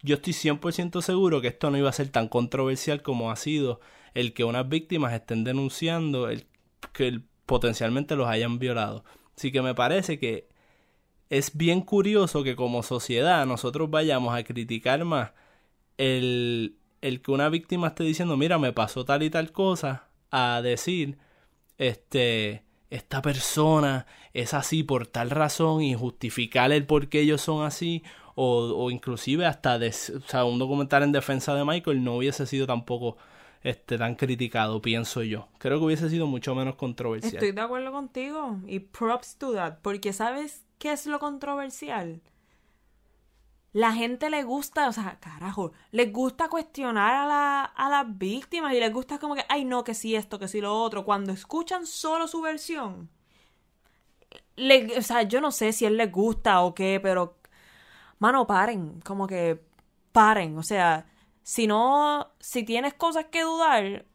yo 0.01 0.15
estoy 0.15 0.33
100% 0.33 1.01
seguro 1.01 1.41
que 1.41 1.49
esto 1.49 1.69
no 1.71 1.77
iba 1.77 1.89
a 1.89 1.93
ser 1.93 2.09
tan 2.09 2.27
controversial 2.27 3.01
como 3.01 3.31
ha 3.31 3.35
sido 3.35 3.79
el 4.13 4.33
que 4.33 4.43
unas 4.43 4.67
víctimas 4.67 5.13
estén 5.13 5.43
denunciando 5.43 6.29
el, 6.29 6.45
que 6.93 7.07
el- 7.07 7.23
potencialmente 7.45 8.15
los 8.15 8.27
hayan 8.27 8.59
violado. 8.59 9.03
Así 9.37 9.51
que 9.51 9.61
me 9.61 9.75
parece 9.75 10.19
que 10.19 10.47
es 11.29 11.55
bien 11.57 11.81
curioso 11.81 12.43
que 12.43 12.55
como 12.55 12.83
sociedad 12.83 13.45
nosotros 13.45 13.89
vayamos 13.89 14.35
a 14.35 14.43
criticar 14.43 15.05
más 15.05 15.31
el, 15.97 16.77
el 17.01 17.21
que 17.21 17.31
una 17.31 17.49
víctima 17.49 17.87
esté 17.87 18.03
diciendo, 18.03 18.37
mira, 18.37 18.57
me 18.59 18.73
pasó 18.73 19.05
tal 19.05 19.23
y 19.23 19.29
tal 19.29 19.51
cosa, 19.51 20.07
a 20.31 20.61
decir, 20.61 21.17
este, 21.77 22.63
esta 22.89 23.21
persona 23.21 24.05
es 24.33 24.53
así 24.53 24.83
por 24.83 25.07
tal 25.07 25.29
razón 25.29 25.81
y 25.81 25.95
justificar 25.95 26.71
el 26.71 26.85
por 26.85 27.09
qué 27.09 27.21
ellos 27.21 27.41
son 27.41 27.65
así, 27.65 28.03
o, 28.35 28.73
o 28.75 28.91
inclusive 28.91 29.45
hasta 29.45 29.77
des- 29.79 30.09
o 30.11 30.21
sea, 30.27 30.45
un 30.45 30.59
documental 30.59 31.03
en 31.03 31.11
defensa 31.11 31.53
de 31.55 31.65
Michael 31.65 32.03
no 32.03 32.15
hubiese 32.17 32.45
sido 32.45 32.65
tampoco 32.65 33.17
este, 33.63 33.97
tan 33.97 34.15
criticado, 34.15 34.81
pienso 34.81 35.21
yo. 35.21 35.47
Creo 35.59 35.79
que 35.79 35.85
hubiese 35.85 36.09
sido 36.09 36.27
mucho 36.27 36.55
menos 36.55 36.75
controversial. 36.75 37.33
Estoy 37.35 37.51
de 37.51 37.61
acuerdo 37.61 37.91
contigo. 37.91 38.57
Y 38.67 38.79
props 38.79 39.35
to 39.37 39.53
that. 39.53 39.79
Porque 39.81 40.13
¿sabes 40.13 40.63
qué 40.79 40.93
es 40.93 41.05
lo 41.05 41.19
controversial? 41.19 42.21
La 43.73 43.93
gente 43.93 44.29
le 44.29 44.43
gusta, 44.43 44.87
o 44.87 44.93
sea, 44.93 45.19
carajo, 45.19 45.71
les 45.91 46.11
gusta 46.13 46.49
cuestionar 46.49 47.13
a, 47.13 47.25
la, 47.25 47.63
a 47.63 47.89
las 47.89 48.17
víctimas 48.17 48.73
y 48.73 48.79
les 48.79 48.93
gusta 48.93 49.19
como 49.19 49.35
que, 49.35 49.45
ay 49.49 49.65
no, 49.65 49.83
que 49.83 49.93
sí 49.93 50.15
esto, 50.15 50.39
que 50.39 50.47
sí 50.47 50.61
lo 50.61 50.73
otro. 50.81 51.05
Cuando 51.05 51.31
escuchan 51.33 51.85
solo 51.85 52.27
su 52.27 52.41
versión, 52.41 53.09
le- 54.55 54.97
o 54.97 55.01
sea, 55.01 55.23
yo 55.23 55.41
no 55.41 55.51
sé 55.51 55.73
si 55.73 55.85
él 55.85 55.97
les 55.97 56.11
gusta 56.11 56.61
o 56.61 56.73
qué, 56.73 56.99
pero, 57.01 57.37
mano, 58.19 58.47
paren, 58.47 59.01
como 59.01 59.27
que 59.27 59.63
paren. 60.11 60.57
O 60.59 60.63
sea, 60.63 61.07
si 61.43 61.67
no, 61.67 62.31
si 62.39 62.63
tienes 62.63 62.93
cosas 62.95 63.25
que 63.27 63.43
dudar, 63.43 64.05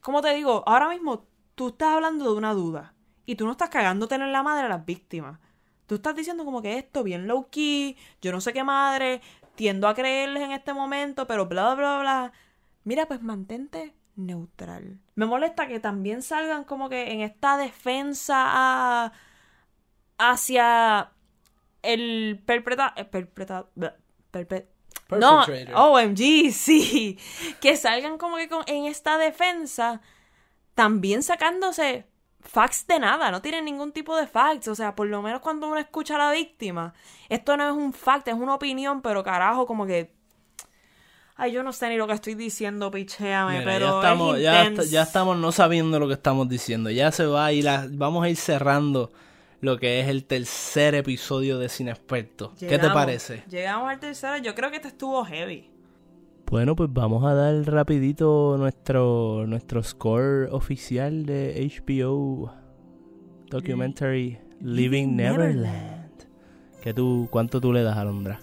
como 0.00 0.22
te 0.22 0.34
digo, 0.34 0.62
ahora 0.66 0.88
mismo 0.88 1.26
tú 1.54 1.68
estás 1.68 1.90
hablando 1.94 2.24
de 2.30 2.38
una 2.38 2.54
duda 2.54 2.94
y 3.26 3.34
tú 3.36 3.44
no 3.46 3.52
estás 3.52 3.70
cagándote 3.70 4.14
en 4.14 4.32
la 4.32 4.42
madre 4.42 4.66
a 4.66 4.68
las 4.68 4.84
víctimas. 4.86 5.40
Tú 5.86 5.96
estás 5.96 6.14
diciendo 6.16 6.44
como 6.44 6.62
que 6.62 6.78
esto 6.78 7.02
bien 7.02 7.26
low 7.26 7.48
key, 7.50 7.96
yo 8.20 8.32
no 8.32 8.40
sé 8.40 8.52
qué 8.52 8.64
madre, 8.64 9.20
tiendo 9.54 9.88
a 9.88 9.94
creerles 9.94 10.42
en 10.42 10.52
este 10.52 10.72
momento, 10.72 11.26
pero 11.26 11.46
bla 11.46 11.74
bla 11.74 11.98
bla. 12.00 12.32
Mira, 12.84 13.06
pues 13.06 13.22
mantente 13.22 13.94
neutral. 14.16 14.98
Me 15.14 15.26
molesta 15.26 15.66
que 15.66 15.78
también 15.80 16.22
salgan 16.22 16.64
como 16.64 16.88
que 16.88 17.12
en 17.12 17.20
esta 17.20 17.56
defensa 17.56 18.34
a- 18.46 19.12
hacia 20.18 21.10
el 21.82 22.42
perpetra 22.44 22.94
eh, 22.96 23.04
perpetra 23.04 23.66
no. 25.20 25.44
OMG, 25.74 26.50
sí. 26.52 27.18
Que 27.60 27.76
salgan 27.76 28.18
como 28.18 28.36
que 28.36 28.48
con- 28.48 28.64
en 28.66 28.86
esta 28.86 29.18
defensa 29.18 30.00
también 30.74 31.22
sacándose 31.22 32.06
facts 32.46 32.86
de 32.86 32.98
nada, 32.98 33.30
no 33.30 33.42
tienen 33.42 33.64
ningún 33.64 33.92
tipo 33.92 34.16
de 34.16 34.26
facts, 34.26 34.68
o 34.68 34.74
sea, 34.74 34.94
por 34.94 35.06
lo 35.08 35.22
menos 35.22 35.40
cuando 35.40 35.66
uno 35.68 35.78
escucha 35.78 36.16
a 36.16 36.18
la 36.18 36.32
víctima, 36.32 36.94
esto 37.28 37.56
no 37.56 37.66
es 37.68 37.74
un 37.74 37.92
fact, 37.92 38.28
es 38.28 38.34
una 38.34 38.54
opinión, 38.54 39.02
pero 39.02 39.22
carajo, 39.24 39.66
como 39.66 39.86
que 39.86 40.14
Ay, 41.38 41.52
yo 41.52 41.62
no 41.62 41.72
sé 41.74 41.90
ni 41.90 41.96
lo 41.96 42.06
que 42.06 42.14
estoy 42.14 42.34
diciendo, 42.34 42.90
pichéame, 42.90 43.58
Mira, 43.58 43.64
pero 43.64 43.78
ya 44.38 44.62
estamos, 44.62 44.84
es 44.84 44.90
ya, 44.90 45.02
estamos 45.02 45.36
no 45.36 45.52
sabiendo 45.52 45.98
lo 45.98 46.08
que 46.08 46.14
estamos 46.14 46.48
diciendo. 46.48 46.88
Ya 46.90 47.12
se 47.12 47.26
va 47.26 47.44
a 47.46 47.52
ir, 47.52 47.68
a- 47.68 47.86
vamos 47.90 48.24
a 48.24 48.30
ir 48.30 48.36
cerrando 48.36 49.12
lo 49.60 49.78
que 49.78 50.00
es 50.00 50.08
el 50.08 50.24
tercer 50.24 50.94
episodio 50.94 51.58
de 51.58 51.68
Sin 51.68 51.88
Experto. 51.88 52.54
¿Qué 52.58 52.78
te 52.78 52.88
parece? 52.88 53.42
Llegamos 53.50 53.90
al 53.90 54.00
tercero, 54.00 54.38
yo 54.38 54.54
creo 54.54 54.70
que 54.70 54.76
este 54.76 54.88
estuvo 54.88 55.22
heavy. 55.26 55.70
Bueno, 56.48 56.76
pues 56.76 56.92
vamos 56.92 57.24
a 57.24 57.34
dar 57.34 57.54
rapidito 57.66 58.56
nuestro, 58.56 59.46
nuestro 59.48 59.82
score 59.82 60.48
oficial 60.52 61.26
de 61.26 61.68
HBO 61.68 62.52
Documentary 63.50 64.38
Living 64.60 65.16
Neverland. 65.16 66.12
¿Qué 66.80 66.94
tú, 66.94 67.26
¿Cuánto 67.32 67.60
tú 67.60 67.72
le 67.72 67.82
das, 67.82 67.96
Alondra? 67.98 68.38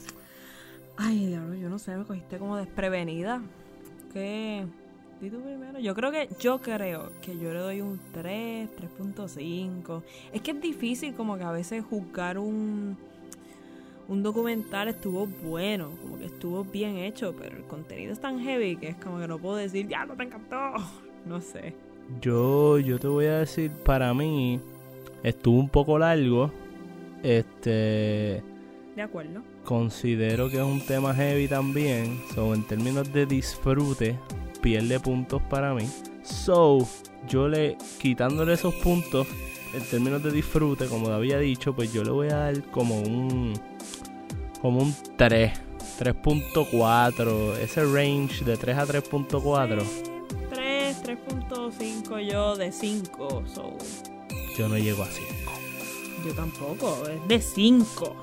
Ay, 0.98 1.28
diablo, 1.28 1.56
yo 1.56 1.70
no 1.70 1.80
sé, 1.80 1.96
me 1.96 2.04
cogiste 2.04 2.38
como 2.38 2.58
desprevenida. 2.58 3.42
¿Qué? 4.12 4.66
Di 5.22 5.30
tú 5.30 5.42
primero. 5.42 5.80
Yo 5.80 5.96
creo 5.96 6.12
que, 6.12 6.28
yo 6.42 6.60
creo 6.60 7.10
que 7.22 7.40
yo 7.40 7.54
le 7.54 7.60
doy 7.60 7.80
un 7.80 8.02
3, 8.12 8.70
3.5. 8.98 10.04
Es 10.34 10.42
que 10.42 10.52
es 10.52 10.62
difícil 10.62 11.16
como 11.16 11.38
que 11.38 11.46
a 11.46 11.52
veces 11.52 11.86
juzgar 11.86 12.38
un, 12.38 12.98
un 14.08 14.22
documental 14.24 14.88
estuvo 14.90 15.28
bueno, 15.28 15.92
como 16.02 16.18
que 16.18 16.26
estuvo 16.26 16.64
bien 16.64 16.98
hecho, 16.98 17.34
pero 17.40 17.58
el 17.58 17.64
contenido 17.64 18.12
es 18.14 18.20
tan 18.20 18.40
heavy 18.40 18.76
que 18.76 18.90
es 18.90 18.96
como 18.98 19.20
que 19.20 19.28
no 19.28 19.38
puedo 19.40 19.56
decir, 19.56 19.88
ya 19.88 20.06
no 20.06 20.16
te 20.16 20.24
encantó. 20.24 20.58
No 21.26 21.40
sé. 21.40 21.74
Yo, 22.20 22.80
yo 22.80 23.00
te 23.00 23.08
voy 23.08 23.28
a 23.28 23.38
decir, 23.40 23.72
para 23.72 24.14
mí 24.14 24.60
estuvo 25.24 25.58
un 25.58 25.70
poco 25.70 25.98
largo. 25.98 26.52
Este, 27.24 28.44
De 28.94 29.02
acuerdo. 29.02 29.42
considero 29.64 30.50
que 30.50 30.58
es 30.58 30.64
un 30.64 30.82
tema 30.82 31.14
heavy 31.14 31.48
también. 31.48 32.20
So, 32.36 32.54
en 32.54 32.64
términos 32.68 33.14
de 33.14 33.26
disfrute, 33.26 34.20
pierde 34.62 35.00
puntos 35.00 35.42
para 35.44 35.74
mí. 35.74 35.88
So, 36.24 36.86
yo 37.30 37.48
le, 37.48 37.78
quitándole 38.02 38.52
esos 38.54 38.74
puntos, 38.76 39.26
en 39.74 39.82
términos 39.84 40.22
de 40.24 40.32
disfrute, 40.32 40.88
como 40.88 41.08
había 41.08 41.40
dicho, 41.40 41.74
pues 41.74 41.94
yo 41.94 42.04
le 42.04 42.12
voy 42.12 42.28
a 42.28 42.36
dar 42.36 42.62
como 42.64 43.00
un, 43.00 43.54
como 44.64 44.80
un 44.80 44.96
3. 45.18 45.52
3.4, 46.00 47.58
ese 47.58 47.84
range 47.84 48.44
de 48.44 48.58
3 48.58 48.78
a 48.78 48.86
3.4, 48.88 49.84
3, 50.50 51.04
3.5 51.04 52.32
yo 52.32 52.56
de 52.56 52.72
5. 52.72 53.44
So, 53.54 53.78
yo 54.58 54.68
no 54.68 54.78
llego 54.78 55.04
a 55.04 55.08
5. 55.08 55.28
yo 56.26 56.34
tampoco, 56.34 57.04
es 57.08 57.28
de 57.28 57.40
5. 57.40 58.16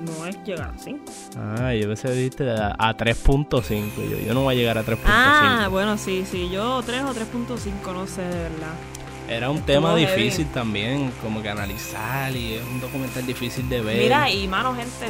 No 0.00 0.26
es 0.26 0.42
llegar 0.44 0.72
a 0.74 0.78
5. 0.78 1.04
Ah, 1.36 1.74
yo 1.74 1.88
pensé 1.88 2.10
dijiste 2.12 2.50
a, 2.50 2.74
a 2.78 2.96
3.5. 2.96 4.08
Yo, 4.08 4.18
yo 4.18 4.32
no 4.32 4.44
voy 4.44 4.54
a 4.54 4.56
llegar 4.56 4.78
a 4.78 4.84
3.5. 4.84 5.00
Ah, 5.04 5.68
bueno, 5.70 5.98
sí, 5.98 6.24
sí, 6.30 6.48
yo 6.48 6.80
3 6.86 7.02
o 7.02 7.14
3.5, 7.14 7.92
no 7.92 8.06
sé, 8.06 8.22
de 8.22 8.28
verdad. 8.28 8.74
Era 9.28 9.50
un 9.50 9.60
tema 9.60 9.90
heavy. 9.96 10.06
difícil 10.06 10.46
también, 10.52 11.12
como 11.22 11.42
que 11.42 11.50
analizar 11.50 12.34
y 12.34 12.54
es 12.54 12.62
un 12.64 12.80
documental 12.80 13.26
difícil 13.26 13.68
de 13.68 13.80
ver. 13.82 13.98
Mira, 13.98 14.30
y 14.30 14.48
mano, 14.48 14.74
gente, 14.74 15.06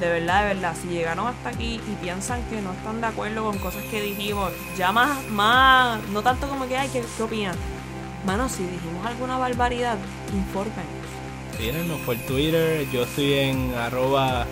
de 0.00 0.08
verdad, 0.08 0.42
de 0.48 0.54
verdad, 0.54 0.76
si 0.80 0.88
llegaron 0.88 1.26
hasta 1.26 1.50
aquí 1.50 1.80
y 1.86 1.94
piensan 2.02 2.42
que 2.50 2.60
no 2.60 2.72
están 2.72 3.00
de 3.00 3.06
acuerdo 3.06 3.44
con 3.44 3.58
cosas 3.58 3.82
que 3.84 4.02
dijimos, 4.02 4.52
ya 4.76 4.92
más, 4.92 5.24
más, 5.28 6.02
no 6.08 6.22
tanto 6.22 6.48
como 6.48 6.66
que, 6.68 6.76
ay, 6.76 6.88
¿qué, 6.92 7.02
qué 7.16 7.22
opinan? 7.22 7.56
Mano, 8.26 8.48
si 8.48 8.64
dijimos 8.64 9.06
alguna 9.06 9.38
barbaridad, 9.38 9.96
infórmenos. 10.34 10.84
Tírenos 11.56 12.00
por 12.00 12.16
Twitter, 12.16 12.86
yo 12.90 13.04
estoy 13.04 13.32
en 13.34 13.74
arroba 13.74 14.46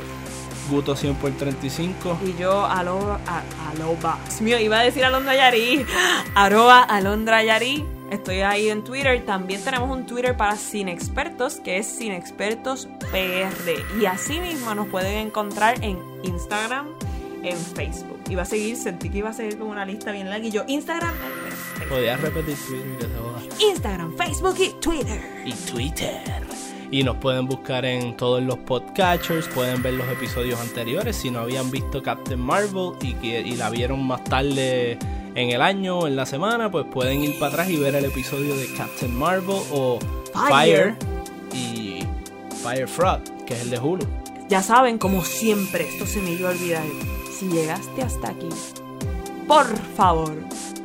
guto 0.71 0.97
100 0.97 1.15
por 1.17 1.33
35. 1.33 2.19
Y 2.25 2.41
yo, 2.41 2.65
aloba, 2.65 3.21
a, 3.27 3.43
aloba. 3.71 4.19
Dios 4.25 4.41
mío, 4.41 4.59
iba 4.59 4.79
a 4.79 4.83
decir 4.83 5.05
Alondra 5.05 5.35
Yari. 5.35 5.85
Arroba 6.35 6.83
Alondra 6.83 7.43
Yari. 7.43 7.85
Estoy 8.15 8.43
ahí 8.43 8.69
en 8.69 8.85
Twitter. 8.85 9.25
También 9.27 9.61
tenemos 9.63 9.91
un 9.91 10.07
Twitter 10.07 10.37
para 10.37 10.55
Sin 10.57 10.89
Expertos, 10.89 11.57
que 11.57 11.79
es 11.79 11.87
Sin 11.87 12.13
Expertos 12.13 12.89
PR. 13.11 14.01
Y 14.01 14.07
así 14.07 14.39
mismo 14.39 14.73
nos 14.75 14.87
pueden 14.87 15.27
encontrar 15.27 15.83
en 15.83 15.99
Instagram, 16.23 16.87
en 17.43 17.57
Facebook. 17.59 18.21
Iba 18.31 18.43
a 18.43 18.45
seguir, 18.45 18.77
sentí 18.77 19.11
que 19.11 19.19
iba 19.19 19.31
a 19.31 19.33
seguir 19.33 19.59
con 19.59 19.67
una 19.67 19.85
lista 19.85 20.13
bien 20.13 20.31
larga. 20.31 20.47
Y 20.47 20.53
yo, 20.53 20.63
Instagram, 20.69 21.13
Podías 21.89 22.21
repetir 22.21 22.57
Twitter. 22.57 23.11
Instagram, 23.59 24.17
Facebook 24.17 24.55
y 24.61 24.71
Twitter. 24.81 25.21
Y 25.45 25.53
Twitter. 25.53 26.45
Y 26.93 27.03
nos 27.03 27.17
pueden 27.17 27.47
buscar 27.47 27.85
en 27.85 28.17
todos 28.17 28.41
los 28.41 28.59
podcatchers, 28.59 29.49
pueden 29.49 29.83
ver 29.83 29.95
los 29.95 30.07
episodios 30.09 30.61
anteriores. 30.61 31.17
Si 31.17 31.33
no 31.33 31.41
habían 31.41 31.69
visto 31.73 32.01
Captain 32.01 32.41
Marvel 32.41 32.93
y, 33.03 33.15
que, 33.15 33.41
y 33.41 33.57
la 33.57 33.71
vieron 33.71 34.07
más 34.07 34.23
tarde 34.23 34.99
en 35.35 35.51
el 35.51 35.63
año 35.63 35.99
o 35.99 36.07
en 36.07 36.17
la 36.17 36.27
semana, 36.27 36.71
pues 36.71 36.87
pueden 36.87 37.23
ir 37.23 37.39
para 37.39 37.53
atrás 37.53 37.71
y 37.71 37.77
ver 37.77 37.95
el 37.95 38.05
episodio 38.05 38.57
de 38.57 38.67
Captain 38.75 39.15
Marvel 39.17 39.57
o 39.73 39.99
Fire, 40.33 40.49
Fire. 40.51 40.97
y 41.53 42.05
Fire 42.63 42.89
Frog, 42.89 43.21
que 43.47 43.55
es 43.55 43.63
el 43.63 43.71
de 43.71 43.79
Hulu. 43.79 44.07
Ya 44.49 44.63
saben, 44.63 44.99
como 44.99 45.25
siempre, 45.25 45.89
esto 45.89 46.07
se 46.07 46.21
me 46.21 46.31
iba 46.31 46.51
a 46.51 46.53
olvidar. 46.53 46.85
Si 47.39 47.47
llegaste 47.49 48.03
hasta 48.03 48.31
aquí, 48.31 48.49
por 49.49 49.67
favor, 49.97 50.35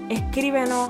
escríbenos 0.10 0.90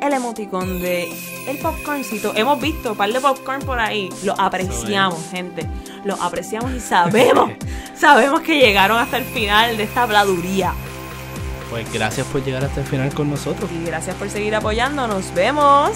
el 0.00 0.12
emoticón 0.12 0.80
de 0.80 1.08
el 1.48 1.58
popcorncito. 1.58 2.32
Hemos 2.36 2.60
visto 2.60 2.92
un 2.92 2.96
par 2.96 3.12
de 3.12 3.20
popcorn 3.20 3.62
por 3.62 3.80
ahí. 3.80 4.10
Lo 4.22 4.38
apreciamos, 4.38 5.18
gente. 5.30 5.66
Lo 6.04 6.14
apreciamos 6.22 6.72
y 6.72 6.80
sabemos, 6.80 7.50
sabemos 7.96 8.42
que 8.42 8.58
llegaron 8.58 8.98
hasta 8.98 9.16
el 9.16 9.24
final 9.24 9.76
de 9.76 9.84
esta 9.84 10.02
habladuría. 10.02 10.74
Pues 11.74 11.92
gracias 11.92 12.24
por 12.28 12.44
llegar 12.44 12.64
hasta 12.64 12.82
el 12.82 12.86
final 12.86 13.12
con 13.12 13.28
nosotros. 13.28 13.68
Y 13.72 13.84
gracias 13.84 14.14
por 14.14 14.30
seguir 14.30 14.54
apoyándonos. 14.54 15.24
Nos 15.24 15.34
vemos. 15.34 15.90